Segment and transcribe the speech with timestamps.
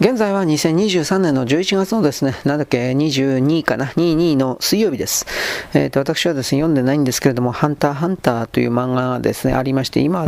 [0.00, 5.26] 現在は2023年の11月のですね、なんだっけ、22かな、22の水曜日です。
[5.74, 10.26] えっ、ー、と、私はですね、読んでないんですけれども、ハンターハンターという漫画がですね、ありまして、今、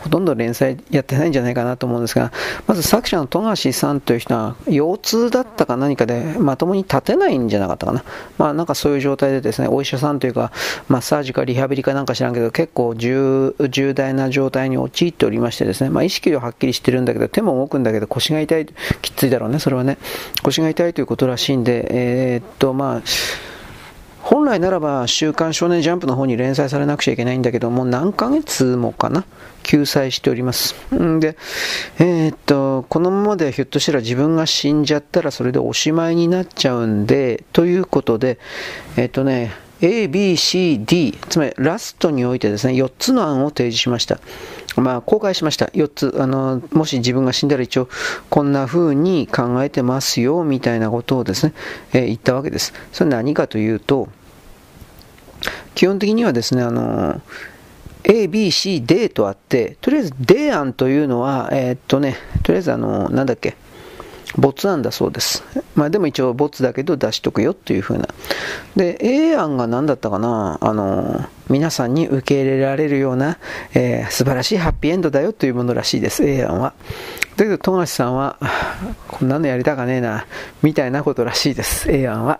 [0.00, 2.32] ほとんど連載やってないんじゃないかなと思うんですが、
[2.66, 8.04] まず作者の富樫さんという人は、腰痛だったか何かで、まともに立てないんじゃなかったかな。
[8.38, 10.52] まあ、なんかそういう状態でですね、お医者さんというか、
[10.88, 13.54] マッサージかリハビリかなんか知らんけど、結構重
[13.94, 18.66] 大な状態に陥っておりましてですね、まあ、意識ははっきりしてるんだけど、手も動くんだけど、腰が痛い。
[19.02, 19.98] きついだろうね、それはね。
[20.42, 23.02] 腰が痛いということらしいんで、えー、っと、まあ、
[24.22, 29.24] 本来ならば、週刊少年ジャンプの方に連載されなくちゃいけないんだけども、何ヶ月もかな、
[29.62, 30.74] 救済しております。
[30.94, 31.36] んで、
[31.98, 38.38] えー、っと、このままではひょっとしたら自分が死んじゃったらそれでおしまいになっちゃうんで、ということで、
[38.96, 39.52] えー、っとね、
[39.82, 44.20] A, B, C, D、つまりラストにおいてですね、4つの案を提示しました。
[44.76, 45.66] まあ、公開しました。
[45.66, 46.14] 4つ。
[46.18, 47.88] あの、もし自分が死んだら一応、
[48.28, 51.54] こんな風に考えてますよ、みたいなことをですね、
[51.94, 52.74] えー、言ったわけです。
[52.92, 54.08] それ何かというと、
[55.74, 57.20] 基本的にはですね、あの、
[58.04, 63.56] A, B, C, D とあって、とりあえず D 案というのは、えー、っとね、とりあえずあの、なんだっけ、
[64.36, 65.42] 没案だそうです。
[65.74, 68.08] まあでも一応没だけど出しとくよというふうな。
[68.76, 73.38] で、A 案が何だったかなあの、皆さんに受け入れられるような、
[73.74, 76.74] えー、素晴らしいハッピーエンドだよというものらしいです、A 案は。
[77.36, 78.38] だけど、富樫さんは、
[79.08, 80.26] こんなのやりたかねえな、
[80.62, 82.38] みたいなことらしいです、A 案は。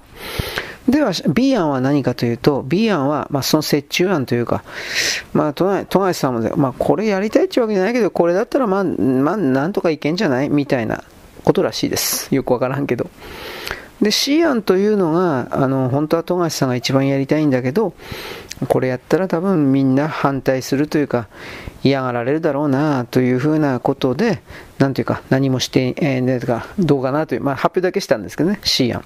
[0.90, 4.64] では、B 案は何かというと、B 案は、まあ、その折衷案というか、
[5.32, 10.48] まあ、都内富樫さんも、まあ、これやりたいってわけじゃないけど、これだったら、まあ、まあ、なんとかいけんじゃない？
[10.48, 11.04] みたいな
[11.44, 12.34] ことらしいです。
[12.34, 13.08] よくわからんけど。
[14.02, 17.92] で、シアンというのが、あの、本当は富樫さんが一番やりたいんだけど、
[18.68, 21.28] これやったら多分みんな反対するというか、
[21.82, 24.42] 嫌がられるだろうなというふうなことで、
[24.78, 29.04] なんというか、何もして、えー、ね、か、どうかなという、まあ、発表だけしたんですけどね、シアン。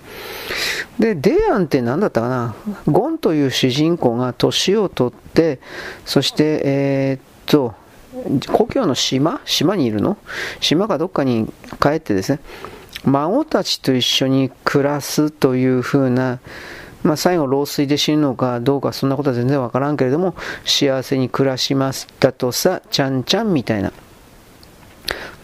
[0.99, 2.55] で、デアンって何だったかな、
[2.87, 5.61] ゴンという主人公が年を取って、
[6.05, 7.75] そして、えー、っと、
[8.53, 9.41] 故郷の島？
[9.45, 10.17] 島にいるの？
[10.61, 12.39] 島かどっかに帰ってですね、
[13.05, 16.39] 孫たちと一緒に暮らすというふうな、
[17.05, 20.35] まあ、最後老衰で死ぬのかどうかそんなことは全然わからんけれども
[20.65, 23.93] 幸せに暮らしますだとさちゃんちゃんみたいな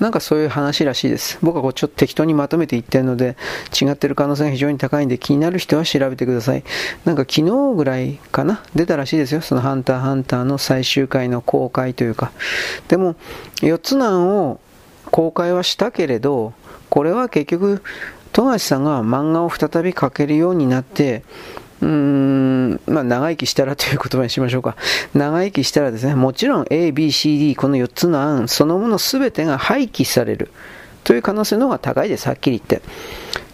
[0.00, 1.38] なんかそういう話らしいです。
[1.42, 3.36] 僕はこうちょっと適当にまとめて言ってるので、
[3.78, 6.64] 違ってる可能性が非常に高いんで、気になる人は調べてください。
[7.04, 9.42] なんか昨日ぐらいかな出たらしいですよ。
[9.42, 12.32] そのハンターハンターの最終回の公開というか。
[12.88, 13.14] でも、
[13.56, 14.60] 4つの案を
[15.10, 16.54] 公開はしたけれど、
[16.88, 17.82] これは結局、
[18.40, 21.24] 富樫さんが漫画を再び描けるようになって、
[21.82, 24.76] うーん、まあ、長生きしたらという言葉にしましょうか。
[25.12, 30.50] 長生きしたらですね、もちろん A, B, C, D、この4つの案、そのもの全てが廃棄される
[31.04, 32.80] という可能性の方が高いです、はっきり言って。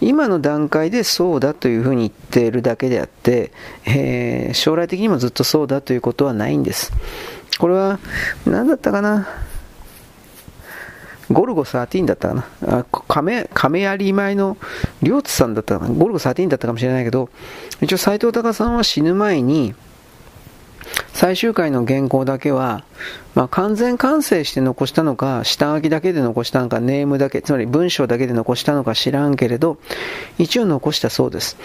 [0.01, 3.51] 今の段階でそうだというふうに言っているだけであって、
[3.87, 6.93] えー、将来的にもずっとそうだということはないんです。
[7.59, 7.99] これは、
[8.47, 9.27] 何だったかな？
[11.31, 12.47] ゴルゴ13だったかな。
[12.79, 14.57] あ亀、亀有前の
[15.03, 15.93] 両津さんだったかな。
[15.93, 17.29] ゴルゴ13だったかもしれないけど、
[17.81, 19.75] 一応斎藤隆さんは死ぬ前に、
[21.13, 22.85] 最終回の原稿だけは、
[23.35, 29.79] まあ、完全完成して残したのか、下書きだけで残したのか、ネームだけ、つまり文章だけで残したのか知らんけれど、
[30.39, 31.57] 一応残したそうです。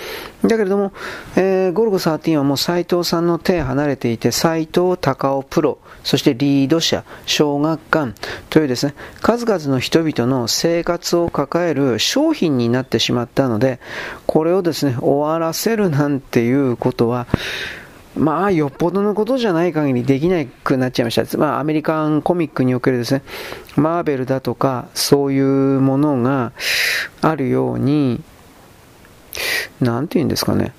[0.43, 0.91] だけれども、
[1.35, 8.13] えー、ゴルゴ13はもう斎藤さんの手離れていて、斎藤隆夫プロ、そしてリード者、小学館
[8.49, 13.79] というですね、数々の人々の生活を抱える商品になってしまったので、
[14.25, 17.27] これをですね、終わらせるなんていうことは、
[18.15, 21.37] まあ、よっぽどのことじゃない限りできなくなっちゃいました。
[21.37, 23.23] まあ、アメリカンコミックにおけるですね、
[23.75, 25.45] マーベルだとか、そういう
[25.79, 26.51] ものが
[27.21, 28.21] あるように、
[29.79, 30.73] なんて言うんですかね。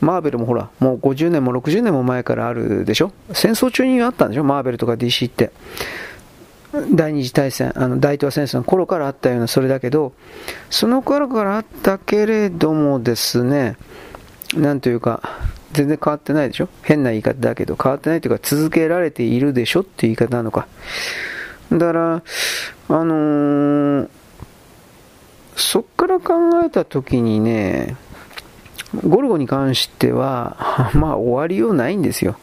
[0.00, 3.12] マーベルもほら、もう50年も60年も前からあるでしょ？
[3.32, 4.44] 戦争中にあったんでしょ？
[4.44, 5.52] マーベルとか DC って。
[6.94, 10.14] 第二次大戦、あの大東亜戦争の頃からあったようなそれだけど、
[10.70, 13.76] その頃からあったけれどもですね、
[14.54, 15.38] なんというか、
[15.72, 16.68] 全然変わってないでしょ？
[16.82, 20.66] 変な言い方だけど、変わってないというか、続けられているでしょっていう言い方なのか。
[21.72, 22.22] だから、
[22.88, 24.08] あのー、
[25.56, 26.34] そっから考
[26.64, 27.96] えたときにね、
[29.06, 32.36] ゴルゴに関しては、 まあ終わりようないんですよ。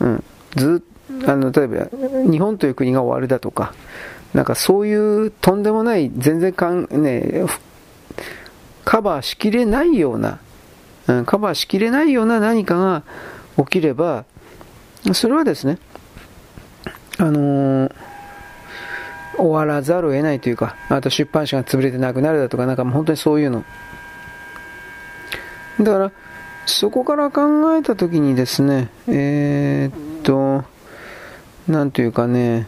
[0.00, 0.24] うん。
[0.56, 0.82] ず
[1.26, 1.86] あの、例えば、
[2.30, 3.72] 日本という国が終わるだとか、
[4.34, 4.94] なんかそうい
[5.26, 7.44] うとんでもない、全然かん、ね、
[8.84, 10.38] カバーしきれないような
[11.24, 13.02] カバーしきれないような何かが
[13.64, 14.24] 起きれば、
[15.12, 15.78] それはですね、
[17.18, 17.92] あのー、
[19.36, 23.64] 終わらざるを得ないというか、あと出版社が潰れてなくなるだとか、なんかもう本当にそういうの。
[25.80, 26.12] だから、
[26.66, 30.64] そこから考えたときにですね、えー、っと、
[31.66, 32.66] なんというかね、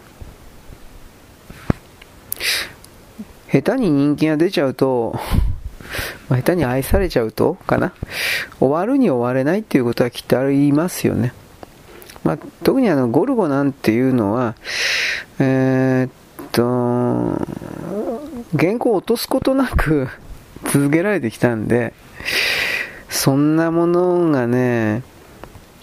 [3.53, 5.19] 下手に人気が出ちゃうと、
[6.31, 7.93] まあ、下手に愛されちゃうとかな
[8.61, 11.35] 終わるに終われないっていうことはきっとありますよね。
[12.23, 14.55] まあ、特にあのゴルゴなんていうのは、
[15.39, 16.11] えー、っ
[16.53, 17.45] と、
[18.59, 20.09] 原稿を落とすことなく
[20.71, 21.95] 続けられてきたんで、
[23.09, 25.03] そんなものがね、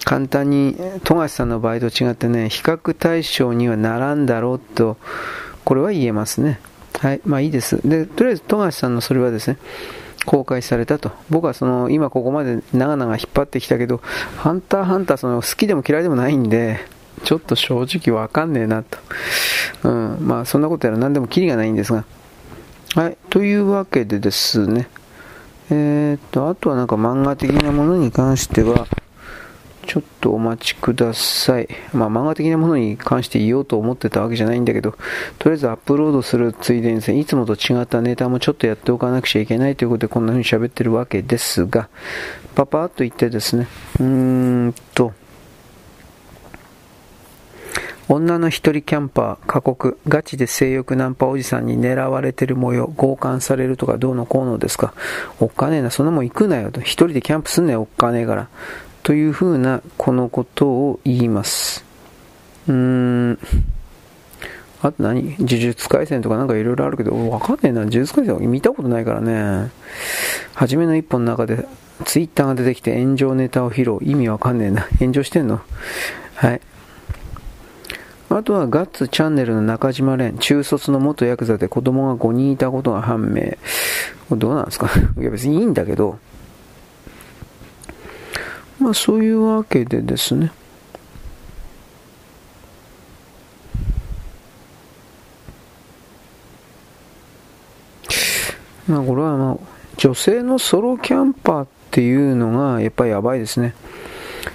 [0.06, 4.98] 簡単に富樫さんの場合と違ってね、比較対象にはならんだろうと、
[5.66, 6.62] これは言えますね。
[7.00, 7.86] はい、まあいいです。
[7.88, 9.58] で、とりあえず富樫さんのそれはですね、
[10.28, 11.12] 公開されたと。
[11.30, 14.02] 僕はその、今ここまで長々引っ張ってきたけど、
[14.36, 16.82] ハンターハンターその好きでも嫌いでもないんで、
[17.24, 18.98] ちょっと正直わかんねえなと。
[19.84, 22.04] うん、まあそんなことやら何でもキリがないんですが。
[22.96, 24.90] はい、というわけでですね。
[25.70, 28.86] えー、っと、あとはなんか漫画的なものに関しては、
[29.88, 31.68] ちょっとお待ちください。
[31.94, 34.92] まあ、漫画的なものに関して言おうと思ってたわけじゃないんだけど、
[35.40, 41.88] とりあえずアップロードするついでにですね、いつもと違ったネタもちょっとやっておかなくちゃいけないということでこんな風に喋ってるわけですが、
[42.54, 43.68] パパッと言ってですね、
[44.00, 44.06] うー
[44.68, 45.14] んと、
[48.10, 54.94] 女の一人キャンパー、過酷、ガチで性欲ナンパおじさんに狙われてる模様、強姦されるとかどうのこうのですか。
[55.42, 56.80] おっかねえな、そんなもん行くなよと。
[56.80, 58.48] 一人でキャンプすんなよ、おっかねえから。
[59.08, 61.86] というふうな、このことを言います。
[62.68, 63.40] うーん。
[64.82, 65.34] あと何？
[65.40, 67.80] 呪術廻戦とかなんかいろいろあるけど、わかんねえな。
[67.86, 69.72] 呪術廻戦見たことないからね。
[70.54, 71.66] 初めの一本の中で、
[72.04, 74.00] ツイッターが出てきて炎上ネタを披露。
[74.02, 74.86] 意味わかんねえな。
[75.00, 75.62] 炎上してんの？
[76.36, 76.60] はい。
[78.30, 83.56] あとはガッツチャンネルの中島蓮、中卒の元ヤクザで子供が5人いたことが判明。
[84.36, 84.90] どうなんですか？
[85.18, 86.20] いや別にいいんだけど、
[88.80, 90.52] まあそういうわけでですね。
[98.88, 99.58] まあこれはあ、
[99.98, 103.74] 女性のソロキャンパーっていうのがやっぱりやばいですね。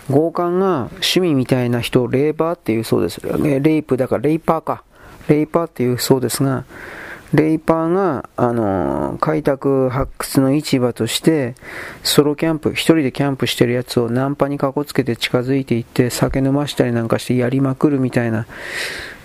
[0.09, 3.21] 強姦が趣味みたいな人をレイバーっていうそうです。
[3.21, 4.85] レイプだからレイパーか。
[5.29, 6.65] レイパーっていうそうですが、
[7.33, 11.55] レイパーが、あの開拓発掘の市場として、
[12.03, 18.47] ソロキャンプ、一人でキャンプしてるやつをナンパにかこつけて近づいていって、酒飲ましたりなんかしてやりまくるみたいな、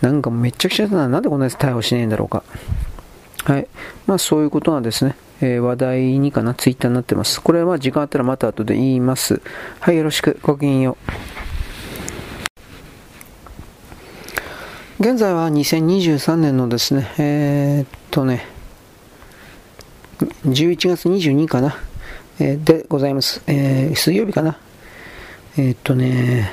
[0.01, 1.09] なんかめっちゃくちゃだな。
[1.09, 2.43] なんでこんなやつ逮捕しねえんだろうか。
[3.43, 3.67] はい。
[4.05, 7.41] まあそういうことがですね、えー、話題にかな、ツイッターになってます。
[7.41, 9.41] これは時間あったらまた後で言います。
[9.81, 10.39] はい、よろしく。
[10.41, 10.97] ごきげんよ
[11.43, 11.46] う。
[14.99, 18.47] 現在は2023年のですね、えー、っとね、
[20.43, 21.77] 11月22日かな、
[22.39, 23.43] えー、でございます。
[23.45, 24.57] えー、水曜日かな。
[25.55, 26.51] え、っとね、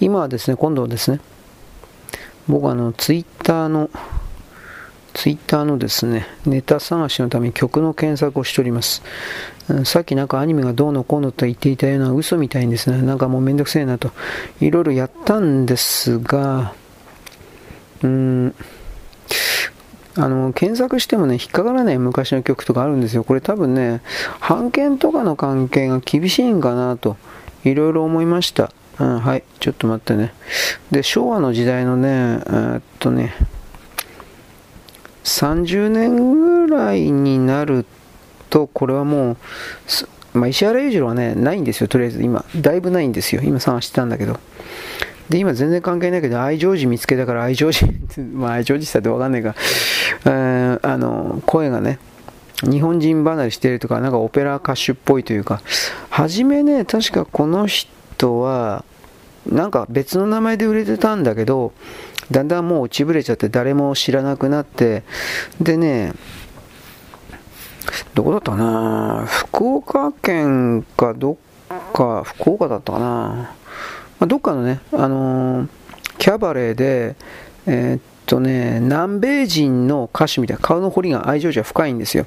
[0.00, 1.20] 今はですね、今度はですね、
[2.48, 3.88] 僕はあの、ツイッターの、
[5.14, 9.04] ツイッターのですね、ネタ探しのために曲の検索をしております。
[9.84, 14.12] さっきなんかアニメがどうのこうのと言っていたような嘘みたいにですね、なんかもうめんどくせえなと、
[14.60, 16.72] いろいろやったんですが、
[18.02, 18.54] うーん、
[20.18, 23.24] あの、検索してもね、引っかからない昔の曲とかあるんですよ。
[23.24, 24.02] これ多分ね、
[24.48, 27.16] 版権とかの関係が厳しいんかなと、
[27.64, 28.70] いろいろ思いました。
[28.98, 30.32] うん、はい、ちょっと待ってね。
[30.90, 33.34] で、昭和の時代のね、えー、っとね、
[35.24, 37.95] 30年ぐらいになると、
[38.56, 39.36] とこれはもう、
[40.38, 42.42] まあ、石原裕次郎はね、ないんですよ、とりあえず今。
[42.56, 43.42] だいぶないんですよ。
[43.44, 44.40] 今探してたんだけど。
[45.28, 47.92] で、今全然関係ないけど、愛情寺見つけたから愛情寺、
[48.32, 49.54] まあ愛情寺さってわかんないが、
[50.24, 51.98] えー、あの、声がね、
[52.62, 55.60] 日本人離れしてるとか、なんかオペラ歌手っぽいというか、
[56.08, 58.86] 初めね、確かこの人は、
[59.46, 61.72] なんか別の名前で売れてたんだけど、
[62.30, 65.02] だんだんもう落ちぶれちゃって誰も知らなくなって、
[65.60, 66.14] でね、
[68.14, 69.26] どこだったかな？
[69.26, 71.36] 福岡県かどっ
[71.92, 73.50] か、福岡だったかな、ま
[74.20, 75.68] あ、どっかのね、あのー、
[76.18, 77.16] キャバレーで、
[77.66, 82.26] えー、っとね、南米人の歌手みたいな顔の彫りが愛情じゃ深いんですよ。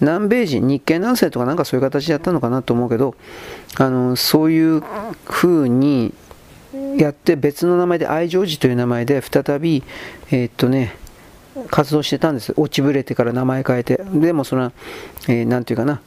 [0.00, 3.14] 南米人、日系南西とかなんかそういう形だったのかなと思うけど、
[3.78, 4.82] あのそういう
[5.24, 6.14] 風に
[6.98, 9.82] やって別の名前で愛情寺という名前で再び、
[10.30, 10.96] え、っとね、
[11.70, 12.52] 活動してたんです。
[12.56, 14.00] 落ちぶれてから名前変えて。
[14.14, 14.72] でもその、
[15.28, 16.00] えー、ていうかな、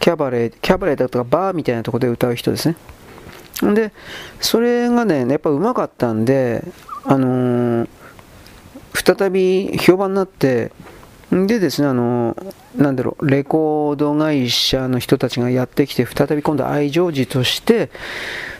[0.00, 2.76] キャバレー、キャバレーだとかバーみたいなとこで歌う人ですね。
[3.74, 3.92] で、
[4.40, 6.64] それがね、やっぱうまかったんで、
[7.04, 7.88] あのー、
[8.94, 10.72] 再び評判になって、
[11.30, 12.36] でですね、あの、
[12.76, 17.90] なんだろう、レコード会社の人たちがやってきて、再び今度愛情児として、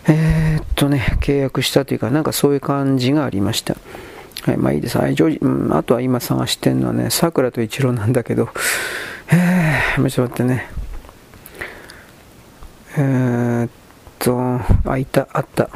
[0.06, 3.76] えー、っとね、契約したというか、なんかそういう感じがありました。
[4.42, 4.98] はい、まあいいです。
[4.98, 8.48] 愛情児、うん、あとは今探してるのはね、桜と一郎なんだけど、
[9.32, 10.66] えー、ちょっと待ってね。
[12.96, 13.70] えー、っ
[14.18, 15.68] と、あ、いた、あった。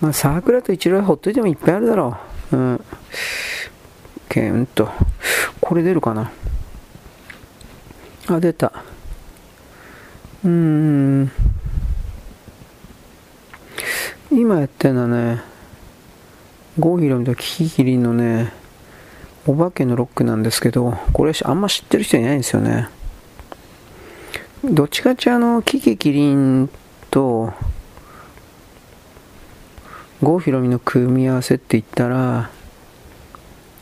[0.00, 2.16] まあ、桜と一郎はほっといてもいっぱいあるだろ
[2.52, 2.56] う。
[2.56, 2.84] うん。
[4.28, 4.90] けんと。
[5.60, 6.30] これ出るかな
[8.28, 8.72] あ、出た。
[10.44, 11.32] うーん。
[14.30, 15.51] 今やってるのはね、
[16.78, 18.52] 郷ひろみとキキキリンのね、
[19.46, 22.88] お化けのロックなんですけど、これあんま知ってる人いないんですよね。
[24.64, 26.70] どっちかっちあの、キキキリン
[27.10, 27.52] と、
[30.22, 32.50] 郷ひろみの組み合わせって言ったら、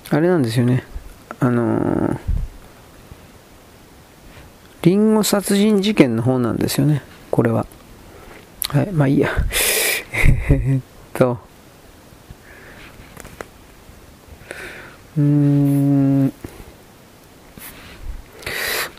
[0.09, 0.85] あれなんですよね。
[1.39, 2.19] あのー、
[4.83, 7.03] リンゴ殺人事件の方なんですよね。
[7.31, 7.67] これは。
[8.69, 9.31] はい、まあいいや。
[10.51, 10.83] えっ
[11.13, 11.39] と、
[15.19, 16.33] うーん、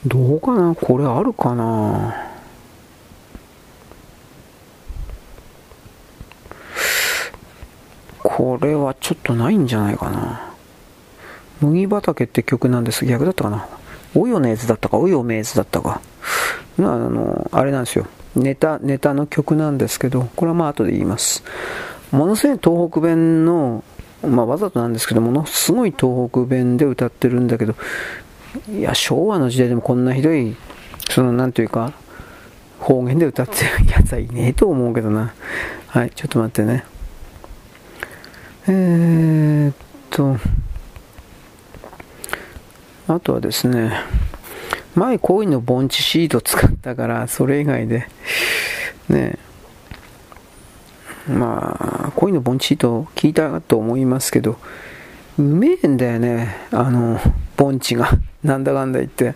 [0.05, 0.75] どうかな？
[0.75, 2.27] これあるかな？
[8.23, 10.53] これはちょっとないんじゃないかな。
[11.59, 13.05] 麦畑って曲なんです。
[13.05, 13.67] 逆だったかな？
[14.15, 16.01] およねずだったか、およめずだったか？
[16.77, 18.07] あの、あれなんですよ。
[18.35, 21.43] ネタ、ネタの曲なんですけど、これはまあ後で言います。
[22.11, 23.83] ものすごい東北弁の、
[24.27, 27.75] まあわざとなんですけど、ものすごい東北弁で歌ってるんだけど、
[28.69, 30.55] いや、昭和の時代でもこんなひどい、
[31.09, 31.93] その、なんというか、
[32.79, 35.33] 方言で歌ってる やつはいねえと思うけどな。
[35.87, 36.83] はい、ちょっと待ってね。
[38.67, 39.75] えー、っ
[40.09, 40.37] と、
[43.07, 43.91] あとはですね、
[44.95, 48.07] 前こういうの盆地シート使ったから、それ以外で、
[49.09, 49.39] ねえ、
[51.27, 54.57] まあ、こういうの盆地シート聞いたと思いますけど、
[55.37, 57.19] うめえんだよね、あの、
[57.57, 58.09] 盆地が。
[58.43, 59.35] なんだかんだ言って。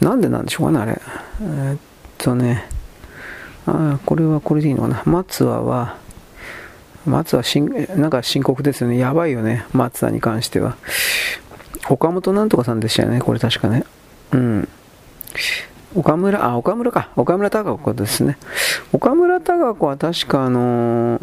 [0.00, 1.00] なんでなんでしょうかね、あれ。
[1.40, 1.78] えー、っ
[2.18, 2.64] とね、
[3.66, 5.02] あこれはこれでいいのかな。
[5.04, 5.96] 松葉は、
[7.06, 8.98] 松はしんなんか深刻ですよね。
[8.98, 9.64] やばいよね。
[9.72, 10.76] 松田に関しては。
[11.88, 13.20] 岡本なんとかさんでしたよね。
[13.20, 13.84] これ確かね。
[14.32, 14.68] うん。
[15.94, 17.10] 岡村、あ、岡村か。
[17.16, 18.36] 岡村隆子ですね。
[18.92, 21.20] 岡村隆子は確かあのー、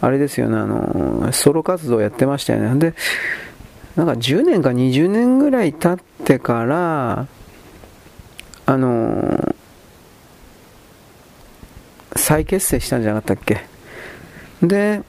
[0.00, 2.78] あれですよね、あのー、ソロ活動やってましたよね。
[2.78, 2.94] で、
[3.96, 7.26] なんか10年か20年ぐらい経ってから、
[8.66, 9.54] あのー、
[12.16, 13.66] 再結成したんじゃなかったっけ
[14.62, 15.02] で、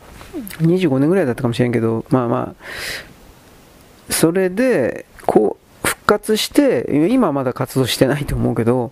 [0.60, 5.65] 25年ぐらいだったかもしれんけど、まあまあ、それで、こう、
[6.06, 8.92] 活して、今はまだ活動してないと思うけど、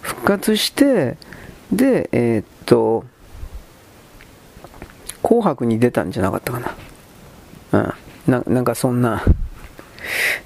[0.00, 1.16] 復活して、
[1.72, 3.04] で、えー、っと、
[5.22, 6.60] 紅白に出たんじゃなかったか
[7.72, 7.94] な。
[8.26, 8.32] うん。
[8.32, 9.22] ななんかそんな、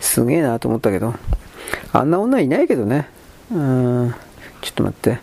[0.00, 1.14] すげえなと思ったけど、
[1.92, 3.08] あんな女いないけどね。
[3.52, 4.14] うん、
[4.60, 5.18] ちょっと待って。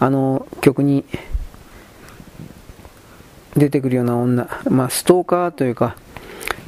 [0.00, 1.04] あの曲に、
[3.56, 5.96] 出てくるような女、まあ、ストーカーというか、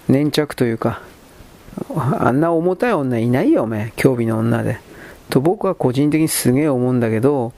[0.09, 1.03] 粘着というか、
[2.19, 4.79] あんな重たい女いないよ、お前、興味の女で。
[5.31, 7.53] と僕は個人的にすげえ思うんだけど、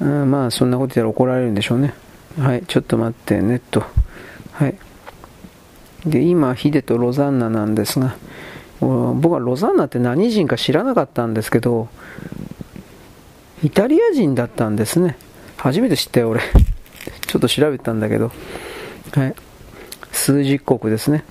[0.00, 1.94] うん、まあ、そんなこと言ったら怒られるんでしょうね。
[2.38, 3.84] はい、ちょっと待って、ネット。
[4.52, 4.74] はい。
[6.06, 8.16] で、今、ヒデとロザンナなんですが、
[8.80, 11.88] 僕はロザンナって何人か知らなかったんですけど、
[13.62, 15.16] イタリア人だったんですね。
[15.56, 16.40] 初めて知ったよ、俺。
[17.26, 18.32] ちょっと調べたんだけど、
[19.12, 19.34] はい、
[20.10, 21.24] 数十国ですね。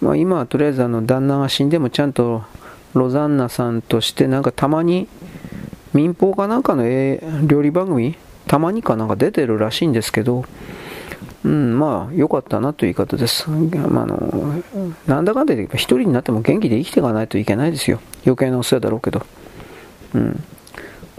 [0.00, 2.42] まあ、今はとりあえずあの旦那が死んでもちゃんと
[2.94, 5.08] ロザンナさんとしてなんかたまに
[5.94, 6.84] 民放かなんかの
[7.46, 8.16] 料理番組
[8.46, 10.44] たまにかなんか出てるらしいんですけど、
[11.44, 13.48] うん、まあ良かったなという言い方です。
[13.50, 14.62] まあ、の
[15.06, 18.00] なんだかんだ言えば一人になっても元気で生きていかないといけないですよ。
[18.24, 19.24] 余計なお世話だろうけど。
[20.14, 20.42] うん、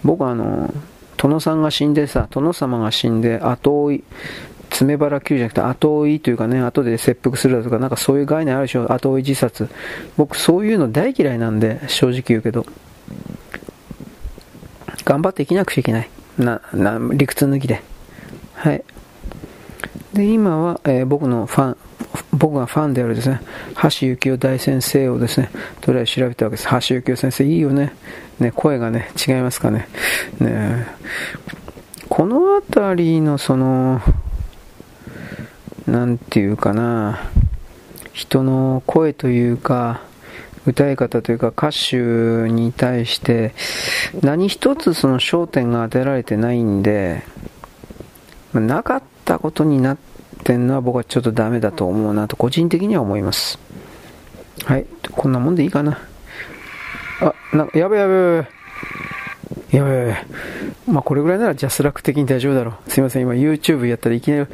[0.04, 0.74] 僕はあの
[1.18, 4.04] 殿さんが死んでさ、殿様が死んで後追い、
[4.70, 9.68] 爪腹球じゃなくて後追いというかね、後で切腹するだとか、なんかそういう概念あるでしょ、後追い自殺。
[10.18, 12.66] 僕そういうの大嫌いなんで、正直言うけど。
[15.06, 16.10] 頑張って生きなくちゃいけない。
[16.38, 17.82] な、な、理屈抜きで。
[18.54, 18.84] はい。
[20.14, 21.78] で、今は、えー、僕のファン、
[22.34, 23.42] 僕がファンであるですね、
[23.82, 25.50] 橋幸夫大先生をですね、
[25.82, 26.70] とりあえず調べたわけです。
[26.70, 27.94] 橋幸夫先生、いいよね。
[28.40, 29.88] ね、声がね、違いますかね。
[30.40, 30.88] ね
[32.08, 34.02] この辺りのその、
[35.90, 37.20] なんていうかな、
[38.14, 40.02] 人の声というか、
[40.68, 43.54] 歌い方というか歌手に対して
[44.22, 47.24] 何一つその焦点が当てられてないんで、
[48.54, 49.98] なかったことになっ
[50.44, 53.58] てんのは僕はちょっとダメだと思うなと個人的には思います。
[54.66, 55.98] はい、こんなもんでいいかな。
[57.22, 58.48] あ、なやべやべやべ。
[59.72, 60.26] やいやいや、
[60.88, 62.90] まあこれぐらいならジャスラック的に大丈夫だろう。
[62.90, 64.48] すいません、今 YouTube やったらいきなり、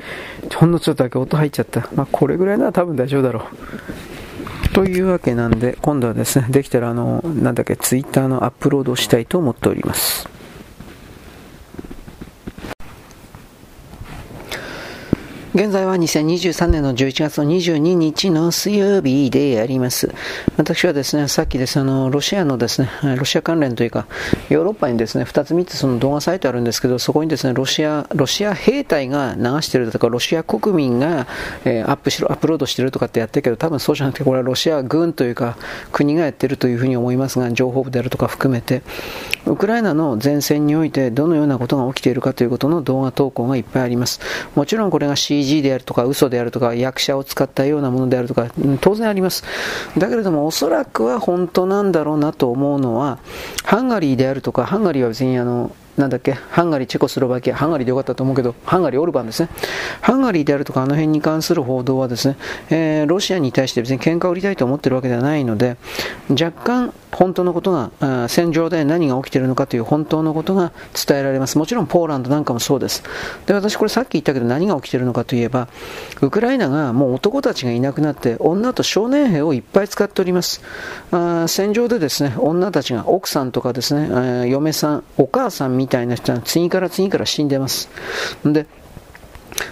[0.54, 1.88] ほんのちょっとだけ音入っちゃった。
[1.96, 4.70] まあこれぐらいなら多分大丈夫だろう。
[4.74, 10.28] というわけなんで、今度はですね、できたらあの、なんだっけ、Twitter のアップロードをしたいと思っております。
[15.55, 20.13] 現在は2023年の11月の22日の水曜日であります。
[20.57, 24.05] 私はですね、さっきですあの、ロシアのですね、ロシア関連というか、
[24.50, 31.25] ヨーロッパにですね、2つ3つその動画サイトあるんですけど、そこにですね、ロシア、ロシア兵隊が流してるとか、ロシア国民が、
[31.63, 35.55] えー、アップしろ、アップロードしてるとかってやってるけど、多分そうじゃなくて、これはロシア軍というか、
[35.93, 38.81] 国がやってるというふうに思いますが、情報部であるとか含めて、
[39.48, 44.20] ウクライナの前線においてどのようなことが起きているかということの動画投稿がいっぱいあります。
[44.56, 48.48] もちろんこれが CG であるとか嘘であるとか役者を使ったようなものであるとか、
[48.82, 49.44] 当然あります。
[49.98, 53.20] だけれどもおそらくは本当なんだろうなと思うのは、
[53.64, 59.50] ハンガリーであるとか、ハンガリーは別にあの、なんだっけ、ハンガリー、チェコスロバキア、ハンガリーでよかったと思うけど、ハンガリー、オルバンですね。
[60.02, 62.36] ハンガリーであるとか、あの辺に関する報道はですね、
[62.70, 65.78] えー、ロシアに対して別に喧嘩を売りたいと思ってるわけではないので、
[66.30, 71.57] 若干本当のことが、戦場で何が起きているのかという本当のことが伝えられます。
[71.57, 73.03] もちろんポーランドなんかもそうです。
[73.45, 75.69] で、私これさっき言ったけど何が起きているのかといえば、
[76.22, 80.62] ウクライナがもう男たちがいなくなって、女と少年兵をいっぱい使っております。
[81.12, 87.89] あ戦場でですね、女たちが奥さんとかですね、嫁さん、お母さんみたいな人は次から次から死んでます。
[88.43, 88.65] で、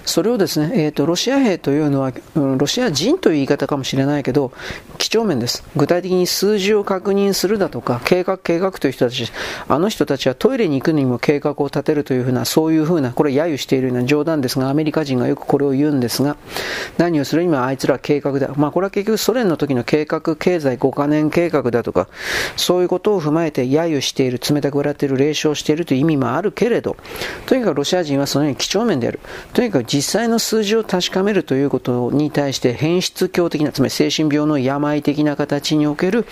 [0.06, 4.52] それをですね、えーと、ロシア兵というのは、うん、ロシア人という言い方かもしれないけど、
[4.98, 5.64] 几帳面です。
[5.76, 9.32] 具体的に数字を確認するだとか、計画、計画という人たち、
[9.68, 16.38] あの人たちはトイレに行くにも計画を立てるというふうな、そういうふうな、これ揶揄しているような冗談ですが、アメリカ人がよくこれを言うんですが、
[16.98, 17.44] 何をする？
[17.44, 18.54] にもあいつらは計画だ。
[18.56, 22.08] まあこれは結局ソ連の時の計画経済5カ年計画だとか、
[22.56, 26.96] そういうことを踏まえて揶揄している、冷たく笑っている、霊笑しているという意味もあるけれど、
[27.46, 29.20] とにかくロシア人はそのように几帳面である。
[29.54, 36.26] とにか実際の数字を確かめるということに対して変質教的な、つまり精神病の病的な形における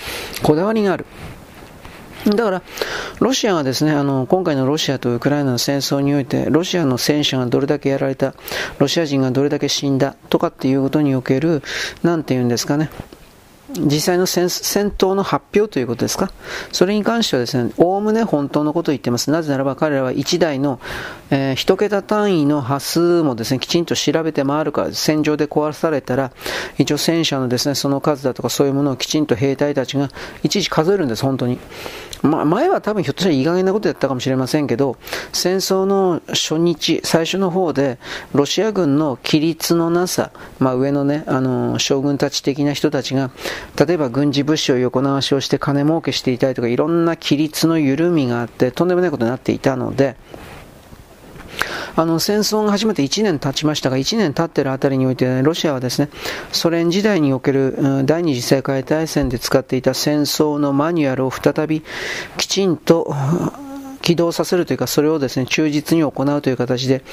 [0.43, 1.05] こだわりがある。
[2.25, 2.61] だから、
[3.19, 8.35] ロシアはですね、あの、今回のロシアとウクライナの戦争において、ロシアの戦車がどれだけやられた、
[8.77, 11.63] ロシア人がどれだけ死んだとかっていうことにおける、
[12.03, 12.91] 何て言うんですかね、
[13.79, 16.31] 実際の戦闘の発表ということですか？
[16.71, 19.31] それに関してはですね、おおむね本当のことを言ってます。
[19.31, 20.79] なぜならば彼らは1台の、
[21.29, 26.31] えー、1桁単位の波数もですね、きちんと調べて回るか、戦場で壊されたら、
[26.77, 30.09] 一応戦車のですね、その数だとかそういうものをきちんと兵隊たちが
[30.43, 31.57] いちいち数えるんです、本当に。
[32.21, 34.97] ま、前は多分ひょっとしたらいい加減なことやったかもしれませんけど、
[35.33, 37.97] 戦争の初日、最初の方で、
[38.33, 43.31] ロシア軍の規律のなさ、まあ、上のね、あの、将軍たち的な人たちが、
[43.75, 50.15] 例えば軍事物資を横流しをして金儲けしていたりとか、いろんな規律の緩みがあって、とんでもないことになっていたので、
[51.95, 56.09] あの戦争が始まって1年経ちましたが、1年経っているあたりにおいて、ロシアはですね、
[56.51, 61.83] ソ連時代における第二次世界大戦で使っていた戦争のマニュアルを再び
[62.37, 63.13] きちんと
[64.01, 67.03] 起動させるというか、それをですね、忠実に行うという形で、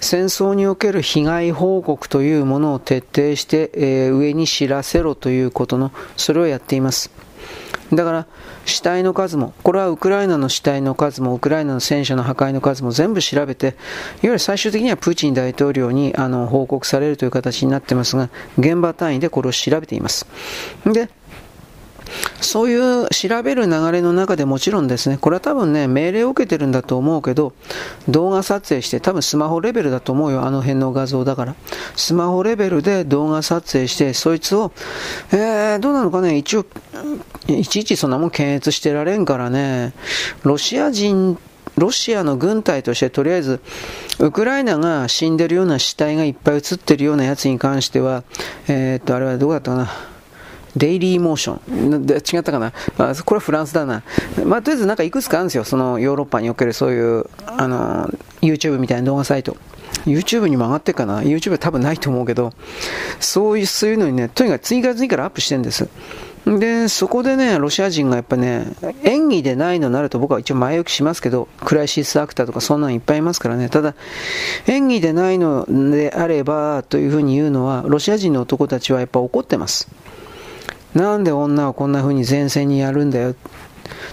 [0.00, 7.10] 戦争における被害報告というものを徹底して、えー、上に知らせろということの、それをやっています。
[7.92, 8.26] だから、
[8.64, 13.74] 死体の数も、これはウクライナの死体の数も、ウクライナの戦車の破壊の数も全部調べて、いわ
[14.22, 20.26] ゆる最終的にはプーチン大統領にあの報告されるという形になってますが、現場単位でこれを調べています。
[20.84, 21.08] で、
[22.40, 27.52] そういう調べる流れの中でもちろんですね、これは多分ね、命令を受けてるんだと思うけど、
[28.08, 31.54] 動画撮影して、多分スマホレベルだと思うよ、あの辺の画像だから。
[31.96, 34.72] スマホレベルで動画撮影して、そいつを、
[35.32, 36.66] えー、どうなのかね、一応、
[37.48, 39.92] いちいちそんなもん検閲してられんからね、
[40.42, 41.38] ロシア人
[41.76, 43.60] ロシアの軍隊としてとりあえず、
[44.18, 48.24] ウクライナが死んでるような死体がいっぱい映ってるようなやつに関しては、
[48.68, 50.11] えー、っと、あれはどうだったかな。
[50.76, 52.36] デイリーモーション。
[52.36, 52.72] 違ったかな？
[52.98, 54.02] あこれはフランスだな。
[54.44, 55.64] まあ、とりあえずなんかいくつかあるんですよ。
[55.64, 58.08] そのヨーロッパにおけるそういう、あの、
[58.40, 59.56] YouTube みたいな動画サイト。
[60.06, 62.52] YouTube にも上がってるかな ?YouTube は多分ないと思うけど、
[63.20, 65.88] そういう、そういうのにね、とにかく次から次からアップしてるんです。
[66.44, 68.66] で、そこでね、ロシア人がやっぱね、
[69.04, 73.68] 演技でないのになると僕は一応前置きしますけど、クライシスアクターとかそんなのいっぱいいますからね。
[73.68, 73.94] ただ、
[74.66, 79.88] 演技でないのであればというふうに言うのは、ロシア人の男たちはやっぱ怒ってます。
[80.94, 83.34] なんで女はこんな風に前線にやるんだよ。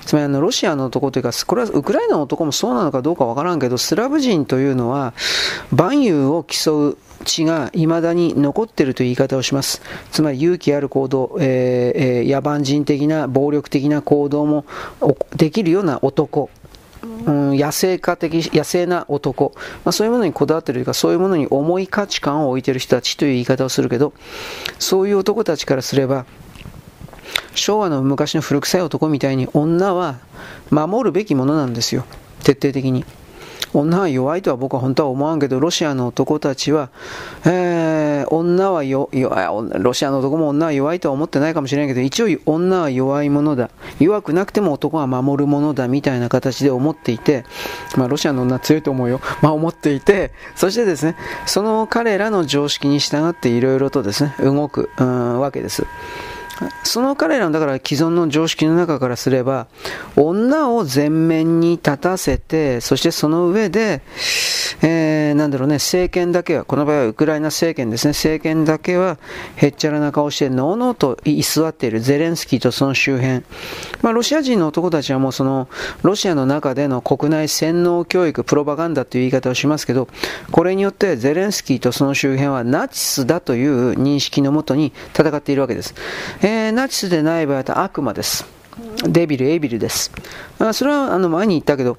[0.05, 5.13] つまりあのロシアの男というか、これはウクライナの男もそうなのかどうかわからんけど、スラブ人というのは、
[5.71, 9.81] 万有を競う血が未だに残っているという言い方をします。
[10.11, 14.65] つまり勇気ある行動、えー、野蛮人的な暴力的な行動も
[15.35, 16.49] できるような男。
[17.25, 19.53] うん、野生化的、野生な男、
[19.85, 24.13] まあ、そういうものにこだわっているというか、そういうものに重い価値観を置いている人たちという言い方をするけど、
[24.79, 26.25] そういう男たちからすれば、
[27.59, 30.19] 昭和の昔の古臭い男みたいに女は
[30.69, 32.05] 守るべきものなんですよ。
[32.43, 33.05] 徹底的に。
[33.73, 36.89] 女は弱いとは僕は本当は思わんけど、ロシアの男たちは、
[37.45, 43.69] えー、女はよ、ロシアの男も女は弱いとは思ってないかもしれないけど、一応女は弱いものだ。
[43.99, 47.45] 弱くなくても男は守るものだみたいな形で思っていて、
[47.95, 49.21] まあロシアの女は強いと思うよ。
[49.41, 55.85] まあ思っていて、そしてですね、その彼らの常識に従っていろいろとですね、動く、わけです。
[56.83, 59.67] その彼らのだから既存の常識の中からすれば、
[60.15, 64.01] 女を前面に立たせて、そしてその上で、
[64.81, 69.17] えー、なんだろうね、政権だけは、この場合はウクライナ政権ですね、政権だけは、
[69.55, 73.43] へっちゃらな顔して、のうのうと居座っているゼレンスキーとその周辺。
[74.01, 75.69] まあ、ロシア人の男たちはもうその、
[76.03, 80.07] ロシアの中での国内洗脳教育、プロパガンダという言い方をしますけど、
[80.51, 85.93] これによってゼレンスキーとその周辺はナチスだという認識のもとに戦っているわけです。
[86.41, 88.45] えー、えナチスでない場合は悪魔です。
[89.03, 90.11] デビル、エビルです。
[90.57, 91.97] あそれはあの前に言ったけど、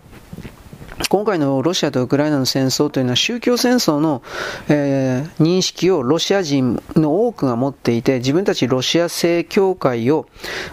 [1.09, 4.23] 今回のロシアとウクライナの戦争というのは宗教戦争の、
[4.69, 10.27] えー、認識をロシア人の多くが持っていて自分たちロシア正教会を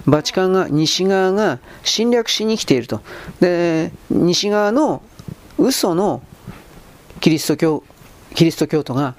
[0.06, 3.02] バチカンが西側が侵略しに来ていると
[3.40, 5.02] で西側の
[5.58, 6.22] 嘘の
[7.22, 7.84] キリスト教
[8.36, 9.16] キリスト教徒が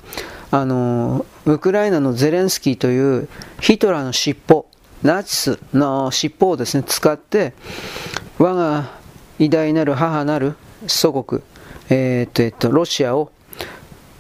[0.50, 3.28] あのウクライナのゼレンスキーという
[3.60, 4.66] ヒトラーの尻尾
[5.02, 7.52] ナチスの尻尾をですね使って
[8.38, 8.98] 我が
[9.38, 10.56] 偉大なる母なる
[10.86, 11.42] 祖国、
[11.90, 13.30] えー、っと、えっと、ロシアを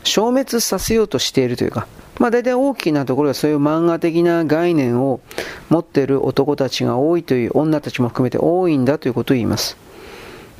[0.04, 1.86] 消滅させようとしているというか、
[2.18, 5.20] まあ大体大きなところはそういう漫画的な概念を
[5.68, 9.76] 持っている男たちが多いという、女たちも含めて多いんだということを言います。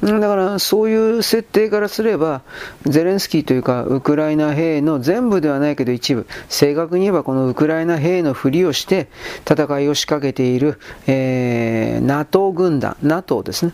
[0.02, 2.42] だからそういう設定からすれば、
[2.84, 9.08] ゼレンスキーというか、ウクライナ兵の全部ではないけど一部、正確に言えばこのウクライナ兵のふりをして
[9.48, 13.72] 戦いを仕掛けている、えー、NATO 軍団、NATO ですね。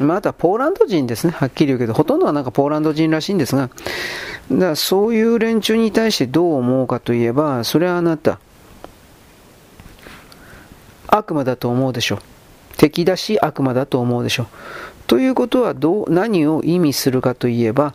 [0.00, 3.70] まあ、あとはポーランド人ですね、はっきり言うけど、ほとんどはなんかポーランド人らしいんですが、
[4.50, 8.38] だからそういう連中に対してどう思うかといえば、それはあなた、
[11.06, 12.18] 悪魔だと思うでしょう。
[12.76, 14.46] 敵だし悪魔だと思うでしょう。
[15.06, 17.94] ということはどう何を意味するかといえば、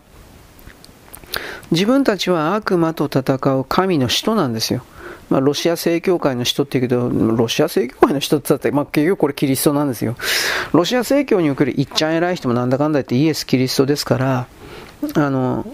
[1.72, 4.84] 自分たちは悪魔と戦う神の使徒なんですよ。
[5.30, 10.16] まあ、ロシア正教会の人って言うけど、ロシア正教会の人って言ったって、まあ、結局これキリストなんですよ。
[10.74, 14.48] ロシア正教におけるいっちゃん偉い人もなんだかんだ言ってイエス・キリストですから、
[15.14, 15.66] あの、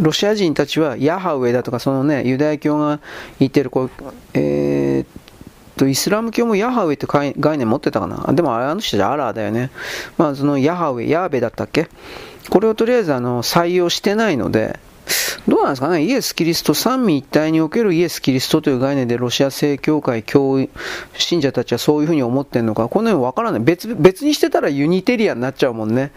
[0.00, 3.00] ロシア人たちはヤハウェだとか、そのね、ユダヤ教が
[3.40, 3.90] 言ってる、こう、
[4.34, 5.25] えー、
[5.76, 7.06] と、イスラム教もヤハウェって
[7.38, 8.32] 概念持ってたかな？
[8.32, 9.70] でもあれあの人じゃアラーだよね。
[10.18, 11.88] まあ、そのヤハウェ、ヤーベだったっけ？
[12.48, 14.78] これをとりあえずあの採用してないので、
[15.48, 20.58] どうなんですかね、イエス・キリスト、三位一体におけるイエス・キリストという概念でロシア正教会教
[21.16, 23.94] 信者たちはそういうふうに思ってるのか、このようにわからない別。
[23.94, 26.10] 別にしてたらユニテリアになっちゃうもんね。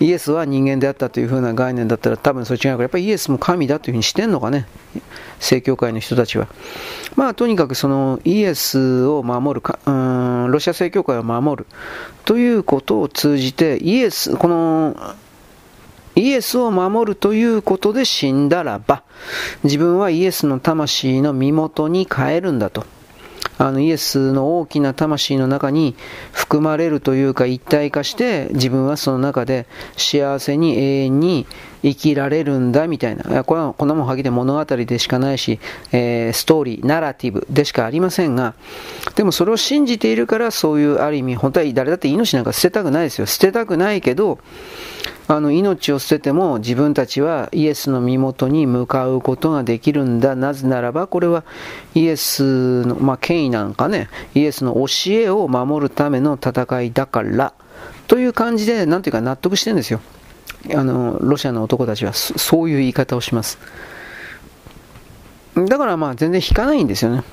[0.00, 4.66] イエスは人間であったというふうな概念だったら多分それ違うから、やっぱりイエスも神だというふうにしてんのかね、
[5.40, 6.48] 正教会の人たちは。
[7.16, 11.66] まあとにかくそのイエスを守るか、うんロシア正教会を守る
[12.24, 14.96] ということを通じて、イエス、この
[16.16, 19.02] イエスを守るということで死んだらば、
[19.64, 22.84] 自分はイエスの魂の身元に変えるんだと。
[23.58, 25.94] あのイエスの大きな魂の中に
[26.32, 29.66] 含まれるというか一体化して自分はその中で
[29.98, 31.46] 幸せに永遠に
[31.82, 33.44] 生きられるんだみたいな。
[33.44, 35.58] これはこんなもんはぎで物語でしかないし、
[35.92, 38.54] えー、ストーリー、ナラティブでしかありませんが、
[39.14, 43.26] でもそれを信じているからそういうある意味、本当は誰だって命なんか捨てたくないですよ。
[43.26, 44.38] 捨てたくないけど、
[45.28, 50.34] あの命を捨てても自分たちはイエスの身元に向かうことができるんだ。
[50.34, 51.44] なぜならば、これは
[51.94, 57.52] イエスの、まあ、権威なんかね、イエスの教えを守るための戦いだから、
[58.08, 60.00] という感じで、なんていうか納得してるんですよ。
[60.74, 63.58] あの、ロシアの男たちはそういう言い方をします。
[65.54, 67.24] だからまあ全然引かないんですよね。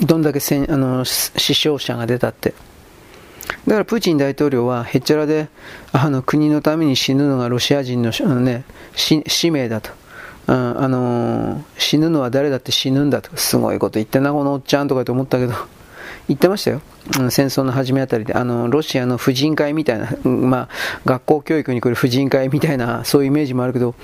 [0.00, 2.54] どんだけせんあの死傷者が出たって。
[3.66, 5.48] だからプーチン大統領はへっちゃらで
[5.92, 9.90] あの国のために死ぬのがロシア人のあの、ね、使命だと。
[10.46, 15.54] うん、あの、死ぬのは誰だって死ぬんだとすごいこと言ってなこのおっちゃんとかと思ったけど
[16.30, 16.80] 言ってましたよ、
[17.30, 18.34] 戦争の始めあたりで。
[18.34, 23.96] あのロシアの婦人会みたいな、まあ、学校教育に来る婦人会みたいなそういうイメージもあるけど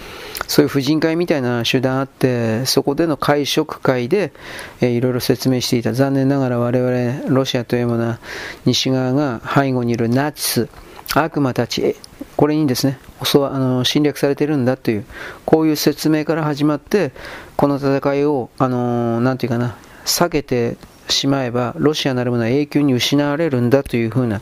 [0.48, 4.32] そういう婦人会みたいな手段あってそこでの会食会で、
[4.80, 5.92] えー、いろいろ説明していた。
[5.92, 8.18] 残念ながら我々ロシアというものは
[8.64, 10.68] 西側が背後にいるナチス
[11.14, 11.94] 悪魔たち
[12.36, 15.04] これにですねあの侵略されてるんだという
[15.44, 17.12] こういう説明から始まって
[17.56, 20.76] この戦いをあのなんていうかな避けて
[21.08, 24.40] しまえばロシアなるものは永久に失われるんだというふうな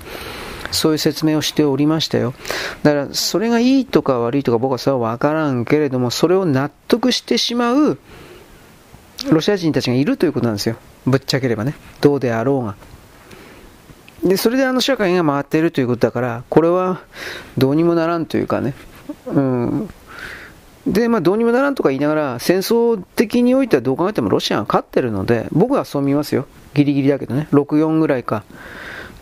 [0.70, 2.34] そういう説明をしておりましたよ。
[2.82, 7.98] だからそれがいいとか悪いとか僕はそれは分からんけれどもそれを納得してしまう
[9.30, 10.76] ロシア人たちがいるということなんですよ。
[11.06, 11.74] ぶっちゃければね。
[12.00, 12.74] どうであろうが。
[14.24, 17.02] で、それであの社会が回っているということだから、これは
[17.58, 18.74] どうにもならんというかね、
[19.26, 19.90] うん。
[20.86, 26.46] で、まあ、どうにもならんとか言いながら、戦争的においてはどう考えてもロシアが勝ってるので、僕はそう見ますよ。
[26.74, 27.48] ギリギリだけどね。
[27.52, 28.44] 6、4ぐらいか。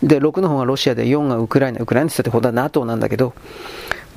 [0.01, 1.79] で、6の方がロシアで4がウクライナ。
[1.79, 3.33] ウクライナって言ったってほどは NATO なんだけど、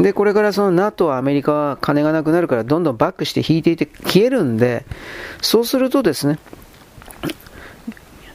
[0.00, 4.84] で、これからその NATO、アメリカは金がなくなるからどんどんバックして引いていて消えるんで、
[5.40, 6.38] そうするとですね、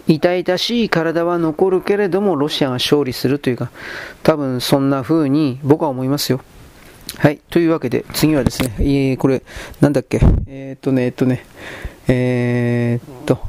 [0.07, 3.69] 痛々しい体は残るけれども、ロシアが勝利するというか、
[4.23, 6.41] 多分そんな風に僕は思いますよ。
[7.17, 7.39] はい。
[7.49, 9.43] というわけで、次はですね、えー、これ、
[9.79, 11.45] なんだっけ、えー、っとね、えっとね、
[12.07, 13.39] えー、っと、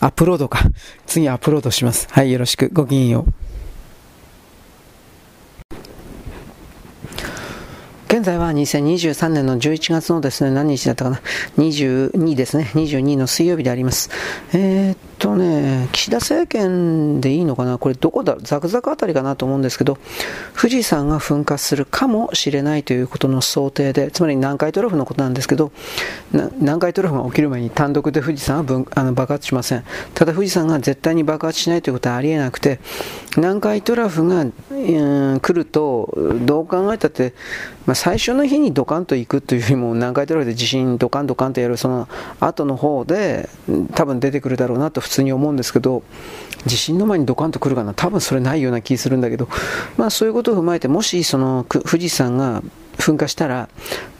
[0.00, 0.60] アップロードか。
[1.06, 2.08] 次アップロードします。
[2.10, 2.68] はい、よろしく。
[2.72, 3.44] ごきげんよう。
[8.14, 11.20] 現在は2023年の11月のですね、何日だったかな、
[11.58, 14.08] 22ですね、22の水曜日であります。
[14.52, 19.98] えー、とね、岸田政権でいいのかな、これどこだ、ザクザクあたりかなと思うんですけど、
[20.56, 25.72] 富士山が噴火するかもしれないということの想定で、つまり南海トラフのことなんですけど、
[26.32, 29.84] 南海トラフが起きる前に単独で富士山は分あの爆発しません。
[30.14, 32.80] ただ富士山が絶対に爆発しないということはありえなくて、
[33.36, 37.34] 南海トラフが、うん、来ると、どう考えたって、
[37.86, 42.08] まあ、最初の日にドカンと行くというよりも南海トラフで地震ドカンドカンとやるその
[42.40, 43.48] 後の方で
[43.94, 46.02] 多分出てくるだろうなと普通に思うんですけど
[46.66, 49.48] 地震の前にドカンと来るかな多分それないような気するんだけど
[49.96, 52.62] まあそういうことを踏まえてもしその富士山が
[52.96, 53.68] 噴火したら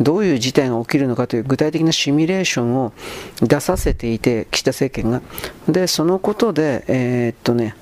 [0.00, 2.92] どういう事態が起きるのかという具体的なシミュレーションを
[3.40, 5.22] 出させていて岸田政権が
[5.68, 7.76] でそのことでえー、っとね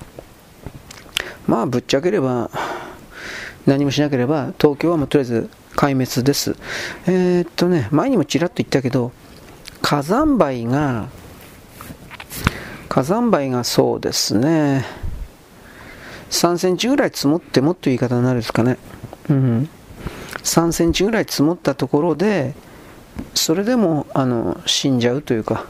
[1.47, 2.49] まあぶっちゃければ
[3.65, 6.55] 何もしなければ東京はもうとりあえず壊滅です。
[7.07, 9.11] えー、っとね、前にもちらっと言ったけど、
[9.81, 11.09] 火山灰が、
[12.89, 14.85] 火山灰がそうですね、
[16.29, 18.77] 3センチぐらい積もってもっと言い方になるんですかね。
[19.29, 19.69] うん。
[20.43, 22.53] 3センチぐらい積もったところで、
[23.33, 25.65] それでもあの死んじゃうというか、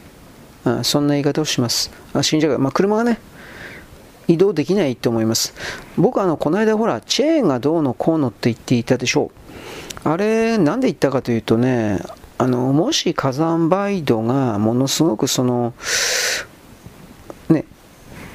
[0.65, 1.91] あそんな言い方をします。
[2.13, 2.59] あ死んじゃう。
[2.59, 3.19] まあ、車がね、
[4.27, 5.53] 移動できないと思います。
[5.97, 9.31] 僕あの、この間ほら、チェーンがどうのこうのって言っていたでしょ
[10.05, 10.09] う。
[10.09, 11.99] あれ、なんで言ったかというとね、
[12.37, 16.52] あのもし火山灰土がものすごくその、ね、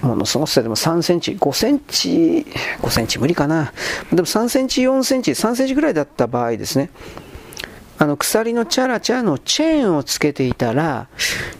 [0.02, 2.46] ものすごくでも3センチ、5センチ、
[2.80, 3.72] 5センチ無理かな。
[4.12, 6.90] でも3センチ、4センチ、3センチぐらいだった場合ですね、
[7.98, 11.08] あの鎖のチャラチャラのチェーンをつけていたら、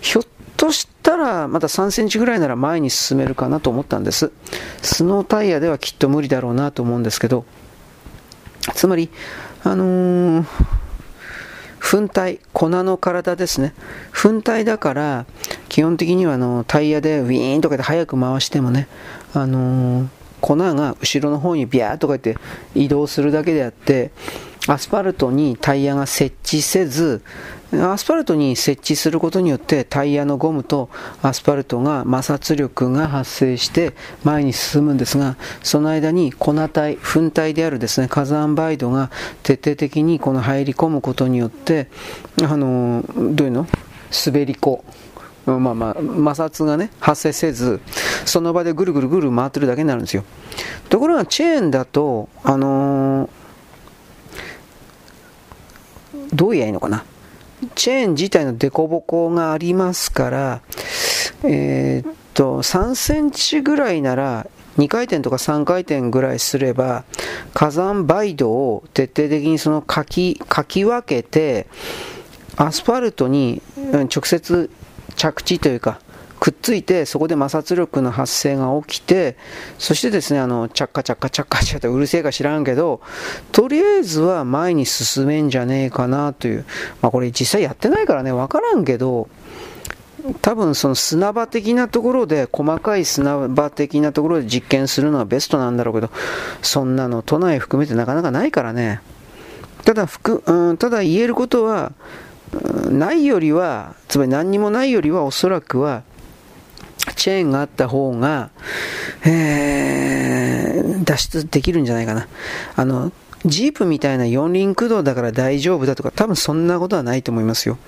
[0.01, 0.25] ひょっ
[0.57, 4.31] としたらまた3センチぐらいなら前に進めるかなと思ったんです。
[4.83, 7.45] スノータイヤではきっと無理だろうなと思うんですけど、
[8.75, 9.11] つまり、
[9.65, 10.47] あのー、
[11.81, 13.75] 粉体、粉の体ですね。
[14.21, 15.27] 粉体だから、
[15.69, 18.89] 基本的にはあのタイヤでウィーンとかで早く回してもね、
[19.35, 20.09] あのー、
[20.41, 22.41] 粉が後ろの方にビャーとか言って
[22.75, 24.11] 移動するだけであって、
[24.69, 27.23] アスファルトにタイヤが設置せず、
[27.73, 30.89] アスファルトに設置することによってタイヤのゴムと
[31.23, 33.93] アスファルトが摩擦力が発生して
[34.25, 39.11] 前に進むんですがその間に粉体粉体であるですね火山灰土が
[39.43, 41.89] 徹底的にこの入り込むことによって
[42.43, 43.67] あのどういうの？
[44.27, 44.83] 滑り子
[45.45, 47.81] まあまあ、摩擦がね、発生せず、
[48.27, 50.25] その場でぐるぐるぐる回ってるだけになるんですよ。
[50.91, 53.31] ところが、チェーンだと、あのー、
[56.33, 57.05] どう言えばいいのかな？
[57.75, 60.61] チェーン自体の凸凹がありますから、
[61.45, 67.05] えー、っと、3センチぐらいなら、2回転とか3回転ぐらいすれば、
[67.55, 71.67] 火山灰土を徹底的にそのかき、かき分けて、
[72.57, 73.61] アスファルトに
[73.93, 74.71] 直接
[75.17, 76.01] 着地というか、
[76.41, 79.37] くっついて、そこで摩擦力の発生が起きて、
[79.79, 83.01] そしてですね、あの、チャッカチャッカチャッカチャッカうるせえか知らんけど、
[83.53, 86.65] とりあえずは前に進めんじゃねえかなという、
[87.03, 89.29] まあこれ実際やってないからね、わからんけど、
[90.43, 96.11] 多分その砂場的なところで、細かい砂場的なところで実験するのがベストなんだろうけど、
[96.63, 99.01] そんなの都内含めてなかなかないからね。
[99.85, 100.09] ただ、
[100.47, 101.93] うん、ただ言えることは、
[102.91, 106.03] ないよりは、つまり何にもないよりはおそらくは、
[107.15, 108.51] チェーンがあった方が、
[109.25, 112.29] えー、脱出できるんじゃないかな。
[112.77, 113.13] あの、
[113.45, 117.79] ジープみたいな四輪駆動だから大丈夫だとか、多分そんなことはないと思いますよ。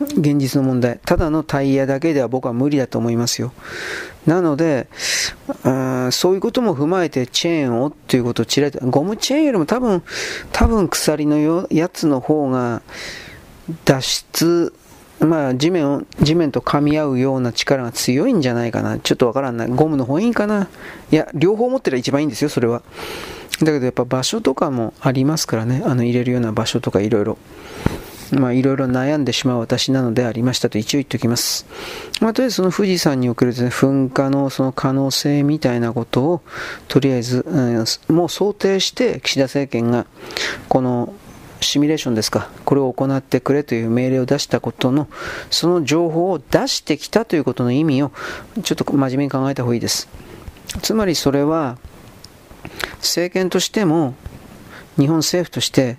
[0.00, 1.00] 現実の問題。
[1.04, 3.52] ただのタイヤだけでは僕は無理だと思いますよ。
[4.26, 4.86] なので、
[5.64, 10.02] あそういうことも踏まえてチェーンをっていうことをちらりゴムチェーンよりも多分、
[10.52, 12.82] 多分鎖のやつの方が
[13.84, 14.74] 脱出、
[15.20, 18.98] まあ地面を、地面と噛み合うような力が強いんじゃないかな。
[18.98, 19.68] ちょっとわからんない。
[19.68, 20.68] ゴムの方がいいかな。
[21.10, 22.82] いや、両方持ってれば一番いいんですよ、それは。
[23.60, 25.82] だけどやっぱ場所とかもありますからね。
[25.84, 27.38] あの入れるような場所とかいろいろ。
[28.30, 31.66] まあ、いろいろ悩んでしまう私なのでありましたと一応言っておきます。
[32.20, 36.42] まあ、とりあえずその富士山におけるです、ね、噴火のその可能性みたいなことを、
[36.88, 40.06] とりあえず、うん、もう想定して岸田政権が、
[40.68, 41.14] この
[41.60, 45.08] シミュレーションですか、これを行ってくれという命令を出したことの、
[45.50, 48.12] その情報を出してきたということの意味を、
[48.62, 50.08] ちょっと真面目に考えた方がいいです。
[50.82, 51.78] つまりそれは、
[52.98, 54.14] 政権としても、
[54.98, 55.96] 日本政府として、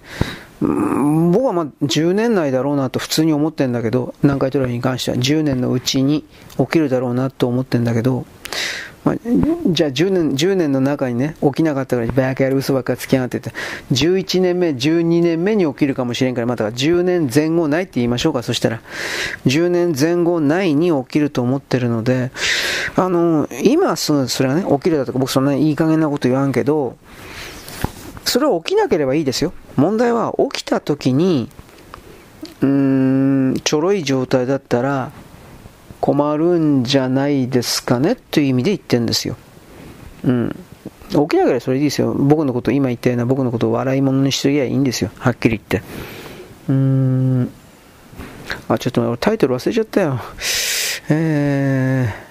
[0.61, 6.25] 僕はまあ10年内だろうなと普通に思ってるんだけど、南海トラフに関しては10年のうちに
[6.57, 8.25] 起きるだろうなと思ってるんだけど、
[9.05, 13.51] まあ、じゃあ10年 ,10 年の中にね、起きなかったからバカやる嘘ばっかつきやがってて、
[13.91, 18.81] 11年目、12年目に起きるかもしれんから、また10年前後ないって言いましょうか、そしたら。
[19.45, 22.31] 10年前後ないに起きると思ってるので、
[22.95, 26.97] あの、今それはね、起きるだとか僕そんなにいい加減なこと言わんけど、
[28.25, 29.53] それは起きなければいいですよ。
[29.75, 31.49] 問題は起きた時に、
[32.61, 32.67] うー
[33.55, 35.11] ん、ちょろい状態だったら
[36.01, 39.35] 困るんじゃないですかねという意味で言ってるんですよ。
[40.23, 40.55] うん。
[41.09, 42.13] 起きなければそれでいいですよ。
[42.13, 45.11] 僕のこと、今言ったような僕のことを笑い物にしときゃいいんですよ。
[45.17, 45.81] はっきり言って。
[46.69, 47.49] うーん。
[48.67, 50.19] あ、ちょっとタイトル忘れちゃったよ。
[51.09, 52.29] えー。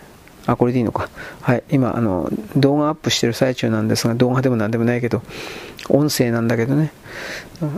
[0.52, 1.11] あ、これでいいのか。
[1.42, 1.64] はい。
[1.70, 5.22] 今、あの、動画アップしてる最中なんですが、動画でも何でもないけど、
[5.90, 6.92] 音声なんだけどね。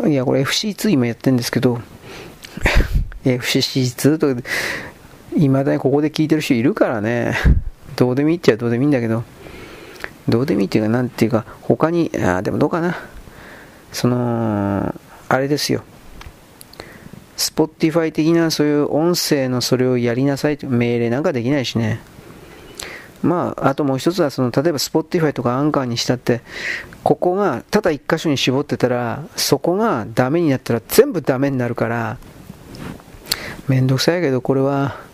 [0.06, 1.80] いや、これ FC2 今やってるんですけど、
[3.24, 4.36] FC2 と、い
[5.48, 7.34] まだにここで聞いてる人いるからね。
[7.96, 9.24] どうでもいいっちゃどうでもいいんだけど、
[10.28, 12.96] どうでもいいっていうか、なんていうか、他に、あ、でもどうかな。
[13.92, 14.94] その、
[15.28, 15.82] あれですよ。
[17.36, 22.00] Spotify 的なそういう音声のそれをやりなさいと命令なんかできないしね。
[23.22, 26.40] まあ、あともう一つはその、例えば Spotify とかアンカーにしたって、
[27.02, 32.18] ここがただ一箇所に絞ってたら、そこがダメになったら全部ダメになるから、
[33.68, 35.09] めんどくさいけど、これは、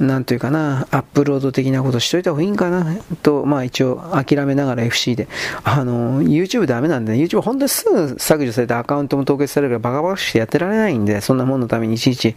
[0.00, 5.26] なんというかな、アップロード的なことしといた方がいいんかな、と、まあ一応諦めながら FC で。
[5.64, 12.36] あの、YouTube ダメなんでね、YouTube 本当にすぐ削除されてアカウントも凍結されるからバカバカしてやってられないんで、そんなもんのためにいちいち、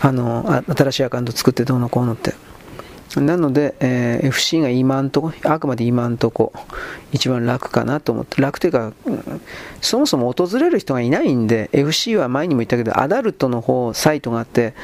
[0.00, 2.34] あの、新しいアカウント作ってどうのこうのって。
[3.16, 6.52] なので、えー、FC が今んとこ、あくまで今んとこ、
[7.10, 8.92] 一番楽かなと思って、楽というか、
[9.80, 14.74] そもそも訪れる人がいないんで、FC は前にも言ったけど、アダルトの方、サイトがあって、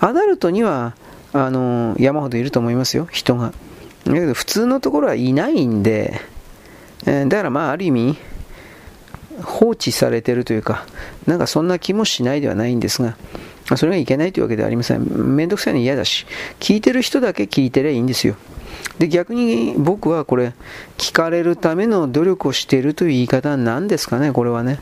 [0.00, 0.94] アダルトには、
[1.32, 3.52] あのー、山ほどいると思いますよ、人が。
[4.04, 6.20] だけど、普通のところはいないんで、
[7.06, 8.18] えー、だからまあ、ある意味、
[9.42, 10.86] 放置されてるというか、
[11.26, 13.16] なんかそんな気もしないではないんですが、
[13.76, 15.04] それがいけないというわけではありません。
[15.04, 16.26] めんどくさいの嫌だし、
[16.60, 18.36] 聞いてる人だけ聞いてりゃいいんですよ。
[18.98, 20.52] で、逆に僕はこれ、
[20.98, 24.80] 聞かれるための努力をしているという言い方なんですかね、これはね。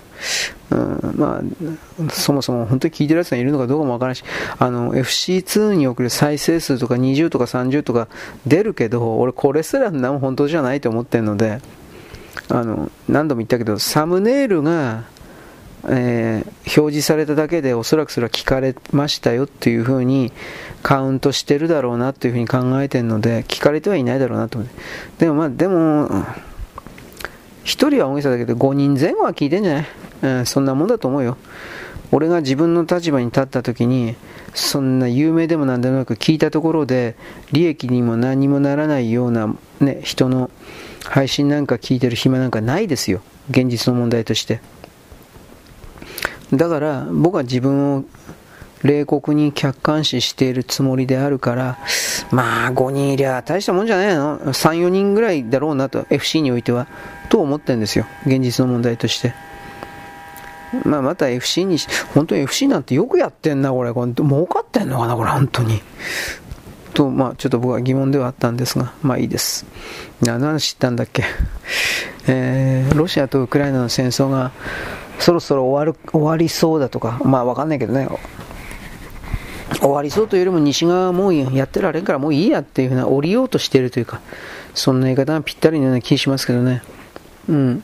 [0.70, 4.24] うん、まあ、そもそも本当に聞いてる奴がいるのかどうかもわからないし、
[4.58, 8.08] あの、FC2 に送る再生数とか20とか30とか
[8.46, 11.60] 出るけど、俺これすらな本当じゃないと思ってるので、
[12.48, 15.04] あの、何度も言ったけど、サムネイルが、
[15.88, 20.32] えー、表示されただけでおそらくそれは聞かれましたよっていうふうに
[20.82, 24.80] カウントしてるだろうなというふうに考えてるので聞かれてはいないだろうなと思って
[25.18, 26.24] でもまあでも1
[27.64, 29.86] 人は大げさだけど5人前後は聞いてんじゃない、
[30.22, 31.36] うん、そんなもんだと思うよ。
[32.12, 34.16] 俺が自分の立場に立った時に
[34.52, 37.14] そんな有名でもなんでもなく聞いたところで
[37.52, 40.50] 利益にも何にもならないような、ね、人の
[41.04, 43.22] 配信なんか聞いてる暇なんかないですよ。
[43.48, 44.60] 現実の問題として。
[46.52, 48.04] だから僕は自分を
[48.82, 51.78] 冷酷に客観視しているつもりであるから、
[52.30, 54.52] まあ、5人いりゃ大したもんじゃないの ?3、
[54.86, 56.86] 4人ぐらいだろうなと、FC においては、
[57.28, 58.06] と思ってるんですよ。
[58.26, 59.34] 現実の問題として。
[60.84, 63.92] まあ、また FC にし、本当に FC なんてよくやってんな、これ。
[63.92, 65.82] これ儲かってんのかな、これ、本当に。
[66.94, 69.66] と、まあ、ちょっと僕は疑問ではあったんですが、まあいいです。
[70.22, 71.24] 何の話ったんだっけ？
[72.26, 74.52] えー、ロシアとウクライナの戦争が
[75.20, 78.08] そろそろ終わる終わりそうだとか、まあわかんないけどね、
[79.78, 84.20] 終わりそうというよりも西側もうやってられんからもういいやっていうふうな降りようとしているというか、
[84.74, 86.82] そんな言い方がぴったりのような気しますけどね。
[87.48, 87.82] うん。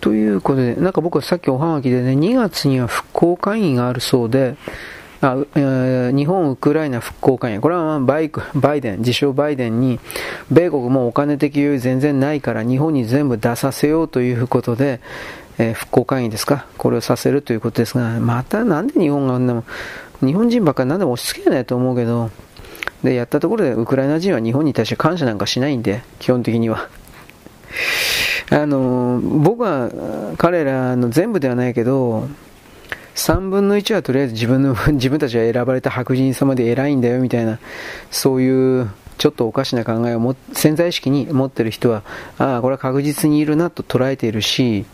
[0.00, 4.56] ということで、なんか僕はさっきおはがきでね、2月には復興会議があるそうで、
[5.20, 9.98] あえー、日本、ウクライナ復興会議、これはバイクバイデン、自称バイデンに、
[10.50, 15.00] 米国もお金的余裕全然ないから日本に全部出させようということで、
[15.58, 19.64] えー、復興会議ですか、これをさせるということですが、またなんで日本があんなも
[20.24, 22.30] 日本人ばっかり何でも押し付けないと思うけど、
[23.02, 26.88] で、やったところでウクライナ人は日本に対して感謝なんかしないんで、基本的には。
[28.48, 29.90] あの僕は
[30.38, 32.28] 彼らの全部ではないけど、
[33.14, 37.58] 3分の1はとりあえず自分の 自分たちが選ばれた白人様で偉いんだよみたいな、
[38.10, 42.02] そういうちょっとおかしな考えをも潜在意識に持ってる人は、
[42.38, 44.84] ああ、これは確実にいるなと捉えているし、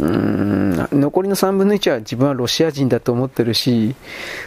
[0.00, 3.96] うん残りの3分の1は自分はロシア人だと思ってるし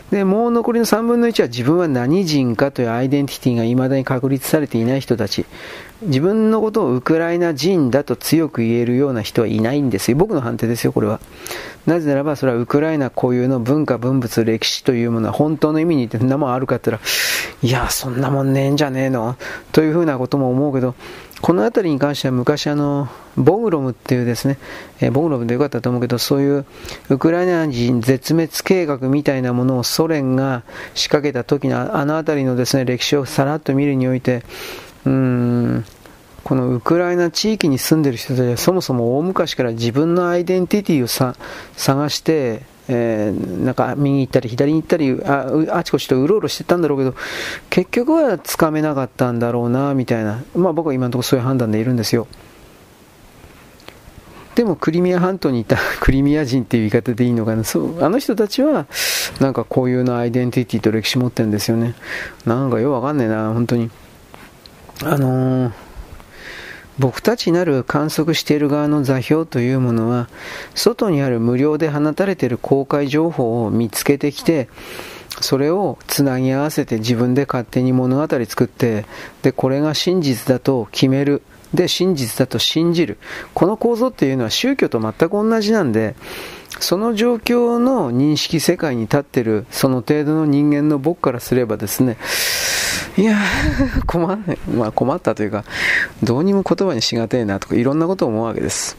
[0.09, 5.45] でもう残りの3分の1は自分は何人かというアイデンティティが未だに確立されていない人たち。
[6.03, 10.17] 自分のことをウクライナ人だと強く言えるような人はいないんですよ。
[10.17, 11.19] 僕の判定ですよこれは。
[11.85, 19.35] なぜならばそれはウクライナ固有の文化文物歴史というものは本当の意味に言って何もあるかって言ったらいやそんなもんねえんじゃねえの？
[19.73, 20.95] というふうなことも思うけど
[21.41, 24.57] この辺りに関しては昔あの、ボグロムっていうですね、
[24.99, 26.65] えー、ボグロムでよかったと思うけど、そういう
[27.09, 30.63] ウクライナ人絶滅計画みたいなものをソ連が
[30.93, 34.43] 仕掛けた時のあの辺りのですね、歴史をさらっと見るにおいて、
[35.05, 35.85] うーん、
[36.43, 41.35] このウクライナ地域に住んでる人たちはそもそも大昔から自分のアイデンティティをさ
[41.75, 47.15] 探して、えー、なんか右行ったり左に行ったりああちこちとうろうろしてたんだろうけど
[47.69, 52.27] 結局はつかめなかったんだろうなみたいな、まあ、僕は今のところそういう判断でいるんですよ。
[54.55, 57.63] でもクリミア半島にいた クリミア人っていう言い方でいいのかな。
[57.63, 58.85] そうあの人たちは
[59.39, 61.95] なんかこういうのアイデンティティと歴史持ってるんですよね。
[62.45, 63.89] なんかよくわかんねえな本当に。
[65.03, 65.71] あのー
[66.99, 70.27] 僕たちなる観測している側の座標というものは
[70.75, 74.69] 外にある無料で放たれている公開情報を見つけてきて
[75.39, 79.05] それをつなぎ合わせて自分で勝手に物語作って
[79.41, 81.41] でこれが真実だと決める。
[81.73, 83.17] で真実だと信じる。
[83.53, 86.15] この構造っていうのは宗教と全く同じなんで
[86.81, 92.17] その状況の認識世界に立ってるその程度の人間の僕からすればですね
[93.17, 93.37] いや
[94.07, 95.65] 困る、まあ、困ったというか、
[96.23, 98.97] どうにも言葉にしがてえなとか、いろんなことを思うわけです。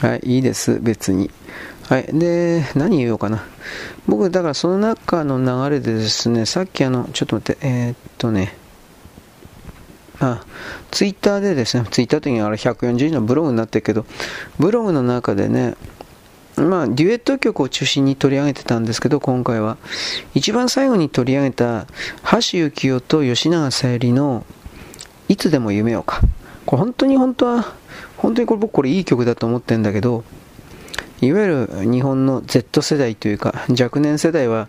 [0.00, 1.30] はい、いいです、別に。
[1.88, 3.44] はい、で、何言おうかな。
[4.06, 8.56] 僕、だからその中の流れでですね、さっきあの、ちょっと待って、えー、っとね、
[10.18, 10.42] あ、
[10.90, 14.06] ツイッターでですね、ツイッター的にあれ140字のブログになってるけど、
[14.58, 15.74] ブログの中でね、
[16.56, 19.76] まあ、デュエット曲を中心に取り上げてたんですけど、今回は。
[20.34, 21.86] 一番最後に取り上げた、
[22.30, 22.40] 橋
[22.70, 24.46] 幸夫と吉永小百合の、
[25.28, 26.22] いつでも夢をか。
[26.64, 27.74] これ本当に本当は、
[28.16, 30.24] 本当にこれ僕これいい曲だと思ってるんだけど、
[31.22, 34.68] いわゆる日本の Z 世代というか若年世代は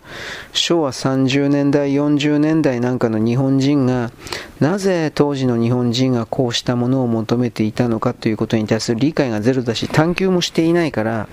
[0.54, 4.12] 昭和30年代40年代なんかの日本人が
[4.60, 11.28] なぜ当時の日本人がこうしたものを求めていたのかということに対する理解がゼロだし探求もしていないから、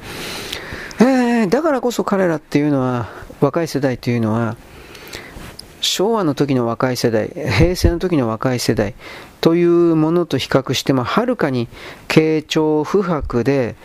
[0.99, 3.09] えー、だからこそ彼らっていうのは
[3.41, 4.57] 若い世代というのは
[5.81, 8.95] 昭和の時の若い世代平成の時の若い世代
[9.45, 11.69] というものと比較してもはるかに
[12.09, 13.77] 傾聴不白で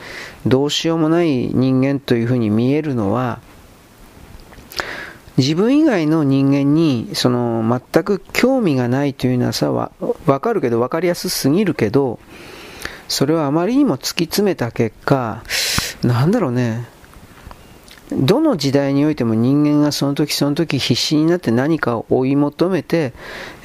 [0.46, 3.42] どうしようもない人間というふうに見えるのは
[5.36, 9.92] 自分以外の人間にその全く興味がないというのはさわ
[10.40, 12.20] かるけど分かりやすすぎるけど
[13.10, 15.44] それはあまりにも突き詰めた結果
[16.04, 16.88] なんだろうね。
[18.12, 23.14] どの時代においても人間がその時その時必死になって何かを追い求めて、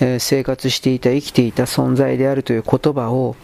[0.01, 3.37] えー、生活していた生きていた存在であるという言葉を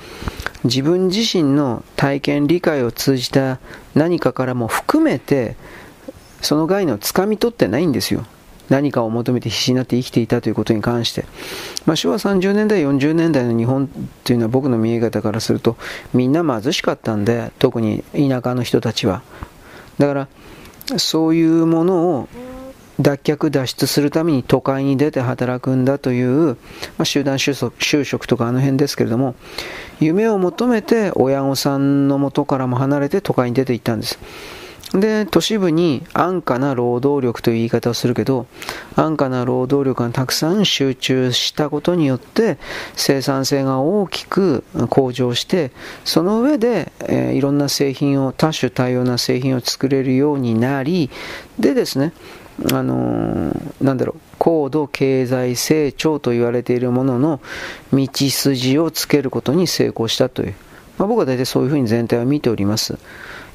[0.65, 3.61] 自分自身の体験理解を通じた
[3.95, 5.57] 何かからも含めて
[6.43, 8.27] その概念をつかみ取ってないんですよ。
[8.69, 11.25] 何かを求めて必死になって生きていたということに関して、
[11.87, 13.89] まあ、昭和30年代40年代の日本
[14.23, 15.77] というのは僕の見え方からすると
[16.15, 19.23] みんな貧しかったんで特に田舎の人たちは。
[19.99, 20.29] だから
[20.99, 22.29] そういうものを
[23.01, 26.57] 脱却脱出するために都会に出て働くんだという、
[26.99, 29.35] まあ、集団就職とかあの辺ですけれども
[30.01, 34.19] 夢を求めて親御さんのもとからも離れて都会に出て行ったんです。
[34.93, 38.47] で、都市部に安価な労働力という言い方をするけど、
[38.97, 42.59] 安価な労働力がたくさん集中したことによって
[42.97, 45.71] 生産性が大きく向上して、
[46.05, 51.09] その上で、えー、いろんな製品を、多種多様な製品を作れるようになり、
[51.59, 52.13] でですね、
[52.73, 57.41] あのー、なんだろう、高度経済成長と言われているものの
[57.93, 60.55] 道筋をつけることに成功したという。
[60.99, 62.99] まあ、僕は大体そういうふうに全体を見ております。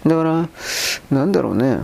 [0.05, 0.49] だから、
[1.11, 1.79] なんだろうね。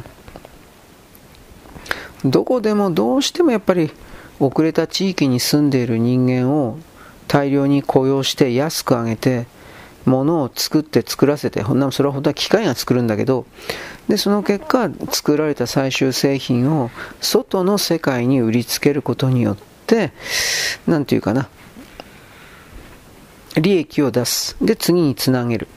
[2.24, 3.91] どこでもどうしてもやっぱり
[4.39, 6.78] 遅れた地域に住んでいる人間を
[7.28, 9.47] 大量に雇用して安く上げて
[10.05, 13.45] 物を作って作らせてほんなそれは本当は機械が作るんだけど
[14.07, 16.89] でその結果作られた最終製品を
[17.22, 19.57] 外の世界に売りつけることによっ
[19.88, 20.11] て
[20.88, 21.49] 何て言うかな
[23.59, 25.67] 利益を出すで次につなげる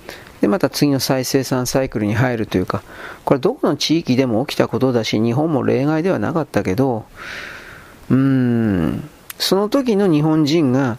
[0.45, 2.82] で、また次の再生産サイクルに入るというか、
[3.24, 7.07] これどこの地域でも起きたことだし、日本も例外ではなかったけど、
[8.11, 10.99] うーん、その時の日本人が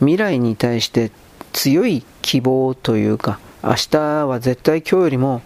[0.00, 1.10] 未来に対して
[1.54, 5.40] 強い希望というか、明日は絶対今日よりも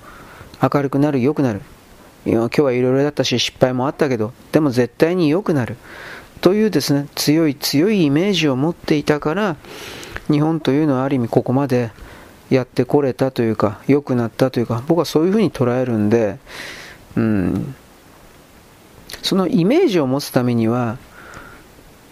[0.61, 1.62] 明るくなる、良くなる。
[2.24, 5.76] 今日はいろいろだったし失敗もあったけど、でも絶対に良くなる。
[6.40, 9.55] というですね、強い強いイメージを持っていたから、
[10.28, 11.92] 日本というのはある意味ここまで
[12.51, 16.38] やってこれたというか、良くなったというか、僕はそういうふうに捉えるんで、
[17.16, 17.74] うん、
[19.22, 20.99] そのイメージを持つためには、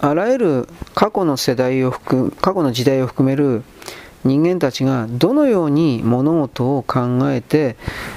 [0.01, 3.63] あらゆる過去の世代を含過去の時代を含める
[4.25, 7.77] 人間たちがどのように物事を考えて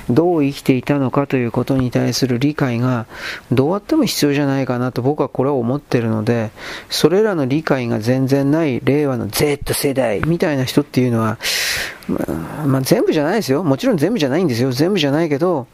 [0.09, 3.05] どう生きていたのかということに対する理解が
[3.51, 6.51] どうあっても必要じゃないかなと僕はこれは思ってるので
[6.89, 11.37] それらの理解が全然ない令和の Z 世代みたいな人っていうのは、
[12.65, 13.63] まあ、全部じゃないですよ。
[13.63, 14.71] もちろん全部じゃないんですよ。
[14.71, 15.67] 全部じゃないけど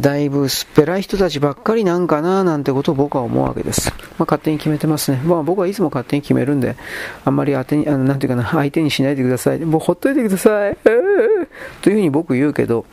[0.00, 3.90] だいぶ薄っぺらい人たちばっかりなんかななんてことを僕は思うわけです。
[3.90, 5.18] まあ、勝手に決めてますね。
[5.24, 6.76] まあ、僕はいつも勝手に決めるんで、
[7.24, 9.58] あんまり当てに、あのなんていうかな、相手にしないでください。
[9.60, 10.76] もうほっといてください。
[11.82, 12.86] というふうに僕言うけど、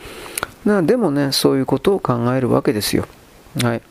[0.65, 3.05] なでもね、そういうことを考えるわけですよ。
[3.61, 3.81] はい。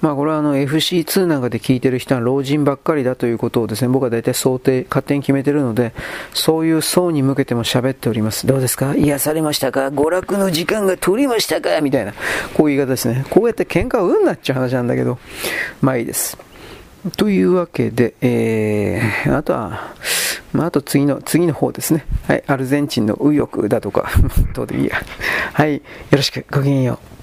[0.00, 5.92] まあこれはあの FC2 なんかで聞いてる人は老人ばっかりだということをですね、僕は大体想定、勝手に決めてるので、
[6.32, 8.46] そういう層に向けても喋っております。
[8.46, 8.94] どうですか？
[8.94, 9.88] 癒されましたか？
[9.88, 11.80] 娯楽の時間が取りましたか？
[11.80, 12.14] みたいな、
[12.54, 13.24] こういう言い方ですね。
[13.30, 15.18] こうやって喧嘩をうんなっちゃう話なんだけど、
[15.80, 16.38] まあいいです。
[17.16, 19.94] というわけで、えー、あとは、
[20.52, 22.04] まあ、あと次の、次の方ですね。
[22.26, 24.10] はい、アルゼンチンの右翼だとか、
[24.54, 25.00] どうでもいいや。
[25.52, 25.80] はい、よ
[26.10, 27.17] ろしく、ごきげんよう。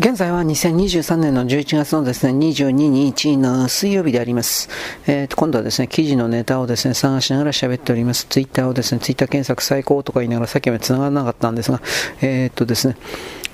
[0.00, 4.70] 現在は2023年の11月のですね、22日の水曜日であります。
[5.06, 8.24] えー、と今度はですね、記事のネタをですね、探しながら喋っております。
[8.24, 11.82] ツイッターをですね、ツイッター検索最高とか言いながらさっきまで繋がらなかったんですが、
[12.22, 12.96] えー、っとですね、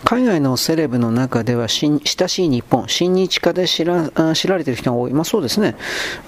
[0.04, 5.12] 海外のセレブの中では親しい日本、親日家で知ら知られている人が多い。
[5.12, 5.74] まあそうですね。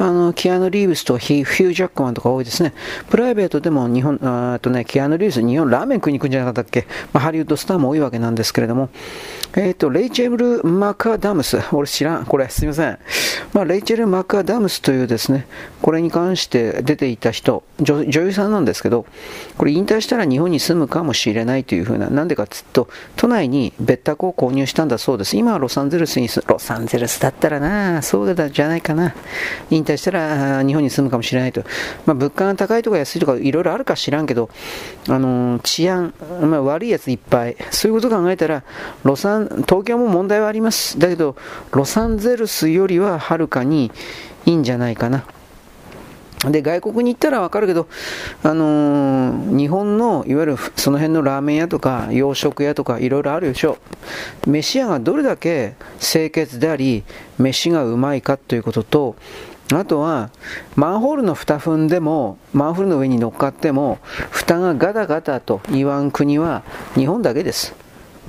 [0.00, 2.72] あの、キアヌ・リーブスとヒフュー・ジャックマンとか多いですね。
[3.08, 8.88] プライベートでも日本、あとね、キアヌ・リーブス、日本ラーメン食いに行くんじゃなかったっけ、まあ、ハリウッドスターも多いわけなんですけれども、
[9.54, 11.58] えっ、ー、と、レイチェル・マカダムス。
[11.72, 12.24] 俺知らん。
[12.24, 12.98] これ、すみません。
[13.52, 15.46] まあ、レイチェル・マカダムスというですね、
[15.82, 19.06] これに関して出ていた人、女優さんなんですけど、
[19.56, 25.36] これ引退したら日本に住むかもしれないというふうな、なんでかっつうと、都内に別宅を購入したんだそうです。
[25.36, 29.14] 今はロサンゼルスにロサンゼルスだったらな、そうだじゃないかな。
[29.70, 31.62] 引退したら日本に住むかもしれないと。
[32.06, 34.50] まあ、物価が高いとか安いとかいろいろあるか知らんけど、
[35.08, 37.56] あのー、治安、まあ、悪いやついっぱい。
[37.70, 38.62] そういうこと考えたら、
[39.04, 40.98] ロサン東京も問題はあります。
[40.98, 41.36] だけど、
[41.72, 43.90] ロサンゼルスよりははるかに
[44.46, 45.24] いいんじゃないかな。
[46.46, 47.88] で、外国に行ったらわかるけど、
[48.44, 53.78] あのー、日本の、いわゆるその辺のラーメン屋とか、洋食屋とか、いろいろあるでしょ
[54.46, 54.50] う。
[54.50, 57.02] 飯屋がどれだけ清潔であり、
[57.38, 59.16] 飯がうまいかということと、
[59.74, 60.30] あとは、
[60.76, 63.98] マンホールの蓋踏んでも、マンホールの上に乗っかっても、
[64.30, 66.62] 蓋がガタガタと言わん国は
[66.94, 67.74] 日本だけです。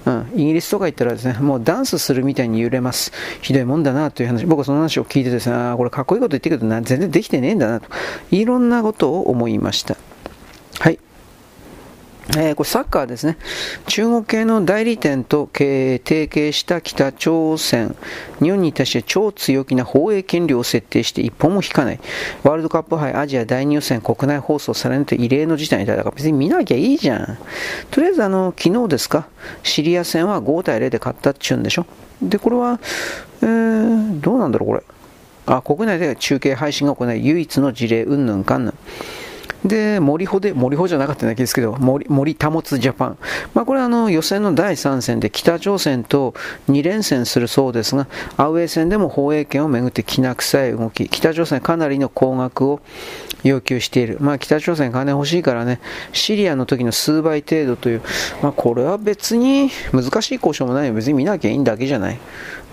[0.05, 3.11] うん、イギリスとか行ったらですね、もうダンスするみたいに揺れます。
[3.41, 7.87] ひどいもんだなという話、僕はその話を聞いてですね、あこれかっこいいこと言ってるけどな、全然できてねえんだなと、
[8.31, 9.97] いろんなことを思いました。
[10.79, 10.99] はい。
[12.37, 13.37] えー、これサッカーですね。
[13.87, 17.95] 中国系の代理店と提携した北朝鮮。
[18.39, 21.99] 日本に対して超強気な放映権料を設定して一本も引かない。
[22.43, 27.37] ワールドカップ杯アジア第2予選国内放送されると異例の事態にだから別に見なきゃいいじゃん。
[27.89, 29.27] とりあえずあの、昨日ですか、
[29.63, 31.87] シリア戦は5対0で勝ったっちゅうんでしょ。
[32.21, 32.79] で、これは、
[33.41, 34.83] えー、どうなんだろうこれ。
[35.47, 38.73] あ、国内で中継配信が行い唯一の事例、うんぬんかんぬん。
[39.65, 43.17] で、森穂で、森穂じゃなかっただけですけど、森、森保つジャパン。
[43.53, 46.33] まあ、これはあの、予選の第3戦で北朝鮮と
[46.69, 48.07] 2連戦するそうですが、
[48.37, 52.79] アウェー戦でも放映権をめぐってきな臭い動き、北朝鮮かなりの高額を
[53.43, 54.17] 要求している。
[54.21, 55.79] まあ、北朝鮮金欲しいからね、
[56.13, 58.01] シリアの時の数倍程度という、
[58.41, 60.93] まあ、これは別に難しい交渉もないよ。
[60.93, 62.19] 別に見なきゃいいんだけじゃない。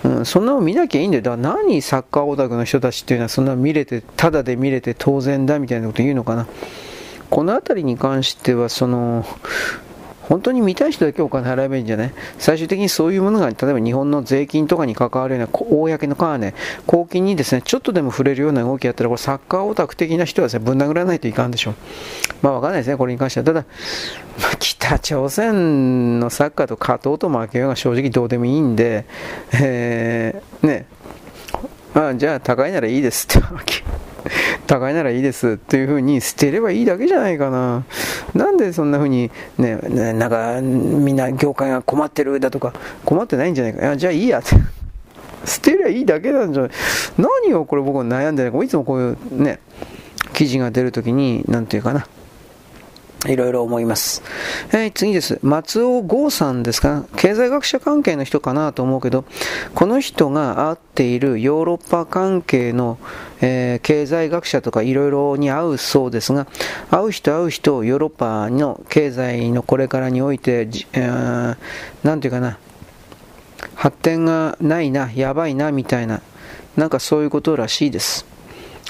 [0.06, 1.22] うん、そんなの見なきゃいいんだよ。
[1.22, 6.46] だから何サッカーオタクの人たちっていうのはそんな見れて、ただで見れて当然だみたいなこと言うのかな。
[7.28, 9.26] この辺りに関しては、その、
[10.28, 12.12] 本当に見たい人だけお金払えばいいんじゃない？
[12.38, 16.54] 最終的にそういうものが、例えば日本の税金とかに関わるような、公の金、
[16.86, 21.74] 公金にですね、ちょっとでも触れるような動きやったら、これサッカーオタク的な人はですね、ぶん殴らないといかんでしょう。
[22.42, 23.46] まあわかんないですね、これに関しては。
[23.46, 23.64] ただ、
[24.40, 29.06] まあ、北朝鮮のサッカーと勝とうと負けようが正直どうでもいいんで、
[29.52, 30.86] えー、ね、
[31.96, 33.82] あじゃあ高いならいいですってわけ。
[34.66, 37.84] 高いならいいですっていうふうに捨てればいいだけじゃないかな。
[38.34, 39.76] なんでそんなふうにね、
[40.12, 42.74] なんかみんな業界が困ってるだとか、
[43.04, 43.92] 困ってないんじゃないか。
[43.92, 44.50] い、じゃあいいやって。
[45.46, 46.70] 捨てりゃいいだけなんじゃない。
[47.18, 48.62] 何をこれ僕悩んでないか。
[48.62, 49.60] いつもこういうね、
[50.32, 52.06] 記事が出るときに、なんていうかな。
[53.28, 54.22] いろいろ思います。
[54.72, 55.38] えー、次です。
[55.42, 57.04] 松尾剛さんですか？
[57.16, 59.24] 経済学者関係の人かなと思うけど、
[59.74, 62.98] この人が会っているヨーロッパ関係の、
[63.40, 66.46] えー、経済学者とかいろいろに会うそうですが、
[66.90, 72.58] 会う人会う人、ヨーロッパの経済のこれからにおいて、えー、ていうかな、
[73.74, 76.22] 発展がないな、やばいな、みたいな、
[76.76, 78.26] なんかそういうことらしいです。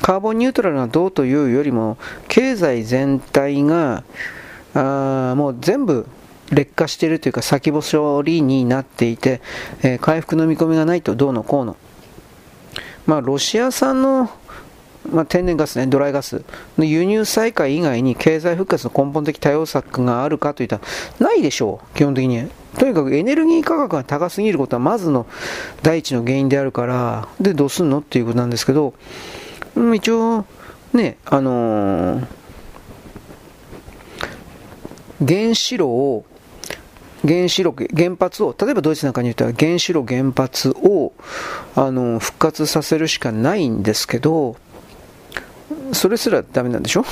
[0.03, 1.97] カーボンニュートラルなどうというよりも、
[2.29, 4.05] 経済全体が、
[4.75, 6.07] あもう全部
[6.51, 9.41] 劣化しているというか先細りになっていて、
[9.83, 11.77] えー、回復の見込みがないとどうのこうの。
[13.07, 14.31] まあ、ロシア産の、
[15.11, 16.45] まあ、天然ガスね、ドライガス
[16.77, 20.83] の輸入再開以外に経済復活の根本的対応策があるかといったら
[21.21, 22.49] ないでしょう、基本的に。
[22.79, 25.27] とにかくエネルギー価格が高すぎることはまずの
[25.83, 28.93] 第一の原因であるから、で、どうすんのっていうことなんですけど、
[29.95, 30.47] 一応、
[30.93, 32.27] ね、あのー、
[35.27, 36.25] 原子炉を、
[37.27, 41.13] 原子炉、原発を、例えばドイツなんかに言ったら原子炉、原発を、
[41.75, 44.57] あの、復活させるしかないんですけど、
[45.93, 47.05] それすらダメなんでしょ？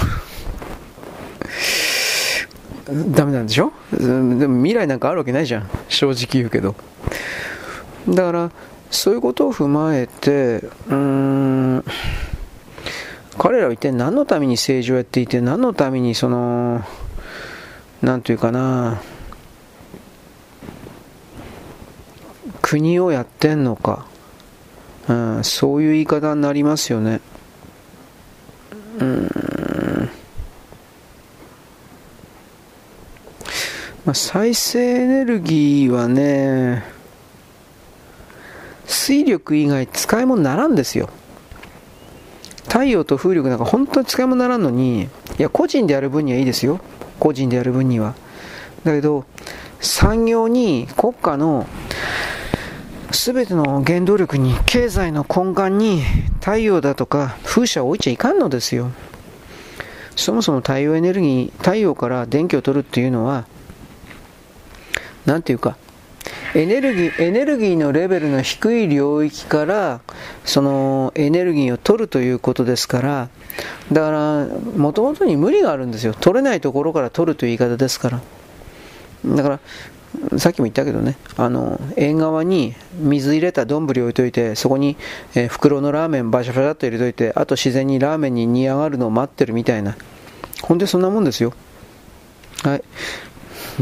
[2.87, 3.73] ダメなんでしょ？
[3.93, 4.07] で
[4.47, 5.71] も未来なんかあるわけないじゃん。
[5.89, 6.75] 正直言うけど。
[8.09, 8.51] だから、
[8.91, 11.85] そういうことを踏まえて、うーん、
[13.39, 16.85] 彼らは一体何のために政治をやっていて、何のためにその、
[18.03, 19.01] なんというかな、
[22.63, 24.07] 国をやってんのか、
[25.09, 27.21] うん、そういう言い方になりますよね。
[28.99, 29.31] うん。
[34.05, 36.85] まあ、再生エネルギーはね、
[38.87, 41.09] 水力以外使い物にならんですよ。
[42.75, 45.09] 太陽と風力なんか本当に使い物ならんのに、い
[45.39, 46.81] や、個人でやる分にはいいですよ。
[47.21, 48.17] 個人でやる分には。
[48.83, 49.25] だけど、
[49.81, 51.69] 産業に国家の
[53.13, 56.03] 全ての原動力に、経済の根幹に
[56.41, 58.91] 太陽だとか風車を置いちゃいかんのですよ。
[60.17, 63.47] そもそも太陽エネルギー、太陽から電気を取るっていうのは、
[65.27, 65.77] なんていうか、
[66.55, 70.01] エネルギー、エネルギーのレベルの低い領域から、
[70.45, 73.29] そのエネルギーを取るということですから、
[73.93, 74.47] だから、
[74.77, 76.15] もともとに無理があるんですよ。
[76.15, 78.21] 取れないところから取るという言い方ですから。
[79.27, 79.61] だから、
[80.39, 84.97] さっきも言ったけどね、あの、縁側に水入れた丼置いといて、そこに、
[85.35, 89.97] え、袋のラーメンバシャバシャっと入れといて、あと自然にラーメンに煮上がるのを待ってるみたいな。
[90.63, 91.53] ほんでそんなもんですよ。
[92.63, 92.85] はい。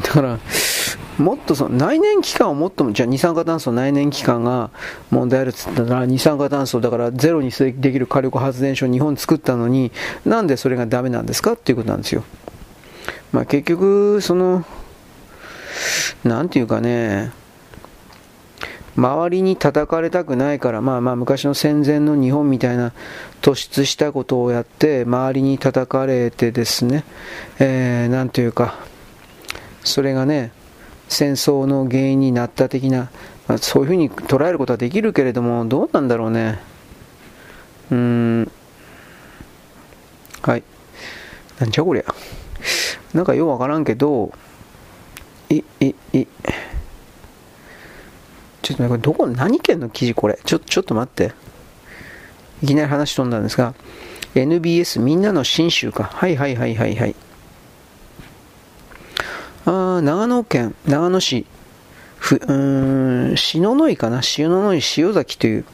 [0.01, 0.38] だから、
[1.18, 4.70] もっとその内燃機関をもっとも、じゃあ二酸化炭素内燃機関が
[5.10, 9.92] 問題あるっつったら、二酸化炭素だからゼロにできる火力発電所を日本作ったのに、
[10.24, 12.24] なんでそれがダメなんですかっていうことなんですよ。
[13.32, 14.64] まあ結局、その、
[16.24, 17.32] なんていうかね、
[18.96, 22.92] 周りに叩かれたくないから、まあまあ昔の戦前の日本みたいな
[23.40, 27.04] 突出したことをやって、周りに叩かれてですね、
[27.58, 28.78] えー、なんていうか、
[29.84, 30.52] それがね
[31.12, 33.10] 戦争の原因になった的な、
[33.46, 36.60] まあ、そういうふうに捉えることはできるけれどもどうなんだろうね。
[37.90, 38.50] うん。
[40.42, 40.62] はい。
[41.60, 42.04] なんじゃこりゃ。
[43.12, 44.32] なんかようわからんけど
[45.50, 46.26] いいい
[48.62, 50.38] ちょっとねこれどこ何県の記事これ？
[50.44, 51.34] ちょちょっと待って。
[52.62, 53.74] いきなり話飛んだんですが
[54.34, 56.04] NBS みんなの新州か。
[56.04, 57.14] はいはいはいはいはい。
[59.66, 61.46] あ長野県長野市。
[62.18, 64.22] ふうん篠ノ井かな？
[64.22, 65.64] 篠ノ井塩崎という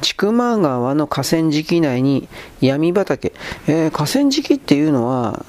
[0.00, 2.28] 千曲川の河川敷内に
[2.60, 3.32] 闇畑、
[3.68, 5.44] えー、河川敷っていうのは、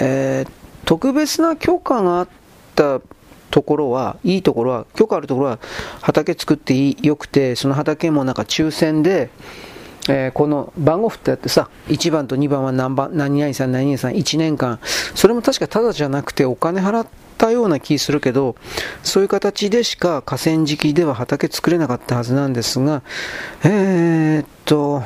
[0.00, 0.50] えー、
[0.86, 2.28] 特別な許可があっ
[2.74, 3.00] た
[3.52, 5.60] ところは、いいところは、許可あるところは
[6.02, 9.30] 畑作っていいよくて、その畑もなんか抽選で、
[10.08, 14.78] えー、この番号振ってやってさ、1番と2番は何番、何々さん、何々さん、1年間、
[15.14, 17.06] それも確かただじゃなくてお金払っ
[17.38, 18.56] たような気するけど、
[19.02, 23.02] そういう形でしか河川敷では畑作れなかったはずなんですが、
[23.64, 25.02] えー、っと、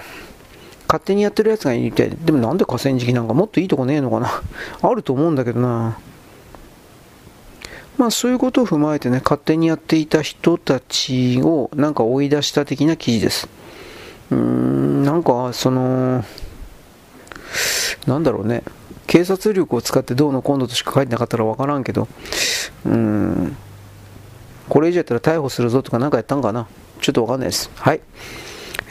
[0.86, 4.42] 勝手にやってるやつがいて、でもなんで河川敷なんかもっといいとこねえのかな？
[4.82, 5.98] あると思うんだけどな。
[7.96, 13.48] まあそういうことを踏まえてね、勝手にやっていた人たちをなんか追い出した的な記事です。
[14.30, 16.24] うーん、なんかその、
[18.06, 18.62] なんだろうね、
[19.06, 22.08] 警察力を使ってどうのこうのとしか書いてなかったらわからんけど、
[22.86, 23.56] うーん、
[24.68, 26.68] これ以上やったら逮捕するぞとか何かやったんかな
[27.00, 27.70] ちょっとわかんないです。
[27.74, 28.00] はい。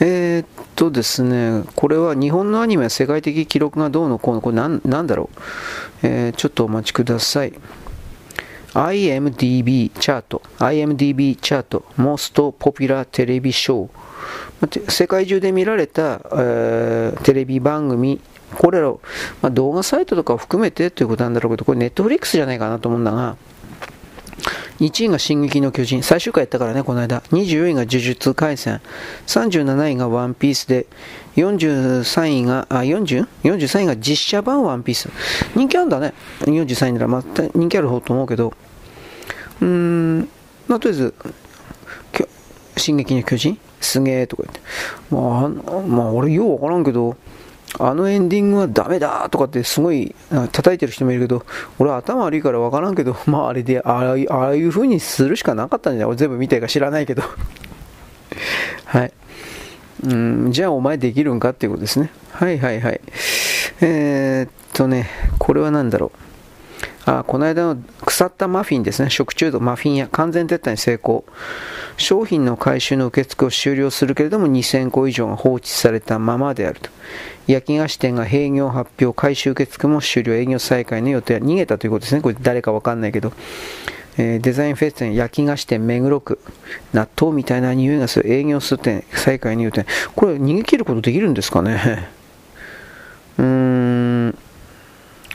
[0.02, 5.40] えー、っとですね、これは日本のアニメは世界的記録がどうのこうの、これなんだろう、
[6.04, 7.54] えー、ちょっとお待ちください。
[8.74, 18.20] IMDB チャート、IMDB チャート、Most Popular テレビショー、世界中で見られた、えー、テレビ番組、
[18.58, 19.02] これらを、
[19.42, 23.38] まあ、動画サイトとかを含めてということなんだろうけど、これネットフリックスじゃないかなと思うんだが、
[24.80, 27.22] 1位が進撃の巨人、最終回やったからね、この間。
[27.32, 28.82] 24位が呪術廻戦、
[29.28, 30.86] 37位がワンピースで、
[31.36, 35.10] 43位が、あ、40?43 位が実写版ワンピース。
[35.56, 36.14] 人気あるんだね。
[36.42, 38.54] 43位ならまた人気ある方と思うけど、
[39.62, 40.30] うーん、
[40.68, 41.14] まあ、とりあえず、
[42.78, 43.58] 進撃の巨人？
[43.82, 44.62] すげえとか言って。
[45.10, 47.18] まあ、まあ、俺ようわからんけど、
[47.78, 50.16] あのエンディングはダメだとかってすごい
[50.52, 51.46] 叩いてる人もいるけど、
[51.78, 54.24] 俺は頭悪いから分からんけど、 まああれで、ああい
[54.64, 57.24] う風にするしかなかったんじゃない俺全部見たいか知らないけど。
[58.86, 59.14] はい。
[60.04, 62.10] うん、じゃあお前できるんかっていうことですね。
[62.32, 63.02] はいはいはい。
[63.82, 66.30] えー、っとね、これは何だろう。
[67.06, 71.26] あこの間の腐ったマフィンですね、食中毒、マフィン屋、完全撤退に成功。
[71.98, 76.90] 商品の回収の受付を終了するけれども2000個以上が放置されたままであると。
[77.52, 82.22] 焼き菓子店が閉業発表、回収受付も終了、営業再開の予定は逃げたということですね。
[82.22, 83.34] これ誰かわかんないけど。
[84.20, 86.40] えー、デザインフェス店、焼き菓子店、目黒区、
[86.94, 89.88] 納豆みたいな匂いがする、営業する店、再開の予定。
[90.16, 92.08] これ逃げ切ることできるんですかね
[93.40, 94.38] うーん。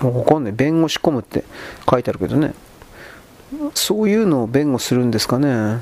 [0.00, 0.52] わかんない。
[0.52, 1.42] 弁護士込むって
[1.90, 2.54] 書いてあるけどね。
[3.74, 5.80] そういうのを弁護するんですかね。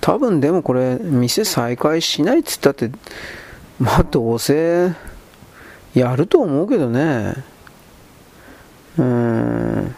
[0.00, 2.90] 多分でもこれ、店再開しないっつったって、
[3.78, 4.92] まあどうせ、
[5.94, 7.34] やると思うけどね。
[8.98, 9.94] うん。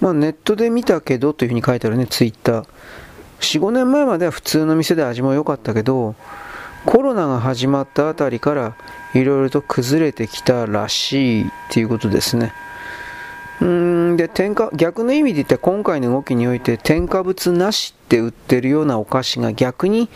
[0.00, 2.66] まあネットで見たけどというふうに書いてあるね、ツイッター。
[3.40, 6.14] 4、5年前までは普通の店で味も良かったけど、
[6.84, 8.76] コロナが始まったあたりから
[9.14, 12.52] いろいろと崩れてきたらしいっていうことですね。
[13.60, 20.08] うんで添加逆の意味で言って今回の動きにおいて添加物なしって売ってるようなお菓子が逆に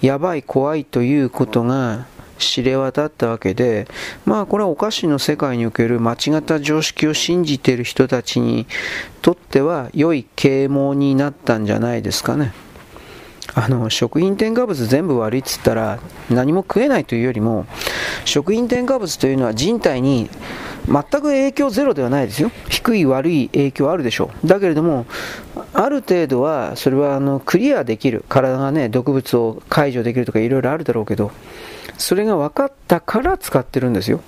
[0.00, 2.06] やばい怖いということが
[2.38, 3.88] 知れ渡ったわけで
[4.24, 8.66] まあこれはお菓子の世界における間違った常識を信じている人たちに
[9.22, 12.52] とっては良い啓蒙になったんじゃないですかね。
[13.54, 15.98] あの食品添加物全部悪いっつったら
[16.30, 17.66] 何も食えないというよりも
[18.24, 20.28] 食品添加物というのは人体に
[20.88, 25.06] 全く影響ゼロではないですよ低い悪い影響あるでしょうだけれども
[25.74, 31.30] ある程度はそれはあのクリアできる体がね毒物を解除できるとかいろいろあるだろうけど
[31.98, 34.20] それが分かったから使ってるんですよ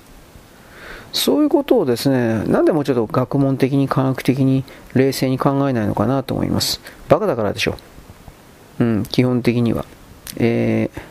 [1.13, 6.79] そういうことをですね、なんでもうちょっと学問的に科学的に冷静に考えないのかなと思います。
[7.09, 7.75] バカだからでしょ
[8.79, 8.83] う。
[8.85, 9.85] うん、基本的には。
[10.37, 11.10] えー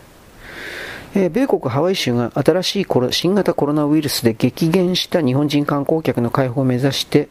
[1.15, 7.29] えー、米国ハワイ州が新しい新型コロナウイルスで激減した日本人観光客の解放を目指して、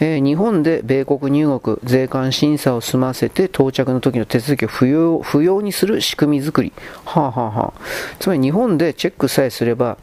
[0.00, 6.72] えー、日本で米国入国、税関審査を済ませて到着の時の手続きを不要不要にする仕組み作り。
[7.04, 7.72] はあ、はあは、
[8.20, 9.98] つまり日本でチェックさえすれば、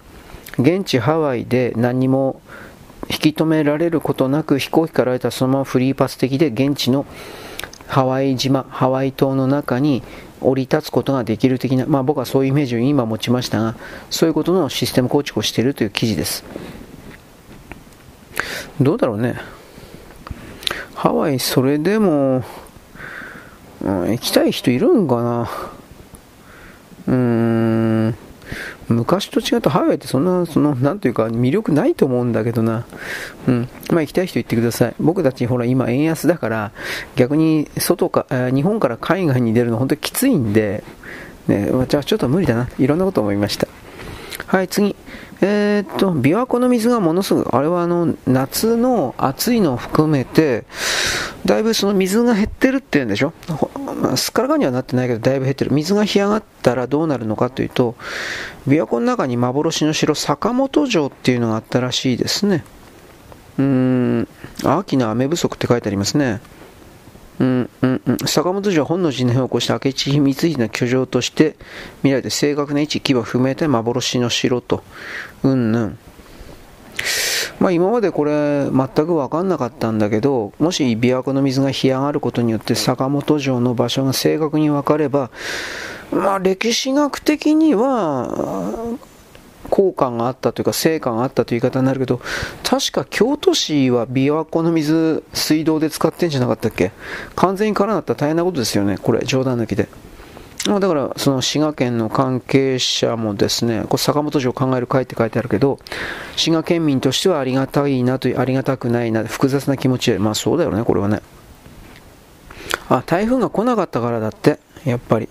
[0.58, 2.42] 現地ハワイで何も
[3.10, 7.06] 引き止められることなく飛行機かられたそのままフリーパス的で現地の
[7.88, 10.04] ハワイ島、ハワイ島の中に
[10.42, 13.76] 降り立つことができる的な、まあ、僕はそういうイメージを今持ちましたが、
[14.10, 16.44] そういうことのシステム構築をしているという記事です。
[18.80, 19.36] どうだろうね。
[20.96, 22.44] ハワイ、それでも、
[23.82, 25.50] うん、行きたい人いるんかな。
[27.08, 28.16] うーん。
[28.88, 32.86] 昔と違ってハワイってそんな、その、なんというか魅力ないと思うんだけどな。
[33.48, 33.70] うん。
[33.92, 34.96] まあ行きたい人行ってください。
[35.00, 36.72] 僕たちほら今円安だから、
[37.16, 40.84] 逆に外か、日本から海外に出るの本当きついんで、
[41.48, 42.70] ね、じゃあちょっと無理だな。
[42.78, 43.68] いろんなこと思いました。
[44.48, 44.96] はい、次。
[45.42, 50.66] えー、っと、琵琶湖の水がものすごく、あれはあの、夏の暑いのを含めて、
[51.46, 53.34] だいぶその水が減ってるって言うんでしょ、
[54.18, 55.72] すっからかにはなってないけど、だいぶ減ってる。
[55.74, 57.96] 水が干上がったらどうなるのかというと、
[58.68, 62.66] 琵琶湖の中に幻の城、坂本城っていうのがあったらしいですね。
[63.58, 64.28] うーん、
[64.66, 66.42] 秋の雨不足って書いてありますね。
[67.40, 71.56] うんうんうん、坂本城は本能寺の変を起こした明智光秀の居城として
[72.04, 74.84] 見られて正確な位置、規模不明で幻の城と、
[75.44, 75.98] うんぬん。
[77.60, 85.30] まあ、今までこれ全く分かんなかったんだけどもし琵琶湖の水が干上がることによって坂本城の場所が正確に分かれば、
[86.12, 88.98] まあ、歴史学的には
[89.70, 92.22] 効果があったというか成果があったという言い方になるけど
[92.64, 96.94] 確か京都市は琵琶湖の水水道で使ってんじゃなかったっけ？
[97.36, 99.90] 完全に空だったら大変なことですよねこれ冗談抜きで。
[100.68, 105.80] まあだから、その滋賀県の関係者もですね、これ坂本城を考える会って書いてあるけど、
[106.36, 111.22] 滋賀県民としてはありがたいなという、ありがたくないな、複雑な気持ちで、まあそうだよね、これはね。
[112.90, 115.30] あ、台風が来なかったからだって、やっぱり。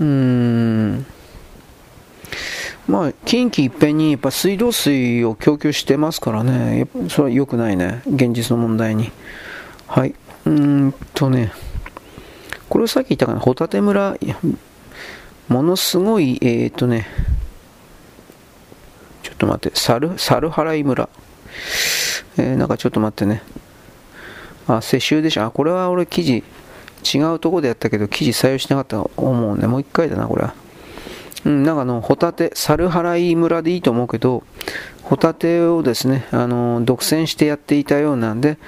[0.00, 1.06] うーん。
[2.86, 9.10] まあ、近畿一辺にやっぱ水道水を供給してますからね、それは良くないね、現実の問題に。
[9.86, 10.14] はい。
[10.44, 10.52] うー
[10.86, 11.52] んとね。
[12.70, 14.16] これをさっき言ったかな、ホタテ村、
[15.48, 17.08] ものすごい、えっ、とね、
[19.24, 21.08] ちょっと待って、猿、猿払い村。
[22.38, 23.42] えー、なんかちょっと待ってね。
[24.68, 25.44] あ、世襲でしょ。
[25.44, 26.44] あ、これは俺記事、
[27.12, 29.66] 違うとこでやったけど、記事採用しなかったと思うね。
[29.66, 30.54] もう一回だな、これは。
[31.44, 34.42] うん、なんかあの、ホタテ、猿払い村でいいと思うけど、
[35.02, 38.58] ホタテをですね、あの、独占してやっていたようなんで、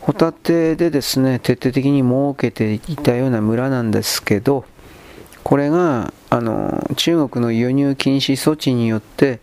[0.00, 4.64] ホタテでですね、徹底的に儲けていたような村なんですけど、
[5.42, 9.40] これが、あの、中国の輸入禁止措置によって、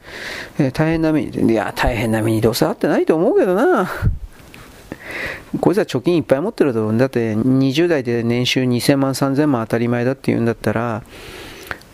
[0.60, 3.90] えー、大変な目に、いや、大変な目にどうせあってないと思うけどな。
[5.62, 6.98] こいつは貯金いっぱい持ってるだろう。
[6.98, 11.02] だって20代で年収2000万3000万当たり前だって言うんだったら、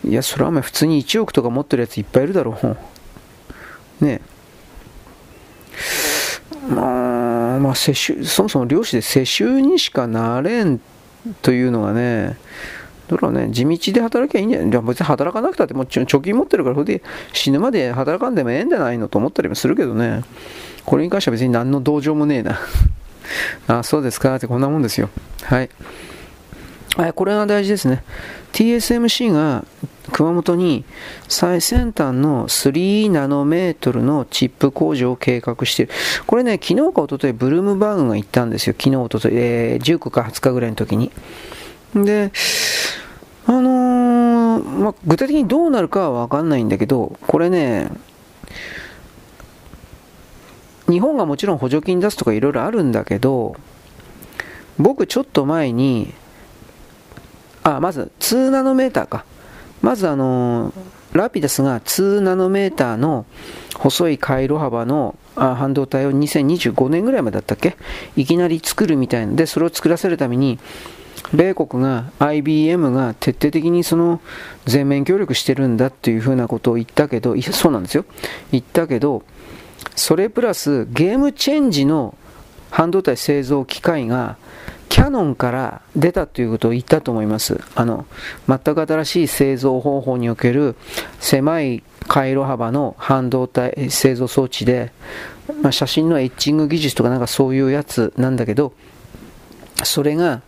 [0.04, 2.58] いや、それはお前普通に1億とか持ってるやついっぱいいるだろ
[4.00, 4.04] う。
[4.04, 4.20] ね
[6.68, 10.80] まあ、まあ、世襲、そもそも漁師で世襲にしかなれん
[11.42, 12.36] というのがね、
[13.08, 14.70] だからね、地道で働きゃいいんじゃない？
[14.70, 20.22] じゃ別に働かなくたってもう貯金持ってるから、それで死ぬまで働かんでもええんじゃないのと思ったりもするけどね、
[20.84, 22.58] これに関しては別に何の同情もねえな。
[23.68, 24.34] あ、そうですか？
[24.36, 25.10] ってこんなもんですよ。
[25.42, 25.70] はい。
[27.14, 28.04] これが大事ですね。
[28.52, 29.64] TSMC が
[30.12, 30.84] 熊本に
[31.26, 35.92] 最先端の3ナノメートルのチップ工場を計画している。
[36.26, 38.74] これね、昨日か一昨日ブルームバーグが言ったんですよ。
[38.78, 41.10] 昨日、一昨日、えー、19か20日ぐらいの時に。
[41.94, 42.30] で、
[43.46, 47.88] あのー、まあ、具体的にどうなるかはわかんないんだけど、これね、
[50.88, 53.56] 日本がもちろん補助金出すとかいろいろあるんだけど、
[54.78, 56.12] 僕ちょっと前に、
[57.62, 59.24] あ、まず2ナノメーターか。
[59.80, 60.72] まずあの
[61.12, 63.26] ラピダスが2ナノメーターの
[63.74, 67.76] 細い回路幅の半導体を2025年ぐらいまでだったっけ？
[68.16, 69.34] いきなり作るみたいな。
[69.34, 70.58] でそれを作らせるために
[71.34, 74.20] 米国が IBM が徹底的にその
[74.66, 78.04] 全面協力してるんだっていうふうなことを言ったけどいやそうなんですよ。
[78.50, 79.22] 言ったけど
[79.96, 82.16] それプラスゲームチェンジの
[82.70, 84.36] 半導体製造機械が
[84.92, 87.58] キャノンから出たということを言ったと思います。
[87.74, 88.04] あの、
[88.46, 90.76] 全く新しい製造方法における
[91.18, 94.92] 狭い回路幅の半導体製造装置で、
[95.62, 98.74] まあ、写真のエッチング技術とかなんかそういうやつなんだけど、
[99.82, 100.42] それが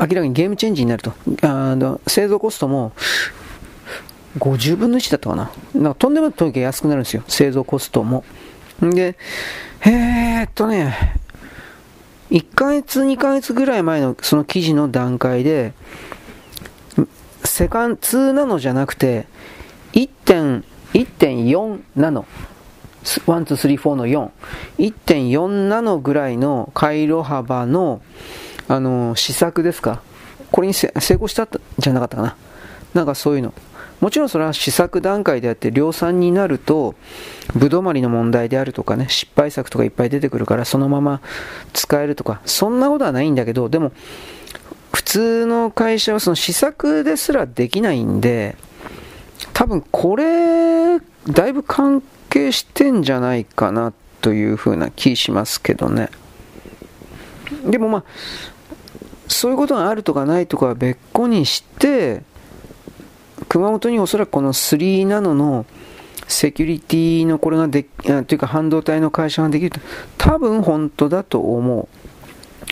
[0.00, 1.12] 明らかにゲームチェンジになると。
[1.42, 2.92] あの製造コストも
[4.38, 5.50] 50分の1だったかな。
[5.74, 7.22] なんかとんでもない安くなるんですよ。
[7.28, 8.24] 製造コストも。
[8.80, 9.18] で、
[9.84, 11.20] えー、っとね、
[12.32, 15.74] 1ヶ月、2ヶ月ぐらい前のその記事の段階で、
[17.44, 19.26] セカン、2ナノじゃなくて、
[19.92, 22.24] 1.4ナノ。
[23.04, 24.30] 1、2、3、4の4。
[24.78, 28.00] 1.4ナノぐらいの回路幅の、
[28.66, 30.00] あの、試作ですか？
[30.50, 32.36] これに成功したんじゃなかったかな？
[32.94, 33.52] なんかそういうの。
[34.02, 36.96] もちろんそれは試作段階であって量産になると
[37.54, 41.20] ぶどまりの問題であるとかね失敗作とかいっぱい出てくるからそのまま
[41.72, 43.92] 使えるとかそんなことはないんだけどでも
[44.92, 48.56] 普通の会社はその試作ですらできないんで
[49.52, 56.10] 多分これだいぶ関係してんじゃないかなというふうな気しますけどね。
[57.64, 58.04] でもまあ
[59.28, 62.24] そういうことがあるとかないとかは別個にして
[63.52, 65.66] 熊本におそらくこの3ナノの
[66.26, 69.78] セキュリティのこれがでというか半導体の会社ができると
[70.16, 71.86] 多分本当だと思う。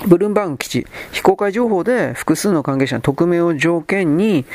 [0.09, 4.47] ブルームバーグ基地、非公開情報で複数の関係者の匿名を条件に、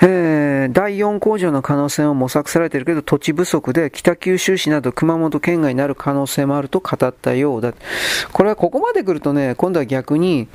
[0.00, 7.74] えー、第4工場の可能性を模索されているけど土地不足で北九州市など熊本県外になる可能性もあると語ったようだ。
[8.32, 10.48] これはここまで来るとね、今度は逆に、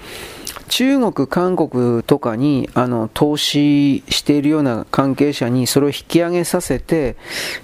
[0.67, 7.15] 中国、韓国とかにあの投資しているような関係者にそれを引き上げさせて、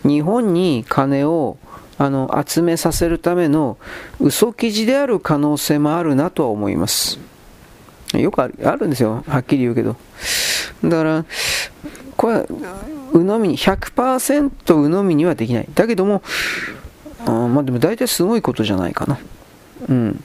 [0.04, 1.58] 日本に金を
[1.98, 3.78] あの集めさせるための
[4.20, 7.20] 嘘記事である可能性もあるなとは思います。
[8.14, 9.96] よくあるんですよ、はっきり言うけど。
[10.84, 11.26] だから、
[12.16, 12.46] これは
[13.14, 15.68] 鵜呑みに、100%鵜呑みにはできない。
[15.74, 16.22] だけども、
[17.26, 19.20] あまあでも大体すごいことじゃないかな。
[19.90, 20.24] うん。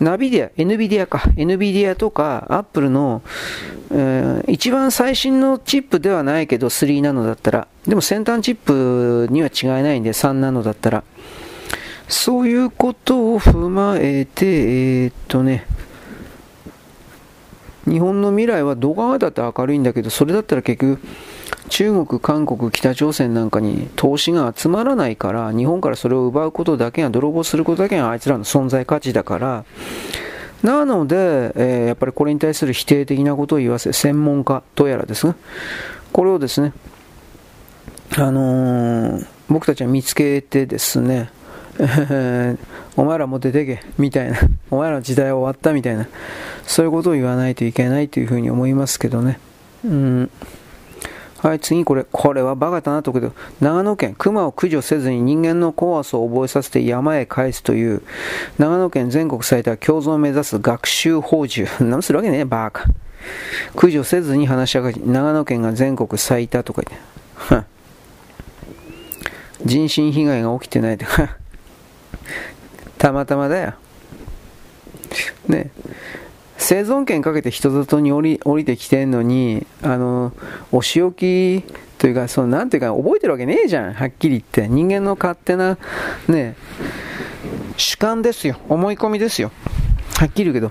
[0.00, 3.22] ナビディア、NVIDIA か、NVIDIA とか Apple の、
[3.92, 11.04] えー、一番最新のチップではないけど3ナノだったら、でも先端チップには違いないんで3ナノだったら、
[12.08, 14.46] そういうことを踏まえて、
[15.02, 15.66] えー、っとね、
[17.84, 21.00] 日本の未来はどこがだって明るいんだけど、それだったら結局、
[21.70, 29.64] 中国、韓国、北朝鮮なんかに投資が集まらないから、日本からそれを奪うことだけが、泥棒することだけがあいつらの存在価値だから、
[30.64, 31.16] なので、
[31.54, 35.34] えー、やっぱりこれに対する否定的なことを言わせ、専門家とやらですね、
[36.12, 36.72] これをですね、
[38.18, 41.30] あのー、僕たちは見つけてですね、
[42.96, 44.38] お前らも出てけ、みたいな、
[44.72, 46.08] お前らの時代は終わったみたいな、
[46.66, 49.38] そういうことを言わないといけないというふうに思いますけどね。
[49.84, 50.30] うん
[51.42, 52.04] はい、次これ。
[52.10, 58.02] これはバカだなとけど、長野県、熊を駆除せずに人間の怖さを覚えさせて山へ返すという、
[58.58, 61.70] 長野県全国最多共存を目指す学習法獣。
[61.80, 62.84] 何するわけねえバカ。
[63.74, 67.66] 駆除せずに話し合い、長野県が全国最多とか言って。
[69.64, 71.36] 人身被害が起きてないとか。
[72.98, 73.72] たまたまだよ。
[75.48, 75.80] ねえ。
[76.60, 80.32] 生存権かけて人里に降り降りてきてんのに、あの、
[80.70, 84.68] お仕置きというか、その、なんていうか、覚えてるわけねえじゃん、はっきり言って。
[84.68, 85.78] 人間の勝手な、
[86.28, 86.54] ね、
[87.78, 88.58] 主観ですよ。
[88.68, 89.50] 思い込みですよ。
[90.18, 90.70] はっきり言うけど。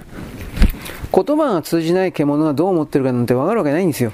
[1.12, 4.14] 言葉が通じない獣がどう思ってるかなんてわかるわけないんですよ。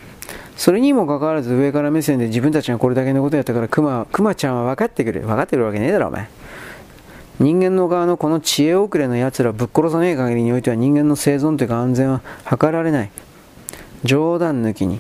[0.56, 5.20] それにもかかわらず上から目線で自分たちがこれだけのことやったから、クマ、クマちゃんは分かってくれ。
[5.20, 6.30] 分かってくるわけねえだろ、お前。
[7.40, 13.12] 人間の側のこの知恵遅れの奴らぶっ殺さねえ限りにおいては人間の生存というか安全は図られない。
[14.04, 15.00] 冗談抜きに。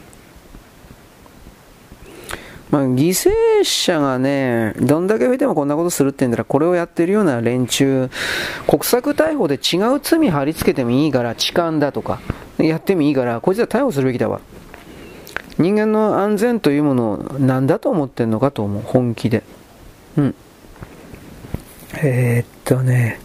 [2.71, 8.09] まあ、犠牲者がね、どんだけ増えてもこんなことするって言うんだら、これをやってるような連中、
[8.67, 12.19] 国策逮捕で違う罪貼り付けてもいいから、痴漢だとか、
[12.57, 14.41] やってもいいから、こいつは逮捕するべきだわ。
[15.57, 19.43] 人間の安全というものを何だと思ってんのかと思う、本気で。
[20.17, 20.35] うん。
[21.97, 23.19] えー、っとね、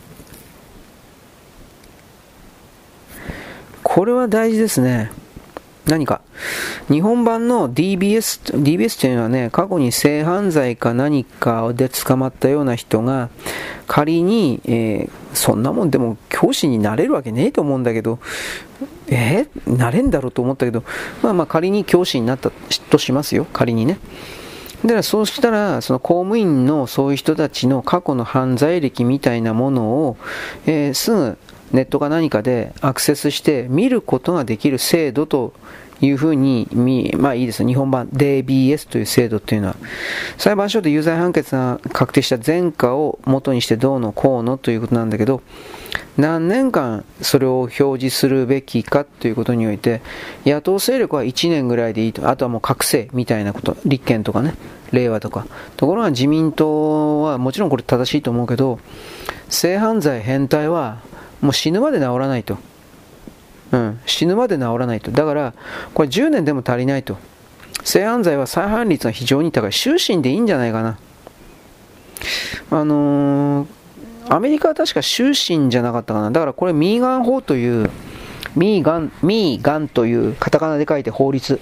[3.83, 5.11] これは大事ですね。
[5.87, 6.21] 何か。
[6.89, 13.29] 日本版の DBS、DBS というのはね、過去に性犯罪か何かで捕まったような人が、
[13.89, 18.21] 仮に、えー、そんなもんでも教師になれるわけねえと思うんだけど、
[19.09, 20.85] えー、なれんだろうと思ったけど、
[21.23, 22.53] まあまあ仮に教師になった
[22.91, 23.99] としますよ、仮にね。
[24.85, 30.17] でそうしたら、その公務員のそういう人たちの過去の犯罪歴みたいなものを、
[30.67, 31.39] えー、すぐ
[31.73, 35.53] ネットか何かでアクセスして見ることができる制度と
[36.01, 36.67] いうふうに、
[37.19, 37.65] まあいいです。
[37.65, 39.77] 日本版 DBS という制度というのは、
[40.39, 45.43] 裁判所で有罪判決が確定した前科を元にしてどうのこうのということなんだけど、
[46.17, 50.03] 何年間それを表示するべきかということにおいて、
[50.45, 54.55] 野党勢力は1年ぐらいでいいと、あとはもう覚醒みたいなこと、立憲とかね、
[54.93, 55.47] 令和とか。
[55.77, 58.79] ところが自民党はもちろんこれ正しいと思うけど、
[59.49, 61.01] 性犯罪変態は
[61.41, 62.59] もう死ぬまで治らないと。
[63.73, 65.11] うん、死ぬまで治らないと。
[65.11, 65.55] だから、
[65.95, 67.17] これ10年でも足りないと。
[67.85, 69.73] 性犯罪は再犯率が非常に高い。
[69.73, 70.99] 終身でいいんじゃないかな。
[72.71, 73.67] あのー、
[74.31, 76.31] アメリカは確か終身じゃなかったかな。
[76.31, 77.91] だからこれミーガン法という、
[78.55, 81.61] ミーガン、ミーガンというカタカナで書いて法律。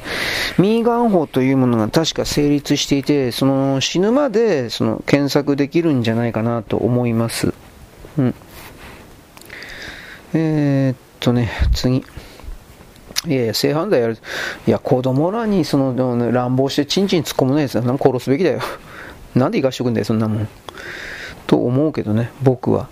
[0.59, 7.55] ミーガン法というものが確か成立していて、その死ぬまでその検索できるんじゃないかなと思います。
[8.19, 8.35] うん。
[10.35, 12.05] えー、っとね、次。
[13.27, 14.19] いやいや、性犯罪やる。
[14.67, 18.61] いや、子供らにその乱暴してチンチン突っ込むのやつなん殺すべきだよ。
[19.35, 20.49] なんで生かしとくんだよ、そんなもん。
[21.49, 22.89] と思うけどね、僕は。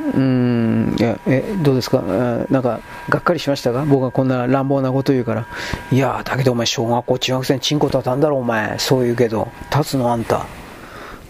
[0.00, 2.02] うーん、いや、え、どうですか？
[2.50, 3.84] なんか、がっかりしましたか？
[3.84, 5.46] 僕がこんな乱暴なこと言うから。
[5.90, 8.78] いや、だけどお前、小学校、中学生にチンコ立たんだろ、お前。
[8.78, 9.48] そう言うけど。
[9.74, 10.46] 立つのあんた。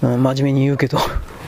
[0.03, 0.99] うん、真面目に言うけど。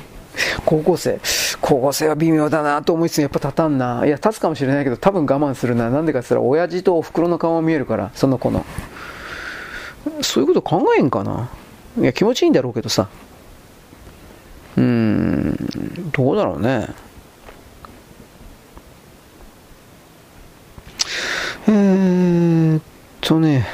[0.64, 1.20] 高校生、
[1.61, 4.07] 高校生は微妙だなと思いつつやっぱ立たんな。
[4.07, 5.90] いや、立つかもしれないけど、多分我慢するな。
[5.90, 8.64] なんでかって言ったら、親父とお袋の顔が見えるから、その子の。
[10.22, 11.51] そういうこと考えんかな
[12.01, 13.09] いや、気持ちいいんだろうけどさ。
[14.76, 16.88] うーん、どうだろうね。
[21.68, 22.82] えーっ
[23.20, 23.66] とね、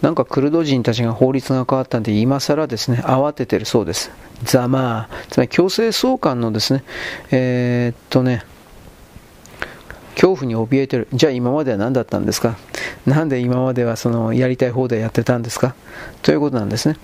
[0.00, 4.10] なんかクルド人たちが法律が変わったんで、今更ですね、慌ててるそうです。
[4.44, 6.84] ざまあ、つまり強制送還のですね、
[7.30, 8.44] えー、っとね、
[10.14, 11.08] 恐怖に怯えてる。
[11.12, 12.56] じゃあ今までは何だったんですか？
[13.06, 15.76] なんで今まではそのやりたい放題やってたんですか？
[16.22, 16.96] ということなんですね。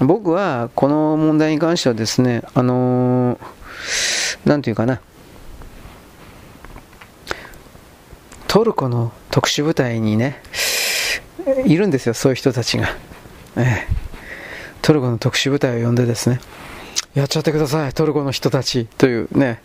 [0.00, 5.00] 僕はこの問題に関してはですね、あのー、なんていうかな、
[8.46, 10.40] トルコの特殊部隊にね、
[11.66, 12.88] いるんですよ、そういう人たちが。
[13.56, 13.86] え、
[14.82, 16.40] トルコの特殊部隊を呼んでですね、
[17.18, 19.60] やっちゃってください、トルコの人たちというね、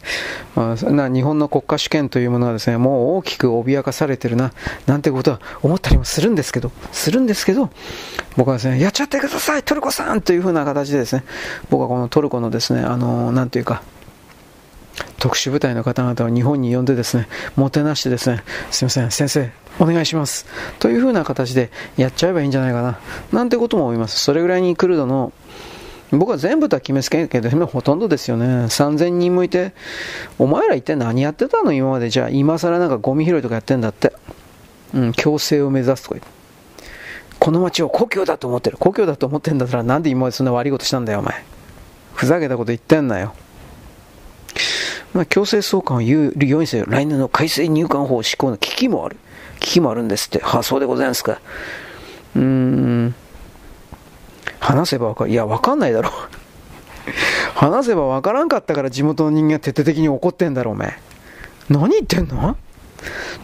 [0.55, 4.53] まあ、な日本の国家主権というものはですね、もう大きく脅かされてるな、
[4.87, 7.69] なんてことは思ったりもするんですけど、するんですけど、
[8.37, 11.25] 僕はですね、やっちゃってください、トルコさんというふうな形でですね、
[11.69, 13.83] 僕はこのトルコのですね、あの、なんていうか、
[15.19, 20.47] 特殊部隊の方々を日本に呼んでですね、もてなしてですね、すいません、先生、お願いします。
[20.79, 22.99] というふうな形でやっちゃえばいいんじゃないかな。
[23.31, 24.19] なんてことも思います。
[24.19, 25.31] それぐらいにクルドの
[26.17, 28.45] 僕は全部とは決めつけんけど、今ほとんどですよね。
[28.45, 29.73] 3000人もいて、
[30.37, 31.73] お前ら一体何やってたの？
[31.73, 32.09] 今まで。
[32.09, 34.13] じゃあ、今更なんかゴミ拾いとかやってんだって。
[34.93, 36.31] うん、強制を目指すとか言って。
[37.39, 38.77] この街を故郷だと思ってる。
[38.77, 41.43] 故郷だと思ってんだったら、なんで今までそんな悪いことしたんだよ、お前。
[42.13, 43.33] ふざけたこと言ってんなよ。
[45.13, 46.85] まあ、強制送還を言うようにせよ。
[46.87, 49.17] 来年の改正入管法施行の危機もある。
[49.59, 50.39] 危機もあるんですって。
[50.39, 51.39] はあ、そうでございますか。
[52.35, 53.15] うーん。
[54.63, 55.31] 話せばわかる。
[55.31, 56.09] いや、わかんないだろ。
[57.53, 60.97] 話せばわからんかったから地元の人間が徹底的に怒ってんだろ、お前。
[61.69, 62.55] 何言ってんの？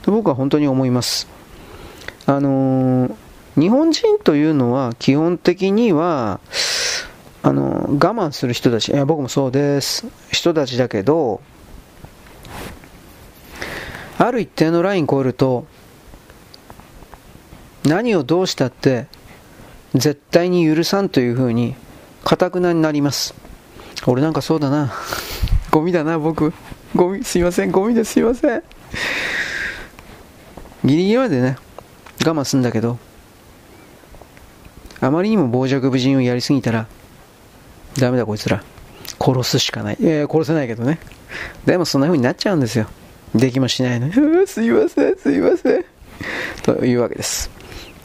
[0.02, 1.28] と僕は本当に思います。
[2.26, 3.12] あのー、
[3.60, 6.40] 日本人というのは基本的には、
[7.44, 10.08] あのー、我慢する人たち、いや、僕もそうです。
[10.32, 11.42] 人たちだけど、
[14.18, 15.66] ある一定のライン超えると、
[17.84, 19.08] 何をどうしたって
[19.96, 21.76] 絶対に許さんというふうに、
[22.24, 23.34] かたくなになります。
[24.06, 24.92] 俺なんかそうだな。
[25.72, 26.54] ゴミだな、僕。
[26.96, 28.64] ゴミ、すいません、ゴミですいません。
[30.86, 31.58] ギリギリまでね、
[32.26, 32.98] 我慢すんだけど、
[35.02, 36.88] あまりにも傍若無人をやりすぎたら、
[37.98, 38.64] ダメだこいつら。
[39.22, 39.98] 殺すしかない。
[40.00, 41.00] いや、殺せないけどね。
[41.66, 42.88] でもそんな風になっちゃうんですよ。
[43.36, 44.14] できもしないのに。
[44.48, 45.86] すいません、すいません。
[46.64, 47.50] というわけです。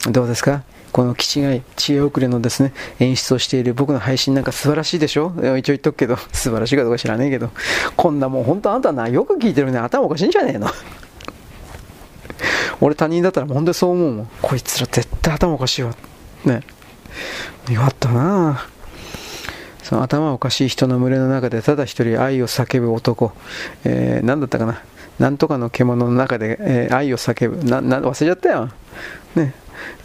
[0.09, 0.63] どうですか？
[0.95, 5.33] この気違い、知恵遅れのですね、演出をしている僕の配信なんか素晴らしいでしょ？
[5.35, 7.49] 一応言っとくけど、 素晴らしいかどうか知らねえけど、
[7.97, 10.69] こんなもん本当あんたな、よく聞いてるね、頭おかしいんじゃねえの？
[12.79, 14.29] 俺他人だったら本当にそう思うもん。
[14.41, 15.91] こいつら絶対頭おかしいわ。
[16.45, 16.61] ね。
[17.69, 18.65] よかったな
[19.83, 23.33] その頭おかしい人の群れの中でただ一人愛を叫ぶ男。
[23.83, 24.81] えー、何だったかな？
[25.19, 27.65] なんとかの獣の中で、えー、愛を叫ぶ。
[27.65, 28.69] な、な、忘れちゃったよ。
[29.35, 29.53] ね。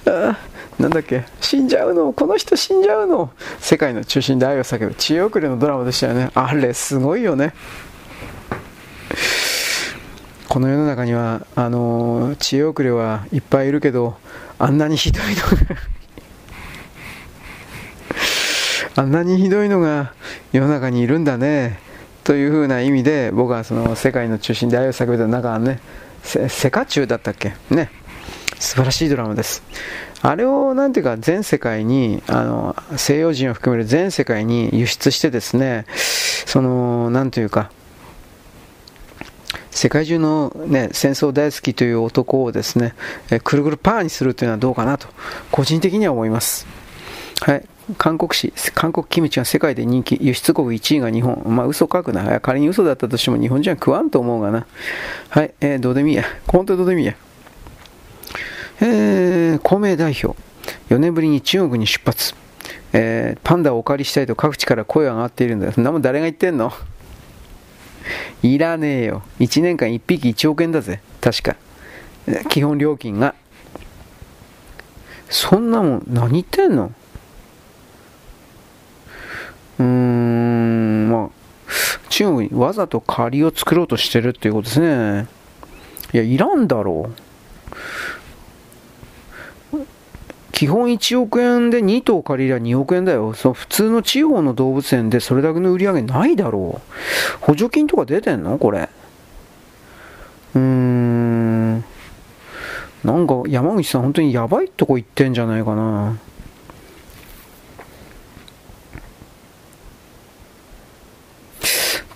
[0.04, 0.38] ああ
[0.80, 1.24] なんだっけ？
[1.40, 2.12] 死んじゃうの？
[2.14, 3.30] この人死んじゃうの？
[3.58, 4.94] 世界の中心で愛を叫ぶ。
[4.94, 6.30] 知恵遅れのドラマでしたよね。
[6.34, 7.52] あれすごいよね。
[10.48, 14.16] この世の中にはあの知恵遅れはいっぱいいるけど
[14.58, 15.82] あんなにひどいのが
[18.96, 20.12] あんなにひどいのが
[20.52, 21.78] 世の中にいるんだね。
[22.24, 25.80] というふうな意味で僕はその世界の中心で愛を叫ぶと中はね
[26.22, 27.54] セカチュウだったっけ？
[27.70, 27.90] ね。
[28.60, 29.62] 素晴らしいドラマです。
[30.22, 35.86] あれを、なんていうか、全世界に、あの、西洋人を含める全世界に輸出してですね、
[36.46, 37.70] その、なんというか、
[39.70, 42.94] 世界中の、ね、戦争大好きという男をですね、
[43.30, 45.08] えくるぐるパーにするというのはどうかなと、
[45.50, 46.66] 個人的には思います。
[47.40, 47.64] はい。
[47.96, 51.42] 韓国紙、韓国キムチが世界で人気、輸出国1位が日本。
[51.46, 52.40] まあ嘘書くな。
[52.40, 54.66] 仮に嘘だったとしても日本人は食わんと思うがな。
[55.30, 56.24] はい、えー、どうでもいいや。
[56.46, 57.14] 本当にどうでもいいや。
[58.80, 60.38] えー、公明代表。
[60.88, 62.34] 4年ぶりに中国に出発。
[62.92, 65.70] えー、パンダをお借りしたいと各地から声が上がっているんだ。
[65.72, 66.72] そんなもん誰が言ってんの？
[68.42, 69.22] いらねえよ。
[69.38, 71.00] 1年間1匹1億円だぜ。
[71.20, 71.56] 確か。
[72.48, 73.34] 基本料金が。
[75.28, 76.92] そんなもん、何言ってんの？
[79.78, 81.30] うーん、まあ、
[82.08, 85.28] 中国にわざと借りを作ろうとしてるっていうことですね。
[86.12, 87.20] いや、いらんだろう。
[90.60, 93.32] 基本1億円で2頭借りりゃ2億円だよ。
[93.32, 96.88] その普通の地方の動物園でそれだけの売り上げないだろう。
[97.40, 98.58] 補助金とか出てんの？
[98.58, 98.90] これ。
[100.54, 101.76] うーん。
[101.76, 101.82] な
[103.14, 106.18] んか山口さん本当にやばいとこ行ってんじゃないかな。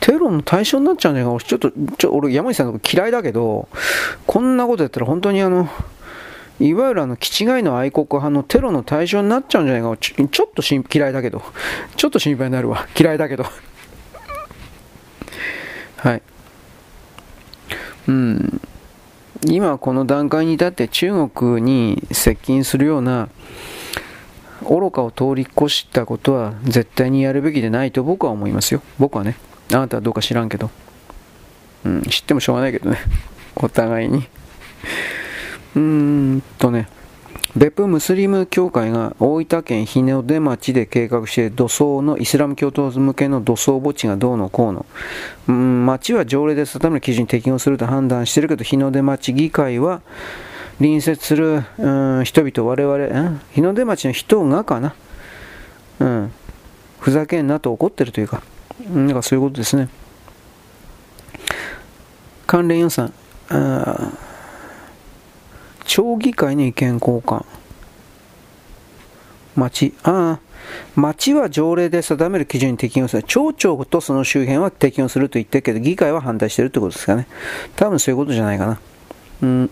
[0.01, 1.43] テロの対象になっちゃうんじゃないか。
[1.43, 3.71] ちょっと、ちょ俺山口さんのこと嫌いだけど、
[4.27, 5.67] こんなことやったら本当にあの、
[6.61, 11.43] いわゆるあの、気違いの愛国派のテロの対象になっちゃうんじゃないかちょちょっとし嫌いだけど。
[11.97, 12.87] ちょっと心配になるわ。
[12.99, 13.45] 嫌いだけど。
[15.97, 16.23] はい。
[18.09, 18.61] うん。
[19.47, 23.29] 今この段階に至って中国に接近するような
[24.63, 28.83] 愚かを通り越したことは絶対にやるべきでないと僕は思いますよ。
[28.99, 29.37] 僕はね。
[29.71, 30.71] あなたはどうか知らんけど。
[31.85, 32.99] うん、知ってもしょうがないけどね。
[33.57, 34.27] お互いに。
[35.77, 36.89] うーんとね、
[37.57, 44.87] 別府ムスリム協会が大分県日の出町で計画して土葬のイスラム教徒向けの土葬墓地がどうのこうの。
[45.49, 50.03] うん、町は条例で定める基準に適用すると判断してるけど、日の出町議会は
[50.79, 51.89] 隣接する、う
[52.21, 54.95] ん、人々、我々、日の出町の人がかな？
[56.01, 56.33] うん、
[56.99, 58.43] ふざけんなと怒ってるというか、
[58.93, 59.89] なんかそういうことですね。
[62.49, 63.13] 関連予算。
[63.49, 64.11] あ
[65.85, 67.45] 町議会の意見交換。
[69.57, 70.41] 町、ああ、
[70.97, 73.23] 町は条例で定める基準に適用する。
[73.23, 77.29] 町長とその周辺は適用すると言ってるけど、議会は反対してるってことですかね。
[77.77, 78.81] 多分そういうことじゃないかな。
[79.43, 79.71] うん。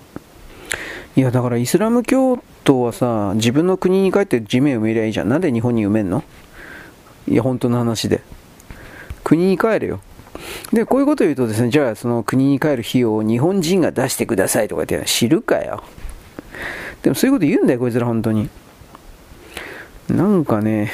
[1.17, 5.29] いや、だからイスラム教徒はさ、自分の国に帰って地面を埋めりゃいいじゃん。
[5.29, 6.23] なんで日本に埋めんの？
[7.27, 8.23] いや、本当の話で。
[9.25, 10.01] 国に帰れよ。
[10.73, 15.83] で、こういうことを言うとですね、じゃあその国に帰る費用を日本人が出してくださいとか言って知るかよ。
[17.03, 18.49] でもそういうこと言うんだよ、こいつら本当に。
[20.09, 20.93] なんかね、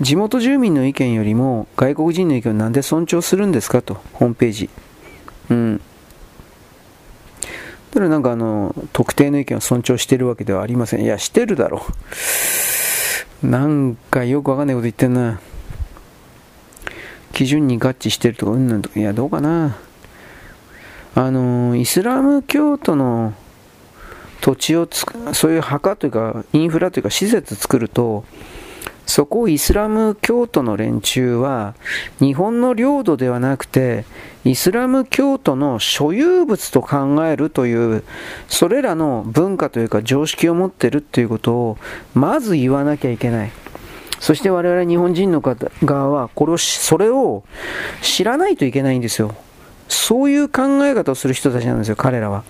[0.00, 4.70] 地元住民の意見よりも外国人の意見をなんで尊重するんですかと、ホームページ。
[5.50, 5.80] うん。
[7.90, 11.02] だからなんかあの、特定の意見を尊重してるわけではありません。
[11.02, 11.92] いや、してるだろう。
[13.42, 15.40] なんかよくわかんないこと言ってんな。
[17.32, 19.76] 基準に合致してるとか、うんなんとか、いや、どうかな。
[21.14, 23.34] あのイスラム教徒の
[24.40, 28.24] 土地をつそういう墓というかインフラというか施設作ると
[29.10, 31.74] そこをイスラム教徒の連中は
[32.20, 34.04] 日本の領土ではなくて
[34.44, 38.04] イスラム教徒の所有物と考えるという
[38.46, 41.78] それらの文化というか常識を持っているということを
[42.14, 43.50] まず言わなきゃいけない
[44.20, 47.42] そして我々日本人の方側はこれをそれを
[48.02, 49.34] 知らないといけないんですよ
[49.88, 52.44] そういう考え方をする人たちなんですよ、彼らは。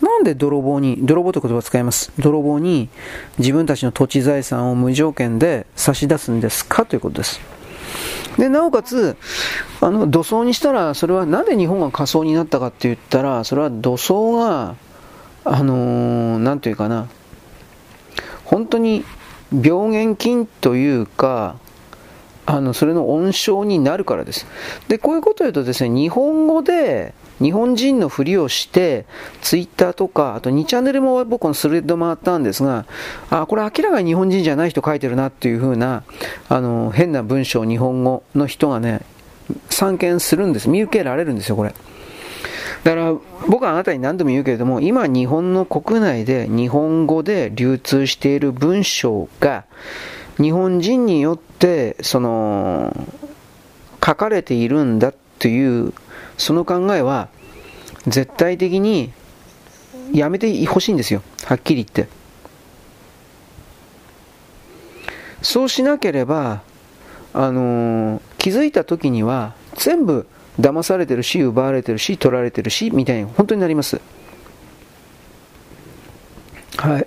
[0.00, 2.12] なんで泥棒に、泥棒という言葉を使います？
[2.18, 2.88] 泥棒に
[3.38, 6.86] 自分たちの土地財産を無条件で差し出すんですか？
[6.86, 7.40] ということです。
[8.38, 9.16] で、なおかつ、
[9.80, 14.76] あの、土葬にしたら、それはなんで日本が仮想になったかって言ったら、それは土葬が、
[15.44, 17.08] あのー、なんというかな、
[18.44, 19.04] 本当に
[19.52, 21.56] 病原菌というか、
[22.46, 24.46] あのそれの温床になるからです。
[24.88, 29.06] で、こういうことを言うとですね、日本語で日本人のふりをして、
[29.40, 32.86] ツイッターとか、あと2チャンネルも僕のスレッド回ったんですが、
[33.30, 36.04] あ、これ明らかに日本人じゃない人書いてるなっていう風な、
[36.48, 39.00] あの、変な文章、日本語の人がね、
[39.68, 40.68] 散見するんです。
[40.68, 41.74] 見受けられるんですよ、これ。
[42.84, 43.14] だから
[43.46, 49.64] 僕はあなたに何度も言うけれども今日本の国内で日本語で流通している文章が
[50.40, 52.96] 日本人によって、その、
[54.04, 55.92] 書かれているんだという、
[56.40, 57.28] その考えは、
[58.06, 59.12] 絶対的に
[60.12, 61.22] やめてほしいんですよ。
[61.44, 62.08] はっきり言って。
[65.42, 66.62] そうしなければ、
[67.34, 70.26] あのー、気づいた時には全部
[70.58, 74.00] 騙されてるし、奪われてるし、取られてるし、みたいに本当になります。
[76.78, 77.06] はい。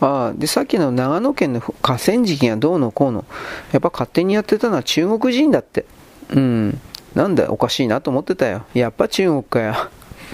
[0.00, 3.24] あで、さっきの長野県の河川敷がどうのこうの、
[3.72, 5.84] やっぱ勝手にやってたのは中国人だって。
[6.30, 6.80] うん。
[7.14, 8.64] なんだ、おかしいなと思ってたよ。
[8.74, 9.74] やっぱ中国かよ。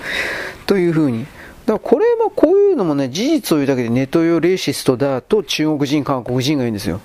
[0.66, 1.20] というふうに。
[1.20, 7.00] だからこれもこういうのもね、事実を言うだけでネトヨレーシストだと中国人、韓国人が言うんですよ。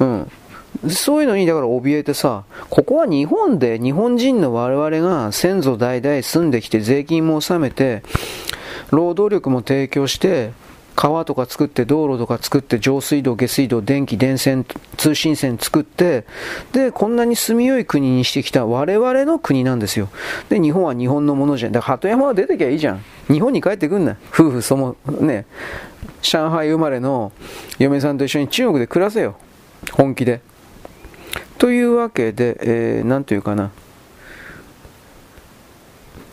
[0.00, 0.30] うん。
[0.88, 8.02] そういうのにだから怯えてさ、ここは日本で日本人の我々が先祖代々住んできて税金も納めて、
[8.90, 10.52] 労働力も提供して、
[10.94, 14.66] 川とか作って道路とか作って上水道、下水道、電気、電線、
[14.96, 16.24] 通信線作って、
[16.72, 20.08] で、こんなに住みよい国にしてきた我々の国なんですよ。
[20.48, 21.72] で、日本は日本のものじゃん。
[21.72, 23.04] だから鳩山は出てきゃいいじゃん。
[23.28, 24.16] 日本に帰ってくんな。
[24.32, 25.46] 夫婦そも、ね、
[26.20, 27.32] 上海生まれの
[27.78, 29.36] 嫁さんと一緒に中国で暮らせよ。
[29.92, 30.40] 本気で。
[31.58, 33.70] というわけで、えー、なんというかな。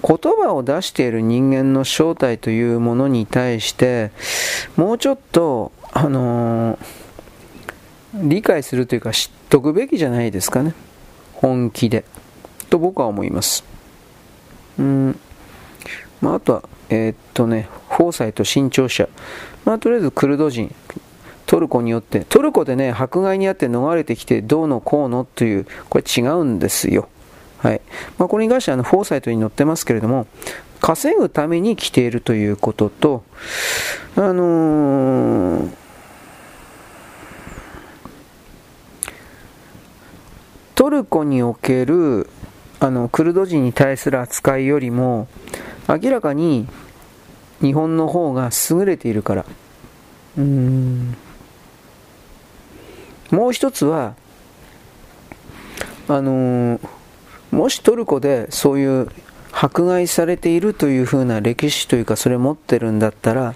[0.09, 4.09] 言葉を出している人間の正体というものに対して
[4.75, 10.73] もうちょっと、あのー、理解するというか知っとくべきじゃないですかね。
[11.33, 12.05] 本気で。
[12.71, 13.63] と僕は思います。
[14.79, 15.19] うん。
[16.21, 19.07] まあ、あとはえー、っとねフォーサイト新潮社。
[19.63, 20.73] まあとりあえずクルド人。
[21.45, 22.25] トルコによって。
[22.27, 27.09] トルコでね迫害にあって逃れてきてどうのこうのというこれ違うんですよ。
[27.61, 27.81] はい。
[28.17, 30.27] まあ、これに関してはあのフォーサイトに載ってますけれども、
[30.79, 33.23] 稼ぐために来ているということと、
[34.15, 35.71] あのー、
[40.75, 42.29] トルコにおける
[42.79, 45.27] あのクルド人に対する扱いよりも
[45.89, 46.65] 明らかに
[47.61, 49.45] 日本の方が優れているから。
[50.37, 51.17] うん。
[53.31, 54.15] もう一つは
[56.07, 56.98] あのー
[57.51, 59.09] もしトルコでそういう
[59.51, 63.55] 迫害されているというふうな歴史というかそれ持ってるんだったら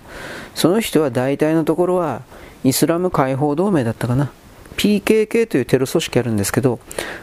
[0.56, 2.24] その人は大体のところは
[2.64, 4.32] イスラム解放同盟だったかな。
[4.76, 6.80] PKK というテロ組織あるんですけど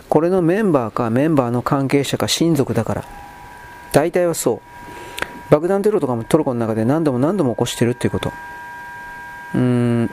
[0.08, 3.04] これのメンバーかメンバーの関係者か親族だから。
[3.92, 4.60] 大体はそう。
[5.50, 8.32] 爆弾テロとかもトルコの中で何度も何度も起こしてるっていうこと。
[9.54, 10.10] うーん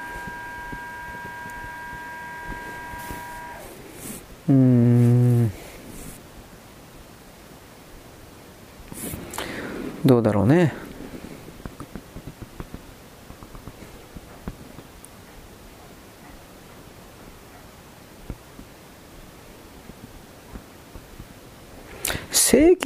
[4.50, 5.52] うーん
[10.06, 10.74] どうだろうね。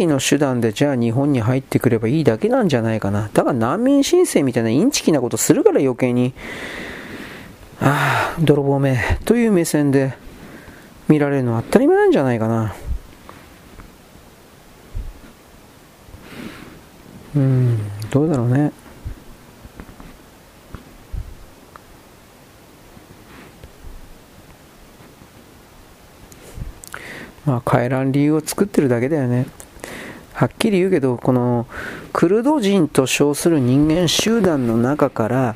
[0.02, 3.30] 正規の手段でじゃあ日本に入ってくればいいだけなんじゃないかな。
[3.34, 6.34] だから難民申請みたいなインチキなことするから余計に、
[7.80, 10.14] ああ、泥棒めという目線で
[11.08, 12.74] 見られるのは当たり前なんじゃないかな。
[17.36, 17.78] うん
[18.10, 18.74] どうだろうね
[27.46, 29.46] まあ帰らん理由を作ってるだけだよね
[30.42, 31.68] はっきり言うけどこの
[32.14, 35.56] クルド人と称する人間集団の中から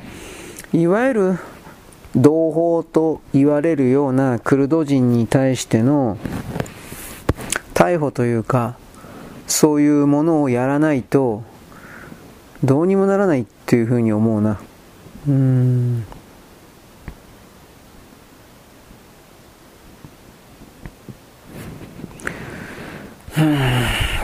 [0.72, 1.38] いわゆる
[2.14, 6.18] 同胞と言われるようなクルド人に対しての
[7.74, 8.76] 逮捕というか
[9.48, 11.42] そういうものをやらないと
[12.62, 14.60] どうにもならないっていうふうに思うな。
[15.26, 16.04] うん。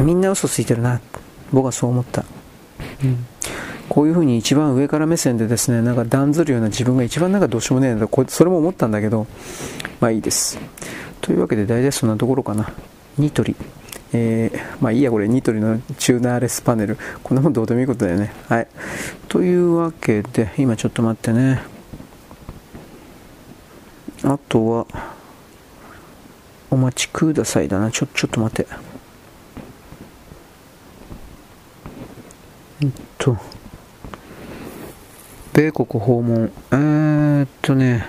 [0.02, 1.00] みんな嘘ついてるな
[1.52, 2.24] 僕はそう思った、
[3.04, 3.26] うん、
[3.88, 9.26] こういうふうに一番上から目線でですねなんか段ずるような自分が一番なんかどうしようもねえんだそれも思ったんだけど
[10.00, 10.58] まあいいです
[11.20, 12.72] というわけで大体そんなところかな
[13.18, 13.54] ニトリ
[14.14, 16.98] えー、まあいいや、これ、ニトリのチューナーレスパネル。
[17.22, 18.32] こんなもんどうでもいいことだよね。
[18.48, 18.68] はい。
[19.28, 21.62] というわけで、今ちょっと待ってね。
[24.22, 24.86] あとは、
[26.70, 27.90] お待ちくださいだな。
[27.90, 28.91] ちょ、ちょっと待って。
[32.88, 33.36] っと、
[35.52, 36.50] 米国訪問。
[36.70, 38.06] えー、っとね、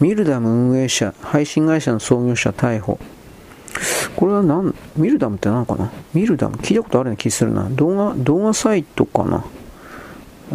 [0.00, 2.98] ミルダム運営者、配信会社の創業者逮捕。
[4.16, 5.92] これは何、ミルダムって何かな？
[6.14, 6.56] ミルダム？
[6.56, 7.68] 聞いたことあるような気するな。
[7.70, 9.44] 動画、動画サイトかな？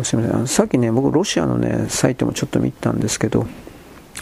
[0.04, 0.48] すみません。
[0.48, 3.46] さっきね、僕ロシアのね、サイトもちょっと見たんですけど、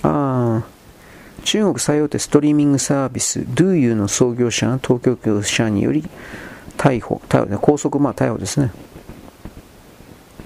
[0.03, 6.03] ああ、中国最大手ストリーミングサービス、DoYou の創業者が東京都社により
[6.77, 8.71] 逮捕、逮捕ね、拘束、まあ逮捕ですね。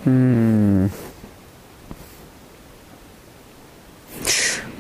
[0.05, 0.91] うん。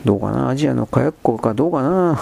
[0.03, 0.49] どうかな？
[0.49, 2.19] アジアの火薬庫かどうかな？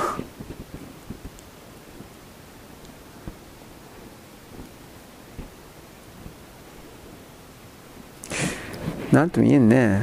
[9.11, 9.99] なんとも言えんね。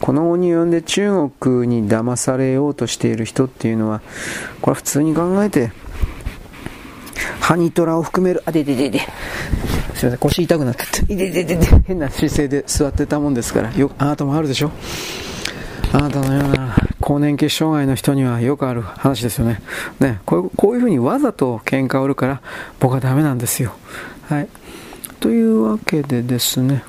[0.00, 4.00] この後に及んで中国に騙されようとしている人っていうのは、
[4.60, 5.72] これは普通に考えて、
[7.40, 9.00] ハニトラを含める、あ、でででで。
[9.94, 14.70] すいません、腰痛くなっ てて、いでででで、変な姿勢で座ってたもんですから、よあなたもあるでしょ？
[15.92, 19.60] あなたのような更年期障害の人にはよくある話ですよね。
[20.00, 22.40] ね、こういうこういうふうにわざと喧嘩を売るから
[22.80, 23.74] 僕はダメなんですよ。
[24.28, 24.48] はい。
[25.20, 26.82] というわけでですね、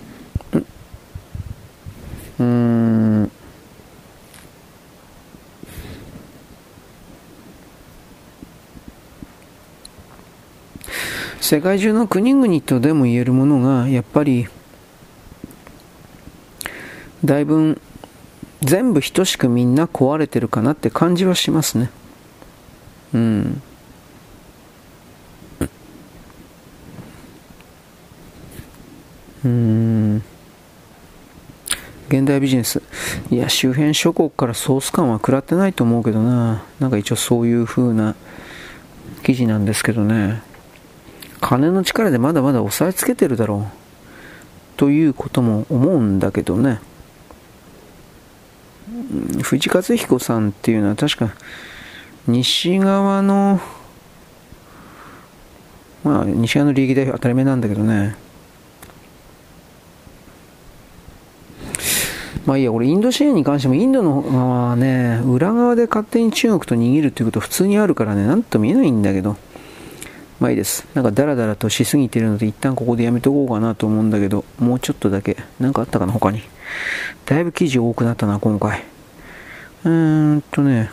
[2.40, 3.32] うん。
[11.44, 14.48] 世界中の国々とでも言えるものがやっぱり
[17.26, 17.82] だいぶ
[18.62, 21.92] 全部等しくみんな壊れてるかなって感じはしますね
[23.14, 23.62] うん
[29.44, 30.24] うん
[32.08, 32.82] 現代ビジネス。
[33.32, 36.64] いや、周辺諸国からソース感は食らってないと思うけどな。
[36.80, 38.14] なんか一応そういう風な
[39.24, 40.53] 記事なんですけどね。
[41.44, 44.78] 金の力でまだまだ押さえつけてるだろう。
[44.78, 46.80] ということも思うんだけどね。
[49.42, 51.32] 藤和彦さんっていうのは確か
[52.28, 53.60] 西側の
[56.04, 58.16] まあ西側の利益代表当たり前なんだけどね
[62.46, 69.38] まあいいや、俺インド支援に関してもインドの側はね、裏側で勝手に中国と握るっていうこと普通にあるからね、なんとも言えないんだけど、
[70.44, 70.86] まあいいです。
[70.94, 76.42] なんかダラダラとしすぎてるので一旦ここでやめとこうかなと思うんだけど、もうちょっとだけ、なんかあったかな、他に。
[77.26, 78.84] だいぶ記事多くなったな、今回。
[79.86, 80.92] うーんとね、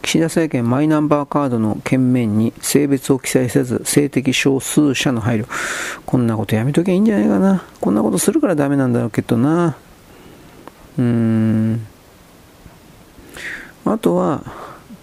[0.00, 5.46] 岸田政権マイナンバーカードの券面に性別を記載せず性的少数者の配慮
[6.06, 9.76] こんなことやめときゃいいんじゃないかなこんなことするからダメなんだろうけどな
[10.96, 11.86] うーん
[13.84, 14.42] あとは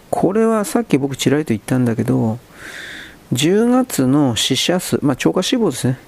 [0.09, 2.39] これはさっき僕ちらりと言ったんだけど
[3.33, 5.99] 10月の死者数、まあ、超過死亡ですね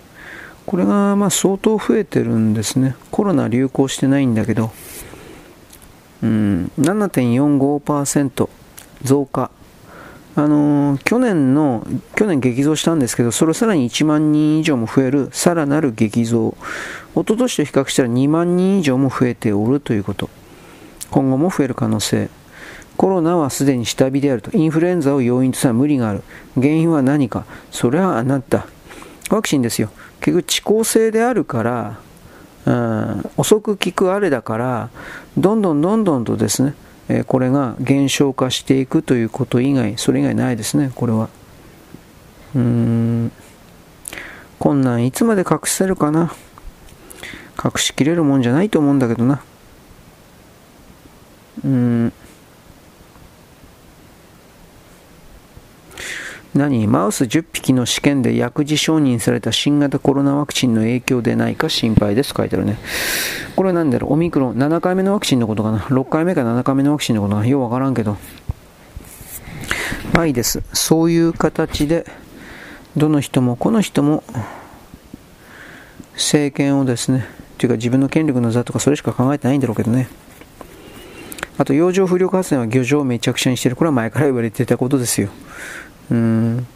[0.66, 4.72] これがま相当増えてるんですねコロナ流行してないんだけど
[6.22, 8.50] うん7.45%
[9.04, 9.52] 増加。
[10.36, 11.86] あのー、去年の、
[12.16, 16.58] 去年激増したんですけど、それをさらに1万人以上も増える、さらなる激増。
[17.14, 20.30] 一昨年と比較したら2万人以上も増えておるということ。
[21.12, 22.30] 今後も増える可能性。
[22.98, 24.56] コロナはすでに下火であると。
[24.56, 26.24] インフルエンザを要因とする無理がある。
[26.56, 27.46] 原因は何か。
[27.72, 28.68] それはあなた。
[29.30, 29.90] ワクチンですよ。
[30.22, 32.00] 結局、遅効性であるから、
[32.66, 34.90] うん、遅く効くあれだから、
[35.38, 36.76] どんどんどんどんとですね、
[37.10, 41.30] えこれが減少化していくということ以外、それ以外ないですね、これは。
[42.56, 43.32] うーん。
[44.60, 46.34] 困難いつまで隠せるかな。
[47.64, 49.44] 隠しきれるもんじゃないと思うんだけどな。
[51.66, 52.14] うーん。
[56.54, 62.78] 何マウス10匹の試験で薬事承認された新型コロナワクチンの影響でないか心配です書いてあるね。
[63.56, 68.18] これは何だろうオミクロン7回目のワクチンのことかな ?6 回目か7回目のワクチンのことかなようわからんけど。
[70.14, 70.62] まあいいです。
[70.74, 72.06] そういう形で、
[72.96, 74.24] どの人もこの人も
[76.14, 77.26] 政権をですね、
[77.58, 80.08] というか自分の権力の座とかそれしか考えてないんだろうけどね。
[81.58, 83.76] あと、洋上風力発電は漁場をめちゃくちゃにしてる。
[83.76, 85.30] これは前から言われてたことですよ。
[86.12, 86.68] うん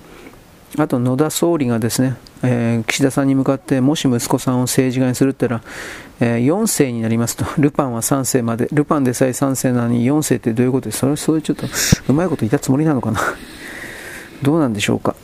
[0.77, 11.67] あと野田総理がですね、えー、岸田さんに向かってもし息子さんを政治家にするって言ったら、えー、4世になりますと、 ルパンは3世まで、ルパンでさえ3世なのに4世ってどういうことでそれそういうちょっと
[12.09, 13.19] うまいこと言ったつもりなのかな？
[14.43, 15.15] どうなんでしょうか？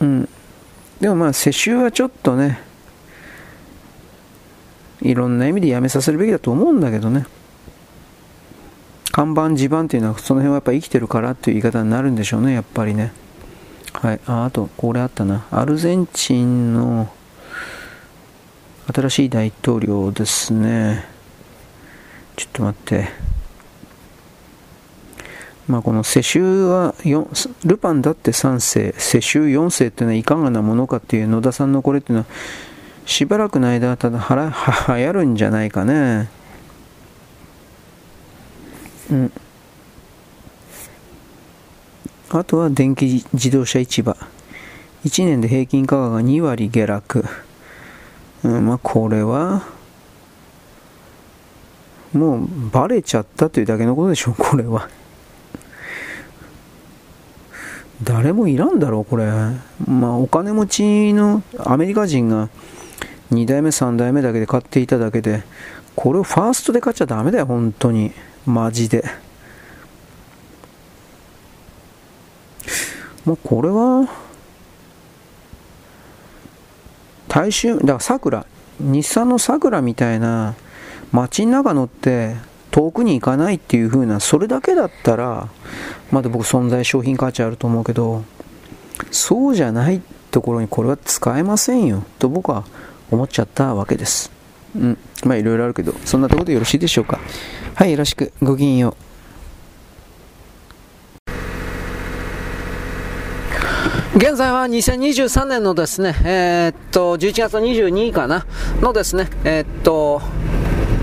[0.00, 0.28] うん。
[1.00, 2.60] でもまあ世襲はちょっとね、
[5.02, 7.26] いろんな意味でやめさせるべきだと思うんだけどね。
[9.12, 13.12] 看板地盤っていうのはその辺はやっぱ生きてるからっていう言い方になるんでしょうね、やっぱりね。
[13.92, 15.46] はい、ああと、これあったな。
[15.50, 17.12] アルゼンチンの
[18.92, 21.04] 新しい大統領ですね。
[22.36, 23.08] ちょっと待って。
[25.68, 26.94] まあ、この世襲は
[27.64, 32.26] ルパンだって3世、世襲4世っていうのはいかがなものかっていう野田さんのこれっていうのは、
[33.06, 36.28] しばらくの間、ただはらは流行るんじゃないかね。
[39.10, 39.32] うん。
[42.32, 44.16] あとは電気自動車市場。
[45.04, 47.24] 1年で平均価格が2割下落。
[48.44, 49.66] うん、まあこれは、
[52.12, 54.88] もうバレちゃったというだけのことでしょう、 これは。
[58.04, 59.26] 誰もいらんだろう、これ。
[59.88, 62.48] まあお金持ちのアメリカ人が
[63.32, 65.42] 2代目、3代目だけで買っていただけで、
[65.96, 68.12] これをファーストで買っちゃダメだよ、本当に。
[68.46, 69.04] マジで。
[73.30, 74.08] もうこれは、
[77.28, 78.46] 大衆、だから桜、
[78.80, 80.56] 日産の桜みたいな
[81.12, 82.34] 街の中乗って
[82.72, 85.48] 遠くに行かないっていう風な、それだけだったら、
[86.10, 88.24] まだ僕存在商品価値あると思うけど、
[89.12, 90.02] そうじゃない
[90.32, 92.64] ところにこれは使えませんよ、と僕は
[93.12, 94.32] 思っちゃったわけです。
[94.74, 94.98] うん。
[95.24, 97.20] まあいろいろあるけど、そんなところでよろしいでしょうか。
[97.76, 98.32] はい、よろしく。
[98.42, 99.09] ごきげんよう。
[104.16, 108.44] 現在は2023年のですね、えー、っと、11月22日かな、
[108.80, 110.20] のですね、えー、っと、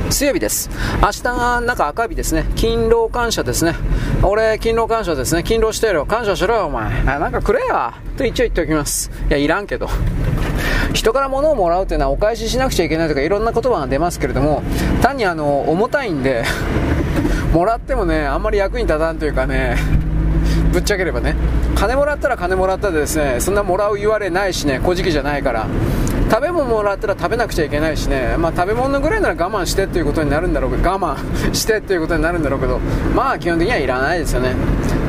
[0.10, 0.70] 水曜日です。
[1.02, 2.44] 明日がなんか赤日ですね。
[2.58, 3.76] 勤労感謝ですね。
[4.24, 5.44] 俺、勤労感謝ですね。
[5.44, 6.06] 勤労してるよ。
[6.06, 6.86] 感謝しろよ、お前。
[7.08, 7.94] あなんかくれよ。
[8.18, 9.10] と一応言っておきます。
[9.30, 9.88] いや、いらんけど。
[10.94, 14.64] 人から物をもらうというのはお返ししなくちゃいけないとかいろんな言葉が出ますけれども、
[15.02, 16.44] 単にあの、重たいんで
[17.54, 19.78] もらってもね、あんまり役に立たんというかね、
[20.78, 21.36] ぶっちゃければね。
[21.74, 25.66] 金もらったら金もらったでですねそんなもらう言われないしね小じじゃないから。
[26.30, 32.80] 食べ物もらったら食べなくちゃいけないしね、まあ、食べ物ぐらいなら我慢してっていうことになるんだろうけど我慢してっていうことになるんだろうけど
[33.16, 34.54] まあ基本的にはいらないですよね。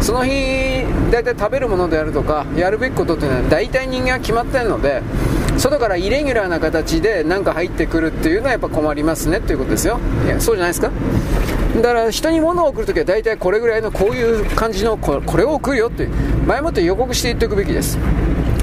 [0.00, 5.02] その日大体食べるものであるとかやるべきことっていうのは大体人間は決まってるので
[5.58, 9.98] 外からイレギュラーな形で何か入ってくるっていうのはやっぱ困りますねっていうことですよ。
[10.24, 10.90] いやそうじゃないですか？
[11.76, 16.06] だから人に物を送るときは大体これぐらいのこういう感じのこれを送るよって
[16.46, 17.98] 前もって予告して言っておくべきです。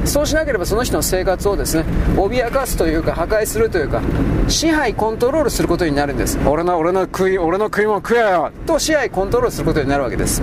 [0.06, 1.84] そうしなければその人の生活をですね
[2.16, 4.02] 脅かすというか破壊するというか
[4.48, 6.40] 支配コントロールすることになるんです。
[6.48, 10.42] 俺の俺の食い俺の食い物食えよと支配コントロールすることになるわけです。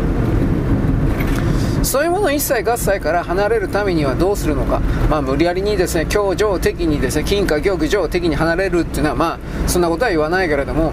[1.82, 4.80] そういうもの一切合切から離れるためにはどうするのか、
[5.10, 10.92] まあ、無理やりにですね教条的にですね金貨玉上的に離れるっていうのはまあそんなことは言わないけれども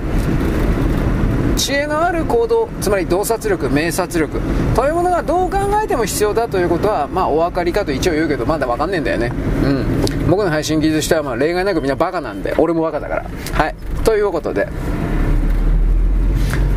[1.55, 4.39] 知恵のある行動つまり洞察力明察力
[4.75, 9.31] というものがどう考えても必要だということはまあお分かりかと一応言うけどまだ分かんねえんだよね。
[9.65, 10.29] うん。
[10.29, 13.25] 僕の配信技術としてはまあ例外なくみんなバカなんで俺もバカだから。
[13.53, 13.75] はい。
[14.05, 14.69] ということで。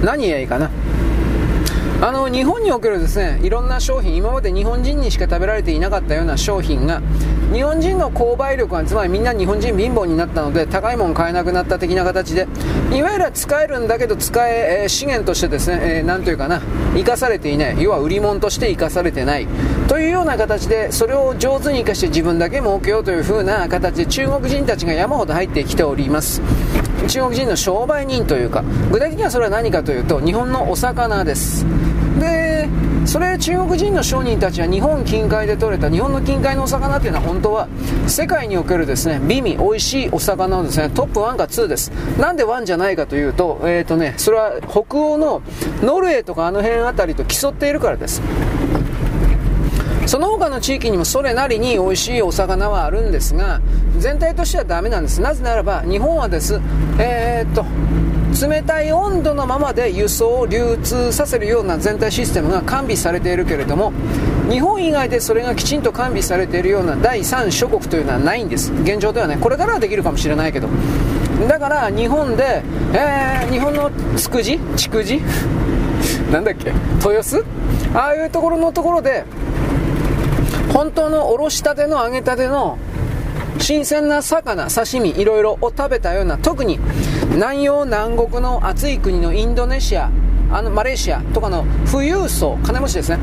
[0.03, 0.69] 何がいいかな？
[2.05, 7.01] あの日本におけるですねいろんな商品今まで日本人にしか食べられていなかったような商品が
[7.53, 12.49] 日本人の購買力がつまりみんな日本人貧乏になったので高いもの買えなくなった的な形で
[12.93, 16.61] いわゆる使えるんだけど使ええ、資源としてですね、えー、なんというかな
[16.97, 19.47] 生かされていない要は売り物として生かされてない。
[19.87, 26.43] というような形でそれを上手に生かして自分だけ儲けようという風な形で中国人たちが山ほど入ってきております。
[27.09, 31.65] 中国人の商売人というか具体的にはそれは何かというと日本のお魚です。
[32.63, 37.69] でそれ中国人の商人たちは日本近海で取れた日本の近海のお魚っていうのは本当は
[38.07, 41.91] 世界におけるですね美味美味しいお魚のですねトップ1か2です。
[42.19, 45.43] なんで1じゃないかというとえっ、ー、とねそれは北欧の
[45.83, 48.23] ノルウェーとかあの辺あたりと競っているからです。
[50.07, 53.61] その他の地域にもそれなりに美味しいお魚はあるんですが
[53.99, 55.21] 全体としてはダメなんです。
[55.21, 56.61] なぜならば日本はです
[56.99, 57.65] えー、っと
[58.41, 63.93] 冷たい温度のままで輸送を流通させるような全体システムが完備されているけれども
[64.51, 68.73] 日本以外でそれがきちんと完備されているような第三諸国というのはないんです。
[68.83, 70.69] 現状ではねこれからはできるかもしれないけど。
[71.49, 75.21] だから日本で、えー、日本のつくじ筑地？
[76.31, 76.73] なんだっけ？
[77.05, 77.45] 豊洲？
[77.95, 79.25] ああいうところのところで
[80.73, 82.79] 本当のおろしたての揚げたての
[83.59, 86.81] 新鮮な魚、刺身、いろいろを食べたような、特に
[87.35, 90.11] 南洋南国の暑い国のインドネシア、
[90.53, 93.19] あのマレーシアとかの富裕層、金持ちですね、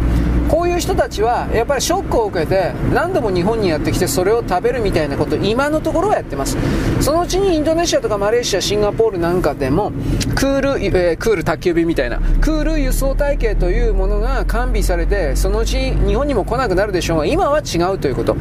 [0.50, 6.58] こういう人たちはやっぱりショックを受けて何度も日本にやってきてそれを食べるみたいなこと今のところはやってます。
[7.02, 9.92] そのうちにインドネシアとかマレーシアシンガポールなんかでも
[10.36, 18.36] クール、えー、クール宅急便みたいなクール輸送体系というものが完備されてそのうち日本にも来なくなるでしょうが今は違うということ。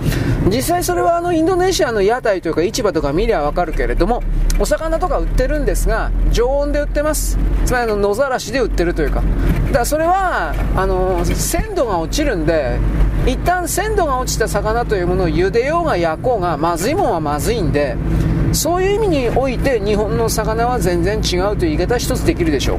[0.46, 4.22] 実際それはあのインドネシアの屋台というか市場とか見りゃわかるけれども
[4.58, 7.38] お魚とか売ってるんですが常温で売ってます。
[7.66, 9.22] つまりあの野ざらしで売ってってるというか。
[9.66, 12.78] だからそれはあの鮮度が落ちるんで
[13.26, 17.96] 一旦鮮度が落ちた魚というものを茹でようが焼こうがまずいもんはまずいんで
[18.52, 22.78] そういう意味において日本の魚は全然違うという言い方は一つできるでしょう。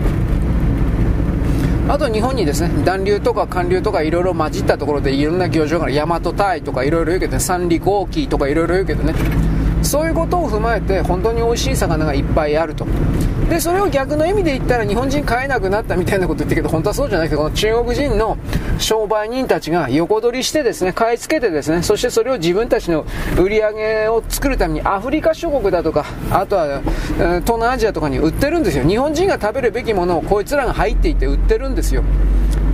[1.90, 9.14] あと日本にですね暖流とか寒流とかいろいろ混じったところでいろんな漁場が大和タイとかいろいろ言うけど、ね、三陸大きいとかいろいろ言うけどね。
[9.82, 12.86] そういうことを踏まえて本当に美味しい魚がいっぱいあると。
[13.50, 18.38] でそれを逆の意味で言ったら日本人買えなくなったみたいなこと言ってるけど本当はそうじゃないけどこの中国人の
[18.78, 23.08] 商売人たちが横取りしてですね買い付けてですねそしてそれを自分たちの
[23.40, 26.82] 売り上げを作るためにアフリカ諸国だとかあとは
[27.44, 28.84] 東南アジアとかに売ってるんですよ。
[28.88, 32.04] 日本人が食べるべきものをこいつらが入っていて売ってるんですよ。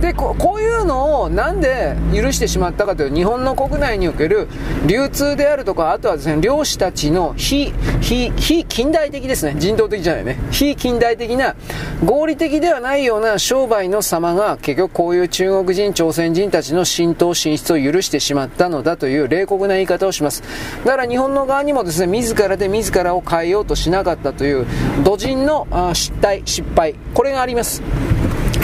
[0.00, 4.48] でこういうのをなんで許してしまったかというと日本の国内における
[4.86, 9.54] 流通であるとかあとはですね漁師たちの非非非近代的ですね。
[9.58, 10.38] 人道的じゃないね。
[10.50, 11.56] 非近代的な
[12.04, 20.42] 合理的ではないような商売の様が結局こういう中国人朝鮮人たちの浸透進出を許してしまったのだという冷酷な言い方をします。
[20.84, 24.66] だから日本の側にもですね自らで自らを変えようとしなかったという
[25.04, 26.94] 土人の失態失敗。
[27.14, 27.82] これがあります。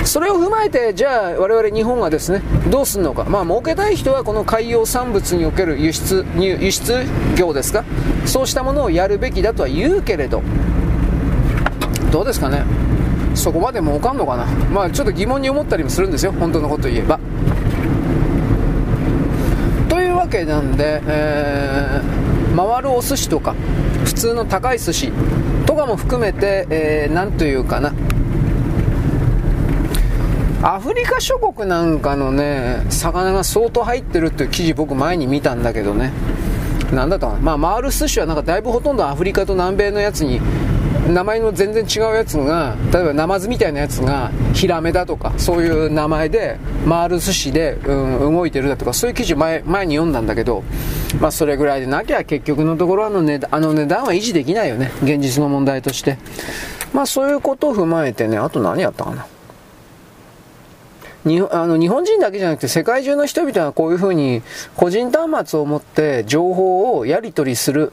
[0.05, 3.25] それを踏まえて、じゃあ我々日本がですね、どうするのか。
[3.25, 7.05] まあ儲けたい人はこの海洋産物における輸出、輸出
[7.37, 7.85] 業ですか
[8.27, 10.43] そうしたものをやるべきだとは言うけれど、
[12.11, 12.65] どうですかね
[13.35, 16.33] そこまで儲かんのかなまあちょっと疑問に思ったりもするんですよ。
[16.33, 17.19] 本当のこと言えば。
[19.89, 23.55] というわけなんで、えー、回るお寿司とか、
[24.05, 25.13] 普通の高い寿司
[25.65, 27.93] とかも含めて、えー、なんというかな、
[30.65, 36.13] アフリカ諸国なんかのね、魚が相当入ってるっていう記事僕前に見たんだけどね。
[36.93, 37.37] なんだったか。
[37.41, 40.41] まあ、回る寿司はなんかだいぶほとんどアフリカと南米のやつに、
[41.13, 46.59] 名前の全然違うやつが、例えばナマズみたいなやつが、ヒラメだとか、そういう名前で、
[46.89, 50.63] 回る寿司で、うん、動いてるだとか、そういう記事前前に読んだんだけど、
[51.21, 54.93] まあ、それぐらいでなきゃ結局のところあの値あの値段は維持できないよね。
[55.03, 56.19] 現実の問題として。
[56.93, 59.27] まあ、そういうことを踏まえてね、あと何やったかな？
[61.25, 64.43] にあの日本人だけじゃなくて世界中の人々がこういうふうに
[64.77, 67.93] 個人端末を持って情報をやり取りする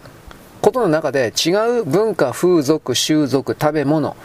[0.61, 4.15] ことの中で違う文化、風俗、習俗、食べ物、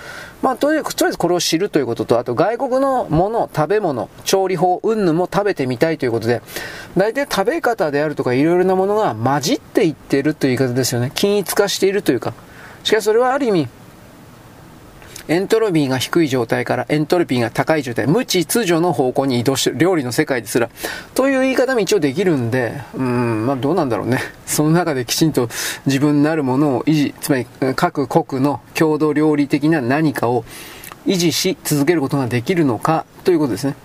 [0.43, 6.43] まあ、とりあえずこれを知るということと、あと外国のもの、食べ物、調理法、云々も食べてみたいということで、
[6.97, 11.13] 大体食べ方であるとかいろいろなものが混じっていっているという言い方ですよね。
[11.15, 12.35] 均一化しているというか。
[12.83, 13.69] しかしそれはある意味、
[15.27, 20.69] エントロピーが低い状態からエントロピーが高い状態、無秩序の方向に移動してる、料理の世界ですら、
[21.15, 24.19] という言い方も一応できるんで、うん、まあどうなんだろうね。
[24.45, 25.49] その中できちんと
[25.87, 30.45] 自分なるものを維持、つまり各国の郷土料理的な何かを
[31.07, 33.77] 維持し続けることができるのかということですね。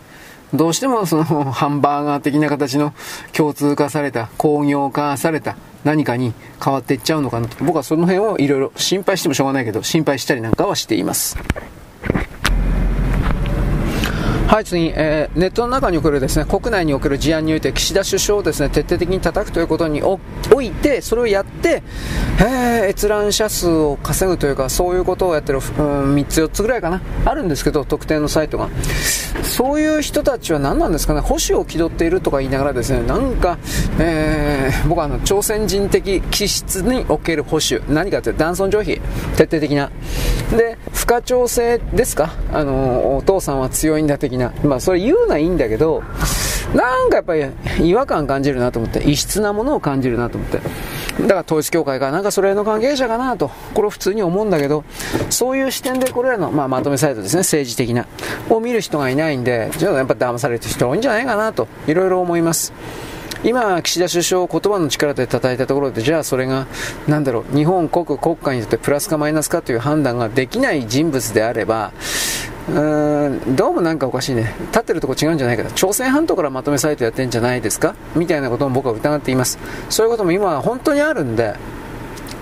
[0.54, 2.94] どうしてもそのハンバーガー的な形の
[3.34, 6.34] 共通化された、工業化された何かに
[6.64, 7.64] 変わっていっちゃうのかなと。
[7.64, 11.38] 僕はその辺をいろいろ心配してもしょうがないけど、心配したりなんかはしています。
[14.50, 20.20] はい、次、えー、ネットの中におけるですね、国内における事案において岸田首相をですね、徹底的に叩くということにお
[20.60, 21.84] いて、それをやって、
[22.40, 28.70] えー、閲覧者数を稼ぐというか、そういうことをやってる、うん、3つ4つぐらいかな、あるんですけど、特定のサイトが。
[29.44, 33.60] そういう人たちは何なんですかね、保守を気取っているとか言いながらですね、なんか、
[34.00, 39.02] えー、僕はあの、朝鮮人的気質における保守、何かというと男尊女卑、
[39.36, 39.92] 徹底的な。
[40.58, 42.32] で、不可調性ですか？
[42.52, 44.39] あの、お父さんは強いんだ的な。
[44.40, 44.52] な。
[44.64, 46.04] まあ、それ言うのはいいんだけど、
[46.74, 50.60] なんかやっぱり違和感感じるなと思って、異質なものを感じるなと思って。
[51.22, 54.84] だから統一教会かなんかそれの関係者かなと、これ普通に思うんだけど、
[55.30, 58.06] そういう視点でこれらの、まあ、まとめサイトですね、政治的な、
[58.50, 62.72] を見る人がいないんで、じゃあやっぱ騙されてる人多いんじゃないかなと、いろいろ思います。
[63.44, 66.68] 今、岸田首相を言葉の力で叩いたところで、じゃあそれが、
[67.08, 71.94] なんだろう、日本国国家にとってプラスかマイナスかという判断ができない人物であれば、
[72.68, 77.96] うーんどうもなんかおかしいね、立ってるとこ違うんじゃないかと、朝鮮半島からまとめサイトやってんじゃないですか？
[78.14, 79.58] みたいなことも僕は疑っています、
[79.90, 81.56] そういうことも今は本当にあるんで、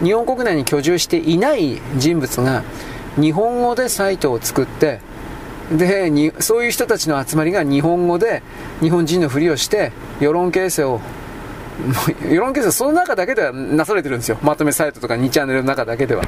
[0.03, 2.63] 日本国内に居住していない人物が
[3.15, 4.99] 日本語でサイトを作って、
[5.71, 8.41] でにそういう人たちの集まりが日本語で
[8.79, 11.01] 日本人のふりをして世論形成を
[12.29, 14.37] 世論形成その中だけではなされてるんですよ。
[14.41, 16.23] まとめサイトとか2チャンネルの中だけでは。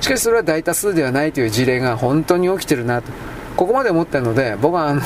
[0.00, 3.10] しかしそれは大多数ではないという事例が本当に起きてるなと。
[3.56, 5.00] ここまで思ったので僕はあの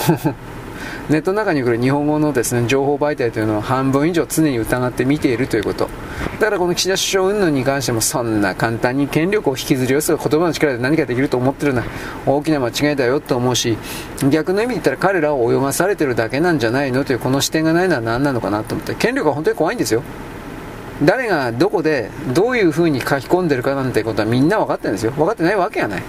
[1.09, 5.89] ネットの中に来る日本語のですね情報媒体というのを半分以上常に疑って見ているということ。
[6.39, 11.87] だからこの岸田首相云々に関してもそんな簡単に権力を引きずり寄せる言葉の力で何かできると思ってるのは
[12.27, 13.77] 大きな間違いだよと思うし
[14.31, 18.95] 逆の意味で言ったら彼らを泳がされてるだけなんじゃないのというこの視点がないのは何なのかなと思って。
[18.95, 20.03] 権力は本当に怖いんですよ。
[21.05, 25.13] 誰がどこでどういう風に書き込んでるかなんてことはみんな分かってるんですよ。
[25.13, 26.03] 分かってないわけがない。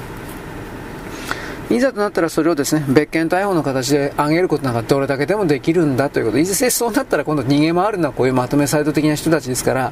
[1.69, 6.39] いざとなったらそれをですね、別件逮捕の形で上げることなんかどれだけでもできるんだということ。
[6.39, 9.91] いずれそうなったら今度逃げ回るのはこういうまとめサイト的な人たちですから、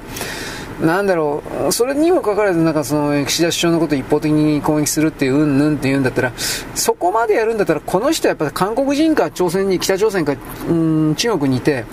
[0.81, 6.33] なんだろう、それにもかかわらず、なんかその、岸田首相のことを一方的に攻撃するっていう、うんぬんって言うんだったら、
[6.75, 10.35] そこまでやるんだったら、この人はやっぱり韓国人か朝鮮に、北朝鮮か、
[10.69, 11.85] うん、中国にいて、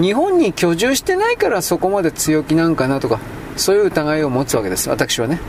[0.00, 3.20] 日本に居住してないからそこまで強気なんかなとか、
[3.56, 5.40] そういう疑いを持つわけです、私はね。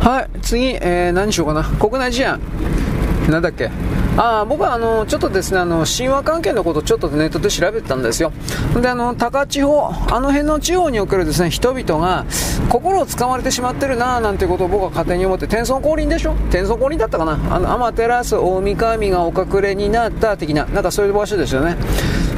[0.00, 1.64] はい、次、えー、何しようかな。
[1.64, 2.40] 国内事案。
[3.28, 3.70] なんだっけ？
[4.16, 8.32] あ僕はあのちょっとですねあの神話関係のことをちょっとネットで調べてたんですよ。
[8.80, 12.24] であの高千穂、あの辺の地方におけるですね人々が
[12.70, 16.34] 心をつかまれてしまってるななんてことを僕は勝手に思って、天孫降臨でしょ？
[16.50, 17.32] 天孫降臨だったかな？
[17.54, 21.76] あの天照大神がお隠れになった的な、なんかそういう場所ですよね。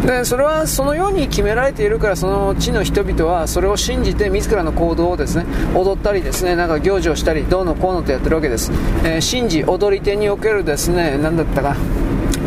[0.06, 5.44] でそれはそのように決められているからその地の人々はそれを信じて自らの行動をですね
[5.74, 8.72] 踊ったりですねなんか行事をしたりどうのこうのとやってるわけです、
[9.04, 11.76] えー、神事踊り手におけるですね何だったか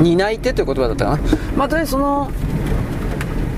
[0.01, 1.19] 担い手という言葉だったかな。
[1.55, 2.31] まあとりあえずその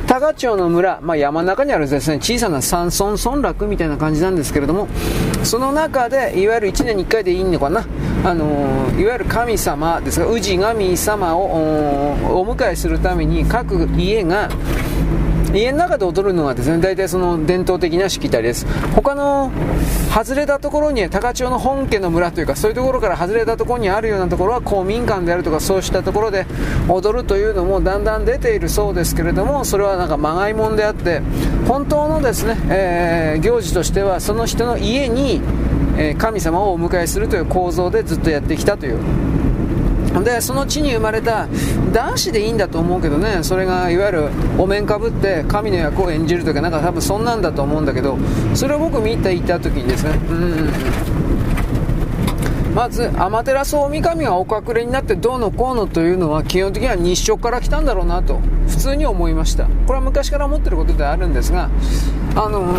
[0.07, 4.87] 多賀町の村、まあ、山の中にあるですね小さな山村村落みたいな感じなんですけれども
[5.43, 7.85] その中でいわゆる1年に1回でいいのかな。
[8.25, 14.49] あのいわゆる神様ですが氏神様をお迎えするために各家が
[15.53, 18.65] 家の中で踊るのはですね大体その伝統的なしきたりです。
[18.95, 19.51] 他の
[20.13, 26.45] 外れたところに高千穂の本家の村というかそういうところから外れたところにあるようなところは公民館であるとかそうしたところで
[26.89, 31.21] 踊るというのもだんだん出ているそうですけれどもそれはなんかまがいもんであって
[31.67, 35.41] 本当のですね、えー、行事としてはその人の家に
[35.97, 38.99] え神様をお迎えするという構造でずっとやってきたという。
[40.23, 41.47] でその地に生まれた
[41.91, 48.17] 男子でいいんだと思うけどねそれがいわゆるお面かぶって神の役を演じるとかなんか多分そんなんだと思うんだけど
[48.53, 51.34] それを僕見て行った時にですねうん。
[52.75, 59.63] まず天照大神がお隠れになってどうのこうのというのは基本的には日食から来たんだろうなと普通に思いました。
[59.87, 61.69] これは昔から思ってることであるんですが
[62.35, 62.77] あの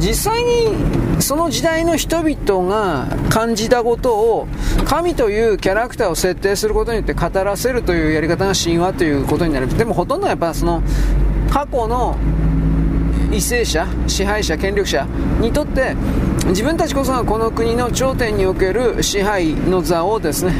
[0.00, 4.48] 実際にその時代の人々が感じたことを
[4.86, 9.68] 神というキャラクターを設定することによって語らせるというやり方が神話ということになる。
[9.68, 10.82] でもほとんどはやっぱその
[11.48, 12.16] 過去の
[13.30, 15.06] 為政者支配者権力者
[15.40, 15.94] にとって
[16.48, 20.54] 自分たちこそがこの国の頂点における支配の座をですね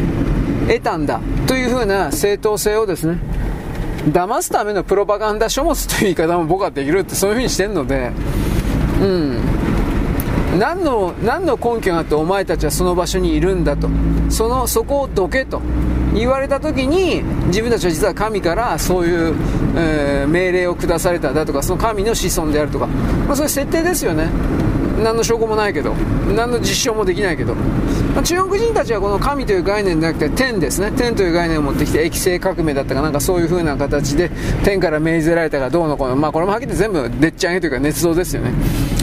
[0.68, 3.18] 得たんだというふうな正当性をですね
[4.08, 8.10] 騙すためのプロパガンダ書物という言い方も僕はできるってそういうふうにしてるので
[9.00, 9.40] うん。
[10.58, 13.88] 何の何の根拠があってお前たちはその場所にいるんだと
[14.30, 15.60] そのそこをどけと
[16.14, 19.34] 言われた時に自分たちは実は神からそういう、
[19.76, 24.28] えー、命令を下されただとかその神の子孫であるとか、まあ、そういう設定ですよね。
[25.02, 25.92] 何の証拠もないけど
[26.34, 30.90] 何の実証もできないけど、まあ、中国人たちはこの神という概念じゃなくて天ですね。
[30.92, 34.30] 天という概念を持ってきて液性革命だったかなんかそういう風な形で
[34.64, 36.16] 天から命ぜられたかどうのこうの。
[36.16, 38.52] まあこれもはっきり全部でっち上げというか捏造ですよね。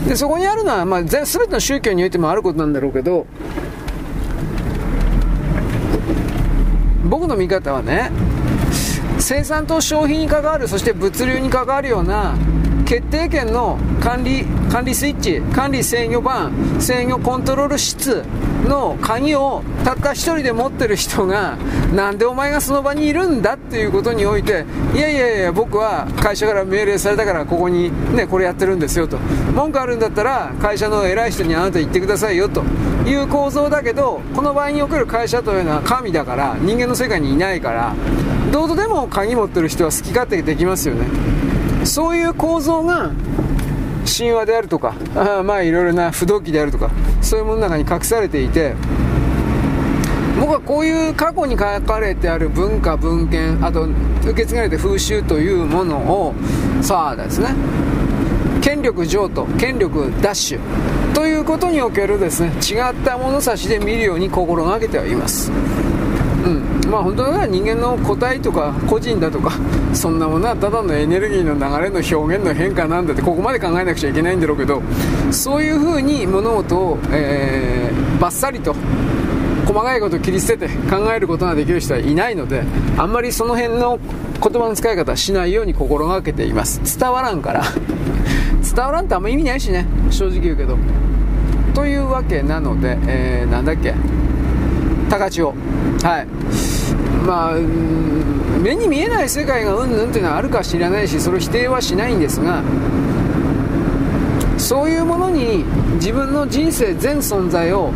[0.07, 3.25] でそこにあるのは、まあ、全ての宗教においてもあることなんだろうけど
[7.05, 8.11] 僕の見方はね
[9.19, 12.35] 生産と消費に関わるそして物流に関わるような
[12.85, 18.23] 決定権の管理管理スイッチ管理制御盤制御コントロール室
[18.67, 21.57] の鍵をたった1人で持ってる人が
[21.93, 29.19] なんでお前がその場にいるんだっていうことにおいていやいやいや僕は会社から命令されたからここにねこれやってるんですよと。
[29.53, 32.63] 文句あるんだったら会社の偉い人にあなた言ってくださいよと。
[33.05, 37.93] いう構造だけどこの場合における会社というのは神だから人間の世界にいないから
[38.51, 41.05] どうとでも鍵持ってる人は好き勝手できますよね。
[41.85, 43.11] そういう構造が
[44.05, 48.75] 神話であるとかあまあいろいろな不動機であるとかそういうものの中に隠されていて
[50.39, 53.87] 僕はこういう過去に書かれてある文化文献あと
[54.23, 56.33] 受け継がれて風習というものを
[56.81, 57.49] さあですね
[58.61, 60.61] 権力譲渡権力奪取
[61.13, 65.51] ということにおけるですね違った物差しで見るように心がけてはいます。
[66.93, 69.51] まあ本当は人間の個体とか個人だとか
[69.93, 74.79] そんなものはただのエネルギーの流れの表現の変化なんだってここまで考えなくちゃいけないんだろうけど
[75.31, 78.75] そういうふうに物事を、えー、バッサリと
[79.65, 82.61] 細かいことを切り捨てて考えることができる人はいないので
[82.95, 83.97] あんまりその辺の
[84.43, 86.99] 言葉の使い方はしないように心がけています。
[86.99, 87.63] 伝わらんから。
[88.61, 89.87] 伝わらんってあんま意味ないしね。
[90.11, 90.77] 正直言うけど。
[91.73, 93.95] というわけなので、えー、なんだっけ。
[95.09, 95.55] 高千穂。
[96.03, 96.72] はい。
[97.25, 97.53] まあ
[98.61, 102.63] 目に見えない世界がうんぬんっていうのはあるか知らないしそれを否定はしないんですが
[104.57, 105.63] そういうものに
[105.95, 107.91] 自分の人生全存在を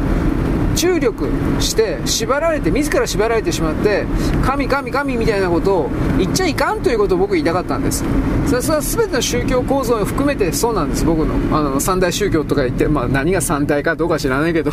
[0.75, 1.27] 注力
[1.59, 4.05] して縛られて自ら縛られてしまって
[4.45, 5.89] 神神神みたいなことを
[6.19, 8.05] 言っちゃいかんということを僕言いたかったんです。
[8.45, 11.57] それは全ての宗教構造を含めてそうなんです僕の。
[11.57, 14.71] あの三大宗教とか言って、まあ、何が三大かどうか知らないけど。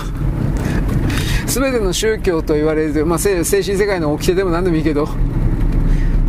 [1.54, 5.06] 全ての宗教と言われる、まあ、精神世界の掟でも何でもいいけど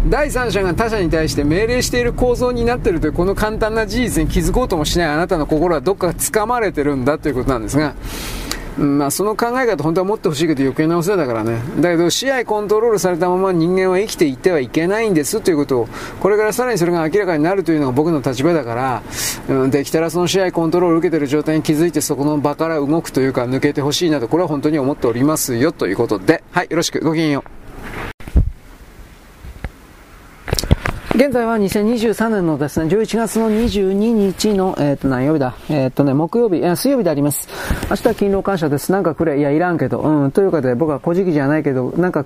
[0.07, 7.95] 第三者が他者に対して命令している構造になっているというこの簡単な事実に気づこうともしないあなたの心はどっか掴まれてるんだということなんですが、
[8.77, 11.61] まあ、その考え方本当は持ってほしいけど余計なお世話だからね。
[11.79, 15.87] だけど試合コントロールされたまま人間は生きていってはいけないんですということを
[16.19, 19.03] これからさらにそれが明らかになるというのが僕の立場だから、
[19.47, 26.43] うん、できたらその試合コントロールを受けている状態に気づいてそこの場から動くというか抜けてほしいなとこれは本当に思っておりますよということで。
[26.51, 26.99] はいよろしく。
[26.99, 27.64] ごきげんよう。
[31.15, 35.55] 現在は2023年のですね、11月の22日の、えっ、ー、と、何曜日だ？
[35.69, 37.47] えっ、ー、とね、木曜日、え水曜日であります。
[37.89, 38.91] 明日は勤労感謝です。
[38.91, 39.39] なんかくれ。
[39.39, 40.01] いや、いらんけど。
[40.01, 40.31] うん。
[40.31, 42.25] ということで、僕は古事記じゃないけど、なんか、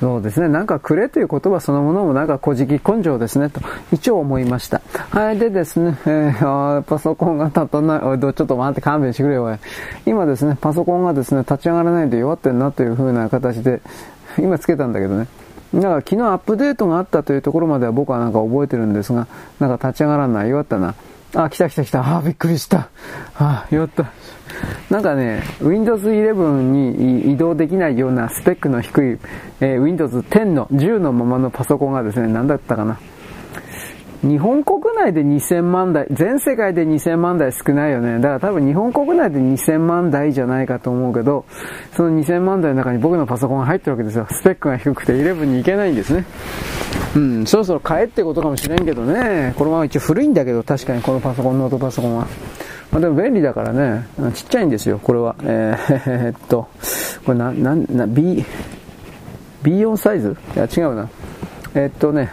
[0.00, 3.60] そうですね、なんかくれという言葉そのものもなんか古事記根性ですね、と、
[3.92, 4.80] 一応思いました。
[5.10, 5.38] はい。
[5.38, 7.98] でですね、えー、パソコンが立たない。
[8.00, 9.58] おい、ちょっと待って勘弁してくれよ、おい。
[10.06, 13.82] 今ですね、パソコンがですね、立ち上がらないで弱ってんなという風な形で、
[14.38, 15.26] 今つけたんだけどね。
[15.74, 19.28] だから昨日アップデートがあったというところまでは僕はなんか覚えてるんですが、
[19.58, 20.50] なんか立ち上がらない。
[20.50, 20.94] 弱ったな。
[21.34, 22.16] あ、来た来た来た。
[22.16, 22.88] あ、びっくりした。
[23.36, 24.10] あ、弱った。
[24.90, 29.18] なんかね、Windows 11に移動できないようなスペックの低い、
[29.60, 32.98] えー、Windows 10の10のままのパソコンがですね、何だったかな。
[34.22, 38.16] 日本国内で2000万台、全世界で2000万台少ないよね。
[38.16, 41.46] だから多分日本国内で2000万台じゃないかと思うけど、
[41.96, 44.26] その2000万台の中に僕のパソコンが入ってるわけですよ。
[44.30, 46.26] スペックが低くて11に行けないんですね。
[47.16, 49.54] うん、そろそろ買えってことかもしれんけどね。
[49.56, 52.26] このまま一応古いんだけど、確かにこのパソコン、ノートパソコンは。
[52.92, 55.34] まあ、でも便利だからね、ちっちゃいんですよ、これは。
[55.44, 56.68] えー、え、っと、
[57.24, 58.44] これな、な、な、B、
[59.62, 60.36] B4 サイズ？
[60.56, 61.08] いや、違うな。
[61.74, 62.32] えー、っとね、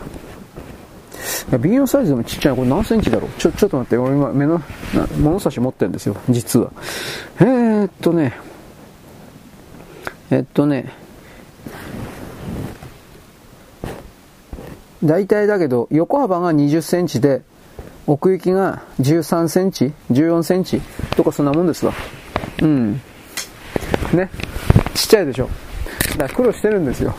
[1.49, 3.31] B4 サイズでもちっちゃいこれ何センチだろう？
[3.38, 4.61] ちょ、ちょっと待って、俺今目の、
[5.19, 6.72] 物差し持ってるんですよ、実は。
[7.39, 8.34] えー、っとね、
[10.30, 10.94] えっとね、
[15.03, 17.44] 大体だけど、横幅が20センチで、
[18.07, 20.81] 奥行きが13センチ ?14 センチ
[21.15, 21.94] とかそんなもんですわ。
[22.61, 23.02] うん。
[24.14, 24.30] ね。
[24.94, 25.49] ちっちゃいでしょ。
[26.11, 27.14] だから苦労してるんですよ。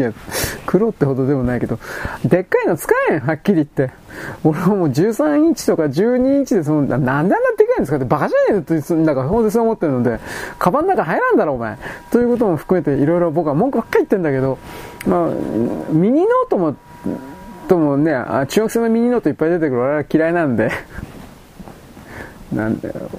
[0.00, 0.12] いや、
[0.64, 1.78] 黒ってほどでもないけど、
[2.24, 3.90] でっかいの使えへん、はっきり言って。
[4.42, 10.18] 俺はもう13インチとか12インチでその、なんであんなでかいんですかってバカじゃねえよって、なんかほんとそう思ってるので、
[10.58, 11.76] カバンの中入らんだろ、お前。
[12.10, 14.58] ということも含めていろいろ僕は文句ばっかり言ってんだけど、
[15.06, 15.28] まあ、
[15.92, 16.76] ミニノートも、
[17.68, 18.12] ともね、
[18.48, 20.70] 中学生のミニノートいっぱい出てくる俺は嫌いなんで、
[22.52, 23.10] なんだよ。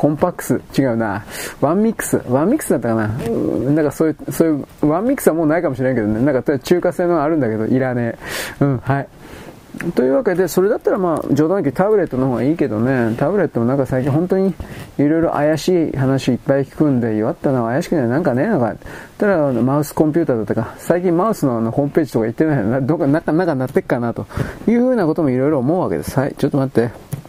[0.00, 1.26] コンパックス、違うな。
[1.60, 3.08] OneMix、OneMix だったかな。
[3.08, 6.22] なんかそういう、そういう、 OneMix はもうないかもしれんけどね。
[6.24, 8.16] なんか中華製のあるんだけど、いらね
[8.60, 8.64] え。
[8.64, 9.08] うん、はい。
[9.94, 14.54] というわけで、それだったらまあ、冗談抜きタブレットの方がいいけどね、タブレットもなんか最近本当に
[14.96, 18.74] いろいろ怪しい話いっぱい聞くんで、弱ったのは怪しくない、なんかねえのか。
[19.18, 24.26] ただ、マウスコンピューターだったか、最近マウスのあのホームページとか言ってないな、どっか中、中なってっかなと
[24.66, 26.18] いうふうなこともいろいろ思うわけです。
[26.18, 27.19] はい、ちょっと待って。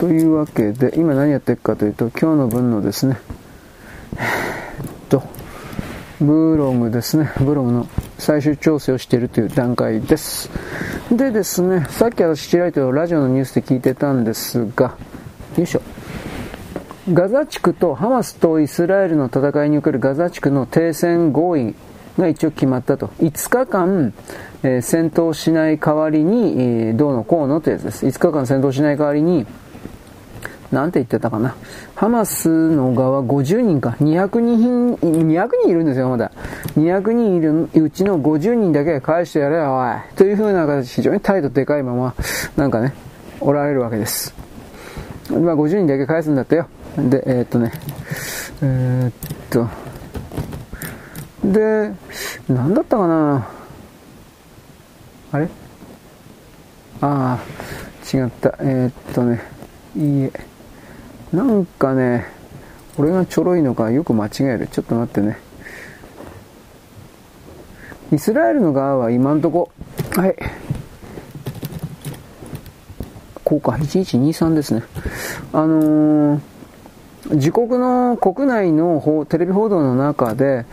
[0.00, 3.18] というわけで、今何やってるかというと、今日の分のですね、
[4.16, 5.22] えっと、
[6.22, 7.86] ブログですね、ブログの
[8.18, 10.48] 最終調整をしているという段階です。
[11.12, 14.96] でですね、さっき私ちらりとラジオのニュースで聞いてたんですが、
[15.58, 15.82] よいしょ。
[17.12, 21.74] ガザ地区とハマスとイスラエルの戦いにおけるガザ地区の停戦合意
[22.16, 23.08] が一応決まったと。
[23.20, 24.14] 5日間、
[24.62, 28.06] えー、戦闘しない代わりに、えー、どうのこうのというやつです。
[28.06, 29.46] 5日間戦闘しない代わりに、
[30.72, 31.54] なんて言ってたかな。
[31.96, 33.96] ハマスの側50人か。
[34.00, 36.30] 200人、200人いるんですよ、まだ。
[36.76, 40.16] 200人いるうちの50人だけ返してやれよ、おい。
[40.16, 42.14] という風な形、非常に態度でかいまま、
[42.56, 42.94] なんかね、
[43.40, 44.34] おられるわけです。
[45.30, 46.68] まあ、50人だけ返すんだったよ。
[46.96, 47.72] で、えー、っとね、
[48.62, 49.12] えー、っ
[49.50, 49.68] と、
[51.44, 51.92] で、
[52.48, 53.48] なんだったかな
[55.32, 55.48] あれ？
[57.00, 58.54] ああ、違った。
[58.60, 59.40] えー、っとね、
[59.96, 60.49] いいえ。
[61.32, 62.26] なんかね、
[62.98, 64.66] 俺がちょろいのかよく間違える。
[64.66, 65.38] ちょっと待ってね。
[68.12, 69.70] イスラエルの側は今んとこ、
[70.16, 70.34] はい。
[73.44, 74.82] こうか、1123ですね。
[75.52, 76.40] あのー、
[77.30, 80.66] 自国の国内のテレビ報道の中で、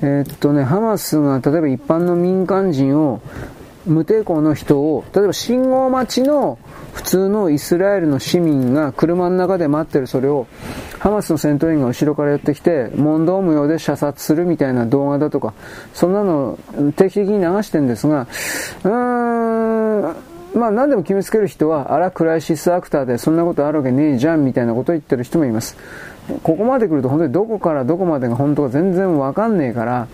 [0.00, 3.20] えー、っとね、ハマスが例えば一般の民間人を
[3.86, 6.58] 無抵抗の人を、例えば信号待ちの
[6.92, 10.46] 普通のイスラエルの市民が車の中で待ってるそれを、
[10.98, 15.54] ハマスの戦闘員が後ろからやってきて、問答無用で射殺するみたいな動画だとか、
[15.94, 16.58] そんなの
[16.96, 18.26] 定期的に流してるんですが、
[18.84, 20.16] うーん、
[20.54, 25.76] まあ何でも決めつける人は、あらクライシスアクターでそんなことあるわけねえじゃんみたいなことを言ってる人もいます。
[26.42, 30.08] ここまで来ると本当にどこからどこまでが本当か全然わかんねえから、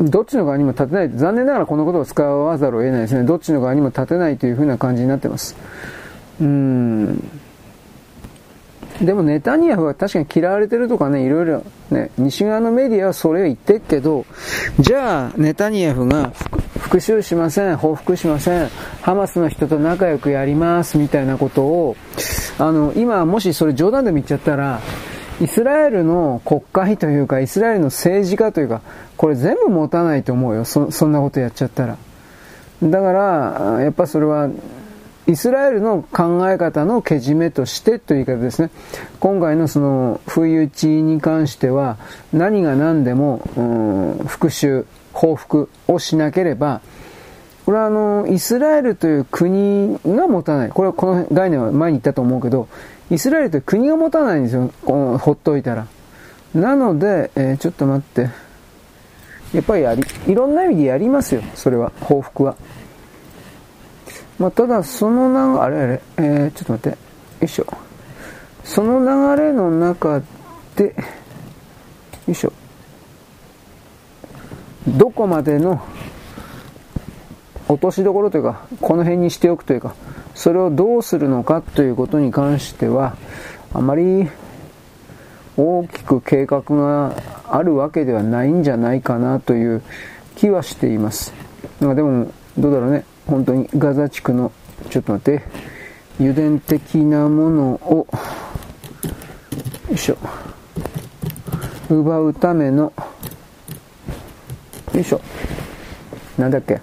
[0.00, 1.10] どっちの側にも立てない。
[1.14, 3.24] 残念ながらこのことを使わざるを得ないですね。
[3.24, 5.56] どっちの側にも立てないというふうな感じになってます。
[6.40, 7.28] うん。
[9.00, 14.24] でもネタニヤフは確かに嫌われてるとかね、いろいろね、西側のメディアはそれを言ってっけど、
[14.78, 16.32] じゃあネタニヤフが
[16.78, 18.68] 復讐しません、報復しません、
[19.00, 21.96] ハマスの人と仲良くやりますみたいなことを、
[22.58, 24.80] あの、今もしそれ冗談でも言っちゃったら、
[25.40, 28.82] イスラエルの国会というか、イスラエルの政治家というか、
[29.16, 30.64] これ全部持たないと思うよ。
[30.64, 31.96] そ、んなことやっちゃったら。
[32.82, 34.50] だから、やっぱそれは、
[35.26, 38.70] イスラエルの考え方のけじめとしてという言い方ですね。
[39.20, 41.96] 今回のその、不意打ちに関しては、
[42.32, 43.40] 何が何でも、
[44.26, 46.80] 復讐、報復をしなければ、
[47.64, 50.68] これはあの、イスラエルという国が持たない。
[50.70, 52.66] これはこの概念は前に言ったと思うけど、
[53.12, 54.72] イスラエルという国が持たないんですよ。
[54.86, 55.86] このほっといたら。
[56.54, 58.30] なので、えー、ちょっと待って。
[59.52, 61.42] やっぱりやり、いろんな意味でやりますよ。
[61.54, 62.56] それは、報復は。
[64.38, 66.96] まあ、ただ、その流れ、あれあれ、えー、ちょっと待って。
[66.96, 66.96] よ
[67.42, 67.66] いしょ。
[68.64, 70.22] その流れの中
[70.76, 70.94] で、よ
[72.28, 72.52] いしょ。
[74.88, 75.82] どこまでの
[77.68, 79.94] 落としどころというか、この辺にしておくというか、
[80.34, 83.16] それをどうするのかということに関しては、
[83.72, 84.28] あまり
[85.56, 87.14] 大きく計画が
[87.50, 89.82] あるわけではないんじゃないかなという
[90.36, 91.32] 気はしています。
[91.80, 92.26] でも、
[92.56, 93.04] どうだろうね。
[93.26, 94.50] 本当にガザ地区の、
[94.90, 95.42] ちょっと待って、
[96.18, 98.06] 油田的なものを、
[99.88, 100.16] よいしょ、
[101.88, 102.92] 奪うための、
[104.94, 105.20] よいしょ、
[106.36, 106.80] なんだっけ、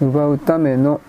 [0.00, 1.00] 奪うための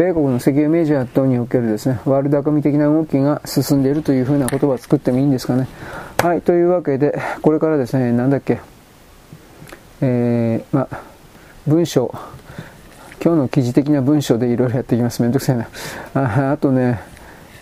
[0.00, 5.68] 米国の石油メジャー等におけるですね、悪巧み的な動きが進んでいるというふうな言葉を作ってもいいんですかね。
[6.16, 8.60] はい、というわけで、これからですね、なんだっけ、
[10.00, 10.88] えー、ま、
[11.66, 12.14] 文章、
[13.22, 15.20] 今日の記事的な文章でいろいろやっていきます。
[15.20, 15.68] めんどくさいな。
[16.14, 17.02] ああとね、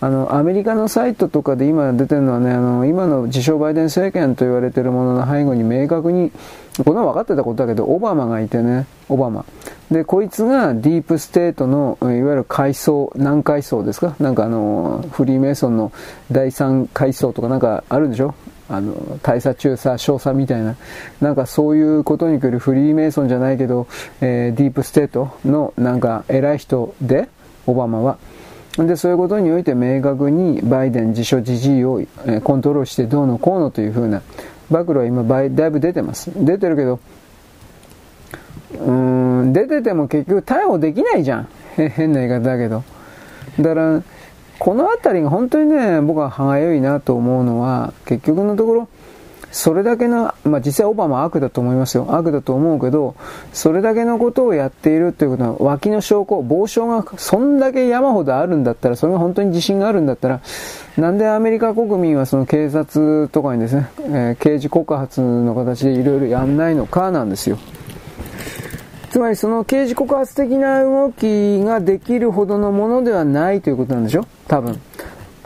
[0.00, 6.30] あの、アメリカのサイトとかで今出てるのはね、あの、今の自称バイデン政権と言われてるものの背後に明確に、
[6.84, 9.44] こんな分かってたことだけど、オバマがいてね、オバマ。
[9.90, 14.14] で、こいつがディープステートの、いわゆる階層、何階層ですか？
[14.20, 15.90] なんかあの、フリーメイソンの
[16.30, 18.34] 第三階層とかなんかあるんでしょ？
[18.70, 20.76] あの、大佐中佐少佐みたいな、
[21.20, 23.88] なんかそういうことに来るフリーメイソンじゃないけど、
[24.20, 27.28] えー、ディープステートのなんか偉い人で、
[27.66, 28.18] オバマは。
[28.86, 32.02] で、そういうことにおいて明確にバイデン自所自治を
[32.44, 34.22] コントロールしてどうのこうのというふうな
[34.70, 36.30] 暴露は今だいぶ出てます。
[36.34, 37.00] 出てるけど、
[38.80, 41.48] うん、出てても結局逮捕できないじゃん。
[41.76, 42.84] 変な言い方だけど。
[43.58, 44.02] だから、
[44.58, 48.88] この辺りが本当にね、僕は歯がゆいなと思うのは、結局のところ、
[49.50, 52.06] それだけの、まあ、実際オバマは悪だと思いますよ。
[52.10, 53.16] 悪だと思うけど、
[53.52, 60.40] それだけのことをやっているということは、脇の証拠、傍証がそんだけ山ほどあるんだったら、それが本当に自信があるんだったら、
[60.96, 67.58] なんでアメリカ国民はその警察とかにですね、えー、刑事告発の形でいろいろやんないのかなんですよ。
[69.10, 74.26] つまりその刑事告発的な動きができるほどのものではないということなんでしょ？
[74.46, 74.78] 多分。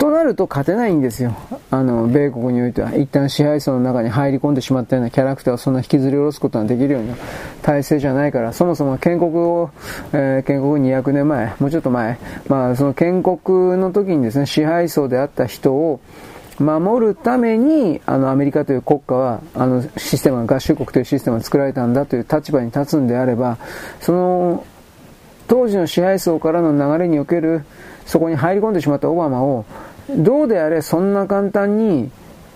[0.03, 1.37] となると勝てないんですよ。
[1.71, 2.93] あの、米国においては。
[2.93, 7.15] 一旦支配層の中に入り込んでしまったようなキャラクターをそんな引きずり下ろすことができるような
[7.63, 9.71] 体制じゃないから、そもそも建国を、
[10.13, 12.19] えー、建国200年前、もうちょっと前、
[12.49, 16.01] まあその建国の時にですね、支配層であった人を、
[16.59, 23.57] 守るために、あの、アメリカという国家は、あの、システム、合衆国というシステムが作られたんだという立場に立つんであれば、
[24.01, 24.65] その、
[25.47, 27.65] 当時の支配層からの流れにおける、
[28.07, 29.65] そこに入り込んでしまったオバマを、
[30.17, 32.11] どうであれそんな簡単に、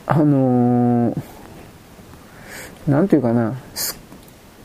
[0.07, 1.23] あのー、
[2.89, 3.55] なんていうかな、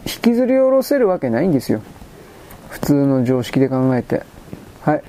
[0.06, 1.82] 引きずり下ろせるわけないんですよ。
[2.70, 4.24] 普通の常識で考えて。
[4.82, 5.04] はい。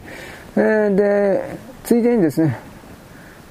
[0.56, 2.58] えー、で、ついでにですね、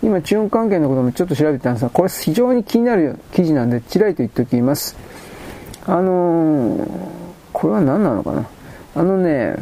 [0.03, 4.95] 今、中国関係のこともちょっと調べてたんですが、これ非常に気になる記事なんで、ちらりと言っておきます。
[5.85, 6.87] あのー、
[7.53, 8.45] これは何なのかな
[8.95, 9.55] あのね、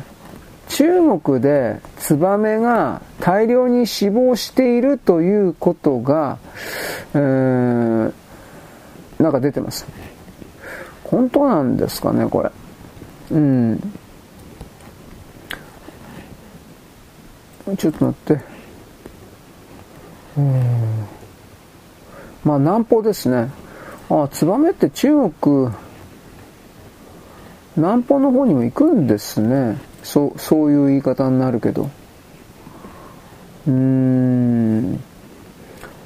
[0.69, 6.37] 中国でツバメが大量に死亡しているということが、
[7.13, 8.13] えー、
[9.19, 9.85] なんか出てます。
[11.03, 12.51] 本当なんですかね、これ。
[13.31, 13.79] うん。
[17.77, 18.43] ちょっと待って。
[20.37, 21.07] うん。
[22.43, 23.49] まあ、南方ですね。
[24.09, 25.69] あ、ツバメって中国、
[27.75, 29.88] 南方の方にも行くんですね。
[30.03, 31.89] そう、そういう言い方になるけど。
[33.67, 35.03] うーん。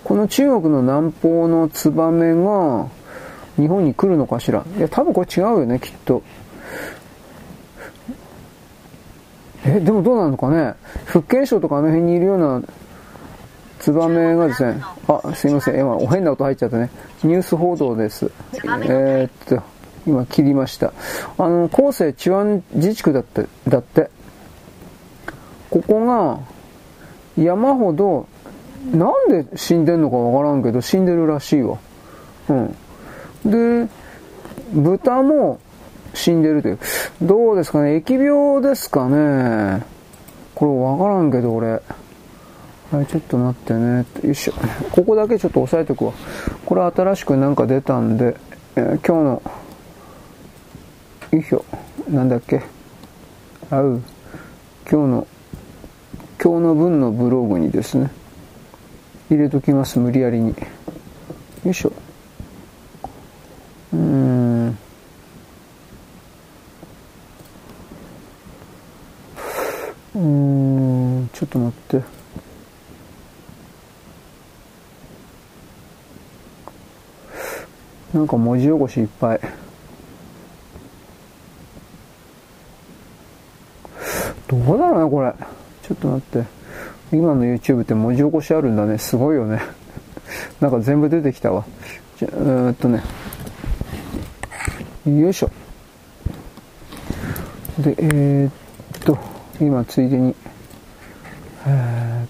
[0.03, 2.87] この中国の南方のツバメが
[3.55, 4.65] 日本に来るのかしら？
[4.77, 6.21] いや、多分これ違うよね、きっと。
[9.65, 10.73] え、でもどうなのかね？
[11.05, 12.61] 福建省とかあの辺にいるような
[13.79, 16.89] ツバメがですね、あ、すいません、今、お変な音入っちゃったね。
[17.23, 18.29] ニュース報道です。
[18.55, 19.63] えー、っと、
[20.05, 20.93] 今切りました。
[21.37, 24.09] あの、後世治安自治区だって、だって。
[25.69, 26.39] ここが
[27.35, 28.27] 山ほど
[28.91, 31.77] なんで死んでんのかわからんけど、死んでるらしいわ。
[32.49, 32.75] うん。
[33.45, 33.87] で、
[34.73, 35.59] 豚も
[36.13, 36.79] 死んでるという。
[37.21, 37.95] どうですかね？
[38.05, 39.83] 疫病ですかね？
[40.53, 41.81] これわからんけど、俺。
[42.91, 44.05] はい、ちょっと待ってね。
[44.23, 44.53] よいしょ。
[44.91, 46.13] ここだけちょっと押さえておくわ。
[46.65, 48.35] これ新しくなんか出たんで、
[48.75, 49.41] えー、今日の、
[51.33, 51.65] よいしょ。
[52.11, 52.61] なんだっけ？
[53.71, 53.99] あう。
[54.89, 55.27] 今日の、
[56.39, 58.11] 今日の分のブログにですね。
[59.31, 60.49] 入れときます無理やりに
[61.65, 61.93] よいしょ
[63.93, 64.77] うん
[70.13, 72.03] うんちょっと待って
[78.13, 79.39] なんか文字起こしいっぱい
[84.47, 85.33] どうだろうなこれ
[85.81, 86.63] ちょっと待って
[87.13, 88.97] 今の YouTube って文字起こしあるんだね。
[88.97, 89.61] すごいよね。
[90.59, 91.63] なんか全部出てきたわ。
[92.17, 93.03] じゃ、えー、っとね。
[95.05, 95.51] よいしょ。
[97.77, 99.17] で、えー、っと、
[99.59, 100.35] 今ついでに、
[101.67, 102.27] えー、っ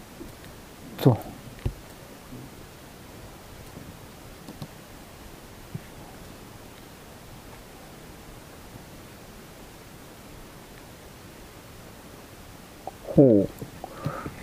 [13.16, 13.48] ほ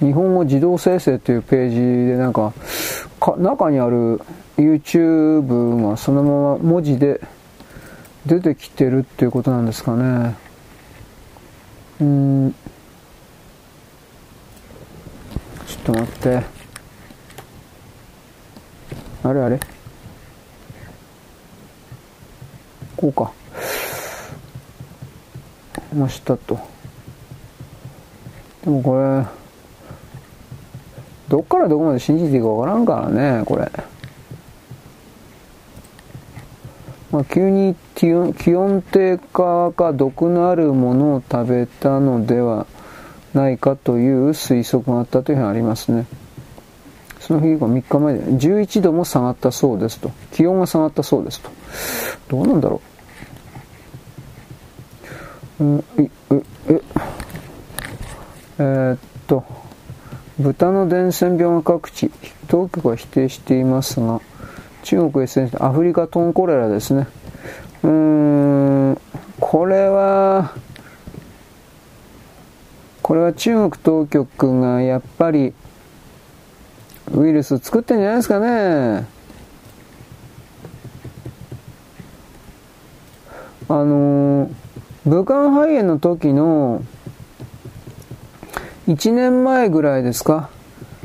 [0.00, 0.04] う。
[0.04, 2.54] 日本語自動生成っていうページでなんか
[3.20, 4.20] か中にある
[4.56, 7.20] YouTube がそのまま文字で
[8.26, 10.36] 出てきてるっていうことなんですかね。
[12.00, 12.54] うん。
[15.66, 16.42] ちょっと待って。
[19.22, 19.60] あれあれ。
[22.96, 23.32] こうか。
[25.94, 26.69] ましたと。
[28.64, 29.40] でもこれ
[31.30, 33.70] どっからどこまで信じていいかわからんからね、これ。
[37.12, 42.66] まあ、急に気温気温低下か毒のあるものを食べたのでは
[43.34, 46.06] ないかという推測があったというふうにありますね。
[47.20, 50.10] その日が3日前で11度も下がったそうですと。
[50.32, 51.50] 気温が下がったそうですと。
[52.28, 52.80] どうなんだろ
[55.60, 55.64] う。
[55.64, 59.44] うん、え、え、えー、っと、
[60.38, 62.10] 豚の伝染病が各地、
[62.48, 64.20] 当局は否定していますが、
[64.82, 67.06] 中国 SNS、アフリカトンコレラですね。
[67.82, 67.90] うー
[68.92, 69.00] ん、
[69.38, 70.52] これは、
[73.02, 75.52] これは中国当局がやっぱり
[77.12, 79.06] ウイルス作ってんじゃないですかね。
[83.68, 84.50] あの
[85.06, 86.82] 武漢肺炎の時の
[88.90, 90.50] 1年前ぐらいですか、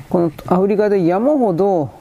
[0.10, 1.92] このアフリカで山ほど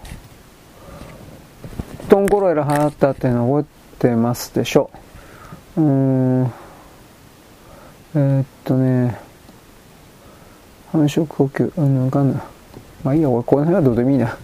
[2.09, 4.91] トンコロエラ流行ったっていうのを覚えてますでしょ
[5.77, 5.81] う。
[5.83, 6.53] うん。
[8.15, 9.19] えー、っとね、
[10.91, 12.43] 繁殖呼吸、うん、わかんない。
[13.03, 14.39] まあいいや、俺この辺はどうでもいいな。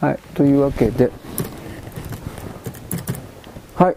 [0.00, 1.10] はい、というわけで、
[3.74, 3.96] はい。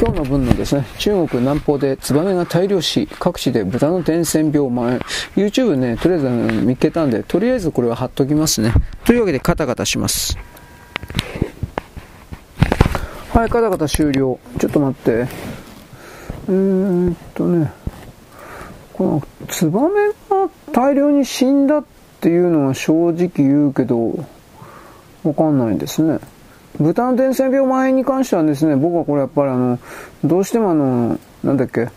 [0.00, 4.98] 今日の分のですね、中国南方でツバメが大量死、各地で豚の伝染病蔓延。
[5.36, 6.28] YouTube ね、とりあえず
[6.64, 8.72] 見っけたんで、とりあえずこれは貼っときますね。
[9.04, 10.38] というわけでカタカタします。
[13.34, 14.38] はい、カタカタ終了。
[14.58, 15.10] ちょっと待って。
[16.48, 17.70] えー、っとね、
[18.94, 19.88] このツバメ
[20.30, 21.84] が大量に死んだっ
[22.22, 24.24] ていうのは正直言うけど、
[25.24, 26.20] わかんないんですね。
[26.80, 29.78] 豚の伝染病前に関してはですね、僕はこれやっぱりあの、
[30.24, 31.88] どうしてもあの、なんだっけ、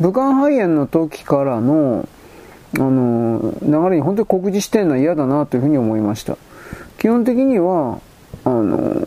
[0.00, 2.08] 武漢肺炎の時からの、
[2.76, 6.36] あの、流れに本当に告示してるのは嫌だなというふうに思いました。
[6.98, 8.00] 基本的には、
[8.44, 9.06] あの、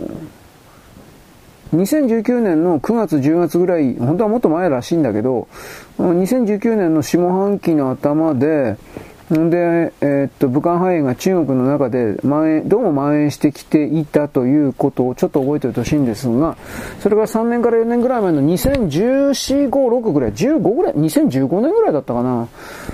[1.76, 5.50] 2019年の9月、10月ぐらい、本当はもっと前らしいんだけど、
[6.00, 8.78] 2019年の下半期の頭で、
[9.30, 16.56] で、えー、っと、武漢肺炎が中国の中で蔓延、どうも蔓延してきていたということをちょっと覚えておいてほしいんですが、
[17.02, 22.48] それが3年から4年ぐらい前の2014、5、6ぐらい、15ぐらい、2015年ぐらいだったかな。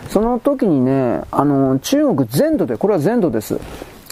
[0.10, 3.60] その時にね、あの、中国全土で、これは全土です。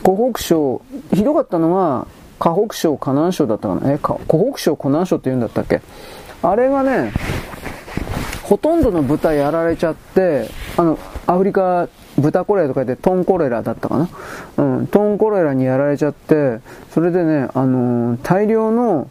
[0.03, 0.81] 湖北省、
[1.13, 2.05] ひどかったのは、
[2.37, 3.91] 河北省、河南省だったかな。
[3.91, 5.81] え、湖北省、湖南省って言うんだったっけ
[6.43, 7.13] あれがね、
[8.43, 11.87] ほとんどの豚やられちゃって、あの、アフリカ
[12.17, 14.09] 豚コレラとか言ってトンコレラだったかな？
[14.57, 16.59] うん、トンコレラにやられちゃって、
[16.91, 19.09] それでね、あのー、大量の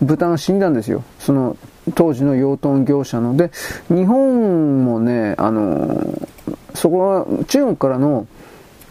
[0.00, 1.02] 豚が死んだんですよ。
[1.18, 1.56] その、
[1.94, 3.36] 当時の養豚業者の。
[3.36, 3.50] で、
[3.88, 6.28] 日本もね、あのー、
[6.74, 8.26] そこは中国からの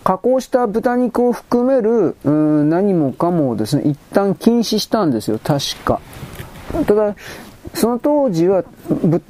[0.03, 6.01] 加工した豚肉を含める、うん、何もかもですね、一旦禁止したんですよ、確か。
[6.85, 7.15] ただ、
[7.73, 8.63] その当時は、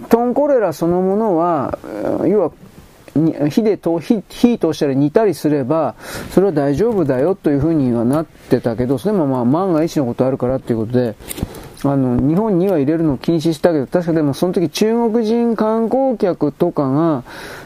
[0.10, 1.78] トンコレラそのものは、
[2.26, 2.52] 要は
[3.50, 5.96] 火で火火通したり煮たりすれば、
[6.32, 11.16] それは大丈夫だよというふうにはなってたけど、それもまあ万が一のことあるからっていうことで、
[11.86, 17.24] あの、日本には入れるのを禁止したけど、確かでもその時中国人観光客とかが、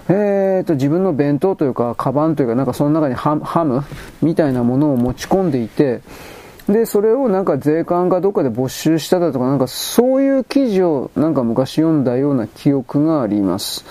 [0.10, 3.84] えーと、自分の弁当というか、カバンというか、なんかその中にハム
[4.22, 6.02] みたいなものを持ち込んでいて、
[6.68, 13.86] で、それをなんか税関かどっかで没収しただとか、なんかそういう記事をなんか昔読んだような記憶があります。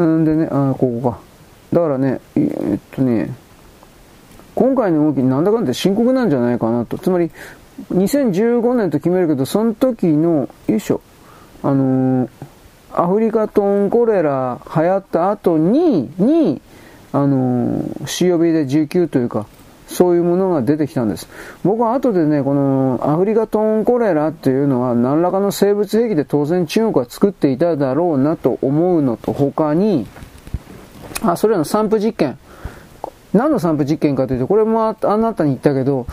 [0.00, 1.18] んでね、あ、ここか。
[1.72, 2.40] だからね、え
[2.76, 3.34] っとね、
[4.54, 6.96] 今回の動きなんだかんだ深刻なんじゃないかなと。
[6.96, 7.30] つまり、
[7.92, 11.02] 2015年と決めるけど、その時の、よいしょ、
[11.62, 12.28] あのー、
[12.94, 16.62] アフリカトンコレラ流行った後に、に、
[17.12, 19.46] あのー、COB で19というか、
[19.86, 21.28] そういうものが出てきたんです。
[21.62, 30.06] 僕は後でね、このアフリカトーンコレラっていうのは何らかの生物兵器で当然中国は作っていただろうなと思うのと他に、
[31.22, 32.38] あ、それらの散布実験。
[33.32, 36.06] 何の散布実験かというと、これもあなたに言ったけど、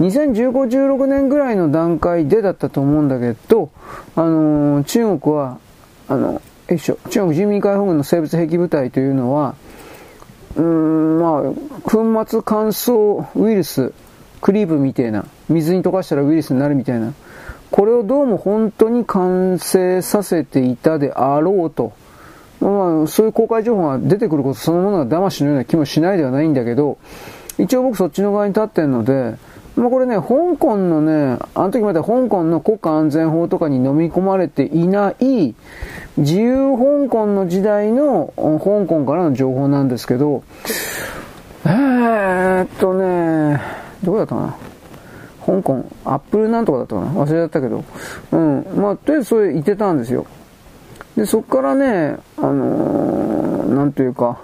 [0.00, 3.70] 2015、16年ぐらいの段階でだったと思うんだけど、
[4.16, 5.58] あのー、中国は、
[6.08, 6.40] あの、よ
[6.76, 9.54] いしょ、中国人民解放軍の生物兵器部隊というのは、
[10.60, 11.42] うん、まあ、
[11.82, 13.92] 粉末乾燥ウイルス、
[14.42, 17.14] クリープみたいな、水に溶かしたらウイルスになるみたいな、
[17.70, 21.92] これをどうも本当に完成させていたであろうと。
[22.60, 26.98] まあ、そういう公開情報が出てくることそのものが騙しのような気もしないではないんだけど、
[27.58, 29.36] 一応僕そっちの側に立ってるので、
[29.80, 35.54] まあこれね、香港のね、あの時まで香港の国家安全法とかに飲み込まれていない、
[36.18, 40.44] 自由香港の時代の香港からの情報なんですけど、
[41.64, 43.60] えーっとね、
[44.02, 44.56] どこだったかな？
[45.46, 47.12] 香港、アップルなんとかだったかな？
[47.12, 47.82] 忘れちゃったけど。
[48.32, 48.66] うん。
[48.76, 50.26] まあ、とりあえずそれ言ってたんですよ。
[51.16, 54.38] で、そっからね、あのー、なんというか、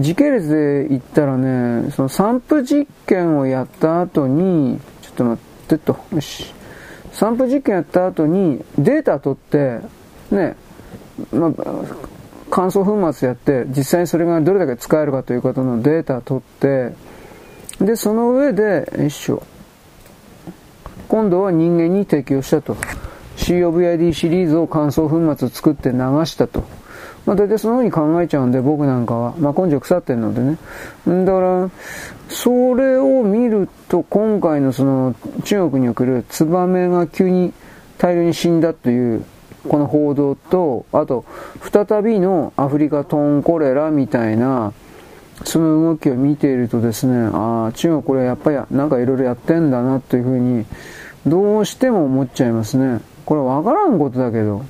[0.00, 6.54] 時系列で言ったらね、その散布実験をやった後に、ちょっと待ってと、よし。
[7.12, 9.80] 散布実験やった後にデータ取って、
[10.30, 10.56] ね、
[11.32, 11.52] まあ、
[12.50, 16.92] 乾燥粉末やって、実際にそれがどれだけ使えるかということのデータ取って、
[17.80, 19.42] で、その上で、よいしょ。
[21.08, 22.76] 今度は人間に適用したと。
[23.36, 26.62] COVID シリーズを乾燥粉末作って流したと。
[27.26, 29.34] まあ、大体そのように考えちゃうんで、僕なんかは。
[29.38, 30.56] まあ、根性腐ってるのでね。
[31.06, 31.70] だから、
[32.28, 35.14] それを見ると、今回のその、
[35.44, 37.52] 中国に送るツバメが急に
[37.98, 39.24] 大量に死んだという、
[39.68, 41.24] この報道と、あと、
[41.72, 44.72] 再びのアフリカトンコレラみたいな、
[45.44, 50.64] その動きを見ているとですね、ああ、中国これやっぱりなんかいろいろやってんだなというふうに、
[51.26, 53.00] どうしても思っちゃいますね。
[53.26, 54.62] これわからんことだけど。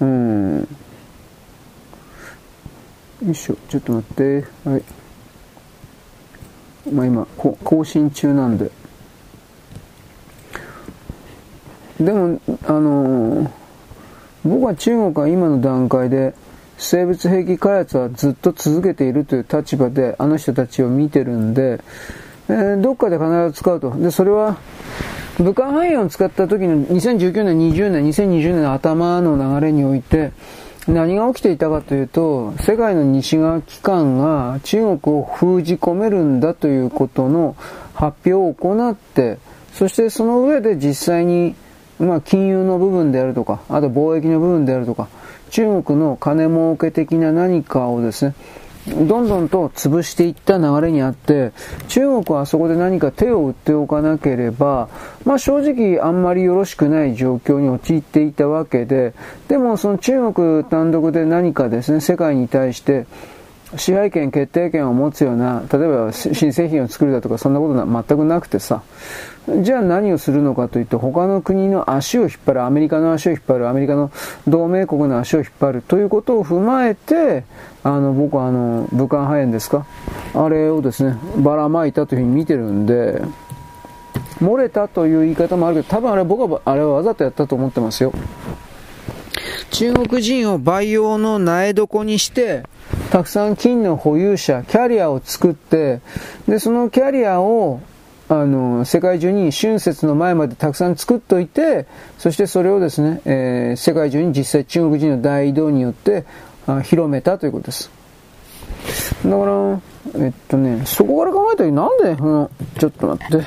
[0.00, 0.75] うん。
[3.26, 4.44] よいしょ、ちょっと待って。
[4.64, 4.82] はい。
[6.92, 8.70] まあ今、更新中なんで。
[11.98, 13.50] でも、あのー、
[14.44, 16.34] 僕は中国は今の段階で
[16.78, 21.80] 生物兵器開発はずっと続けているという立場であの人たちを見てるんで、
[22.48, 23.90] えー、どっかで必ず使うと。
[23.90, 24.56] で、それは、
[25.38, 30.30] 武漢肺炎を使った時の2019年、20年、2020年の頭の流れにおいて、
[30.88, 37.56] 何が起きていたかというと、世界の西側機関が中国を封じ込めるんだということの
[37.94, 39.38] 発表を行って、
[39.72, 41.56] そしてその上で実際に、
[41.98, 45.08] まあ、金融の部分であるとか、あと貿易の部分であるとか、
[45.50, 48.34] 中国の金儲け的な何かをですね、
[48.86, 51.52] どんどんと潰していった流れにあって、
[51.88, 54.88] 中国はあそこで何か手を打っておかなければ、
[55.24, 59.12] まあ正直あんまりよろしくない状況に陥っていたわけで、
[59.48, 63.06] でもその中国単独で何かですね、世界に対して、
[63.76, 68.82] 支配権、決定権を持つような、例えば新製品を作るだとかそんなことな全くなくてさ、
[69.48, 74.10] じゃあ何をするのかというと、他の国の足を引っ張る、アメリカの足を引っ張る、アメリカの
[74.48, 77.44] 同盟国の足を引っ張るということを踏まえて、
[77.84, 79.86] あの、僕はあの、武漢肺炎ですか？
[80.34, 83.22] あれをですね、ばらまいたというふうに見てるんで、
[84.40, 88.12] 漏れたという言い方もあるけど、多分あれ僕はあれはわざとやったと思ってますよ。
[89.70, 92.64] 中国人を培養の苗床にして、
[93.10, 96.00] たくさん金の保有者、キャリアを作って、
[96.48, 97.80] で、そのキャリアを、
[98.28, 101.86] あの、世界中に春節の前までたくさん作っといて、
[102.18, 106.24] そしてそれをですね、えー、世界中に実際中国人の大移動によって
[106.66, 107.90] あ広めたということです。
[109.24, 109.80] だから、
[110.24, 112.48] えっとね、そこから考えたらなんで、うん、
[112.78, 113.46] ちょっと待って。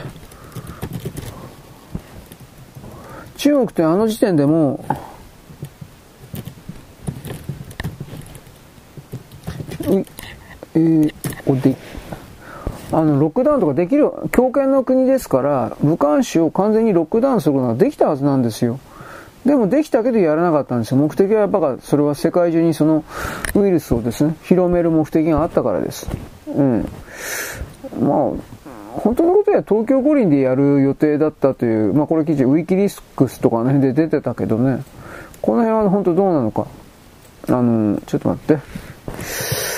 [3.37, 4.83] 中国ってあの時点でも
[10.75, 11.13] えー、
[11.45, 11.75] こで、
[12.91, 18.79] あの、ロックダウンとかできる、強権の国ですから、武漢市を完全にロックダウンすることができたはずなんですよ。
[19.45, 20.97] でもできたけどやらなかったんですよ。
[20.97, 23.05] 目的はやっぱそれは世界中にその
[23.55, 26.09] ウイルスをですね、広める目的があったからです。
[26.47, 26.87] うん。
[28.01, 28.31] まあ、
[28.99, 34.83] 本当のことは東京五輪でやる予定だったという、まあこれ記事、ウィキリスクスとかね、で出てたけどね、
[35.41, 36.67] この辺は本当どうなのか。
[37.47, 39.68] あの、ちょっと待って。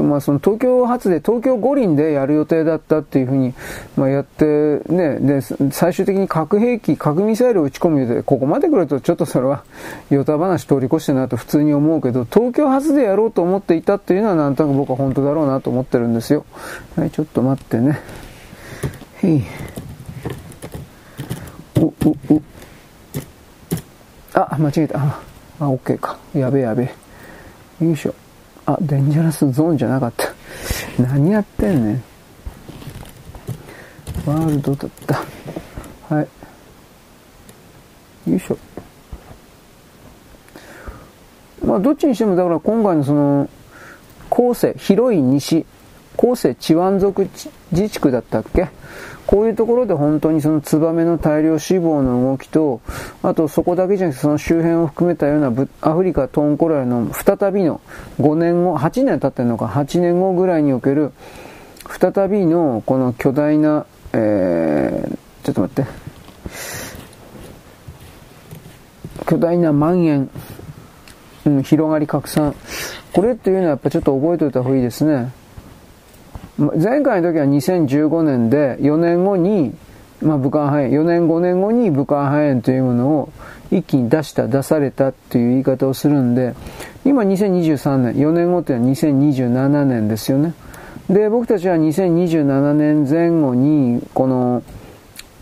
[0.00, 3.52] でもまあその東京発で東京五輪でやる予定だったっていうふうに、
[3.96, 4.44] まあ、やって
[4.88, 9.62] ね、で、最終的に核兵器、核ミサイルを撃ち込む予定で、ここまで来るとちょっとそれは、
[10.08, 16.46] ヨタ話通り越してなと普通に思うけど、東京発でやろうと思っていたっていうのはなんとなく僕は本当だろうなと思ってるんですよ。
[16.96, 18.00] はい、ちょっと待ってね。
[19.22, 19.44] へい。
[21.78, 21.92] お、お、
[22.30, 22.42] お。
[24.32, 24.98] あ、間違えた。
[24.98, 25.20] あ、
[25.60, 26.16] あ、OK か。
[26.34, 26.90] やべえやべ
[27.80, 27.84] え。
[27.84, 28.14] よいしょ。
[28.74, 30.28] あ、デンジャラスゾーンじゃなかった。
[31.02, 32.02] 何やってんねん。
[34.26, 36.14] ワールドだった。
[36.14, 36.28] はい。
[38.30, 38.58] よいしょ。
[41.64, 43.48] まあ、どっちにしても、だから今回のその、
[44.28, 45.66] 後世、広い西、
[46.16, 47.28] 後世チワン族
[47.72, 48.68] 自治区だったっけ？
[49.30, 52.80] こういうところで本当にそのツバメの大量死亡の動きと、
[53.22, 57.80] あとそこだけじゃなくてその周辺を含めたようなアフリカトンコライの再びの
[58.18, 61.12] 5年後、8年経ってるのか、8年後ぐらいにおける
[61.88, 65.90] 再びのこの巨大な、えー、ちょっと待って、
[69.28, 70.28] 巨大な蔓延、
[71.44, 72.56] うん、広がり拡散。
[73.12, 75.30] これっていうのはやっぱちょっと覚えておいた方がいいですね。
[76.60, 79.74] 前回の時は2015年で4年後に、
[80.20, 83.32] まあ、武漢肺炎、4年5年後に武漢肺炎というものを
[83.70, 86.54] 一気に出した、出されたっていう言い方をするんで、
[87.06, 90.52] 今2023年、4年後っていうのは2027年ですよね。
[91.08, 94.62] で、僕たちは2027年前後に、この、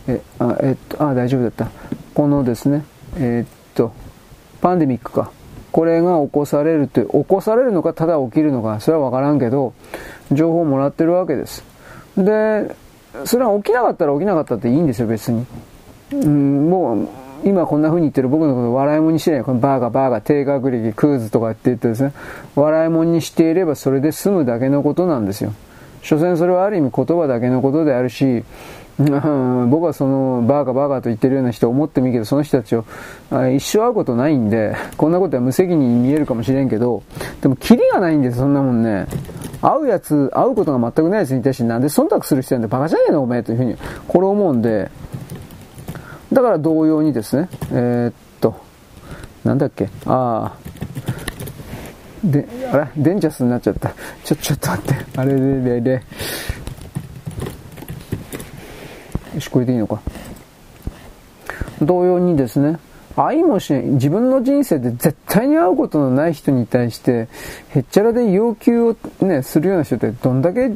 [0.07, 1.69] え、あ、えっと、あ、大丈夫だった。
[2.15, 2.85] このですね、
[3.17, 3.93] えっと、
[4.61, 5.33] パンデミックか。
[5.73, 9.75] これが起こされるという、起こされるのか、ただ起きるのか、それはわからんけど、
[10.33, 11.65] 情報をもらってるわけです。
[12.17, 12.75] で、
[13.25, 15.47] それは起きなかったら起きなかったっていいんですよ、別に。
[16.13, 17.09] うん、もう、
[17.45, 19.45] 今こんな風に言ってる僕のこと笑いもんにしてない。
[19.45, 22.13] このバーガーバーガー低学歴クーズとかって言ってですね、
[22.57, 25.53] 笑いもんにしていればそれで済むだけのことなんですよ。
[26.03, 28.45] 所詮それはある意味言葉だけのことであるし、
[28.99, 32.85] 僕はそのバーガーバーガーと言ってるような人を思ってもいいけど、その人たちを
[33.55, 37.05] 一生会うことないんで、こんなことは無責任に見えるかもしれんけど、
[37.41, 39.07] でもキリがないんです、そんなもんね。
[39.63, 43.77] 会うやつ、会うことが全くないやつに対してなんで忖度する必要なんでバカじゃねえのお前というふうに、
[44.09, 44.91] これ思うんで、
[46.33, 48.57] だから同様にですね、えー、っと、
[49.45, 50.69] なんだっけ、ああ、
[52.25, 53.93] で、あれデンジャスになっちゃった。
[54.25, 55.07] ちょ、ちょっと待って。
[55.17, 56.03] あれれれれ。
[59.39, 60.01] よし、これでいいのか。
[61.81, 62.79] 同様にですね、
[63.17, 67.29] 愛もしない、自分の人生で絶対に会うことのない人に対して、
[67.71, 70.71] へっちゃらで要求をね、するような人ってどんだけ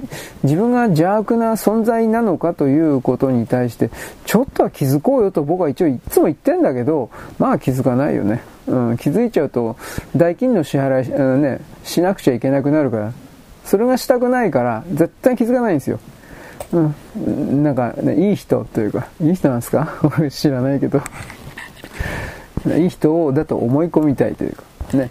[0.45, 3.91] 自分が邪悪な存在なのかということに対して、
[4.27, 8.43] ちょっとは気づこうよと僕は一応いつも言ってんだけど、まあ気づかないよね。
[8.69, 9.77] うん、気づいちゃうと、
[10.17, 13.13] 代金の支払い、うん、ね、しなくちゃいけなくなるから、
[13.65, 15.99] それがしたくないから、絶対気づかないんですよ。
[16.73, 19.89] うん、なんか、ね、いい人というか、いい人なんですか？
[20.31, 21.01] 知らないけど。
[22.77, 24.63] いい人だと思い込みたいというか、
[24.97, 25.11] ね。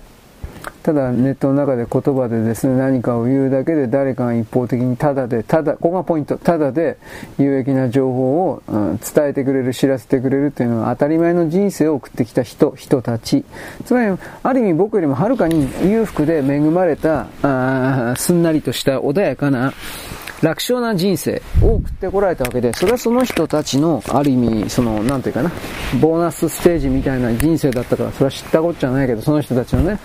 [0.84, 6.98] ただネットの中で言葉でですね、何かを言うだけで誰かが一方的にただで、ただ、ここがポイント、ただで
[7.38, 13.44] 有益な情報を、うん、伝えてくれる、知らせてくれるっていうのは当たり前の人生を送ってきた人、人たち。
[13.86, 19.74] つまり、ある意味僕よりもはるかに裕福で恵まれた、あすんなりとした穏やかな、
[20.42, 25.52] 楽勝な人生を送ってこられたわけで、それはその人たちの、ある意味、その、なんていうかな、
[26.02, 30.00] ボーナスステージみたいな人生だったから、それは知ったこっちゃないけど、その人たちのね、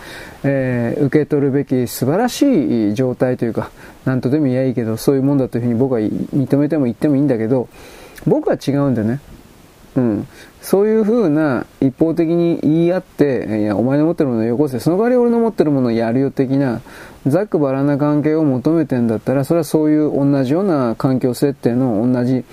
[0.45, 3.71] えー、受け取るべき素晴らしい状態というか、
[4.05, 7.69] なんとでも言えばいいけど、そういうもんだというふうに僕は認めても言ってもいいんだけど、
[8.27, 9.21] 僕は違うんでね、
[9.97, 10.29] うん。
[10.63, 16.81] そういう風な一方的に言い合って、いや、お前の持ってるものをよこせ、その代わり俺の持ってるものをやるよ的な、
[17.27, 22.45] ざっくばらな関係を求めてんだったら、それはそういう同じような環境設定の同じ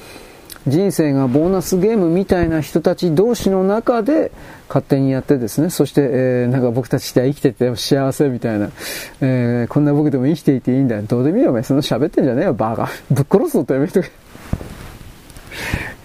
[0.68, 4.32] 人生がボーナスゲームみたいな人たち同士の中で
[4.70, 8.70] 勝手にやってですね、そして、えー、なんか僕たちって生きてて幸せみたいな、
[9.20, 11.03] えー、こんな僕でも生きていていいんだよ。
[11.03, 11.64] どうでもいいよ、お前。
[11.64, 12.90] その喋ってんじゃねえよ、バカ。
[13.11, 14.10] ぶっ殺すぞとやめとけ。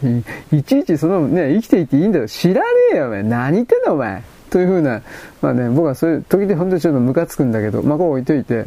[0.52, 2.28] いちいちそのね、生きていていいんだよ。
[2.28, 3.22] 知らねえよ、お前。
[3.22, 4.22] 何言ってんだ、お前。
[4.50, 5.02] というふうな、
[5.42, 8.66] まあね、僕はそういう、時で本当にちょっとムカつくんだけど、まあこう置いといて、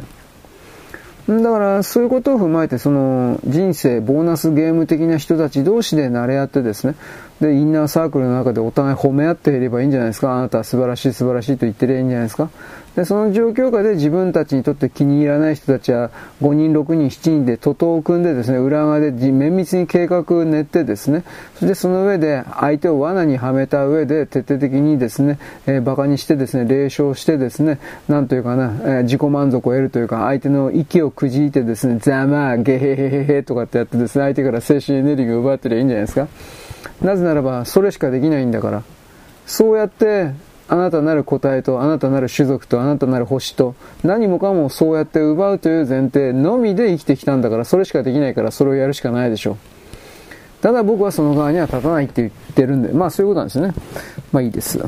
[1.28, 6.96] だからそういうことを踏まえてその人生ボーナスゲーム的な人たち同士で慣れ合ってですね
[7.40, 12.50] でインナーサークルの中でお互い褒め合っていればいいんじゃないですかあなたは素晴らしい素晴らしいと言ってりゃいいんじゃないですか
[12.96, 16.10] で、その状況下で自分たちにとって気に入らない人たちは
[16.42, 21.24] 5人、6人、7人で徒党を組んでですね、裏側で綿密に計画を練ってですね、
[21.54, 27.78] そしてその上で相手を罠にはめた上で徹底的にですね、えー、馬鹿にしてですね、霊障してですね、
[28.08, 36.28] なんというかな、えー、自己満足を得るというか、相手の息をくじいてですね、ざまあ、ゲヘヘヘヘとかってやってですね、相手から精神エネルギーを奪ってりゃいいんじゃないですか。
[37.00, 38.82] なぜならば、それしかできないんだから。
[39.46, 40.32] そうやって、
[40.72, 49.56] あなたなる個体と、あなたなる種族と、あなたなる星と、何もかもそうやって奪うという前提のみで生きてきたんだから、それしかできないから、それをやるしかないでしょう。
[50.62, 53.74] ただ僕はその側には立たないって言ってるんで、まあそういうことなんですね。
[54.32, 54.82] まあいいです。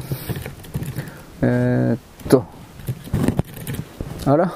[1.43, 1.99] えー、っ
[2.31, 2.47] と、
[4.25, 4.55] あら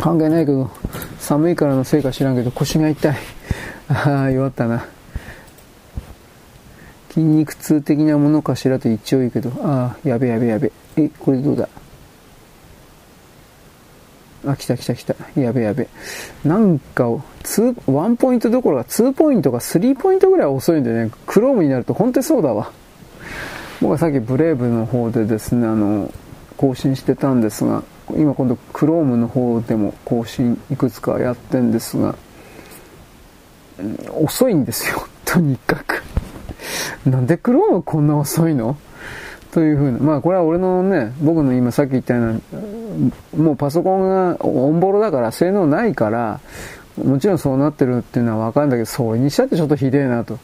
[0.00, 0.72] 関係ないけど、
[1.20, 3.16] 寒いからのせいか知らんけど腰が痛い。
[3.90, 4.86] ああ、弱ったな。
[7.14, 10.72] 筋肉痛的なものかしらと一応言うけど、ああ、やべやべやべ。
[10.96, 11.68] え、これどうだ？
[14.46, 15.14] あ、来た来た来た。
[15.36, 15.86] やべやべ。
[16.44, 17.06] なんか、
[17.44, 22.72] ツー、ワンポイントどころか、ツーポイントかスリーポイントぐらい遅いんでね、クロームになると本当にそうだわ。
[23.80, 26.12] 僕はさっきブレイブの方でですね、あの、
[26.56, 32.16] 更新してたんですが、今今度クロームの方でも更新いくつかやってんですが、
[34.12, 36.02] 遅いんですよ、とにかく。
[37.06, 38.76] なんでクロームこんな遅いの？
[39.52, 39.98] というふうな。
[39.98, 42.40] まあこれは俺のね、僕の今さっき言ったよう
[43.36, 46.40] な、もうパソコンがオンボロだから性能ないから、
[47.02, 50.38] もちろんそうなってるっていうのはわかるんだけど、それにしたってちょっとひでえなと。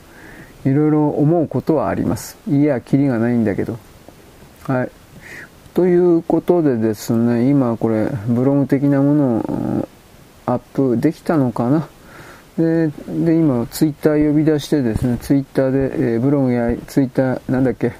[0.64, 2.36] いろいろ思うことはあります。
[2.47, 3.78] いや、キリがないんだけど。
[4.64, 4.90] はい。
[5.72, 9.88] ということでですね、今これ、ブログ的なものを
[10.44, 11.88] アップできたのかな？
[12.60, 17.92] で、今、ツイッター呼び出してですね、ツイッターで、えー、ブログやツイッター、なんだっけ、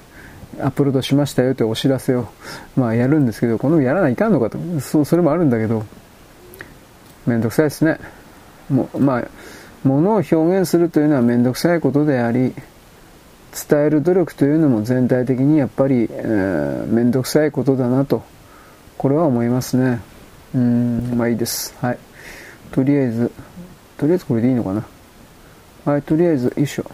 [0.59, 2.27] アップロードしましたよというお知らせを、
[2.75, 4.57] まあ、やるんですけど、このやらないかんのかと。
[4.79, 5.83] そ、それもあるんだけど、
[7.25, 7.99] めんどくさいですね。
[8.69, 9.27] も、まあ、
[9.87, 12.53] ものを表現するというのはめんどくさいことであり、
[13.69, 18.23] 伝える努力というのも全体的にやっぱり、えー、めんどくさいことだなと、
[18.97, 19.99] これは思いますね。
[20.53, 21.75] うん、まあいいです。
[21.81, 21.97] はい。
[22.71, 23.31] とりあえず、
[24.01, 24.83] とりあえずこれでいいのかな。
[25.85, 26.85] はい、とりあえず、よいしょ。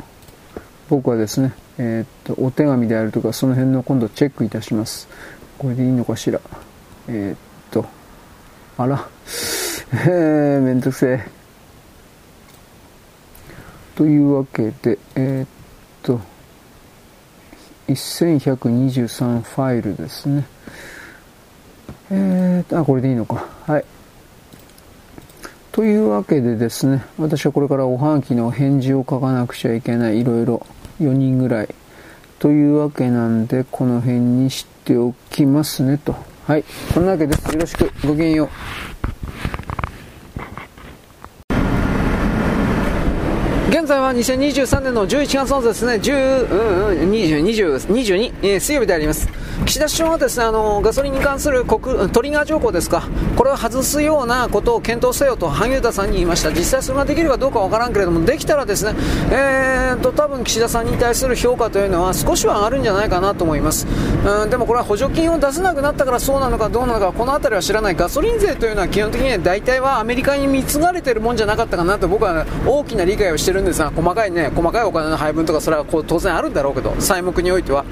[0.90, 5.08] 僕はですね、えー、っと、お手紙であるとか、その辺の今度チェックいたします。
[5.58, 6.42] これでいいのかしら。
[7.08, 7.38] えー、っ
[7.72, 7.86] と、
[8.78, 9.08] あら、
[9.94, 11.30] えー、めんどくせえ。
[13.96, 15.48] というわけで、えー、っ
[16.04, 16.20] と、
[17.88, 20.46] 1123ファイルですね。
[22.12, 23.46] えー、っと、あ、これでいいのか。
[23.66, 23.86] はい。
[25.78, 30.66] というわけでですね、私はこれからおはがきの返事を書かなくちゃいけない、いろいろ
[30.99, 31.76] 4人ぐらい。
[32.40, 36.16] というわけなんで、この辺にしておきますねと。
[36.48, 36.64] はい。
[36.95, 37.54] こんなわけです。
[37.54, 37.91] よろしく。
[38.04, 38.49] ごきげんよう。
[43.78, 49.30] 現在は2023年の11月のですね、10、うん、20、20、22、えー、水曜日であります。
[49.68, 53.04] 岸田首相はですね、あの、ガソリンに関する国トリガー条項ですか、
[53.36, 56.49] これを外すようなことを検討せよと萩生田さんに言いました。
[56.49, 58.95] 実際それができるかどうかわからんけれども、できたらですね、
[59.32, 63.86] えーと、多分岸田さんに対する評価というのは少しは上がるんじゃないかなと思います。
[64.26, 67.95] うん、でもこれは補助金を出せなくなったからそうなのかどうなのか、この辺りは知らない。
[67.95, 77.85] ガソリン税というのは基本的には大体はアメリカに貢がれてるもんじゃなかったかなと僕は大きな理解をしてるんでさ、細かいね、細かいお金の配分とかそれはこう当然あるんだろうけど、債目においては。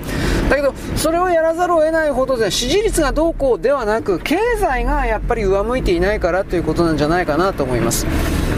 [0.50, 8.06] だけど、それをやらざるを得ないほどで、支持率がどうこうではなく、経済がやっぱり上向いていないからということなんじゃないかなと思います。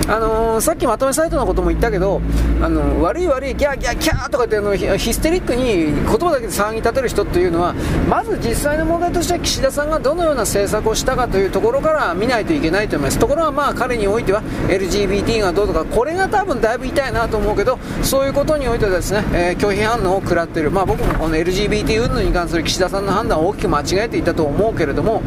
[0.08, 2.22] あのー、さっきまとめサイトのことも言ったけど、
[2.62, 7.74] あのー、悪い悪い、ギャーギャーギャーとかってあのヒステリックに言葉だけで騒ぎ立てる人っていうのは、
[8.10, 13.20] まず実際の問題としては岸田さんがどのような政策をしたかというところから見ないといけないと思います。
[13.20, 20.72] ところがまあ彼においては LGBT がどうとか、これが多分だいぶ痛いなと思うけど、そういうことにおいてはですね、えー、拒否反応を食らっている。
[20.72, 25.22] まあ僕もこの LGBT 云々に関する岸田さんの判断を大きく間違えていたと思うけれども、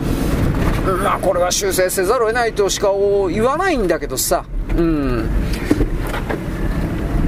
[0.97, 2.91] まあこれは修正せざるを得ないとしか
[3.31, 4.45] 言わないんだけどさ、
[4.77, 5.29] うん。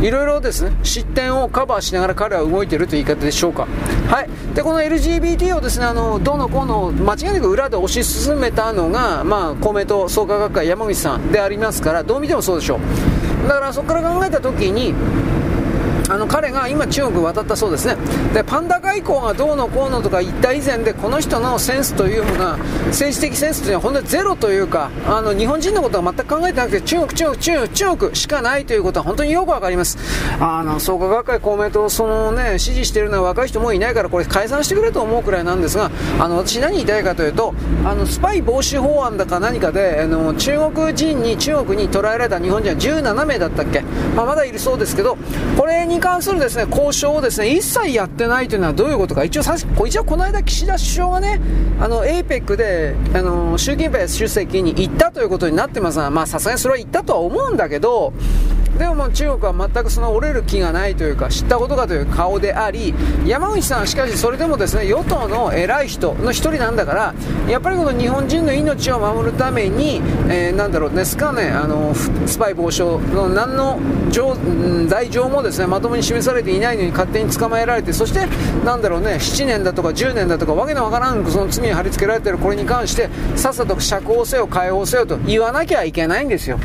[0.03, 3.69] いろいろですね、失点をカバーしながら彼は動いているという言い方でしょうか。
[4.09, 4.29] はい。
[4.53, 12.81] で、この LGBT をですね、あの、どのこの、間違いなく裏で推し進めたのが、まあ、公明党創価学会山口さんでありますから、どう見てもそうでしょ
[13.45, 13.49] う。
[13.49, 14.93] だからそこから考えたときに、
[16.13, 17.97] あの彼が今中国渡ったそうですね。
[18.35, 22.59] でパンダ外交がどうのこうのとか言った以前でこの人のセンスというものは
[22.89, 29.97] 政治的センスというのは本当にゼロというかあの日本人のことは全く考えてなくて中国中国中国中国しかないということは本当によくわかります。
[30.39, 35.91] あの創価学会公明党そのね支持しているのは若い人もいないからこれ解散してくれと思うくらいなんですが
[36.21, 37.55] あの私何言いたいかというと
[37.87, 43.81] あのスパイ防止法案だか何かであの中国人に中国に捕らえられた日本人は17名だったっけ、
[44.15, 45.17] まあ、まだいるそうですけど
[45.57, 49.23] これに関するですね、交渉をですね、一切やってないというのはどういうことか。
[49.23, 51.41] 一応さ、一応この間岸田首相がね、
[51.81, 58.13] あの、APEC で、あの、習近平主席に行ったということになってますが、さすがにそれは行ったとは思うんだけど、
[58.79, 62.95] でももう中国は全くその折れる気がないというか知ったことかという顔であり
[63.27, 67.15] 山口さんはしかしそれでもですね与党の偉い人の一人なんだから
[67.49, 69.97] やっぱりこの日本人の命を守るために、
[70.29, 73.79] えー、なんだろうですかねあのスパイ防止の何の
[74.89, 78.27] 罪状もですねまともに示されていないのに勝手に捕まえられてそして
[78.65, 86.59] なんだろうね7年だとか10年だとかわけのわからんその罪に貼り付けられているこれに関してさっさと釈放せよ解放せよと言わなきゃいけないんですよ。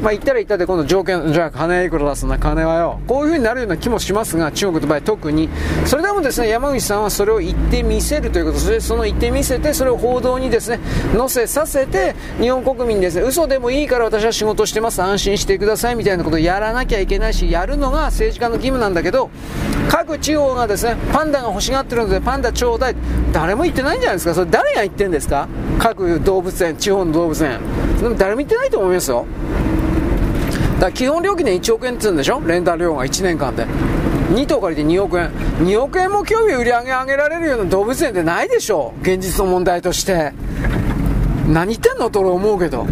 [0.00, 2.38] まあ言ったら言ったで今度条件じゃ金いくら出すんだ。
[2.38, 3.00] 金はよ。
[3.06, 5.48] こういう風になるような気もしますが中国の場合特に。
[5.86, 8.58] それでもですね山口さんはそれを言ってみせるということ。
[8.58, 10.80] それその言ってみせてそれを報道にですね
[11.16, 15.02] 載せさせて日本国民にですね嘘でもいいから私は仕事してます。
[15.02, 19.30] 安心してくださいみたいなことをやらなきゃいけないしやるのが政治家の義務なんだけど
[19.88, 22.96] 各地方がですねパンダが欲しがってるのでパンダちょうだい。
[23.32, 24.34] 誰も言ってないんじゃないですか？
[24.34, 25.48] それ誰が言ってんですか？
[25.78, 27.60] 各動物園地方の動物園。
[28.00, 29.26] でも誰も言ってないと思いますよ。
[30.80, 32.40] だから基本料金で1億円って言うんでしょ？
[32.40, 33.66] レンタル料が1年間で。
[33.66, 35.30] 2頭借りて2億円。
[35.58, 38.94] 2億円も興味売り上げ上げられるような動物園ってないでしょ？
[39.02, 40.32] 現実の問題として。
[41.48, 42.08] 何言ってんの？
[42.08, 42.86] と俺思うけど。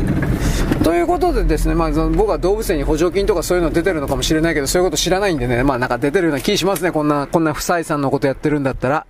[0.85, 9.07] ということでですね、まあ、僕は動物園に補助金とかそういうの出てるのかもしれないけど、そういうこと知らないんでね、まあなんか出てるような気しますね、こんな、こんな不採算のことやってるんだったら。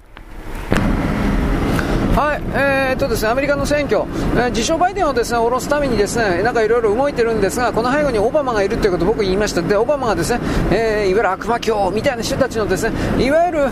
[2.19, 4.03] はい、えー、っとですね、アメリカの選挙、
[4.35, 9.63] えー、自称バイデンをですね、下ろすためにですね、なんかいろいろ動いてるんですが、この背後にオバマがいるということを僕言いました。
[9.63, 10.41] で、オバマがですね、
[10.73, 13.69] えー、いわゆる悪魔教みたいな人たちのですね、いわゆる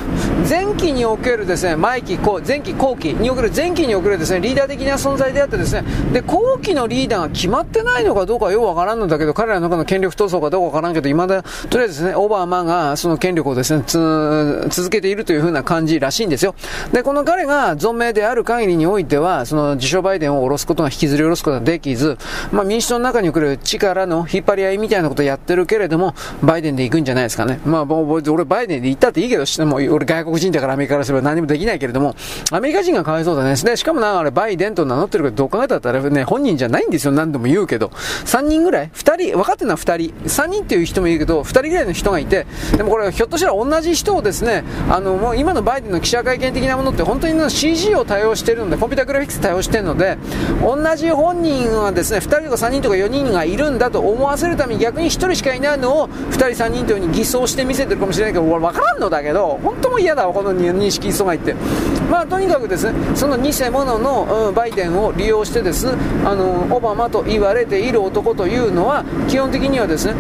[0.49, 2.17] 前期におけるですね、前期、
[2.47, 5.83] 前期、後期における前期におけるですね、リーダー的な存在であってですね、
[6.13, 16.55] で、後期のリーダーが決まってないのかどうかようわからんのだけど、彼らの中の権力闘争かどうかわからんけど、未だ、とりあえずですね、オバマがその権力をですね、続けているというふうな感じらしいんですよ。
[16.93, 22.19] で、この彼が存命である限りにおいては、その自称バイデンを下ろすことが、引きずり下ろすことができず、
[22.53, 27.61] まあ民主党の中に来る力の引っ張り合いみたいなことをやってるけれども、バイデンで行くんじゃないですかね。
[27.65, 32.15] まあ、俺バイデンで行ったっていいけど、も俺外国人だからアメリカからすれば何もできないけれども、
[32.51, 33.55] アメリカ人がかわいそうだね。
[33.55, 37.13] で、しかもな、あれバイデンと名乗ってるけど、どう考えたらね、本人じゃないんですよ。
[37.13, 37.89] 何度も言うけど。
[38.25, 40.15] 3人ぐらい ?2 人、分かってるのは2人。
[40.27, 42.47] 3人っていう人もいるけど、2人ぐらいの人がいて、
[42.77, 50.19] でもこれひょっとしたら同じ人をですね、あの、もう今のバイデンの記者会見的なものって本当に CG を多用してるので、コンピュータグラフィックス多用してるので
[50.61, 61.55] 同じ本人はですね2人とか3人とか4人がいるんだと思わせるために逆に1人しかいないのを2人3人というふうに偽装して見せてるかもしれないけど俺分からんのだけど本当も嫌だわこの認識阻害って
[62.11, 65.89] まあとにかくですねその偽物の、うん、バイデンを利用してです
[66.25, 70.15] あのオバマと言われている男というのは基本的にはですね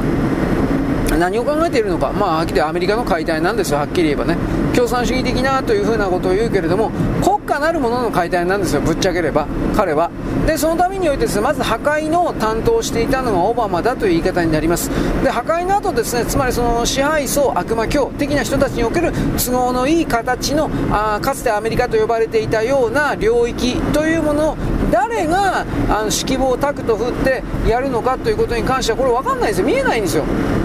[1.19, 4.37] 何を考えているのか、まあ、アメリカの解体なんですよ、はっきり言えばね、
[4.75, 6.91] 共産主義的なというふうなことを言うけれども、
[7.23, 10.11] 国かなるものの解体なんですよ、ぶっちゃければ、彼は。
[10.47, 14.91] で、そのためにおいてですね、まず破壊の担当していたのがオバマだという言い方になります。
[15.23, 24.57] で、破壊の後ですね、つまりその支配層、悪魔教的な人たちにおける都合のいい形の、あかつてアメリカと呼ばれていたような領域というものを
[24.91, 29.67] 誰があの指揮棒をタクト振ってやるのかということに関してはこれ分かんないですよ。
[29.67, 30.25] 見えないんですよ。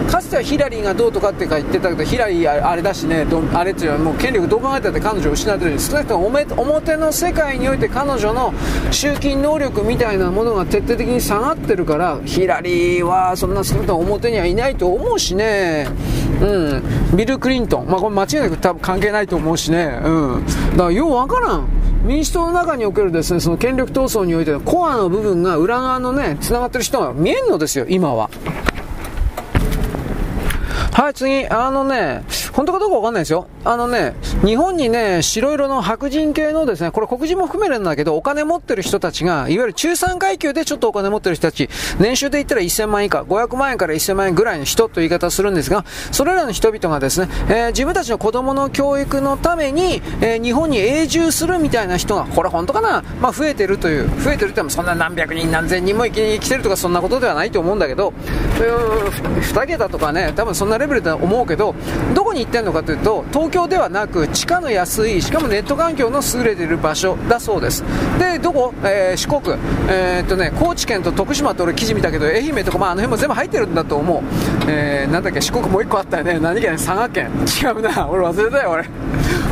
[0.09, 5.79] かつてはヒラリーがどうとかって言ってたけどヒラリーあれだしねあれっていうのはもう権力どう考えたって彼女を失ってる。
[5.79, 8.53] 少なくとも表の世界において彼女の
[8.91, 15.87] 集金能力みたいなものが徹底的に下がってるからヒラリーはそんな少なくとも表にはいないと思うしね。
[16.41, 17.15] うん。
[17.15, 17.87] ビル・クリントン。
[17.87, 19.99] まあこれ間違いなく多分関係ないと思うしね。
[20.03, 20.45] うん。
[20.71, 21.67] だからようわからん。
[22.03, 28.31] 民主党の中におけるですね、その権力闘争においてのコアの部分が裏側のね、繋がってる人が見えんのですよ、今は。
[30.91, 31.47] はい、次。
[31.47, 33.47] あのね、本当かどうかわかんないですよ。
[33.63, 34.13] あのね、
[34.43, 53.01] 日本にね、白色の白人系のですね、これ黒人も含めるんだけど、お金持ってる人たちが、いわゆる中産階級でちょっとお金持ってる人たち、年収で言ったら1000万以下、500万円から1000万円ぐらいの人という言い方をするんですが、それらの人々がですね、えー、自分たちの子供の教育のために、えー、日本に永住するみたいな人が、これ本当かな？
[53.21, 58.13] まあ増えてるという、増えてるってもそんな何百人何千人も生きてるとかそんなことではないと思うんだけど、
[58.57, 61.75] 2桁とかね、多分そんなレベルだと思うけど、
[62.13, 67.83] ど、こに行ってんのかというと、東京ではなく、地価の安い、しかもネット環境の優れている場所だそうです。
[68.19, 69.57] で、どこ、えー、四国、
[69.89, 74.21] えー、っとね、高知県と徳島って俺記事見たけど、愛媛とか、まあ、あの辺も全部入ってるんだと思う。
[74.67, 76.39] えー、なんだっけ、四国もう一個あったよね。
[76.39, 76.71] 何県？
[76.73, 77.29] 佐賀県。
[77.61, 78.07] 違うな。
[78.09, 78.85] 俺忘れたよ、俺。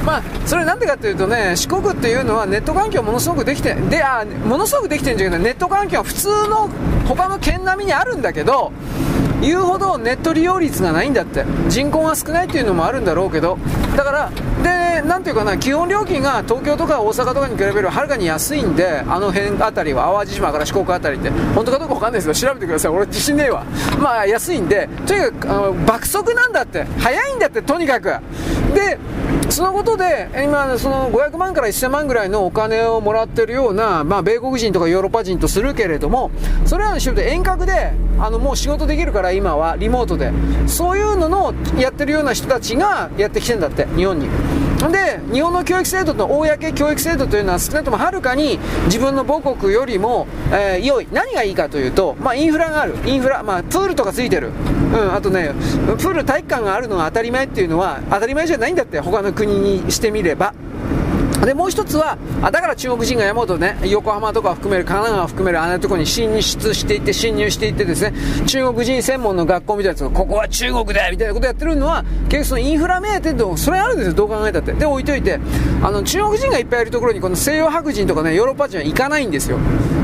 [0.05, 6.69] まあ、それなんでかっていうとね、四国っていうのはネット環境ものすごくできて、で、あ、ものすごくできてるんじゃなくて、ネット環境は普通の
[7.07, 8.71] 他の県並みにあるんだけど、
[9.41, 11.45] 言うほどネット利用率がないんだって。
[11.69, 13.57] 人口が少ないっていうのもあるんだろうけど。
[13.95, 14.31] だから
[14.63, 21.29] でなんていうかな基本料金が東京とか大阪とかに比べるはるかに安いんであの辺あたりは淡路島から四国あたりって。
[21.55, 22.91] 本当かどうか分かんないですけど調べてください。
[22.91, 23.63] 俺自信ねえわ。
[23.99, 24.89] まあ安いんで。
[25.07, 26.85] とにかくあの爆速なんだって。
[26.99, 28.13] 早いんだってとにかく。
[28.73, 28.97] で
[29.49, 36.31] そのことで、今、その500万から1000万ぐらいのお金をもらってるような、まあ、米国人とかヨーロッパ人とするけれども、
[36.65, 40.31] それらの人で遠隔で、あの、もう仕事できるから、今は、リモートで。
[40.67, 44.27] そういうののやってるような人たちがやってきてんだって、日本に。
[44.87, 51.07] で、日本の教育制度と公教育制度というのは少なくともはるかに自分の母国よりも、えー、良い。
[51.11, 52.95] 何がいいかというと、まあ、インフラがある。
[53.05, 54.51] インフラ、まあ、プールとかついてる。
[54.93, 55.53] うん、あとね、
[55.97, 60.53] プール体育館があるのが当たり前っていうのは、当たり前じゃないんだって、他の国にしてみれば。
[61.45, 68.13] で、もう一つは、あだから中国人が山ほどね、横浜とか含める、神奈川を含めるあんなところに進出していって、侵入していってですね、
[68.45, 74.73] 中国人専門の学校みたいなやつここは中国だみたいなことやってるのは、結局そのインフラ目当てと、それあるんですよ、どう考えたって。
[74.73, 75.39] で、置いといて、
[75.81, 79.57] あの、中国人がいっぱいいるところに、この西洋白人とかね、ヨーロッパ人は行かないんですよ。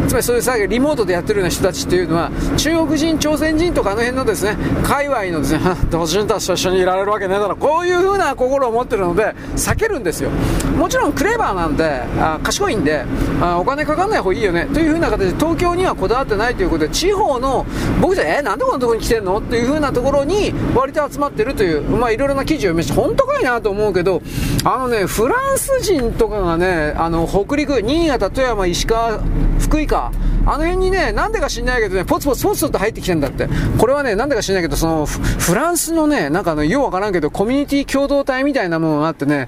[0.07, 10.29] つまりそういうさ、リモートでやってるような人たちっていうのは、中国人、朝鮮人とかあの辺のですね、界隈のですね、 同人たちと一緒にいられるわけねえだろ、こういう風な心を持ってるので、避けるんですよ。
[10.77, 13.05] もちろんレバーなんで、あ賢いんで
[13.41, 17.65] あ、お金かかんない方がいいよね、という風な形で東京にはこだわってないということで、地方の、
[18.01, 19.37] 僕じゃ、えー、なんでこんなところに来てんの？
[19.37, 24.21] っていう風なところに割と集まってるという、まあいろいろな記事を読みまして、本当かいなと思うけど、
[24.63, 29.19] あのね、フランス人とかがね、あの、北陸、新潟、富山、石川、
[29.59, 30.11] 福井か、
[30.47, 33.49] あの辺にね、なんでか知んないけどね、ポツポツポツと入ってきてんだって。
[33.79, 39.47] これはね、なんでか知んないけど、その、フランスのね、なんかあの、ようわからんけど、コミュニティ共同体みたいなものがあってね、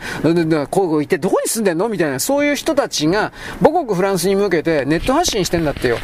[0.72, 1.90] こう、一体どこに住んでんの？
[1.90, 3.32] みたいな、そういう人たちが、
[3.62, 5.98] 母国フランスに向けてネット発信してんだってよ。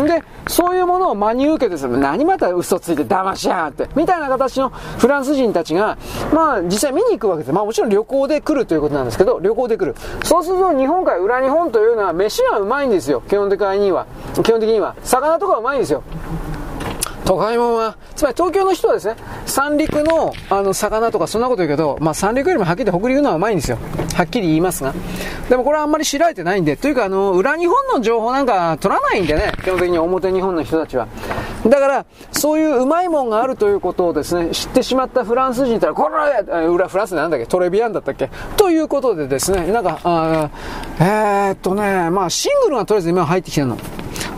[0.00, 1.78] んで、そういうものを真に受けて。
[1.78, 3.88] 何また嘘ついて騙しやがって。
[3.94, 5.96] みたいな形のフランス人たちが、
[6.32, 7.52] まあ、実際見に行くわけです。
[7.52, 9.94] まあもちろん旅行で来るということなんですけど、旅行で来る。
[10.24, 13.22] そうすると日本海、裏日本というのは飯がうまいんですよ。
[13.28, 14.06] 基本的には。
[14.42, 14.96] 基本的には。
[15.04, 16.02] 魚とかうまいんですよ。
[17.28, 23.76] 都会もんは、つまり東京の人はですね、三陸のあの魚とかそんなこと言うけど、まあ三陸よりもはっきり北陸のはうまいんですよ。
[24.14, 24.94] はっきり言いますが。
[25.50, 31.06] でもこれはあんまり知られてないんで、というかあの、裏日本の情報なんか取らないんでね、基本的に表日本の人たちは。
[31.66, 37.46] だから、そういううまいもんがあるということをですね、知ってしまったフランス人ったら、これ裏フランスなんだっけ？
[37.46, 38.30] トレビアンだったっけ？
[38.56, 40.48] ということでですね、なんか、あ
[40.98, 43.76] えー、っとね、まあシングルがとりあえず今入ってきてるの。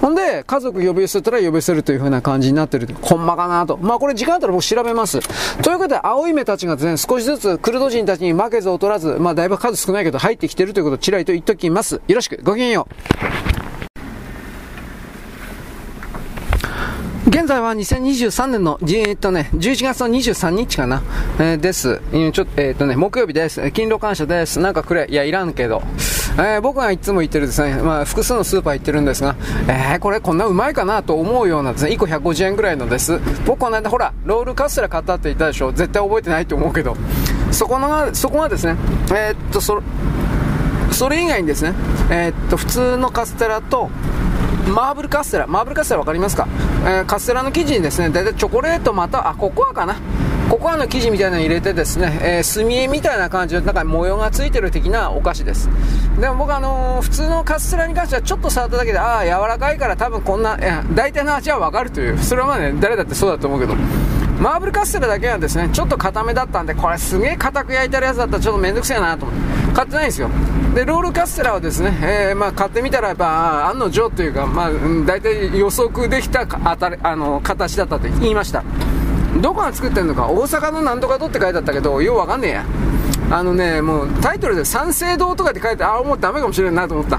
[0.00, 2.88] ほんで、家族呼び寄せたら呼び寄せるという風な感じになってる。
[3.02, 3.78] ほんまかなと。
[3.78, 5.20] まあこれ時間あったら僕調べます。
[5.62, 12.00] ということで、青い目たちがですね、少しずつクルド人たちに負けず劣らず、まあだいぶ数少ないけど入ってきてるということをちらりと言っときます。
[12.06, 12.40] よろしく。
[12.42, 12.88] ごきげんよ
[13.66, 13.69] う。
[17.30, 21.00] 現在は2023年の、えっとね、11月の23日かな、
[21.38, 22.02] えー、です。
[22.10, 23.62] ちょっと、えっ、とね、木曜日です。
[23.70, 24.58] 勤労感謝です。
[24.58, 25.06] なんかくれ。
[25.08, 25.80] いや、いらんけど。
[26.38, 29.36] えー、僕がいつも行ってるですね、まあ、複数のスーパー行ってるんですが、
[29.68, 33.20] えー、これこんなうまいかなと思うようなですね、1個150円ぐらいのです。
[33.46, 36.96] 僕この間ほら、ロールカステラ買ったって言ったでしょ絶対覚えてないと思うけど、
[37.52, 38.74] そこの、そこはですね、
[39.12, 39.80] えー、っと、そ、
[40.90, 41.74] それ以外にですね、
[42.10, 43.88] え、っと、普通のカステラと、
[44.70, 46.46] マーブルカステラ、マーブルカステラ分かりますか、
[46.84, 49.96] えー、カステラの生地にですね、大体チョコレートまた、あ、ココアかな？
[50.48, 55.68] ココアの生地みたいなの入れてですね、えー、墨絵みたいな感じの、なんか模様がついてる的なお菓子です。
[56.20, 60.58] でも僕あのー、普通のカステラに関してはちょっと触っただけで、ああ、柔らかいから多分こんな、
[60.94, 63.74] 大体の味はわかるという、それはまあね、誰だってそうだと思うけど、
[64.40, 69.38] マーブルカステラだけはですね、ちょっと固めだったんで、これすげえ硬く焼いてるやつだったらちょっと面倒くせえなと思っ
[69.68, 70.30] て、買ってないんですよ。
[70.74, 74.70] で、ロールカステラはですね、えー、まあ買ってみたらやっぱ、案の定というか、まあ、
[75.04, 78.64] 大体予測できたあたあの形だったと言いました。
[79.42, 82.64] どこが作ってんのか、大阪のなんとかとって書いてあったけど、ようわかんねえや。
[83.30, 87.16] あのね、もうタイトルで三省堂とかって書いてああ、もうダメかもしれんなと思った。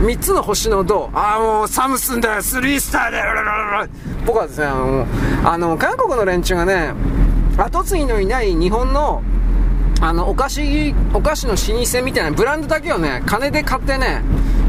[0.00, 3.88] 3つの星の銅、ああ、もうサムスンだよ、スリースターだよ、
[4.26, 5.06] 僕はですね、あの、
[5.44, 6.92] あの韓国の連中がね、
[7.56, 9.22] 後継ぎのいない日本の
[10.02, 14.20] あのお菓子お菓子の老舗みたいなブランドだけをね金で買ってね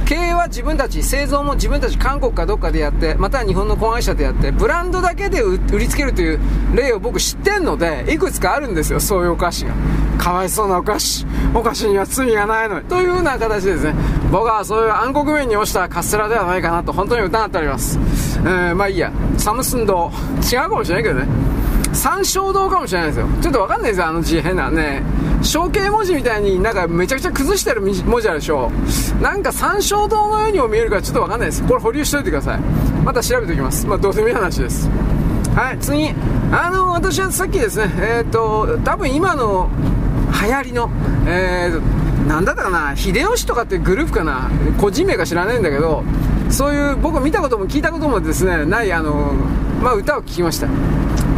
[0.06, 6.40] 経営は自分たち製造も自分たち韓国かどっかでやってまたは日本の子会社でやってブランドだけで売りつけるという
[6.76, 9.74] 例を僕知ってんのでいくつかあるんですよそういうお菓子が。
[10.20, 11.26] かわいそうなお菓子。
[11.54, 12.86] お菓子には罪がないのに。
[12.86, 13.96] というような形でですね
[14.32, 17.98] 僕はそういう暗黒面に落ちたカステラではないかなと本当に疑っております、
[18.40, 19.12] えー、まあいいや。
[19.38, 20.12] サムスンド
[20.44, 21.28] 違うかもしれないけどね。
[21.94, 23.28] 三小堂かもしれないですよ。
[23.42, 25.04] ちょっとわかんないですよ、あの字変なね。
[25.42, 28.72] 象形文字みたいになんかめちゃくちゃ崩してる文字あるでしょ。
[29.22, 31.64] なんか三小堂のようにも見えるからちょっとわかんないです。
[31.64, 32.60] これ保留しといてください。
[33.04, 33.86] また調べておきます。
[33.86, 34.90] まあどうでもいい話です。
[35.56, 36.10] はい、次。
[36.52, 39.70] あの、私はさっきですね、えっ、ー、と、多分今の
[40.42, 40.90] 流行りの、
[41.28, 44.50] えー、なんだったかな、秀吉とかってグループかな、
[44.80, 46.04] 個人名か知らないんだけど、
[46.50, 49.34] そういう僕見たことも聞いたこともですね、ない、あの、
[49.82, 50.68] まあ歌を聴きました。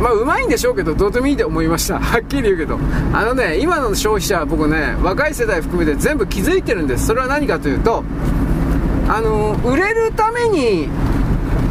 [0.01, 1.99] まあ、うまいんでしょうけど、どうでもいいと思いました。
[1.99, 2.79] はっきり言うけど。
[3.13, 7.07] あのね、今の消費者は僕ね、若い世代含めて全部気づいてるんです。
[7.07, 8.03] それは何かというと、
[9.07, 10.89] あの、売れるために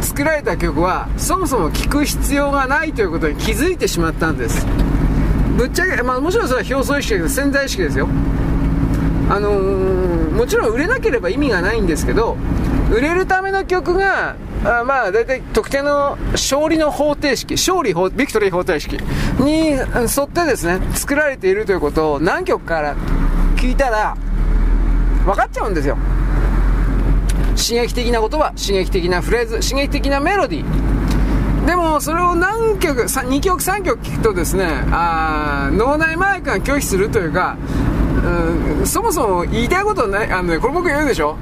[0.01, 4.65] 作られた曲は、そもそも聴く必要がないということに気づいてしまったんです。
[5.57, 8.07] ぶっちゃけ、まあもちろんそれは表層意識だけど、潜在意識ですよ。
[9.29, 10.04] あのー、
[10.35, 12.37] もちろん売れなければ意味がないんですけど、
[12.91, 18.93] 売れるための曲があまあ、大体特定の勝利の方程式、勝利ビクトリー方程式
[19.39, 19.79] に沿
[20.23, 22.95] ってですね、作られているということを何曲から
[23.57, 24.17] 聞いたら、
[25.23, 25.97] 分かっちゃうんですよ。
[27.55, 31.65] 刺激的な言葉、刺激的なフレーズ、刺激的なメロディー。
[31.67, 37.55] でも、それを何曲、2曲、3曲聞くとですね、あ脳内麻薬が拒否するというか、
[38.23, 41.37] うん、そもそも言いたいことない、あのね、これ僕言うでしょ？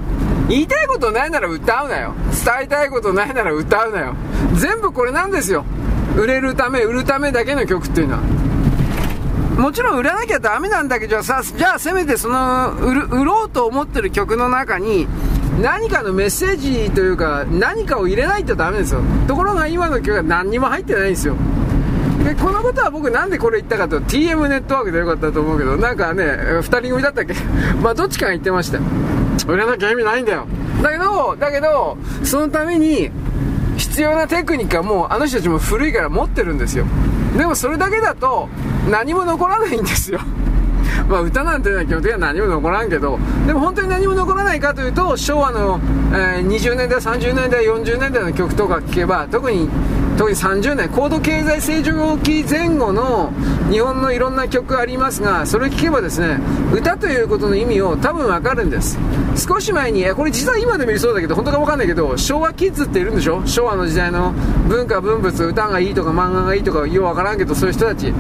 [0.49, 2.13] 言いたいことないなら歌うなよ。
[2.45, 4.15] 伝えたいことないなら歌うなよ。
[4.55, 5.63] 全部これなんですよ。
[6.17, 8.21] 売れるため、売るためだけの曲っていうのは。
[9.57, 15.07] もちろん売らなきゃダメなんだけどさ、じゃあせめてその売る、売ろうと思ってる曲の中に、
[15.61, 19.01] 何かのメッセージというか、何かを入れないとダメですよ。
[19.27, 21.35] ところが今の曲は何にも入ってないんですよ。
[22.23, 27.33] で、このことは僕なんでこれ言ったかと、TM ネットワークでよかったと思うけど、なんかね、2人組だったっけ？
[27.81, 28.79] まあどっちかが言ってました。
[29.47, 30.45] 売れなきゃ意味ないんだよ。
[30.81, 33.11] だけど、だけど、そのために、
[33.77, 36.85] 必要なテクニックはもうあの人たちも古いから持ってるんですよ。
[37.37, 38.47] でもそれだけだと
[38.89, 40.19] 何も残らないんですよ。
[41.09, 45.79] まあ歌なんていうのは基本的には何も残らんけど、でも本当に何も残らないかというと、昭和の、
[46.13, 49.67] えー、20年代、30年代、40年代の曲とか聴けば、特に
[50.17, 53.31] 特に30年、高度経済成長期前後の
[53.71, 56.39] 日本のいろんな曲ありますが、それ聴けばですね、
[56.71, 58.99] 歌ということの意味を多分わかるんです。
[59.35, 63.41] 少し前に、これ実は今でもいそうだけど、本当かわかんないけど、昭和キッズっているんでしょ？
[63.45, 64.33] 昭和の時代の
[64.69, 68.13] 文化、文物、歌がいいとか漫画がいいとか、ようわからんけど、そういう人たち。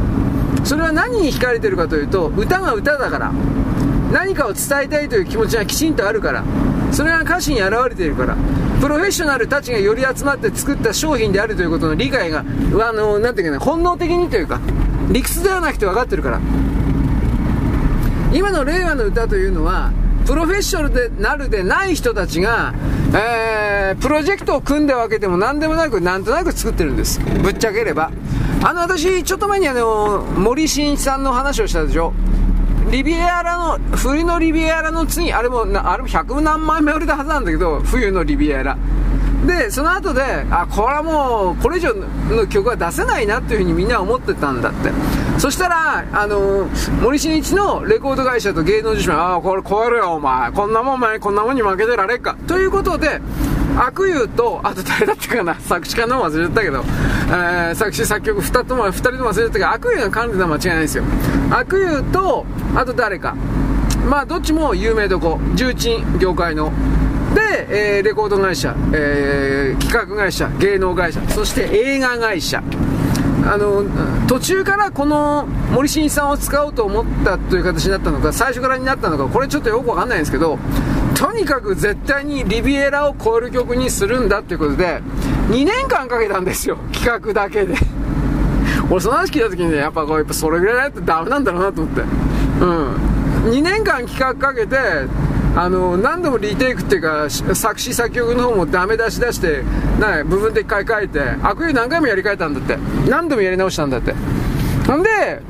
[0.63, 3.31] それは何に惹かれてるかというと、歌が歌だから。
[4.11, 6.43] 何かを伝えたいという気持ちがきちんとあるから。
[6.93, 8.37] それが歌詞に表れているから。
[8.79, 14.59] プロフェッショナルたちがより集まって作った商品であるということの理解が、あの、なんていうかね、本能的にというか、
[15.09, 16.41] 理屈ではなくて分かってるから。
[18.33, 19.91] 今の令和の歌というのは、
[20.25, 22.73] プロフェッショナルでなるでない人たちが、
[23.15, 27.21] えー、プロジェクトを組んでわけでも何でもなく、なんとなく作ってるんです。
[27.41, 28.11] ぶっちゃければ。
[28.61, 32.13] あの、私、ちょっと前にあの、森進一さんの話をしたでしょ。
[32.91, 38.77] リビエラの、冬のリビエラの次、あれも、あれも100何枚目売れたはずなんだけど、冬のリビエラ。
[39.45, 44.91] で、その後で、あ、これはもう、これ以上の曲は出せないなっていうふうにみんな思ってたんだって。
[45.37, 46.69] そしたら、あの
[47.01, 50.51] 森進一のレコード会社と芸能事務所ああ、これ超えるよ、お前。
[50.51, 52.37] こんなもん、お前、こんなもんに負けてられっか。
[52.47, 53.21] ということで、
[53.77, 56.83] 悪友と、あと誰だったかな、作詞家の忘れちゃったけど、
[57.29, 61.03] えー、作詞作曲2とも、2人とも忘れちゃったけど、悪友の管理のは間違いないですよ。
[61.49, 62.45] 悪友と、
[62.75, 63.35] あと誰か。
[64.09, 66.71] まあ、どっちも有名どこ、重鎮、業界の。
[67.33, 72.61] で、えー、レコード会社、えー、企画会社、芸能会社、そして映画会社。
[73.45, 73.83] あの
[74.27, 80.57] 途中からこの森進一さんを使おうと思ったという形になったのか最初からになったのかこれちょっとよくわかんないんですけど
[81.15, 85.01] とにかく絶対にリビエラを超える曲にするんだということで
[85.49, 87.75] 2年間かけたんですよ企画だけで。
[88.89, 92.01] 俺その話聞いた時にねやっぱこうやっぱそれぐらいないとダメなんだろうなと思って。
[92.61, 93.51] うん。
[93.51, 94.77] 2年間企画かけて
[95.55, 99.63] あの何度もリテイクっていうか作詞作曲の方もダメ出し出して
[99.99, 102.77] な部分的に書いて悪意何回もやり替えたんだって。
[103.09, 104.15] 何度もやり直したんだって。
[104.87, 105.41] ほんで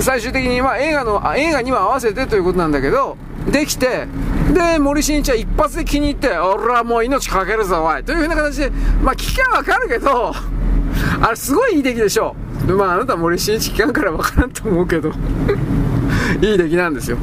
[0.00, 3.16] 最終的に、まあ、映画の映画には合わせてということなんだけど
[3.50, 4.06] できて
[4.52, 8.70] で森進一は一発で気に入って俺はもう命かけるぞおいというふうな形で
[9.02, 10.32] まあ聞きゃわかるけど
[11.20, 12.36] あれすごいいい出来でしょ
[12.68, 15.12] うまああなた森進一聞かんからわからんと思うけど
[16.42, 17.18] いい出来なんですよ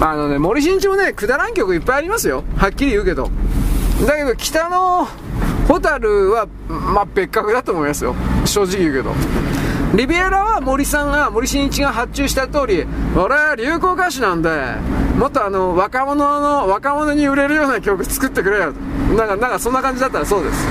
[0.00, 2.42] あのね、森進一もね、くだらん曲いっぱいありますよ。
[2.56, 3.30] はっきり言うけど。
[4.06, 5.06] だけど、北の
[5.68, 8.14] ホタルは、まあ、別格だと思いますよ。
[8.44, 9.12] 正直言うけど。
[9.96, 12.84] リビエラは森さんが、森進一が発注した通り、
[13.16, 14.50] 俺は流行歌手なんで、
[15.16, 18.72] もっとあの、若者の、若者に売れるような曲作ってくれよ。
[19.16, 20.66] なんか、なんかそんな感じだったらそうです。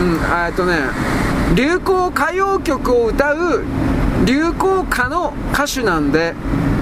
[0.00, 0.78] うん、えっとね、
[1.56, 3.64] 流行歌謡曲を歌う
[4.24, 6.34] 流行歌の歌手なんで、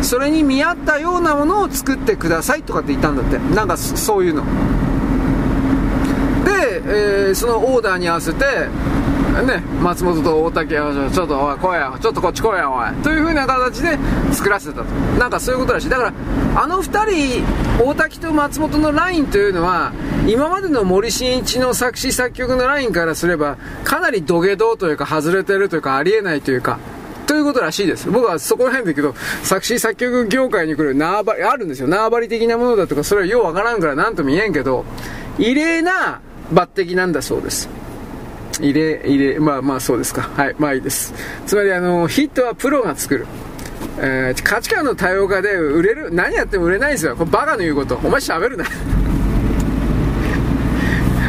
[0.03, 4.45] それに見合ったようなものを作ってくださいとかって言ったんだってなんかそういうの
[6.45, 8.45] で、えー、そのオーダーに合わせて
[9.31, 13.97] ね、松本と大竹はちょっとおい来いやちょっとこっち来いやおいという風な形で
[14.33, 14.85] 作らせたと
[15.19, 16.13] なんかそういうことらしいだから
[16.63, 17.45] あの2
[17.77, 19.93] 人大竹と松本のラインというのは
[20.27, 26.79] 今までの森進一の作詞作曲のラインからすればかなり土下座というか外れてるというかありえないというか
[27.27, 28.11] ということらしいです。
[28.11, 31.87] 僕はそこら辺でけど、作詞作曲業界に来る縄張り、あるんですよ。
[31.87, 34.85] 縄張り的なものだとか、それはようわからんから何とも言えんけど、
[35.39, 36.21] 異例な
[36.53, 37.69] 抜擢なんだそうです。
[38.61, 40.23] 異例、異例、まあまあそうですか。
[40.23, 41.15] はい、まあいいです。
[41.47, 43.27] つまりあの、ヒットはプロが作る。
[43.99, 47.17] えー、価値観の多様化で売れる、何やっても売れないんですよ。
[47.17, 47.97] これバカの言うこと。
[47.97, 48.65] お前喋るな。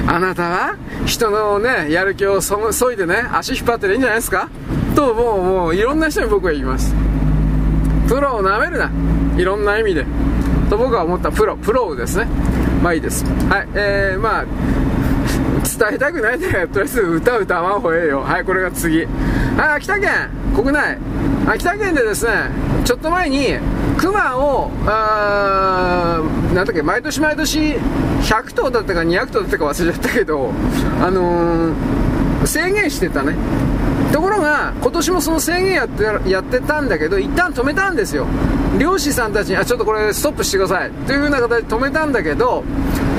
[0.08, 4.50] あなたは人のね、やる気をそそいでね、足引っ張ってりいいんじゃないですか
[4.96, 6.94] ともうもういろんな人に僕は言います
[8.08, 8.92] プロをなめるな
[9.38, 10.06] いろんな意味で
[10.70, 12.26] と僕は思ったプロプロですね
[12.84, 14.46] まあいいですはいえー、まあ
[15.64, 16.68] 伝えたくないんだよ。
[16.68, 18.22] とりあえず歌歌わんほええよ。
[18.22, 19.06] はいこれが次。
[19.06, 19.08] はい
[19.78, 20.98] 秋田県国内。
[21.48, 22.32] 秋田県でですね
[22.86, 23.58] ちょっと前に
[23.98, 26.22] クマをあ
[26.54, 27.76] なんだっけ毎年毎年
[28.22, 30.52] 100頭だったか200頭だったか忘れちゃったけど
[31.02, 33.36] あのー、制限してたね。
[34.12, 38.28] ところが今年もその制限やってやってたんだけど一旦止めたんですよ。
[38.78, 40.92] 漁師さんたちにあちょっとこれストップしてください。
[40.92, 42.64] という風な形で止めたんだけど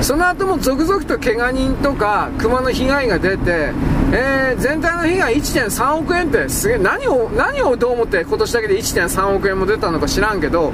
[0.01, 3.71] その後も続々と怪我人とか熊の被害が出て、
[4.11, 10.73] えー、全体の被害1.3億円ってすげえ何を何をどう思って今年だけで1.3億円も出たのか知らんけど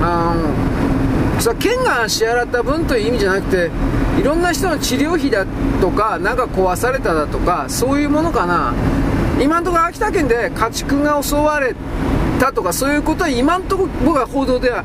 [0.00, 3.70] あのそ県が支払った分という意味じゃなくて
[4.18, 5.46] いろんな人の治療費だ
[5.80, 8.74] とか何か壊されただとかそういうものかな。
[9.40, 11.74] 今のところ秋田県で家畜が襲われ
[12.40, 14.84] たとかそういうことは今のところ僕は報道では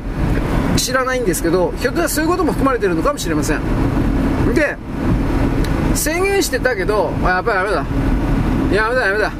[0.76, 3.60] 知らないんですけどひょっとしたらそういうことも含まれてるのかもしれません。
[4.54, 4.76] で
[5.94, 7.76] 宣言してたけどやっぱりダメだ。
[8.74, 9.30] やめだやめだ。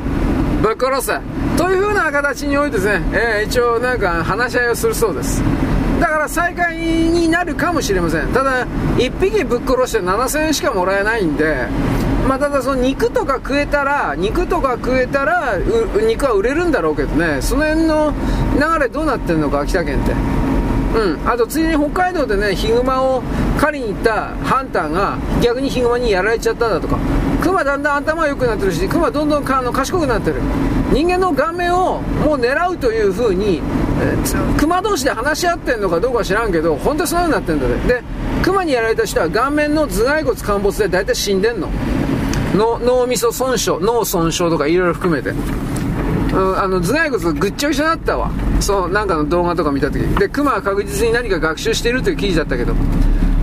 [0.63, 1.21] ぶっ殺せ
[1.57, 5.43] というふうな形においてですね、えー、一応なんか話し合いをするそうです。
[6.01, 8.29] だから再開になるかもしれません。
[8.29, 8.67] ただ
[8.97, 11.67] 1匹ぶっ殺して7000円しかもらえないんで
[12.29, 15.59] まあ、ただその肉とか食えたら肉とか食えたら
[16.07, 17.43] 肉は売れるんだろうけどね。
[17.43, 18.13] その辺の
[18.55, 20.13] 流れどうなってるのか秋田県って。
[20.13, 21.29] うん。
[21.29, 23.23] あとついに北海道でねヒグマを
[23.59, 26.97] 狩りに行ったハンターが逆にヒグマにやられちゃっただとか。
[27.43, 30.41] クマだんだん頭良くなってるしクマどんどんかあの賢くなってる。
[30.93, 33.61] 人間の顔面をもう狙うという風に
[34.59, 38.03] クマ同士で話し合ってんのかどうか知らんけど本当にそういうになってんだねで
[38.45, 41.69] クマにやられた人は顔面の頭蓋骨陥没で大体死んでんの。
[42.55, 48.31] の脳みそ損傷脳損傷とかいろいろ含めて、うん、あの頭蓋骨ぐっちゃぐちゃだったわ。
[48.61, 50.01] そうなんかの動画とか見た時。
[50.19, 52.75] でクマは確実に何か学習しているという記事だったけど。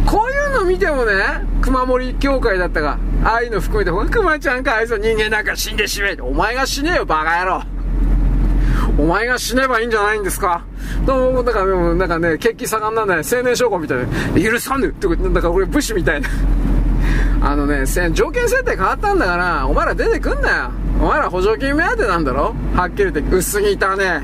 [0.05, 1.13] こういうの見てもね
[1.61, 7.63] 熊森協会だったかああいうの含めてほ、クマちゃんかわいそう人間なんか死んでしめお前が死ねよ、バカ野郎。
[8.97, 10.63] お前が死ねばいいんじゃないんですか。
[11.05, 14.87] と、なんからでも、なんかね、血気盛んなんだね、青年将校みたいな、許さぬ。
[14.87, 16.27] ってなんか俺武士みたいな。
[17.41, 20.71] あのね、条件設定変わったんだから、お前ら出てくんなよ。
[21.01, 22.53] お前ら補助金目当てなんだろ？
[22.75, 24.21] はっきり言って、薄汚ね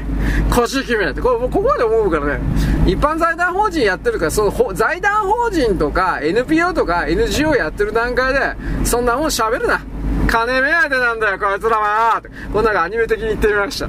[0.50, 1.22] 腰決めって。
[1.22, 2.40] これここまで思うからね。
[2.86, 8.40] 一般財団法人やってるから、その財団法人とか NPO とか NGO やってる段階で、
[8.84, 9.80] そんなもん喋るな。
[10.28, 12.30] 金目当てなんだよ、こいつらはって。
[12.52, 13.88] こんなんかアニメ的に言ってみました。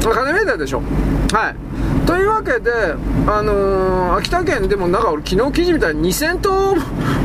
[0.00, 0.82] 金目当てでしょ。
[1.32, 1.56] はい。
[2.10, 2.72] というわけで、
[3.28, 6.74] あのー、秋田県でもなんか俺昨日記事みたいに2000頭、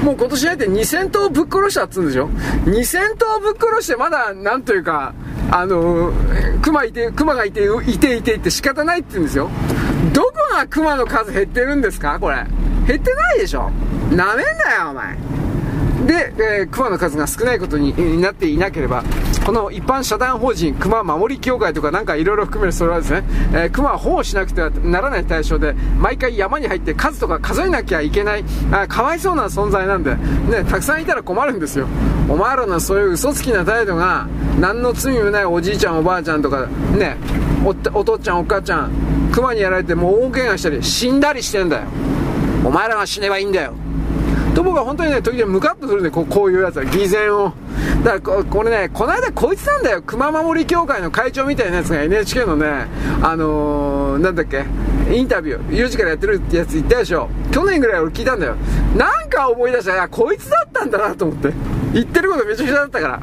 [0.03, 2.29] もう今年入って2000頭ぶっ殺したっつうんでしょ
[2.65, 5.15] ?2000 頭ぶっ殺してまだ、なんというか、
[5.49, 9.49] あのー、熊いて、熊がいて、いていてって仕方ないって言うんですよ。
[10.13, 12.19] どこが熊の数減ってるんですか？
[12.19, 12.45] これ。
[12.85, 13.71] 減ってないでしょ？
[14.11, 15.17] なめんなよ、お前。
[16.05, 19.03] で、えー、熊の数が少ないことになっていなければ、
[19.45, 31.87] この一般社団法人熊守り協会とかなんかいろいろ含めるそれはですね、えー、熊は保護しなくてはならない対象で、毎回山に入って数とか数えなきゃいけない、あかわいそうな存在なんで、ね、たくさんいたら困るんですよ。
[32.27, 34.27] お前らのそういう嘘つきな態度が、
[34.59, 36.65] 何の罪もないおじいちゃんおばあちゃんとか、
[36.97, 37.15] ね、
[37.93, 38.91] お父ちゃんお母ちゃん、
[39.31, 41.83] 熊にやられてもう大怪我したり、死んだりしてんだよ。
[42.63, 43.73] お前らが死ねばいいんだよ。
[44.55, 47.53] と僕は本当にね、時々ムカッとするんで、こういうやつは、偽善を。
[48.03, 52.87] だからこれね、この間こいつなんだよ、熊守り協会の会長みたいなやつが NHK のね、
[53.21, 54.65] あのー、なんだっけ、
[55.11, 57.29] インタビュー、4時からやってるってやつ言ったでしょ。
[57.51, 58.55] 去年ぐらい俺聞いたんだよ。
[58.95, 61.51] なんか思い出したら、こいつだったんだなと思って。
[61.93, 63.21] 言ってることめちゃくちゃだったから。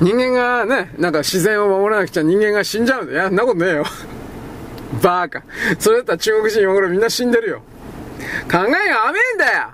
[0.00, 3.18] 人間がね、なんか自然を守らなくちゃ人間が死んじゃうんだよ。
[3.20, 3.84] いや、んなことねえよ。
[5.02, 5.42] バーカ。
[5.78, 7.62] それだったら中国人今頃みんな死んでるよ。
[8.50, 9.68] 考えが甘えんだよ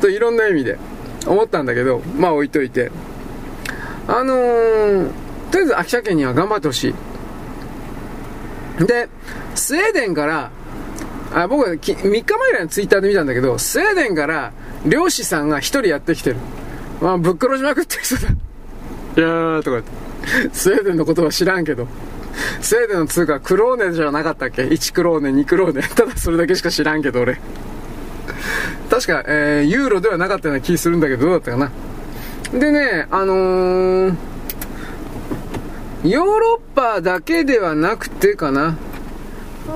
[0.00, 0.78] といろんな意味で
[1.26, 2.90] 思ったんだけど、まあ置いといて。
[4.08, 5.10] あのー、
[5.50, 6.94] とりあえず秋田県には頑張ってほし
[8.78, 8.84] い。
[8.84, 9.08] で、
[9.54, 10.50] スウェーデンから、
[11.34, 14.52] あ僕は3日前ぐらいのツイッターで見たんだけど、スウェーデンから
[14.86, 16.36] 漁師さんが1人やってきてる。
[17.00, 18.28] まあ、ぶっ殺しまくってる人だ。
[18.28, 21.88] いやーとか言ってスウェーデンの言葉知らんけど。
[22.60, 25.82] スウェーデンの通貨クローネじゃなかったっけ ?1 クローネ、2クローネ。
[25.82, 27.38] ただそれだけしか知らんけど俺。
[28.90, 31.70] 確か、えー、ユーロではなかったような気するんだけど、どうだったかな。
[32.58, 34.14] でね、あのー、
[36.04, 38.76] ヨーロッパだけではなくてかな。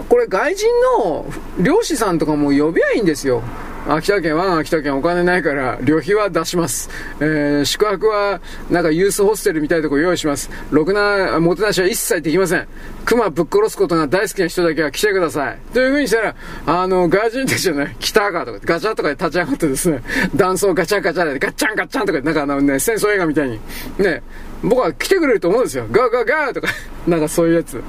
[0.09, 1.27] これ外人の
[1.59, 3.43] 漁師さんとかも呼びゃいいんですよ。
[3.89, 6.91] 秋田県は秋田県お金ないから旅費は出します。
[7.21, 10.51] えー、宿泊はなんかユースホステルみたいなとこ用意します。
[10.71, 12.69] ろくなもてなしは一切できません。
[13.05, 15.59] 熊ぶっ殺すことが大好きな人だけは来てください。
[15.73, 16.35] という風にしたら、
[16.67, 20.03] あの、外人たちじゃない、来たかとか、ガチャとかで立ち上がってですね、
[20.37, 23.59] 断層ガチャガチャでガッチャンガッチャンとか、なんかあのね、戦争映画みたいに、
[23.99, 24.23] ね、
[24.63, 25.87] 僕は来てくれると思うんですよ。
[25.91, 26.69] ガーガーガーとか、
[27.09, 27.83] なんかそういうやつ。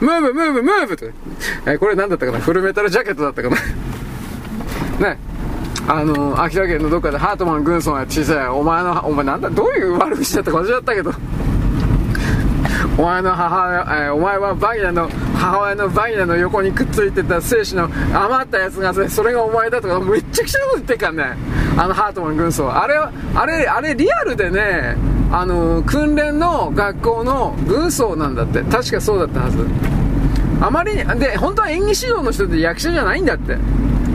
[0.00, 1.12] ムーブムーブムーブとか。
[1.66, 2.40] えー、これ何だったかな？
[2.40, 3.56] フルメタルジャケットだったかな？
[5.00, 5.18] ね、
[5.88, 11.12] あの、秋田県のどっかでハートマン軍曹が小さい、お前の、お前なんだ、どういう悪口だったか忘れちゃったけど、
[12.98, 21.36] お前の母親、えー、お前はバギナの、母親のバギナの横にくっついてた精子の余ったやつが、それがお前だとか、めっちゃくちゃなこと言ってっからね。
[21.78, 22.70] あのハートマン軍曹。
[22.70, 24.96] あれ、あれ、あれリアルでね、
[25.32, 28.62] あの、訓練の学校の軍曹なんだって。
[28.64, 29.66] 確かそうだったはず。
[30.60, 33.56] あまりに、で、本当は演技指導の人って役者じゃないんだって。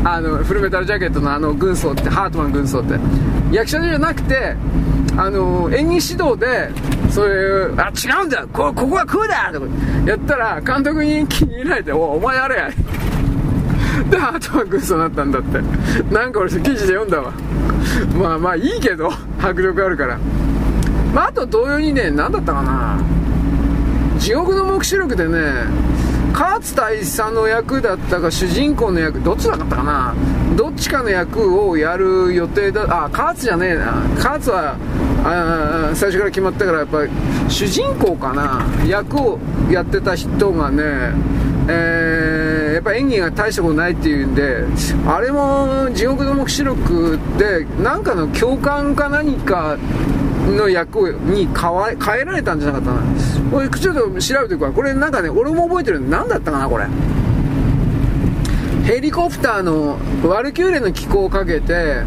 [0.08, 2.94] あのフルメタルジャケットのあの軍曹ってハートマン軍曹って。
[3.52, 4.56] 役者じゃなくて
[5.18, 6.70] あの演技指導で
[7.10, 9.68] そういうあ違うんだこここはこうだとか
[10.06, 12.70] やったら監督に気に入られておお前あれや。
[14.12, 16.14] でハートマン軍曹になったんだって。
[16.14, 17.34] なんか俺記事で読んだわ。
[18.22, 19.12] まあまあいいけど
[19.42, 20.20] 迫力あるから。
[21.16, 23.00] まああと同様にね何だったかな。
[24.20, 25.66] 地獄の黙示録でね
[26.38, 30.14] 勝大佐の役だったか主人公の役どっちだったかな？
[30.58, 33.94] どっちかの役をやる予定だあ勝じゃねえな。
[34.18, 34.76] 勝は
[35.24, 37.12] あ最初から決まったからやっぱり
[37.48, 38.62] 主人公かな？
[38.86, 39.40] 役を
[39.72, 41.14] やってた人がね
[41.68, 44.66] えー、やっぱ演技が大したことないっていうんで
[45.08, 49.78] あれも地獄の黙示録で何かの共感か何か
[50.46, 53.52] の役に変えられたんじゃなかったな。
[53.52, 54.72] これちょっと調べてくわ。
[54.72, 56.00] これなんかね俺も覚えてる。
[56.00, 56.86] んで何だったかなこれ。
[58.86, 62.04] ヘリコプターのワルキューレの機構をかけて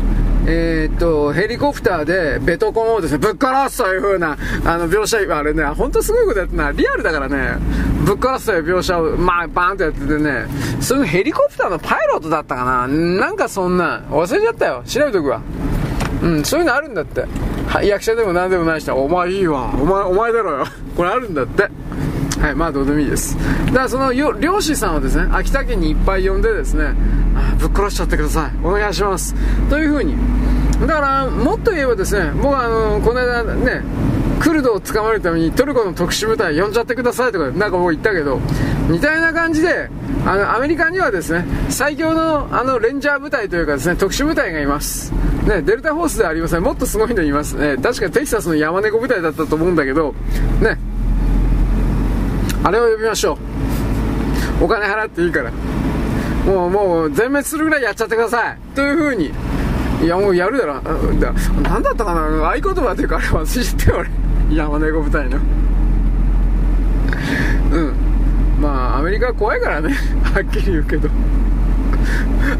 [0.50, 7.58] えー、っと、ヘリコプターでベトコンをですね、ぶっ殺すという風な、あの、描写、あれね、ほんとすごいことやってな、リアルだからね、
[8.06, 10.46] ぶっ殺すという描写を、まあ、バーンとやっててね、
[10.80, 12.88] そのヘリコプターのパイロットだったかな。
[12.88, 14.82] なんかそんな、忘れちゃったよ。
[14.86, 15.42] 調べとくわ。
[16.22, 17.24] うん、そういうのあるんだって。
[17.68, 19.72] は役者でも何でもない人は、お前いいわ。
[19.74, 20.66] お前、お前だろよ。
[20.96, 21.70] これあるんだって。
[22.40, 23.36] はい、まあどうでもいいです。
[23.66, 26.94] だからその漁師さんをですね、秋田県にいっぱい呼んでですね、
[27.36, 28.66] あぶっ殺しちゃってください。
[28.66, 29.34] お願いします。
[29.68, 30.16] というふうに。
[30.80, 33.82] だから、もっと言えばですね、僕はあの、この間ね、
[34.40, 38.40] クルドを捕まえるためにトルコの特殊部隊呼んじゃってくださいとかなんかもう言ったけど
[38.88, 39.90] 似たような感じで
[40.24, 45.12] あのアメリカにはですね最強のあのレンジャー部隊というかですね特殊部隊がいます、
[45.46, 46.62] ね、デルタフォースではありません。
[46.62, 50.14] もっとすごいのいます、ね、確かテキサスの山猫部隊だったと思うんだけど
[50.60, 50.78] ね。
[52.64, 53.38] あれを呼びましょ
[54.60, 54.64] う。
[54.64, 55.52] お金払っていいから。
[56.44, 58.58] もうもう全滅するぐらいやっちゃってください。
[58.74, 59.32] というふうに。
[60.02, 60.80] いやもうやるだろ。
[60.80, 62.48] だなんだったかな。
[62.48, 64.27] 合言葉というかあれ忘れちゃったよ俺。
[64.50, 65.38] 山猫部隊の。
[67.72, 67.92] うん。
[68.60, 69.94] まあアメリカ怖いからね。
[70.34, 71.08] はっきり言うけど。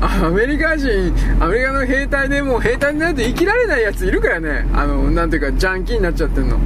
[0.00, 4.66] アメリカ人アメリカの兵隊でもう兵隊になると生きられないやついるからね。
[4.74, 6.58] あのなんていうかジャンキーになっちゃってんの。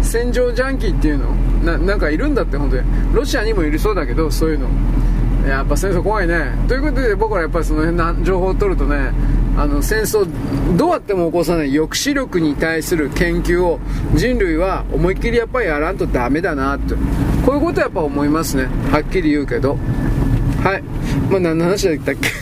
[0.00, 1.34] 戦場ジャンキーっていうの？
[1.64, 2.82] ななんかいるんだって本当に。
[3.12, 4.68] ロシアにもいるそうだけどそういうの。
[5.48, 6.52] やっぱ戦争怖いね。
[6.68, 9.12] ということで僕はやっぱりその辺の情報を取るとね
[9.56, 10.26] あの戦争
[10.76, 13.80] どうやっても起こさない抑止力に対する研究を
[14.14, 16.94] 人類は思いっきりやっぱりやらんとダメだなって。
[17.44, 18.68] こういうことはやっぱ思いますね。
[18.92, 19.76] はっきり言うけど。
[20.62, 20.82] はい。
[21.30, 22.28] まあ何の話だったっけ？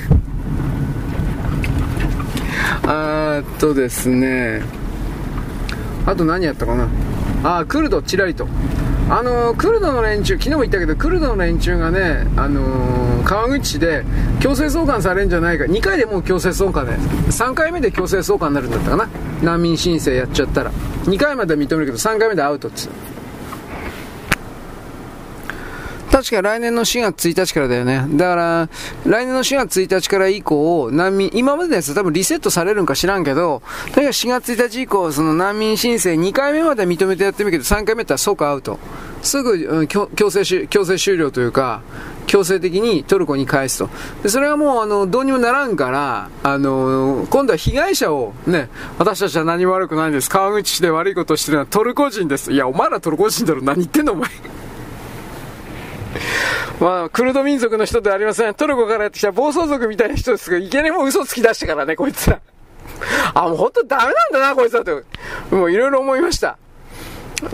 [2.88, 4.62] あーっとですね。
[6.06, 6.88] あと何やったかな？
[7.44, 8.46] あークルドチラリと。
[9.08, 14.04] あのクルドの連中昨日も言ったけどクルドの連中がね、あのー川口市で
[14.38, 15.64] 強制送還されるんじゃないか。
[15.64, 16.92] 2回でもう強制送還で。
[16.92, 19.08] 3回目で強制送還になるんだったかな。
[19.42, 20.70] 難民申請やっちゃったら。
[21.06, 22.88] 2回までは認めるけど3回目でアウトっつ
[26.16, 28.06] 確か来年の4月1日からだよね。
[28.16, 28.68] だから、
[29.04, 33.60] 来年の4月1日から以降、難民、今までのやつ多分リセットされるんか知らんけど、
[33.92, 38.78] とにかく4月1日以降、その難民申請2回目まで認めてやってみるけど、3回目って即アウト。
[39.20, 41.82] すぐ、うん強強制、強制終了というか、
[42.26, 43.90] 強制的にトルコに返すと。
[44.22, 50.30] で、それはもう、あの、どうにもならんから、あの、今度は被害者を、ね、私たちは何も悪くないんです。
[50.30, 52.52] 川口市で悪いことをしてるのはトルコ人です。
[52.52, 53.60] いや、お前らトルコ人だろ。
[53.60, 54.30] 何言ってんの、お前。
[56.80, 58.54] まあ、クルド民族の人ではありません。
[58.54, 62.40] トルコからやってきた暴走族みたいな人ですけど、いきなりもう嘘つき出してからね、こいつら。
[63.34, 64.92] あ、もう本当ダメなんだな、こいつらって。
[65.54, 66.58] もういろいろ思いました。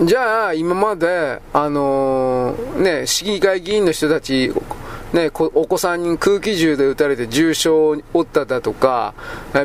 [0.01, 4.53] じゃあ、今まで、あのーね、市議会議員の人たち、
[5.13, 9.15] ね、お子さんに空気銃で撃たれて重傷を負っただとか、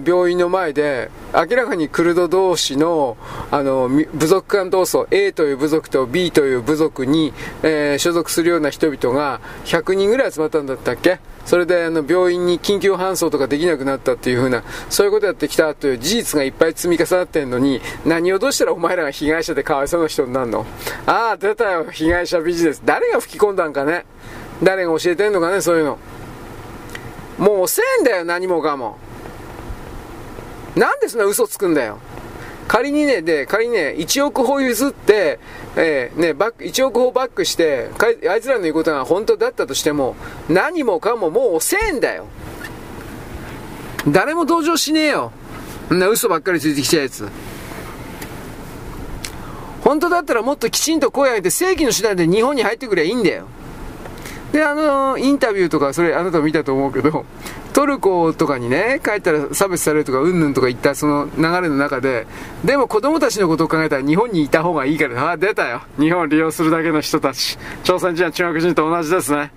[0.06, 3.18] 病院の前で、明らかにクルド同士の、
[3.52, 11.20] あの、部族間闘争、A という部族と B という部族に、えー所属するような人々が100人ぐらい集まったんだったっけ？
[11.46, 20.66] それであの病院に緊急搬送とかできなくなったっていう風な、そういうことやってきたという事実がいっぱい積み重なってんのに、何をどうしたらお前らが被害者でかわいそうな人になるの？
[21.06, 22.82] ああ、出たよ、被害者ビジネス。
[22.86, 24.06] 誰が吹き込んだんかね？
[24.64, 26.00] 誰が教えてんのかね、そういうの。
[27.38, 28.98] もう遅えんだよ、何もかも。
[30.76, 32.00] なんでそんな嘘つくんだよ。
[32.68, 35.40] 仮にね、で、仮にね、1億歩譲って、
[35.76, 40.16] えーね、バック、1億歩バックして、かあいつらの言うことが本当だったとしても、
[40.50, 42.26] 何もかももう遅えんだよ。
[44.08, 45.32] 誰も同情しねえよ。
[45.94, 47.28] んな嘘ばっかりついてきたやつ。
[49.84, 53.48] 本当だったらもっときちんと声上げて正規の手段で日本に入ってくればいいんだよ。
[54.52, 57.26] で、あの、インタビューとか、それあなたも見たと思うけど、
[57.74, 62.26] トルコとかにね、帰ったら差別されるとか、うんぬんとか言ったその流れの中で、
[62.64, 65.82] でも子供たちのことを考えたら日本にいた方がいいから、ああ、出たよ。
[66.00, 67.58] 日本を利用するだけの人たち。
[67.84, 69.52] 朝鮮人や中国人と同じですね。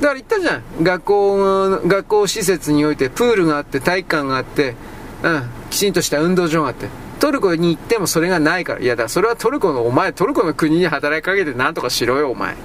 [0.00, 0.62] だから言ったじゃん。
[0.82, 4.74] 学校、学校施設においてプールがあって、体育館があって、
[5.22, 6.88] うん、きちんとした運動場があって。
[7.18, 8.80] トルコに行ってもそれがないから。
[8.80, 12.56] いやだ、それはトルコの、お前、トルコの国に働きかけて何とかしろよ、お前。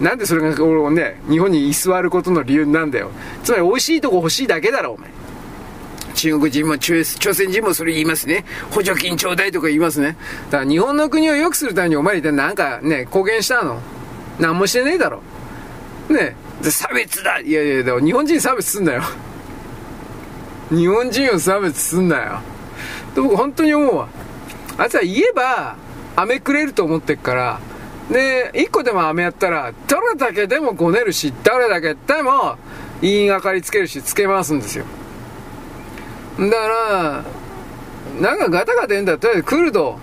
[0.00, 3.10] なんでそれが俺をね、日本に居座ることの理由なんだよ。
[3.42, 5.10] つまり美味しいとこ欲しいだけだろ、お前。
[6.14, 8.44] 中国人も朝鮮人もそれ言いますね。
[8.70, 10.16] 補助金ちょうだいとか言いますね。
[10.50, 13.80] だから日本の国を良くするためにお前一体なんかね、貢献したの？
[14.40, 15.22] 何もしてねえだろ。
[16.08, 19.02] ね差別だいやいや、でも日本人差別すんなよ。
[20.70, 22.40] 日本人を差別すんなよ。
[23.14, 24.08] で僕本当に思うわ。
[24.76, 25.76] あいつは言えば、
[26.16, 27.60] 飴くれると思ってっから、
[28.10, 32.56] で、一個でも飴やったら、どれだけでもごねるし、誰だけでも
[33.02, 34.84] 言いがかりつけるし、つけ回すんですよ。
[36.38, 37.24] だから、
[38.20, 39.98] なんかガタガタ言うんだったら、クルド、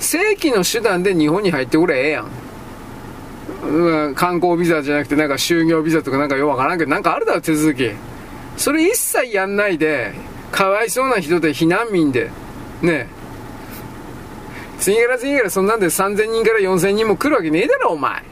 [0.00, 4.14] 正規の手段で日本に入ってくれええやん。
[4.14, 7.90] 観光ビザじゃなくて、なんか就業ビザとかなんかよくわからんけど、なんかあるだろ、手続き。
[8.56, 10.12] それ一切やんないで、
[10.50, 12.30] かわいそうな人で避難民で、
[12.82, 13.08] ね
[14.78, 18.22] 次から次からそんなんで3000人から4000人も来るわけねえだろ、お前。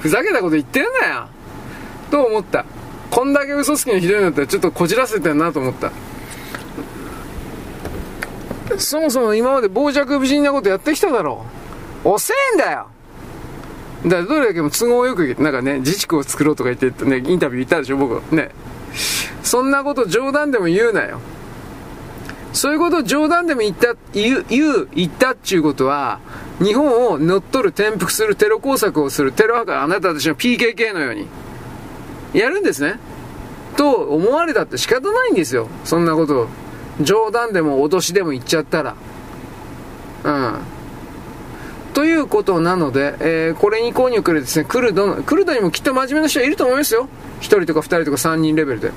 [0.00, 1.28] ふざけたこと言ってんなよ。
[2.10, 2.64] と思った？
[3.10, 5.90] こんだけ嘘つきのひどいんだったらちょっとこじらせてんなと思った。
[8.78, 11.44] そもそも今まで傍若無人なことやってきただろ
[12.04, 12.08] う。
[12.08, 12.86] 遅えんだよ
[14.04, 18.34] だからどれだけも都合よく、なんかね、自治区を作ろうとか言ってね、インタビュー言ったでしょ、僕。
[18.34, 18.50] ね。
[19.42, 21.20] そんなこと冗談でも言うなよ。
[22.52, 26.20] そういうことを冗談でも言った、言う、言う、言ったっていうことは、
[26.58, 31.26] 日本を乗っ取る、転覆する、テロ工作をする、テロ派からあなたたちの PKK のように、
[32.32, 32.98] やるんですね。
[33.76, 35.68] と思われたって仕方ないんですよ。
[35.84, 36.48] そんなことを
[37.00, 38.94] 冗談でも脅しでも言っちゃったら。
[40.24, 40.58] うん。
[41.94, 47.08] ということなので、えー、これに購入くれですね、クルドの、クルドにもきっと真面目な人はいると思いますよ。
[47.40, 48.92] 1人とか2人とか3人レベルで。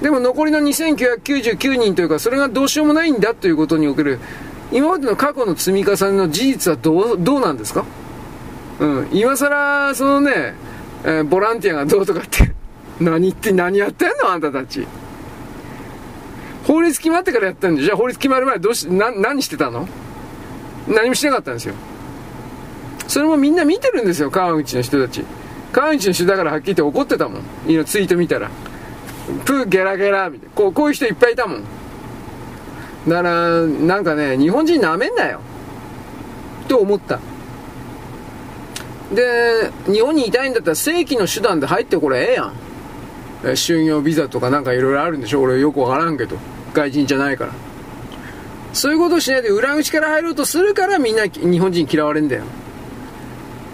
[0.00, 4.18] でも残りの2999人というか、それがどうしようもないんだということにおける、
[4.72, 7.84] 今までの過去の積み重ねの事実はどう、どうなんですか？
[8.80, 9.08] うん。
[9.12, 10.54] 今更、そのね、
[11.04, 12.52] えー、ボランティアがどうとかって
[13.00, 14.30] 何言って、何やってんの？
[14.30, 14.86] あんたたち。
[16.64, 19.88] 法律決まってからやったんで、じゃあ法律決まる前どうし、な、何してたの？
[20.88, 21.74] 何もしなかったんですよ。
[23.06, 25.24] それもみんな見てるんですよ、川口の人たち。
[25.72, 27.42] 川口の人だからはっきり言って怒ってたもん。
[27.70, 28.50] いのツイート見たら。
[29.44, 30.54] プーゲラゲラみたいな。
[30.54, 31.64] こう、こういう人いっぱいいたもん。
[33.08, 35.40] だから、なんかね、日本人なめんなよ。
[36.68, 37.18] と思った。
[39.12, 42.52] で、日本にいたいんだったら正規の手段で入ってこれええやん。
[43.54, 46.36] 就業ビザとかなんかいろいろあるんでしょ俺よくわからんけど。
[46.72, 47.52] 外人じゃないから。
[48.72, 52.44] そういうことをしないで裏口から入ろうとするからみんな日本人嫌われんだよ。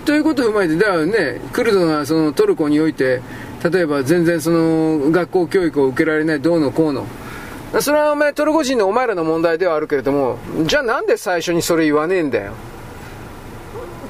[0.05, 3.21] ということを踏まえて、だからね、クルドがそのトルコにおいて、
[3.63, 7.07] 例えば全然その学校教育を受けられないどうのこうの。
[7.81, 12.53] それはお前トルコ人のお前らの問題ではあるけれども、じゃあなんで最初にそれ言わねえんだよ。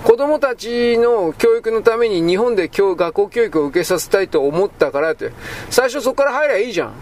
[0.05, 5.33] 子供たちの教育のために日本で教学校教育を受けさせたいと思ったからって、
[5.71, 6.93] 最初そこから入りゃいいじゃん。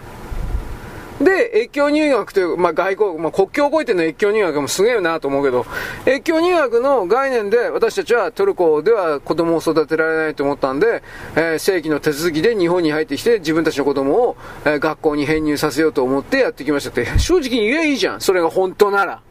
[1.21, 5.65] で、越境入学という、まあ、外国、まあ、国境を越えての越境入学もすげえなと思うけど、
[6.05, 11.01] 越境入学の概念で私たちはトルコでは子供を育てられないと思ったんで、
[11.35, 18.21] えー、正規の手続きで日本に入ってきて自分たちの子供を、えー、学校に編入させようと思ってやってきましたって、正直に言えいいじゃん。
[18.21, 19.21] それが本当なら。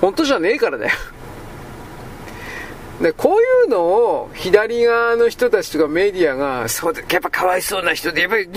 [0.00, 0.92] 本当じゃねえからだよ。
[3.00, 8.48] で、こういうのを左側の人たちとかメディアが、そう、やっぱかわいそうな人で、やっぱり、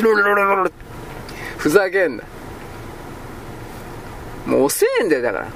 [1.66, 2.24] ふざけんな。
[4.46, 5.48] もう遅えんだよ、だから。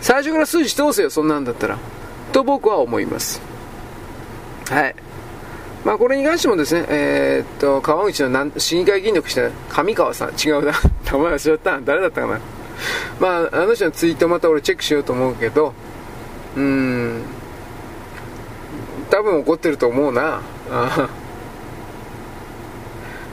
[0.00, 1.78] 最初から数字通せよ、そんなんだったら。
[2.30, 3.42] と僕は思います。
[4.68, 4.94] はい。
[5.84, 9.50] まあこれに関してもですね、えー、っと、川口の市議会議員のした
[9.82, 10.74] 上川さん、違うな。
[11.10, 11.80] 名前忘れちゃった。
[11.80, 12.40] 誰だったかな。
[13.18, 15.74] まあ、あの人のツイートまた俺チェックしようと思うけど、
[16.56, 17.22] うん、
[19.10, 20.40] 多分怒ってると思うな。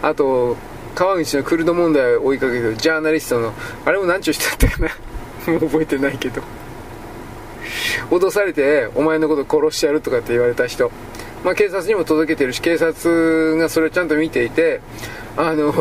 [0.02, 0.58] あと、
[0.98, 3.54] 川口のクルド問題を追いかけるジャーナリストの、
[3.86, 4.90] あれも何ちゅう人だったかな？
[5.54, 6.42] もう覚えてないけど。
[8.10, 10.92] 脅されて、お前のこと殺してやるとかって言われた人。
[11.44, 14.82] まあ、警察にも届けてるし、警察がそれをちゃんと見ていて、
[15.36, 15.72] あの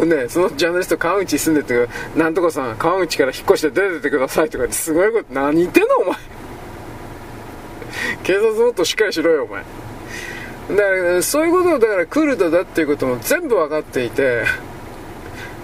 [0.00, 6.16] ー、ね、そのジャーナリスト川口に住んでて、なんとかさん、川口から引っ越して出ててくださいとかってすごいこと、何言ってんのお前。
[8.22, 9.64] 警察もっとしっかりしろよ、お前。
[10.76, 14.44] だから、そういうことを、だからクルドだっていうことも全部分かっていて、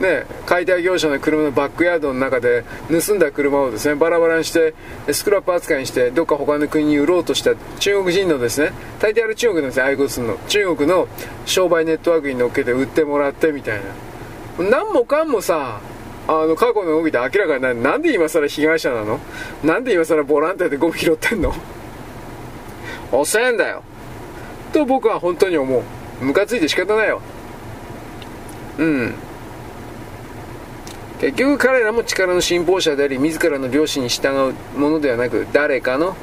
[0.00, 4.72] ね、解体業者の車のバックヤードの中で盗んだ車をですねバラバラにして
[5.12, 8.70] スクラップ扱いにしてどっか他の国に売ろうとした中国人のですね
[9.00, 10.36] 大抵ある中国なんですよ愛国するの。
[10.46, 11.08] 中国の
[11.46, 13.80] 商売ネットワークに乗っけて売ってもらってみたい
[14.58, 14.70] な。
[14.70, 15.80] 何もかんもさ
[16.28, 17.74] あの過去の動きで明らかになる。
[17.74, 19.18] なんで今更被害者なの？
[19.64, 21.52] なんで今更ボランティアでゴミ拾ってんの？
[23.10, 23.82] 遅えんだよ。
[24.78, 25.82] と僕は本当に思う。
[26.24, 27.20] ムカついて仕方ないよ。
[28.78, 29.14] うん。
[31.20, 36.16] 結局彼らも力の信奉者であり自らの良心に従うものではなく誰かの、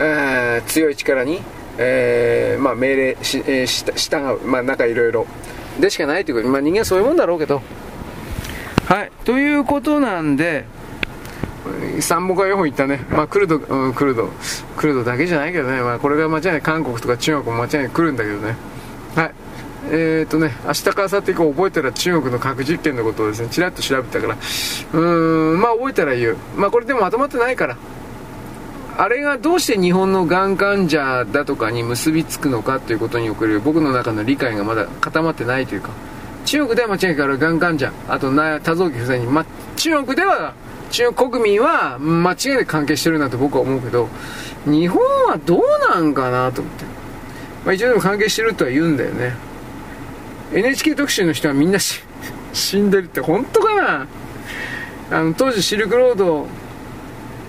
[0.00, 1.40] え、強い力に、
[1.78, 4.46] えー、まあ、命令し、えー、従う。
[4.46, 5.26] まあなんかいろいろ。
[5.78, 6.48] でしかないということ。
[6.48, 7.62] まあ人間はそういうもんだろうけど。
[8.86, 9.12] はい。
[9.24, 10.64] ということなんで
[11.64, 14.28] 3本か4本行ったね、まあ、クルド、うん、クルド、
[14.76, 18.56] クルドだけじゃないけどね、まあ、これが間違いない、韓国とか中国も間違いなく来るんだけどね。
[19.14, 19.34] はい。
[19.90, 26.36] えーとね、明日か明後日以降覚えたら中国の核実験のことをですね、ちらっと調べたから、うーん、まあ覚えたら言う。
[26.56, 27.76] まあこれでもまとまってないから。
[28.96, 35.90] あれがどうして日本のがん患者だとかに結びつくのかということにおける僕の中の理解がまだ固まってないというか、
[36.44, 40.54] 中国では間違いないからがん患者、あと多臓器不全に、まあ、中国では、
[40.92, 44.08] 中国民は間違いなく関係してるなと僕は思うけど、
[44.66, 46.84] 日本はどうなんかなと思って。
[47.64, 49.34] まあ一応でも関係してるとは言うんだよね。
[50.52, 51.78] NHK 特集の人はみんな
[52.52, 54.06] 死んでるって本当かな
[55.10, 56.46] あの当時シルクロード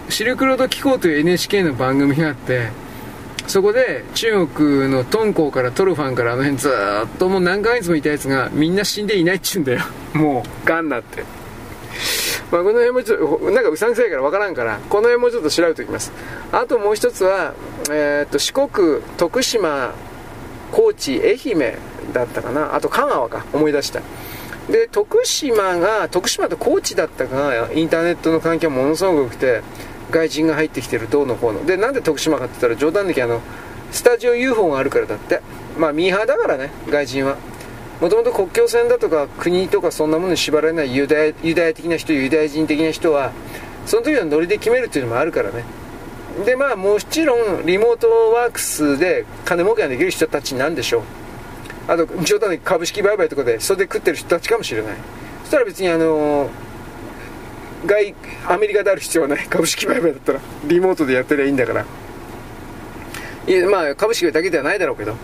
[0.09, 2.69] シルクロード機構という NHK の番組があって
[3.47, 9.81] そこで中国の敦煌からトルファンからあの辺ずっともう何ヶ月もいたやつがみんな死んでいないっちゅうんだよ
[10.13, 11.23] もうがんなって
[12.53, 16.11] まあこの辺もちょっとなんかうさんくさいから分からんからこの辺もちょっと調べておきます。
[16.51, 17.55] あともう一つは、
[17.89, 19.95] えー、っと四国徳島
[20.71, 21.75] 高知愛媛
[22.13, 22.75] だったかな。
[22.75, 23.43] あと香川か。
[23.53, 24.01] 思い出した。
[24.69, 29.61] で徳島が徳島と高知だったかがインターネットの環境ものすごく良くて
[30.11, 31.65] 外人が入ってきてるどうのこうの。
[31.65, 33.41] でなんで徳島かって言ったら冗談的あの
[33.91, 35.41] スタジオ UFO があるからだって。
[35.75, 37.35] まあミーハーだからね外人は。
[38.03, 43.31] もともと国境線だとか国とかそんなものに縛られないユダヤユダヤ的な人ユダヤ人的な人は
[43.85, 45.63] その時はノリで決めるっていうのもあるからね。
[46.45, 51.03] でまあもちろんリモートワークスで金儲けができる人たちなんでしょう。
[51.87, 54.95] あと冗談で株式売買とかでそれで食ってる人たちかもしれない。
[55.43, 56.49] そしたら別にあの
[57.85, 58.15] 外
[58.49, 59.47] アメリカである必要はない。
[59.47, 61.85] 株式売買だったらリモートでやってりゃいいんだから。
[63.47, 65.15] いやまあ株式だけではないだろうけど。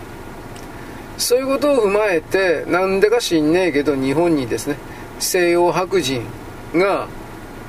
[1.20, 4.76] そういうことを踏まえてなんでか知んねえけど日本にですね
[5.18, 6.22] 西洋白人
[6.74, 7.08] が、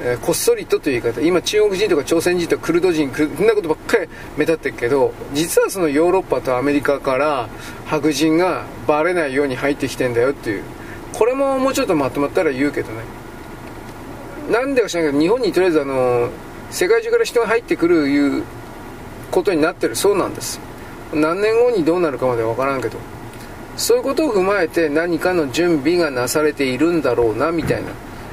[0.02, 1.22] えー、こっそりとという言い方。
[1.22, 4.08] 今中国人とか朝鮮人とかクルド人こんなことばっかり
[4.38, 7.50] 目立ってるけど実はそのヨーロッパとアメリカから
[7.86, 10.64] 白人がバレないように入ってきてんだよっていう。
[11.14, 13.04] これももうちょっとまとまったら言うけどね。
[14.50, 16.30] なんでか知らないけど日本にとりあえずあの
[16.72, 18.44] 世界中から人が入ってくるいう
[19.30, 19.96] ことになってる。
[19.96, 20.60] そうなんです。
[21.14, 22.98] 何年後にどうなるかまでは分からんけど。
[23.82, 27.90] そういうことを踏まえて何かの準備がなされているんだろうなみたいな。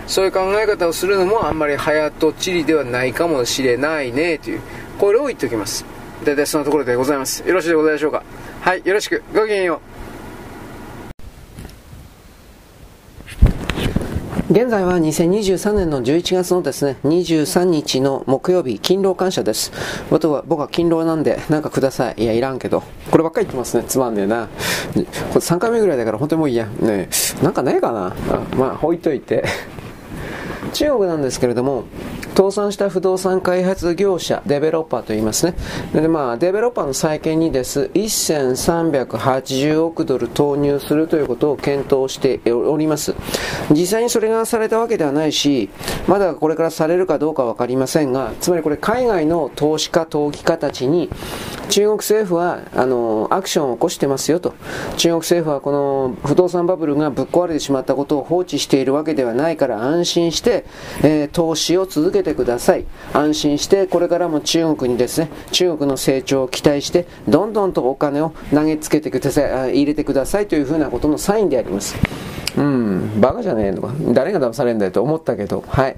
[0.07, 4.61] そういう考え方をするのもあんまり早とちりではないかもしれないねという。
[4.99, 5.87] これを言っておきます。
[6.23, 7.43] 大体そのところでございます。
[7.49, 8.23] よろしいでございましょうか。
[8.61, 9.23] はいよろしく。
[9.35, 9.88] ごきげんよう。
[14.51, 19.71] 現在は2023年の11月のですね、23日の木曜日、勤労感謝です。
[20.09, 22.23] 僕は、僕は勤労なんで、なんかください。
[22.23, 22.83] いや、いらんけど。
[23.11, 23.85] こればっかり言ってますね。
[23.87, 24.49] つまんねえな。
[24.95, 26.67] これ3回目ぐらいだから本当にもういいや。
[26.81, 27.11] ね
[27.43, 28.15] なんかないかな。
[28.57, 29.45] まあ、置いといて。
[30.73, 31.85] 中国なんですけれども、
[32.37, 35.55] 倒産した不動産開発業者、デベロッパーと言いますね。
[35.93, 43.15] で、まあ、デベロッパーの再建にです、1380億ドル投入するということを検討しております。
[43.71, 45.69] 実際にそれがされたわけではないし、
[46.07, 51.11] まだこれからされるかどうかわかりませんが、つまりこれ海外の投資家、投機家たちに、
[51.69, 54.55] 中国政府は、あの、アクションを起こしてますよと。
[54.97, 60.58] 中国政府はこの不動産バブルがぶっ壊れてしまったことを放置しているわけではないから安心して、
[61.03, 62.85] えー、投資を続けてください。
[63.13, 71.97] 安心して、これからも中国にですね、中国の成長を期待して、どんどんとお金を投げつけてください、入れてくださいというふうなことのサインであります。
[72.57, 73.93] うん、バカじゃねえのか。
[74.13, 75.97] 誰が騙されんだよと思ったけど、はい。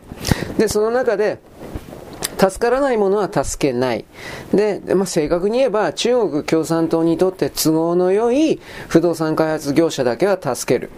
[0.58, 1.38] で、その中で、
[2.48, 4.06] 助からないものは助けない。
[4.54, 10.90] で、まあ、正確に言えば中国共産党にとって都合の良い不動産開発業者だけは助ける。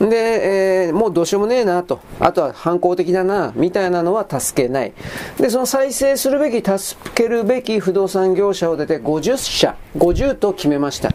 [0.00, 2.00] で、えー、もうどうしようもねえなと。
[2.18, 4.92] あとは反抗的だな、みたいなのは助けない。
[5.38, 11.10] で、その再生するべき、助けるべき不動産業者を出て50社、50と決めました。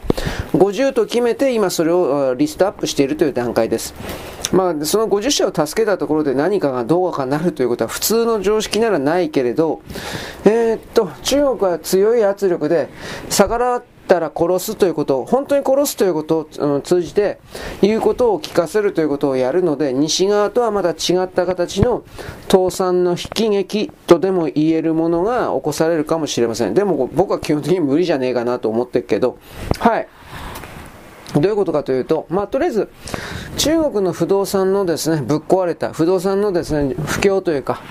[0.53, 3.95] 50と決めて今それをリストアップしているという段階です。
[4.51, 9.81] まあ、その50社を助けたところで何かがどうかなるということは普通の常識ならないけれど、
[10.45, 12.89] えー、っと、中国は強い圧力で
[13.29, 17.39] 逆らってたら殺すということ、本当に殺すということを通じて、
[17.81, 22.03] 言うことを聞かせるということをやるので、西側とはまた違った形の
[22.49, 26.73] 倒産の悲劇とでも言えるものが起こされるかもしれません。
[26.73, 29.37] でも僕は基本的に無理じゃねえかなと思ってるけど、
[29.79, 30.07] はい。
[31.35, 32.89] どういうことかというと、まあ、とりあえず、
[33.57, 37.81] 中国の不動産のですね、ぶっ壊れた、不動産のですね、不況というか、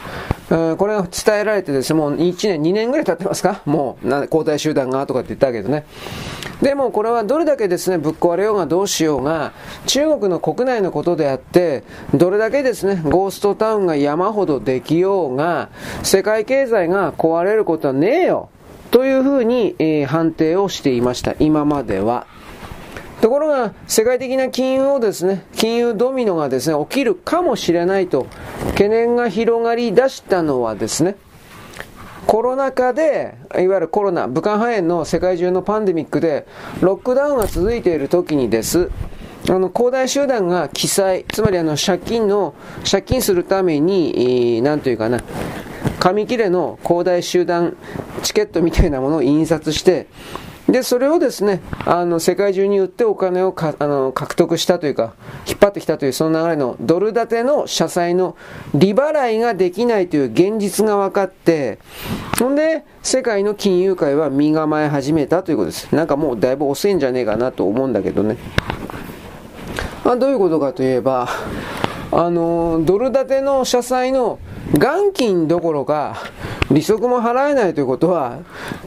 [0.49, 3.63] これが伝えられてですね、もう1年、2年ぐらい経ってますか？
[3.65, 5.85] もう、交代集団がとかって言ったけどね。
[6.63, 9.53] でもこれはどれだけですね、ぶっ壊れようがどうしようが、
[9.87, 11.83] 中国の国内のことであって、
[12.15, 15.71] どれだけですね、ゴーストタウンが山ほどできようが、
[16.03, 18.49] 世界経済が壊れることはねえよ。
[18.91, 22.27] というふうに、えー、判定をしていました、今までは。
[23.21, 28.27] ところが、世界的な金融をですね、金融ドミノがですね、起きるかもしれないと、
[28.73, 31.17] 懸念が広がり出したのはですね、
[32.27, 36.47] コロナ禍で、いわゆるコロナ、武漢肺炎の世界中のパンデミックで、
[36.81, 38.91] ロックダウンが続いている時にです。
[39.49, 42.55] あの、恒大集団が記載、つまりあの、借金の、
[42.91, 45.21] 借金するために、なんというかな、
[46.01, 47.77] 紙切れの恒大集団
[48.23, 50.07] チケットみたいなものを印刷して、
[50.69, 55.15] で、それをですね、あの、世界中に売ってお金をかあの獲得したというか、
[55.47, 58.37] 引っ張ってきたという、その流れのドル建ての社債の
[58.75, 61.79] 利払いができないという現実が分かって、
[62.39, 65.95] ほんで、世界の金融界は身構え始めたということです。
[65.95, 68.39] なんかもうだいぶ遅いんじゃねえかなと思うんだけどね。
[70.05, 71.29] あ、どういうことかといえば、
[72.11, 74.39] あの、ドル建ての社債の
[74.79, 76.17] 元金どころか、
[76.71, 78.39] 利息も払えないということは、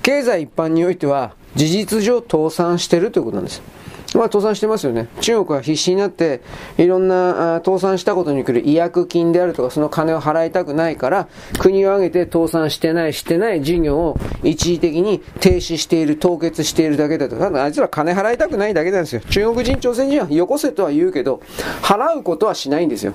[0.01, 3.61] 経済一般においては、事実上倒産してるということなんです。
[4.17, 5.07] まあ、倒産してますよね。
[5.21, 6.41] 中国は必死になって、
[6.77, 11.27] いろんな倒産したことに来る違約金であるとか、その金を払いたくないから、
[11.59, 17.35] 国を挙げて倒産してない、してない事業を一時的に停止している、凍結しているだけだと。
[17.35, 19.21] ただ、あいつら金払いたくないだけなんですよ。
[19.29, 21.39] 中国人、朝鮮人はよこせとは言うけど、
[21.83, 23.13] 払うことはしないんですよ。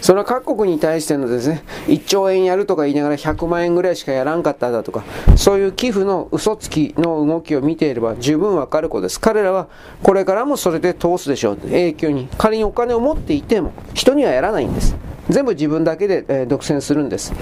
[0.00, 5.04] それは各国に対してのですね、1兆円やるとか言いながら100万円ぐらいしかやらんかっただとか、
[5.36, 9.20] そういう寄付の嘘つきの動きを見ていれば十分わかることです。
[9.20, 9.68] 彼らは
[10.02, 11.58] これからもそれで通すでしょう。
[11.70, 12.28] 永久に。
[12.38, 14.96] 仮にお金を持っていても、人にはやらないんです。
[15.28, 17.32] 全部自分だけで、えー、独占するんです。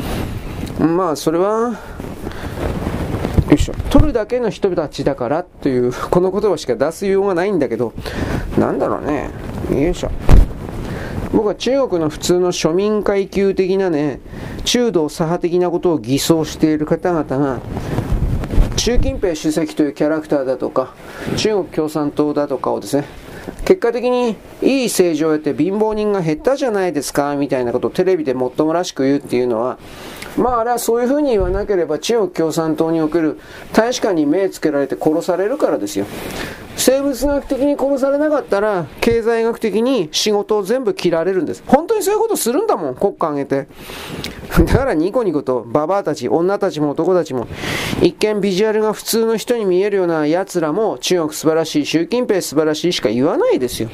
[0.78, 1.78] まあ、それは、
[3.48, 3.74] よいしょ。
[3.90, 7.92] 取るだけの人たちだからという、 この言葉しか出すようがないんだけど、
[8.58, 9.30] なんだろうね。
[9.70, 10.10] よいしょ。
[11.32, 14.20] 僕は中国の普通の庶民階級的なね、
[14.64, 17.60] 中道左派的なことを偽装している方々が、
[18.88, 20.94] 習近平主席というキャラクターだとか、
[21.36, 23.04] 中国共産党だとかをですね、
[23.66, 29.78] 結果的にいい政治をやって貧乏人が減ったじゃないですかみたいなことをテレビで最もらしく言うっていうのは、
[30.38, 33.38] まああれはそういうふうに言わなければ中国共産党における
[33.74, 36.06] 大使館に目つけられて殺されるからですよ。
[36.78, 41.64] 生物学的に殺されなかったら経済学的に仕事を全部切られるんです。
[41.66, 43.66] 本当にそういうことするんだもん、国家挙げて。
[44.64, 47.48] だからニコニコとババアたち、女たちも男たちも、
[48.00, 53.90] 一見ビジュアルが普通の人に見えるような奴らも中国素晴らしい、習近平素晴らしいしか言わないですよ。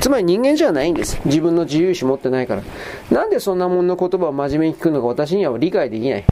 [0.00, 1.18] つまり人間じゃないんです。
[1.24, 2.62] 自分の自由意志持ってないから。
[3.10, 6.24] なんでそんなもんの言葉を真面目に聞くのか私には理解できない。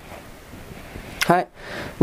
[1.27, 1.49] はい。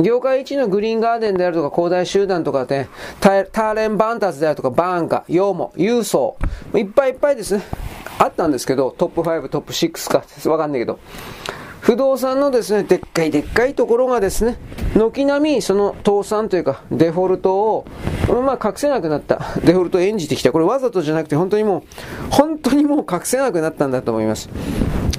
[0.02, 2.90] 業界一のグリーンガーデンであるとか、恒大集団とかね、
[3.22, 7.64] ターレンバンタスであるとか、バーンカ、ヨーモ、ユーソー、いっぱいいっぱいですね。
[8.20, 11.00] あったんですけど、トップ5、トップ6か、わかんないけど。
[11.80, 14.58] 不動産のですね、でっかいでっかいところがですね、
[14.96, 17.86] 軒並みその倒産というか、デフォルトを、
[18.46, 19.40] まあ隠せなくなった。
[19.64, 20.52] デフォルトを演じてきた。
[20.52, 21.84] これわざとじゃなくて、本当にもう、
[22.30, 24.50] 本当にもう隠せなくなったんだと思います。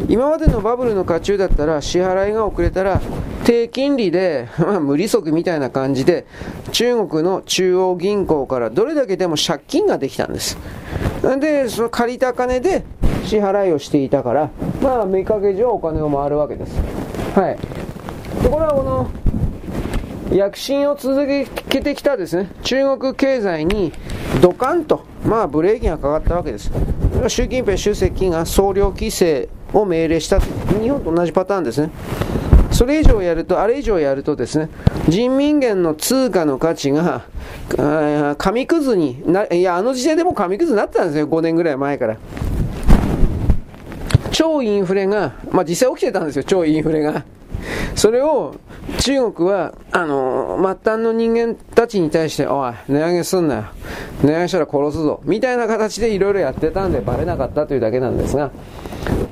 [0.08, 3.00] 今までのバブルの渦中だったら、支払いが遅れたら、
[3.44, 6.26] 低金利で、 まあ、無利息みたいな感じで、
[6.72, 10.58] 中国の中央銀行からどれだけでも借金ができたんです。
[11.40, 12.82] で、その借りた金で
[13.24, 14.50] 支払いをしていたから、
[14.82, 16.74] まあ、見かけ上お金を回るわけです。
[17.34, 17.56] はい。
[18.42, 19.06] ところがこの、
[20.32, 21.26] 躍進を続
[21.68, 23.92] けてきたですね、中国経済に
[24.40, 26.70] ドカンと、まあ、ブレーキがかかったわけです。
[27.28, 31.90] 習近平主席が総量規制を命令した、日本と同じパターンですね。
[32.74, 34.68] それ以上やると、あれ以上やるとですね、
[35.08, 37.22] 人民元の通貨の価値が、
[38.36, 42.16] 紙くずにな、いや、あの時点でも紙くずになってたんですよ、5年ぐらい前から。
[44.32, 47.24] 超インフレが、まあ実際起きてたんですよ、超インフレが。
[47.94, 48.56] それを
[48.98, 53.64] 中国は、あの、末端の人間たちに対して、おい、値上げすんなよ。
[54.24, 55.20] 値上げしたら殺すぞ。
[55.24, 58.50] みたいな形でいろいろやってたんでバレなかったというだけなんですが、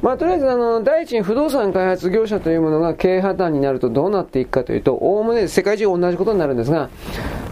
[0.02, 6.90] まあ、とりあえずあの第一に不動産開発業者というものが経営破綻になるとどうなっていくかというと、おおむね世界中同じことになるんですが、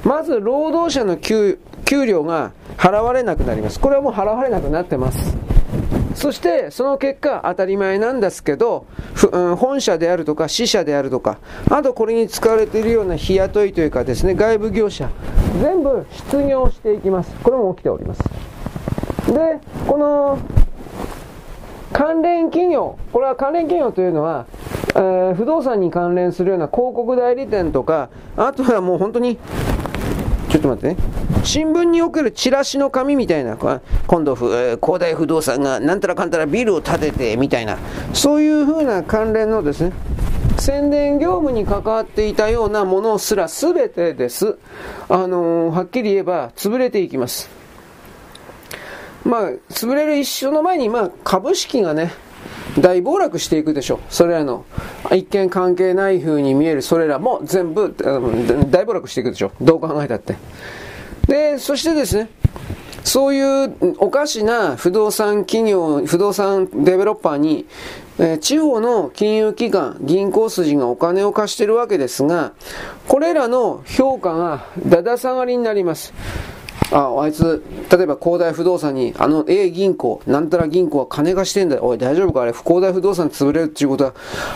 [0.05, 1.59] まず労働者の給
[2.07, 3.79] 料が払われなくなります。
[3.79, 5.37] これはもう払われなくなってます。
[6.15, 8.85] そして、その結果、当たり前なんですけど、
[9.33, 11.39] うん、本社であるとか、支社であるとか、
[11.71, 15.09] あとこれに使われているような日雇いというかですね、外部業者、
[15.63, 17.33] 全部失業していきます。
[17.43, 18.23] これも起きております。
[19.29, 20.39] で、この
[21.93, 24.47] 関連企業、これは関連企業というのは、
[24.95, 29.39] えー、不動産に関連するような広告代理店とか、あとはもう本当に、
[30.49, 30.97] ちょっと待ってね。
[31.43, 37.79] 新聞におけるチラシの紙みたいな、今度、えー、広大不動産がなんたらかんたらビルを建ててみたいな、
[38.13, 39.93] そういうふうな関連のですね、
[40.59, 44.59] 宣伝業務に関わっていたようなものすら全てです。
[45.09, 47.60] あのー、はっきり言えば潰れていきます。
[49.25, 52.13] まあ、潰れる一緒の前に、まあ、株式がね、
[52.79, 53.99] 大暴落していくでしょう。
[54.09, 54.65] それらの、
[55.13, 57.95] 一見関係ない風に見えるそれらも全部、
[58.71, 59.65] 大暴落していくでしょう。
[59.65, 60.37] どう考えたって。
[61.27, 62.29] で、そしてですね、
[63.05, 67.67] そういうおかしな不動産企業、不動産デベロッパーに、
[68.19, 72.53] えー、地方の金融機関、銀行筋がお金を貸しているわけですが、
[73.09, 76.13] これらの評価がだだ下がりになります。
[76.93, 81.85] あ、あいつ、例えば恒大不動産に、あの A 銀行、なんたら銀行は金貸してんだよ。
[81.85, 84.15] おい、大丈夫かあれ、恒大不動産潰れるっていうことは、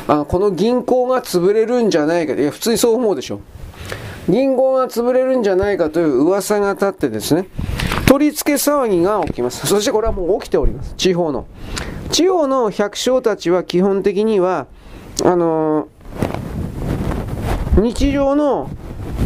[0.09, 2.35] あこの銀行が潰れるんじゃないか。
[2.35, 3.41] いや、普通にそう思うでしょ。
[4.29, 7.47] 銀行が潰れるんじゃないかという噂が立ってですね、
[8.07, 9.67] 取り付け騒ぎが起きます。
[9.67, 10.95] そしてこれはもう起きております。
[10.97, 11.47] 地方の。
[12.11, 14.67] 地方の百姓たちは基本的には、
[15.25, 18.71] あのー、日常の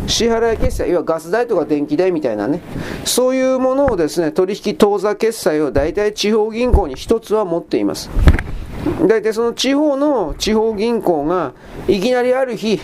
[0.06, 2.60] 支払い決済、要はガス代とか電気代みたいなね、
[3.04, 8.10] そういうものをですね、取引当座決済を大体地方銀行に一つは持っています。
[9.06, 11.52] 大体その地方の地方銀行が
[11.88, 12.80] いきなりある日、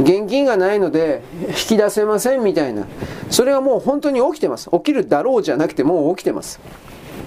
[0.00, 2.86] 現金がないので引き出せませんみたいな。
[3.30, 4.70] それはもう本当に起きてます。
[4.70, 6.60] 起きるだろうじゃなくてもう起きてます。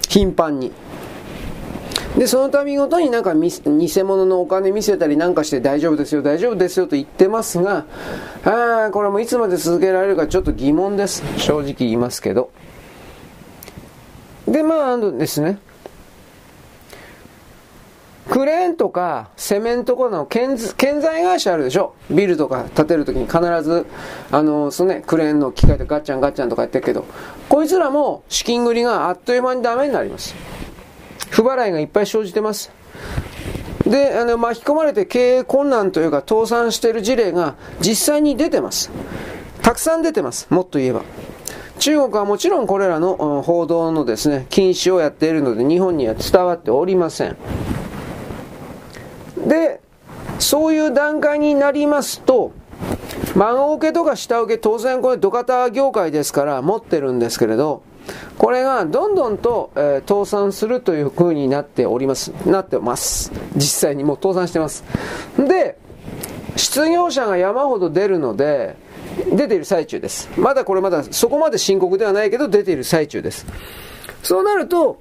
[0.08, 0.72] 頻繁に。
[2.16, 3.50] で、その度ごとになんか偽
[4.02, 7.84] 物のお金見せたりなんかして大丈夫ですよ、大丈夫ですよと言ってますが、
[8.44, 11.22] あこれもいつまで続けられるかちょっと疑問です。
[11.36, 12.50] 正直言いますけど。
[14.48, 15.58] で、まあ、ですね。
[18.28, 23.86] クレーンとかセメントとかの建建材会社あるでしょビルとか建てるときに必ず、
[24.32, 27.04] あの、そのね、クレーンの機械でガッチャンガッチャンとかやってるけど、
[27.48, 30.34] こいつらも資金繰りがあっという間にダメになります。
[31.30, 32.70] 不払いがいっぱい生じてます。
[33.84, 38.90] で、あの、巻き込まれて経営困難というか倒産している事例が実際に出てます。
[39.62, 40.46] たくさん出てます。
[40.50, 41.02] もっと言えば。
[41.78, 47.36] 中国はもちろんこれらの報道のですね、禁止をやっているので日本には伝わっておりません。
[49.46, 49.80] で、
[50.38, 52.52] そういう段階になりますと、
[53.34, 57.82] 孫受けとか下請け、当然これ土方業界ですから持ってるんですけれど、
[58.38, 62.30] これがどんどんと、えー、倒産するという風になっております。
[62.46, 63.32] なってます。
[63.54, 64.84] 実際にもう倒産してます。
[65.38, 65.78] で、
[66.56, 68.76] 失業者が山ほど出るので、
[69.32, 70.28] 出ている最中です。
[70.36, 73.46] まだこれまだそこまで深刻ではないけど出ている最中です。
[74.22, 75.00] そうなると、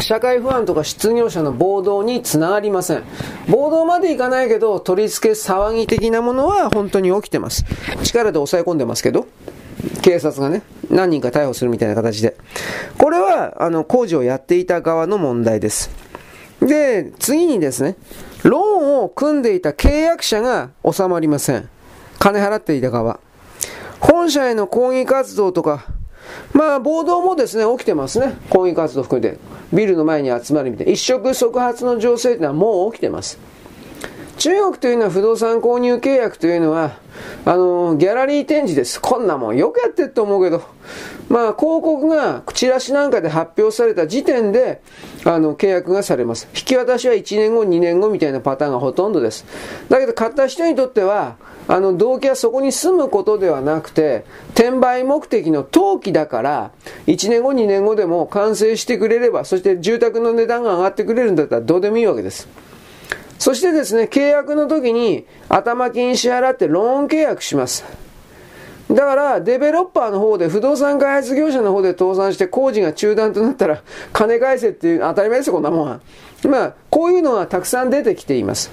[0.00, 3.02] 社会不安とか失業者の暴動につながりません。
[3.48, 7.64] 暴動までいかないけど、取り付け騒ぎ的なものは本当に起きてます。
[8.02, 9.26] 力で抑え込んでますけど、
[10.02, 12.36] 警察がね、何人か逮捕するみたいな形で。
[12.98, 15.90] これは、あの、工事をやっていた側の問題です。
[16.60, 17.96] で、次にですね、
[18.42, 21.68] ローンを組んでいた契約者が収まりません。
[22.18, 23.20] 金払っていた側。
[24.00, 25.86] 本社への抗議活動とか、
[26.52, 28.34] まあ、暴動もですね、起きてますね。
[28.50, 29.38] 抗議活動含めて。
[29.72, 30.92] ビルの前に集まるみたいな。
[30.92, 33.38] 一触即発の情勢っていうのはもう起きてます。
[34.38, 36.98] 中国というのは不動産購入契約というのは、
[37.46, 39.00] あの、ギャラリー展示です。
[39.00, 40.62] こんなもんよくやってると思うけど、
[41.28, 44.82] まあ、広告がチラシなんかで発表された時点で、
[45.24, 46.48] あの、契約がされます。
[46.54, 49.46] 引き渡しは1年後、2年後みたいなパターンがほとんどです。
[49.88, 54.24] だけど、買った人にとっては、あの、動機はそこに住むことではなくて、
[54.54, 56.70] 転売目的の登記だから、
[57.06, 62.65] 1年後、2年後でも完成してくれれば、そして住宅の値段が上がってくれるんだったらどうでもいいわけです。
[63.38, 67.84] そしてですね、契約の時に頭金支払ってローン契約します。
[68.90, 73.82] だから、デベロッパーの方で、不動産開発業者の方で倒産して工事が中断となったら、
[74.12, 76.00] 金返せっていう、当たり前ですよ、こんなもんは。
[76.44, 78.70] まあ、こういうのがたくさん出てきています。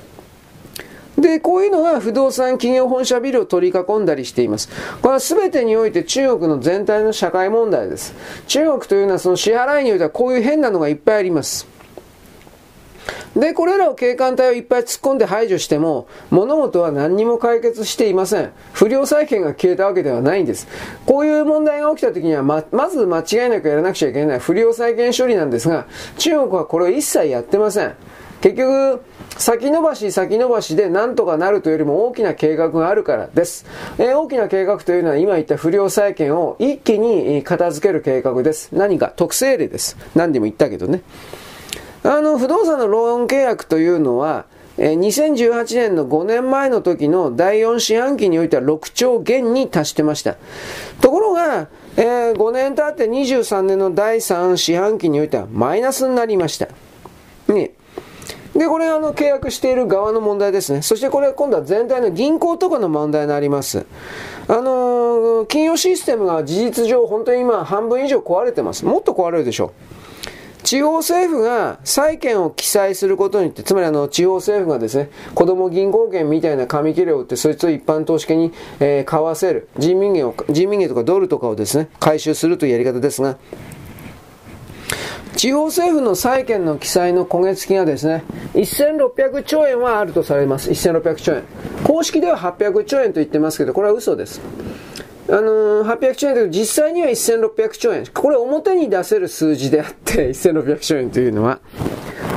[1.18, 4.70] で、こういうのが不動産企業本社ビルを取り囲んだりしています。
[5.02, 8.14] これは全てにおいて中国の全体の社会問題です。
[8.48, 11.73] 中国というのはその支払いにおいてはこういう変なのがいっぱいあります。
[13.36, 18.52] で、これらを警官隊をいっぱい突っ込んで排除しても、物事は何にも解決していません。
[18.74, 20.68] 不良債権が消えたわけではないんです。
[21.06, 25.88] こういう問題が起きた時には、ま、まず間違いなくやらなくちゃいけない不良債権処理なんですが、
[26.18, 27.96] 中国はこれを一切やってません。
[28.42, 29.02] 結局、
[29.38, 33.66] 先延ばし先延ばしでなんとかなるというよりも大きな計画があるからです。
[33.98, 38.70] えー、大きな計画というのは今言った不良債権を一気に片付ける計画です。
[38.74, 39.98] 何か特性例です。
[40.14, 41.02] 何でも言ったけどね。
[42.04, 44.46] あの、不動産のローン契約というのは、
[44.78, 50.36] えー、2018年の5年前の時の第4四半期においては6兆元に達してました。
[51.00, 56.68] ところが、えー、5年経って23年の第3四半期においてはマイナスになりました。
[57.48, 57.72] ね。
[58.56, 60.82] で、これあの契約している側の問題ですね。
[60.82, 63.86] そしてこれは今度は全体の銀行とかの問題になります。
[64.48, 68.86] あのー、金融システムが事実上本当に今半分以上壊れてます。
[68.86, 69.93] もっと壊れるでしょう。
[70.64, 79.68] 地方政府が債券を記載することによって、つまりあの、地方政府がですね、子供銀行券みたいな紙切れを売って、そいつを一般投資家に、えー、買わせる。
[79.78, 83.38] 人民元を、人民元とかドルとかをですね、回収するというやり方ですが、
[85.36, 90.70] 地方政府の債券の記載の焦げ付きがですね、1600兆円はあるとされます。
[90.70, 91.44] 1600兆円。
[91.84, 94.40] 公式では800兆円と言ってますけど、これは嘘です。
[95.30, 98.06] あのー、800兆円だけど、実際には1600兆円。
[98.08, 101.60] これ表に出せる数字であって、1600兆円というのは。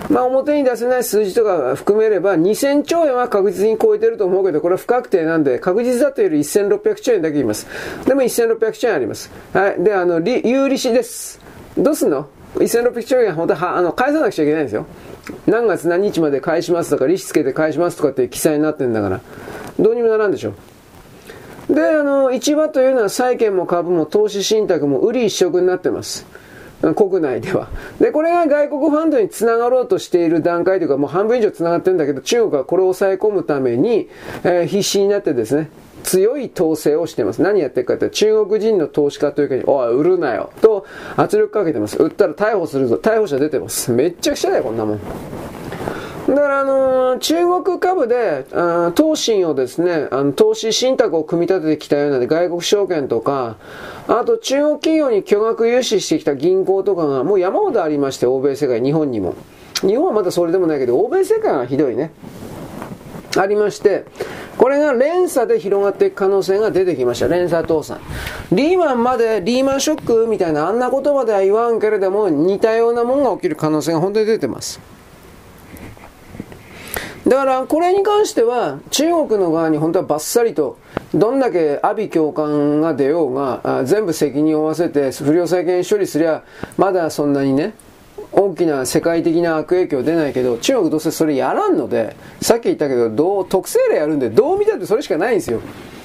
[0.09, 7.67] まあ表に出せない数字とか含めれば2000兆円は確実に超えてると思うけど、これは不確定なんで、確実だというより1600兆円だけ言います。
[8.07, 9.31] でも1600兆円あります。
[9.53, 9.83] はい。
[9.83, 11.41] で、あの、有利子です。
[11.77, 14.87] どうすんの ?1600 兆円本当は、あの、返さなくちゃいけないんですよ。
[15.47, 19.21] 何月何日まで返しますとか、利子つけて返しますとかって記載になってんだから、
[19.81, 20.55] どうにもならんでしょう。
[21.69, 26.27] で、あの、市場というのは債券も株も投資信託も売り一色になってます。
[26.95, 27.69] 国内では。
[27.99, 34.09] で、これが外国ファンドにつながろうとしている段階というか、もう半分以上つながってるんだけど、中国はこれを抑え込むために、
[34.45, 35.71] えー、必死になってですね、
[36.03, 37.43] 強い統制をしてます。
[37.43, 40.87] 何やってるかって中国人の投資家というかに、おい、売るなよと
[41.17, 41.97] 圧力かけてます。
[41.97, 42.97] 売ったら逮捕するぞ。
[42.97, 43.91] 逮捕者出てます。
[43.91, 45.01] めっちゃくちゃだよ、こんなもん。
[46.29, 53.57] だからあの、中国株で、あ投信をですね、あの投資信託を組み立ててきたような外国証券とか、
[54.09, 59.35] あと中国企業に巨額融資してきた銀行とかがもう山ほどありまして、欧米世界、日本にも。
[59.83, 62.11] 日本はまだそれでもないけど、欧米世界はひどいね。
[63.37, 64.05] ありまして、
[64.59, 67.29] これが連鎖で広がっていく可能性が出てきました。
[67.29, 68.01] 連鎖倒産。
[68.51, 74.96] リーマンまで、リーマンショックみたいなあんな言葉では言わんけれども、似たようなものが起きる可能性が本当に出てます。
[77.27, 80.79] だからこれに関しては中国の側に本当はバッサリと
[81.13, 86.45] どんだけ阿鼻教官が出ようが全部責任を負わせて不良債権処理すりゃ
[86.77, 87.75] まだそんなにね
[88.31, 95.61] 大きな世界的な悪影響出ないけど中国どうせそれやらんのでさっき言ったけどどう特性例やるんでどう見たってそれしかないんですよ。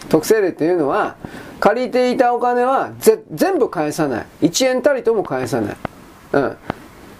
[0.09, 1.15] 特性例っていうのは
[1.59, 2.93] 借りていたお金は
[3.31, 4.25] 全部返さない。
[4.47, 5.77] 1円たりとも返さない。
[6.33, 6.57] うん。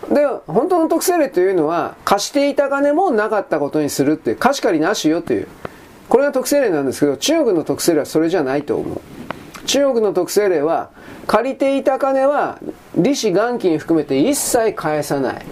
[0.10, 5.48] で、本当の特性例というのは、貸していた金もなかったことにするって、貸し借りなしよっていう。
[6.10, 9.02] これが特性例なんですけど、中国の特性例はそれじゃないと思う。
[9.66, 10.90] 中国の特性例は、
[11.28, 12.60] 借りていた金は、
[12.96, 15.46] 利子元金含めて一切返さない。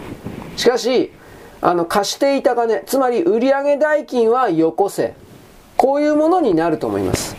[0.58, 1.14] しかし、
[1.62, 5.14] あの、貸していた金、つまり売上代金はよこせ。
[5.78, 7.38] こういうものになると思います。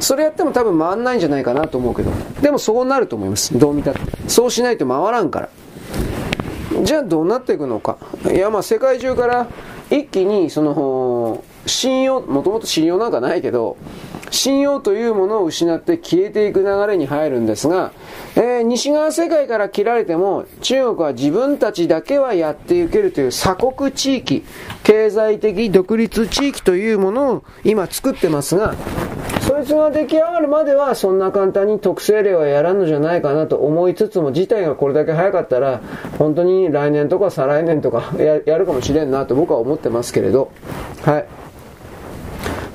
[0.00, 2.10] それやっても多分回んないんじゃないかなと思うけど。
[2.42, 3.58] でもそうなると思います。
[3.58, 4.00] どう見たって。
[4.28, 5.48] そうしないと回らんから。
[6.82, 7.98] じゃあどうなっていくのか。
[8.30, 9.46] いや、まあ世界中から
[9.90, 13.76] 一気にその、信用、もともと信用なんかないけど、
[14.30, 17.92] 信用というものを失って消えていく流れに入るんですが、
[18.36, 24.44] えー、西側世界から切られても中国は自分たちだけはやっていけるという鎖国地域、
[24.82, 28.74] 経済的独立地域というものを今作ってますが、
[29.48, 35.80] そいつが出来上がるまではそんな簡単に特性例はやらんのじゃないかなと思いつつも事態がこれだけ早かったら
[36.18, 40.50] 本当に来年とか再来年とかやるかもしれんなと僕は思ってますけれど。
[41.02, 41.26] はい。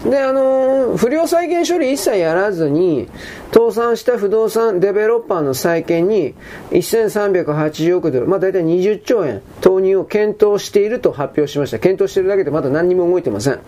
[0.03, 3.07] で、あのー、不良債権処理一切やらずに、
[3.53, 6.33] 倒産した不動産デベロッパーの債権に
[6.72, 11.80] 1380億ドル、まあ大体20兆円投入を検討していると発表しました。
[11.80, 13.59] 検討しているだけでまだ何にも動いてません。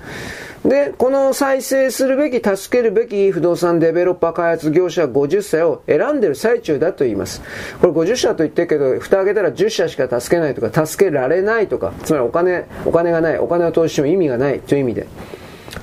[0.66, 7.42] で、この再生するべき、助けるべき不動産デベロッパー開発業者50社を選んでる最中だと言います。
[7.80, 15.08] これ50社と言ってるけど、蓋開けたら10社しか助けないとか、助けられないとか、つまりお金、お金がない、お金を投資しても意味がないという意味で。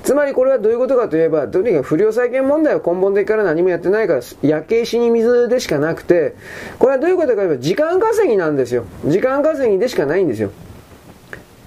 [0.01, 6.35] つまりこれはどういうことかといえば、とにかく不良債権問題は根本的から何もやってないから、焼け石に水でしかなくて、
[6.79, 8.85] これはどういうことかといえば、時間稼ぎなんですよ。
[9.05, 10.51] 時間稼ぎでしかないんですよ。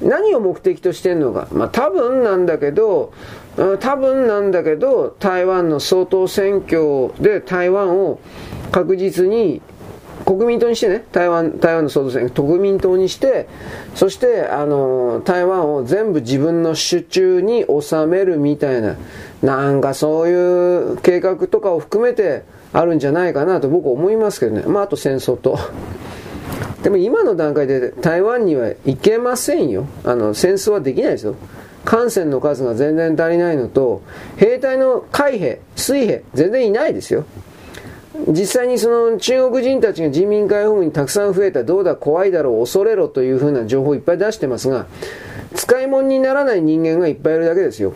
[0.03, 1.49] 何を目的としてんのか。
[1.53, 3.13] まあ多分なんだけど、
[3.81, 8.19] 多分なんだけど、台湾の総統選挙で台湾を
[8.71, 9.63] 確実に
[10.27, 13.47] 国民党にしてね、台湾、台湾の総統選、国民党にして、
[13.95, 18.97] そして、あの、台湾を全部自分の手中に収めるみたいな、
[19.41, 24.65] なんかそういう計画とかを含めてあるんじゃないかなと僕は思いますけどね。
[24.67, 25.57] まあ、あと戦争と。
[26.83, 29.87] でも今の段階で台湾には行けませんよ。
[30.05, 31.37] あの、戦争はできないですよ。
[31.85, 34.03] 艦船の数が全然足りないのと、
[34.37, 37.25] 兵隊の海兵、水兵、全然いないですよ。
[38.29, 44.87] 実際にその中国人たちが人民解放軍にたくさん増えたどうだ怖いだろう恐れろというふうな情報をいっぱい出してますが
[45.55, 47.93] 使い物にならない人間がいっぱいいるだけですよ。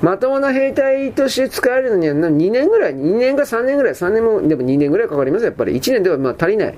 [0.00, 5.74] まともな兵隊として使えるのには2年ぐらい2年か3年ぐらい3年もでも2年ぐらいかかりますやっぱり。
[5.74, 6.74] 1年ではまあ足りない。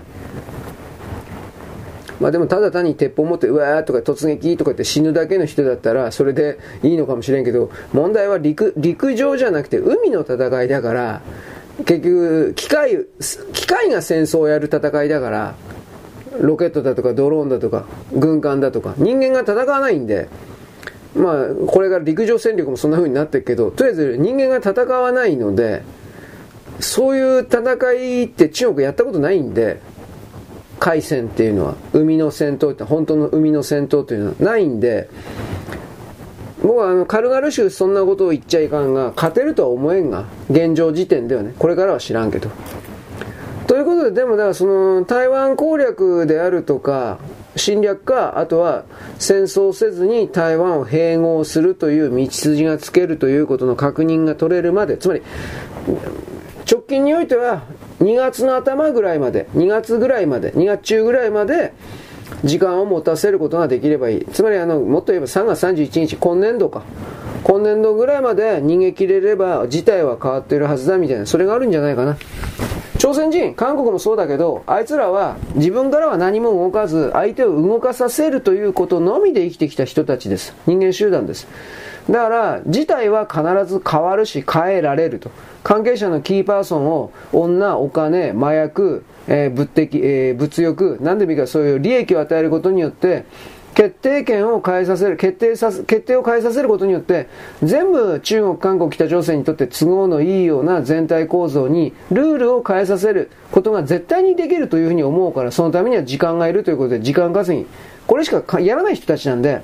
[2.19, 11.23] まあでもただ単に鉄砲持ってうわーとか突撃とかって死ぬだけの人だったらそれでいいのかもしれんけど問題は陸陸上じゃなくて海の戦いだから
[11.85, 13.07] 結局、機械、
[13.53, 15.55] 機械が戦争をやる戦いだから、
[16.41, 20.29] ロケットだとかドローンだとか軍艦だとか人間が戦わないんで、
[21.15, 25.83] まあ、これから陸上戦力もそんな風になってるけど、とりあえず人間が戦わないので、
[26.79, 29.81] そういう戦いって中国やったことないんで、
[30.79, 35.11] 海戦っていうのは、海の戦闘って、本当の海の戦闘というのはないんで、
[36.63, 42.51] 僕はあの軽々しくそんなことを言っちゃいかんが、勝てるとは思えんが、現状時点ではね、これからは知らんけど。
[43.67, 47.19] ということで、でもだからその台湾攻略であるとか、
[47.57, 48.85] 侵略か、あとは
[49.19, 55.23] 戦争せずに台湾を併合するという道筋がつけるということの確認が取れるまで、つまり、
[56.71, 57.63] 直近においては
[58.01, 61.73] 2月の頭ぐらいまで、2月ぐらいまで、2月中ぐらいまで、
[62.45, 64.27] 時間を持たせることができればいい。
[64.33, 66.83] つまりあの、もっと言えば3月31日、今年度か。
[67.43, 72.17] 今年度ぐらいまで逃げ切れれば事態は変わっているはずだみたいな、それがあるんじゃないかな。
[72.99, 80.55] 朝鮮人、韓国もそうだけど、あいつらは自分からは何も動かず、相手を動かさせるということのみで生きてきた人たちです。
[80.67, 81.49] 人間集団です。
[82.09, 85.31] だから、事態は必ず変わるし変えられると。
[85.63, 93.25] 関係者のキーパーソンを女、お金、麻薬、えー、物的、えー、物欲、何でもいいかそういう利益を与えることによって、
[93.75, 97.29] 決定権を変えさせる、決定さ決定を変えさせることによって、
[97.63, 107.67] 全部中国、韓国、北朝鮮にとって都合のいいような全体構造にルールを変えさせることが絶対にできるというふうに思うから、そのためには時間がいるということで、時間稼ぎ。
[108.07, 109.63] これしかやらない人たちなんで、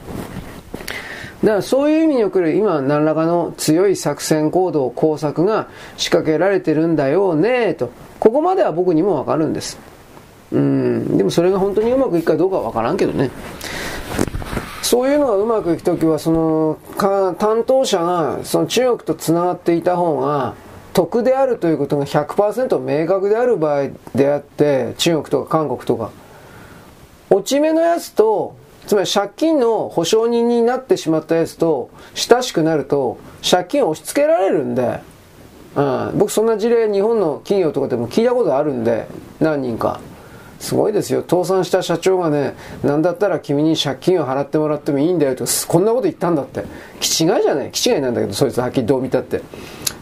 [1.42, 7.90] だからそういう意味における今何らかの強い作戦行動、工作が仕掛けられてるんだよねと。
[8.18, 9.78] ここまでは僕にもわかるんです。
[10.52, 13.30] うん、でもそれが本当にうまくいくかどうかはわからんけどね。
[14.82, 20.54] そういうのがうまくいくときは、その、担当者がその中国と繋がっていた方が、
[20.92, 26.12] 得であるということが100%明確である場合であって、中国とか韓国とか、
[27.30, 28.54] 落ち目のやつと、
[28.86, 35.00] つまり借金の保証人になってしまったやつと親しくなると、借金を押し付けられるんで、
[35.74, 39.06] うん、僕そんな事例日本の企業とかでも聞いたことあるんで、
[39.40, 40.00] 何人か。
[40.58, 41.20] すごいですよ。
[41.20, 46.64] 倒産した社長がね、なんだったら君に借金を払ってもらってもいいんだよと、こんなこと言ったんだって。
[46.98, 49.42] 気違いじゃない気違いなんだけど、そいつはっきりどう見たって。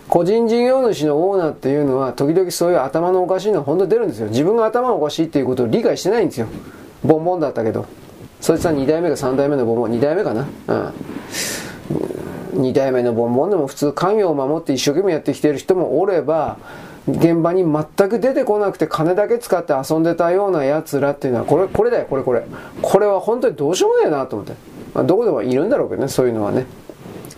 [0.08, 4.28] 個人事業主のオーナーっていうのは、時々そういう頭のおかしいのは本当に出るんですよ。
[4.28, 6.46] 自分が頭おかしいっていうことを理解してないんですよ。
[7.02, 7.86] ボンボンだったけど。
[8.44, 9.92] そいつは2代目か3代目のボンボン。
[9.92, 10.46] 2代目かな？
[12.52, 12.60] うん。
[12.60, 16.58] 2代目のボンボンでも普通家業を守って一生懸命やってきてる人もおれば、
[17.08, 22.44] 現場に全く出てこなくて金だけ使って遊んでたような奴らっていうのは、これ、これだよ、これこれ。
[22.82, 24.52] これは本当にどうしようもないなと思って。
[24.92, 26.66] まあ、どこでもいるんだろうけどね、そういうのはね。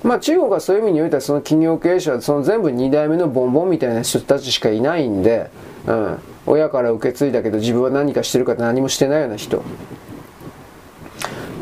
[0.02, 5.50] まあ中国はそういう意味においてはその企業経営者はその全部2代目のボンボンみたいな人たちしかいないんで、
[5.86, 6.18] うん。
[6.46, 9.62] 親から受け継いだけど自分は何かしてるか何もしてないような人。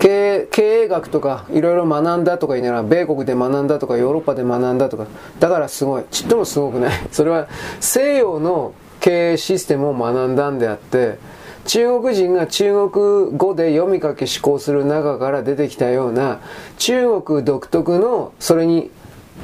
[0.01, 5.07] 経営学とかいろいろ学んだとか言いながら米国で学んだとかヨーロッパで学んだとか。
[5.41, 6.05] だからすごい。
[6.11, 6.93] ちっともすごくない。
[7.13, 7.47] それは
[7.81, 11.19] 西洋の経営システムを学んだんであって
[11.67, 16.41] 中国人が中国語で読み書き思考する中から出てきたような
[16.79, 18.91] 中国独特のそれに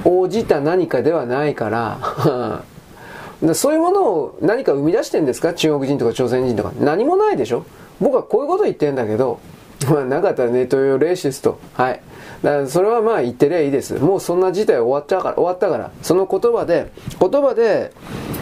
[0.04, 2.62] 応じた何かではないから
[3.54, 5.52] そういうものを何か生み出してんですか？
[5.54, 6.72] 中国人とか朝鮮人とか。
[6.80, 7.64] 何もないでしょ？
[8.00, 9.40] 僕はこういうこと言ってんだけど
[9.88, 11.58] まあ、なかったらネット用レーシスと。
[11.74, 12.00] はい。
[12.42, 13.94] だからそれはまあ言ってりゃいいです。
[13.98, 15.90] もうそんな事態終わっちゃから、終わったから。
[16.02, 17.92] その言葉で、言葉で、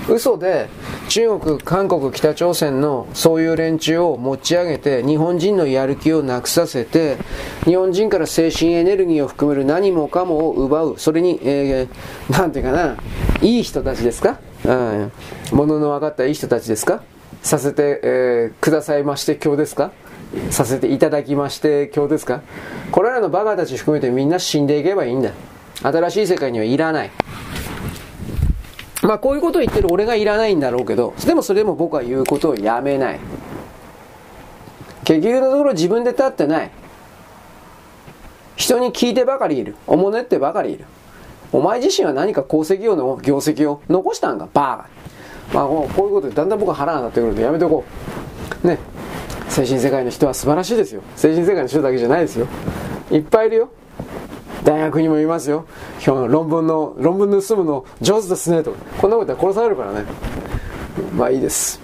[0.09, 0.69] 嘘で
[1.09, 7.19] 中国、韓国、北朝鮮のそういう連中を持ち上げて、日本人のやる気をなくさせて、
[7.65, 10.95] 日本人から精神エネルギーを含める何もかもを奪う。
[10.99, 12.97] それに、えー、なんていうかな、
[13.43, 14.39] いい人たちですか？
[14.65, 15.13] うん。
[15.53, 17.03] 物の分かったいい人たちですか？
[17.43, 19.93] させて、えー、くださいまして今日ですか？
[20.51, 22.43] させていただきまして今日ですか？
[22.93, 25.33] これらのバカたち含めてみんな死んでいけばいいんだ。
[25.83, 27.11] 新しい世界にはいらない。
[29.03, 33.21] まあこういうことを言ってる俺がいらないんだろうけどでもそれでも僕は言うことをやめない。
[35.05, 36.71] 結局のところ自分で立ってない。
[38.57, 39.77] 人に聞いてばかりいる。
[39.87, 40.85] おもねってばかりいる。
[41.53, 44.49] お前自身は何か功績をの業績を残したんか？
[44.53, 45.55] バーカ。
[45.55, 47.85] まあこういうことでだんだん僕は腹が立ってくるんでやめておこ
[48.65, 48.67] う。
[48.67, 48.79] ね。
[49.49, 51.03] 精神世界の人は素晴らしいですよ。
[51.17, 52.47] 精神世界の人だけじゃないですよ。
[53.11, 53.69] いっぱいいるよ。
[54.65, 55.65] 大学にもいますよ。
[56.05, 58.63] 今日論文の論文盗むの上手ですね。
[58.63, 60.05] とこんなことは殺されるからね。
[61.17, 61.81] まあいいです。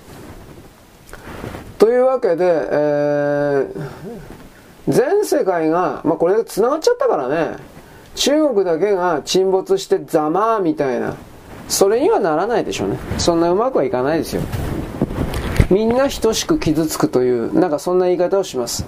[1.78, 3.68] というわけで、えー、
[4.88, 7.56] 全世界が、まあ、これで繋がっちゃったからね。
[8.14, 11.14] 中国だけが沈没してざまーみたいな。
[11.68, 12.98] それにはならないでしょうね。
[13.18, 14.42] そんなうまくはいかないですよ。
[15.70, 18.84] みんな等しく傷つくというなんかそんな言い方をします。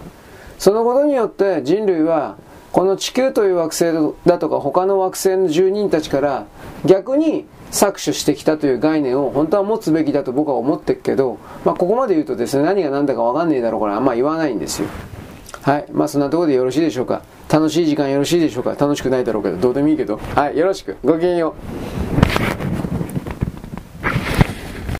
[0.58, 2.36] そのことによって人類は
[2.72, 6.46] この地球という惑星だとか他の惑星の住人たちから
[6.84, 14.88] 逆に搾取してきたという概念を本当は持つべきだと僕は思ってるけど、まあ、ここまで言うとですね何が何だか分かんねえだろうからあんま言わないんですよ。
[15.62, 15.86] はい。
[15.90, 17.22] まあそんなところでよろしいでしょうか。
[17.48, 18.76] 楽しい時間よろしいでしょうか。
[18.78, 20.18] 楽しくないだろうけどどうでもいいけど。
[20.34, 20.56] はい。
[20.56, 20.96] よろしく。
[21.05, 21.56] ごきげんよ
[22.12, 22.15] う。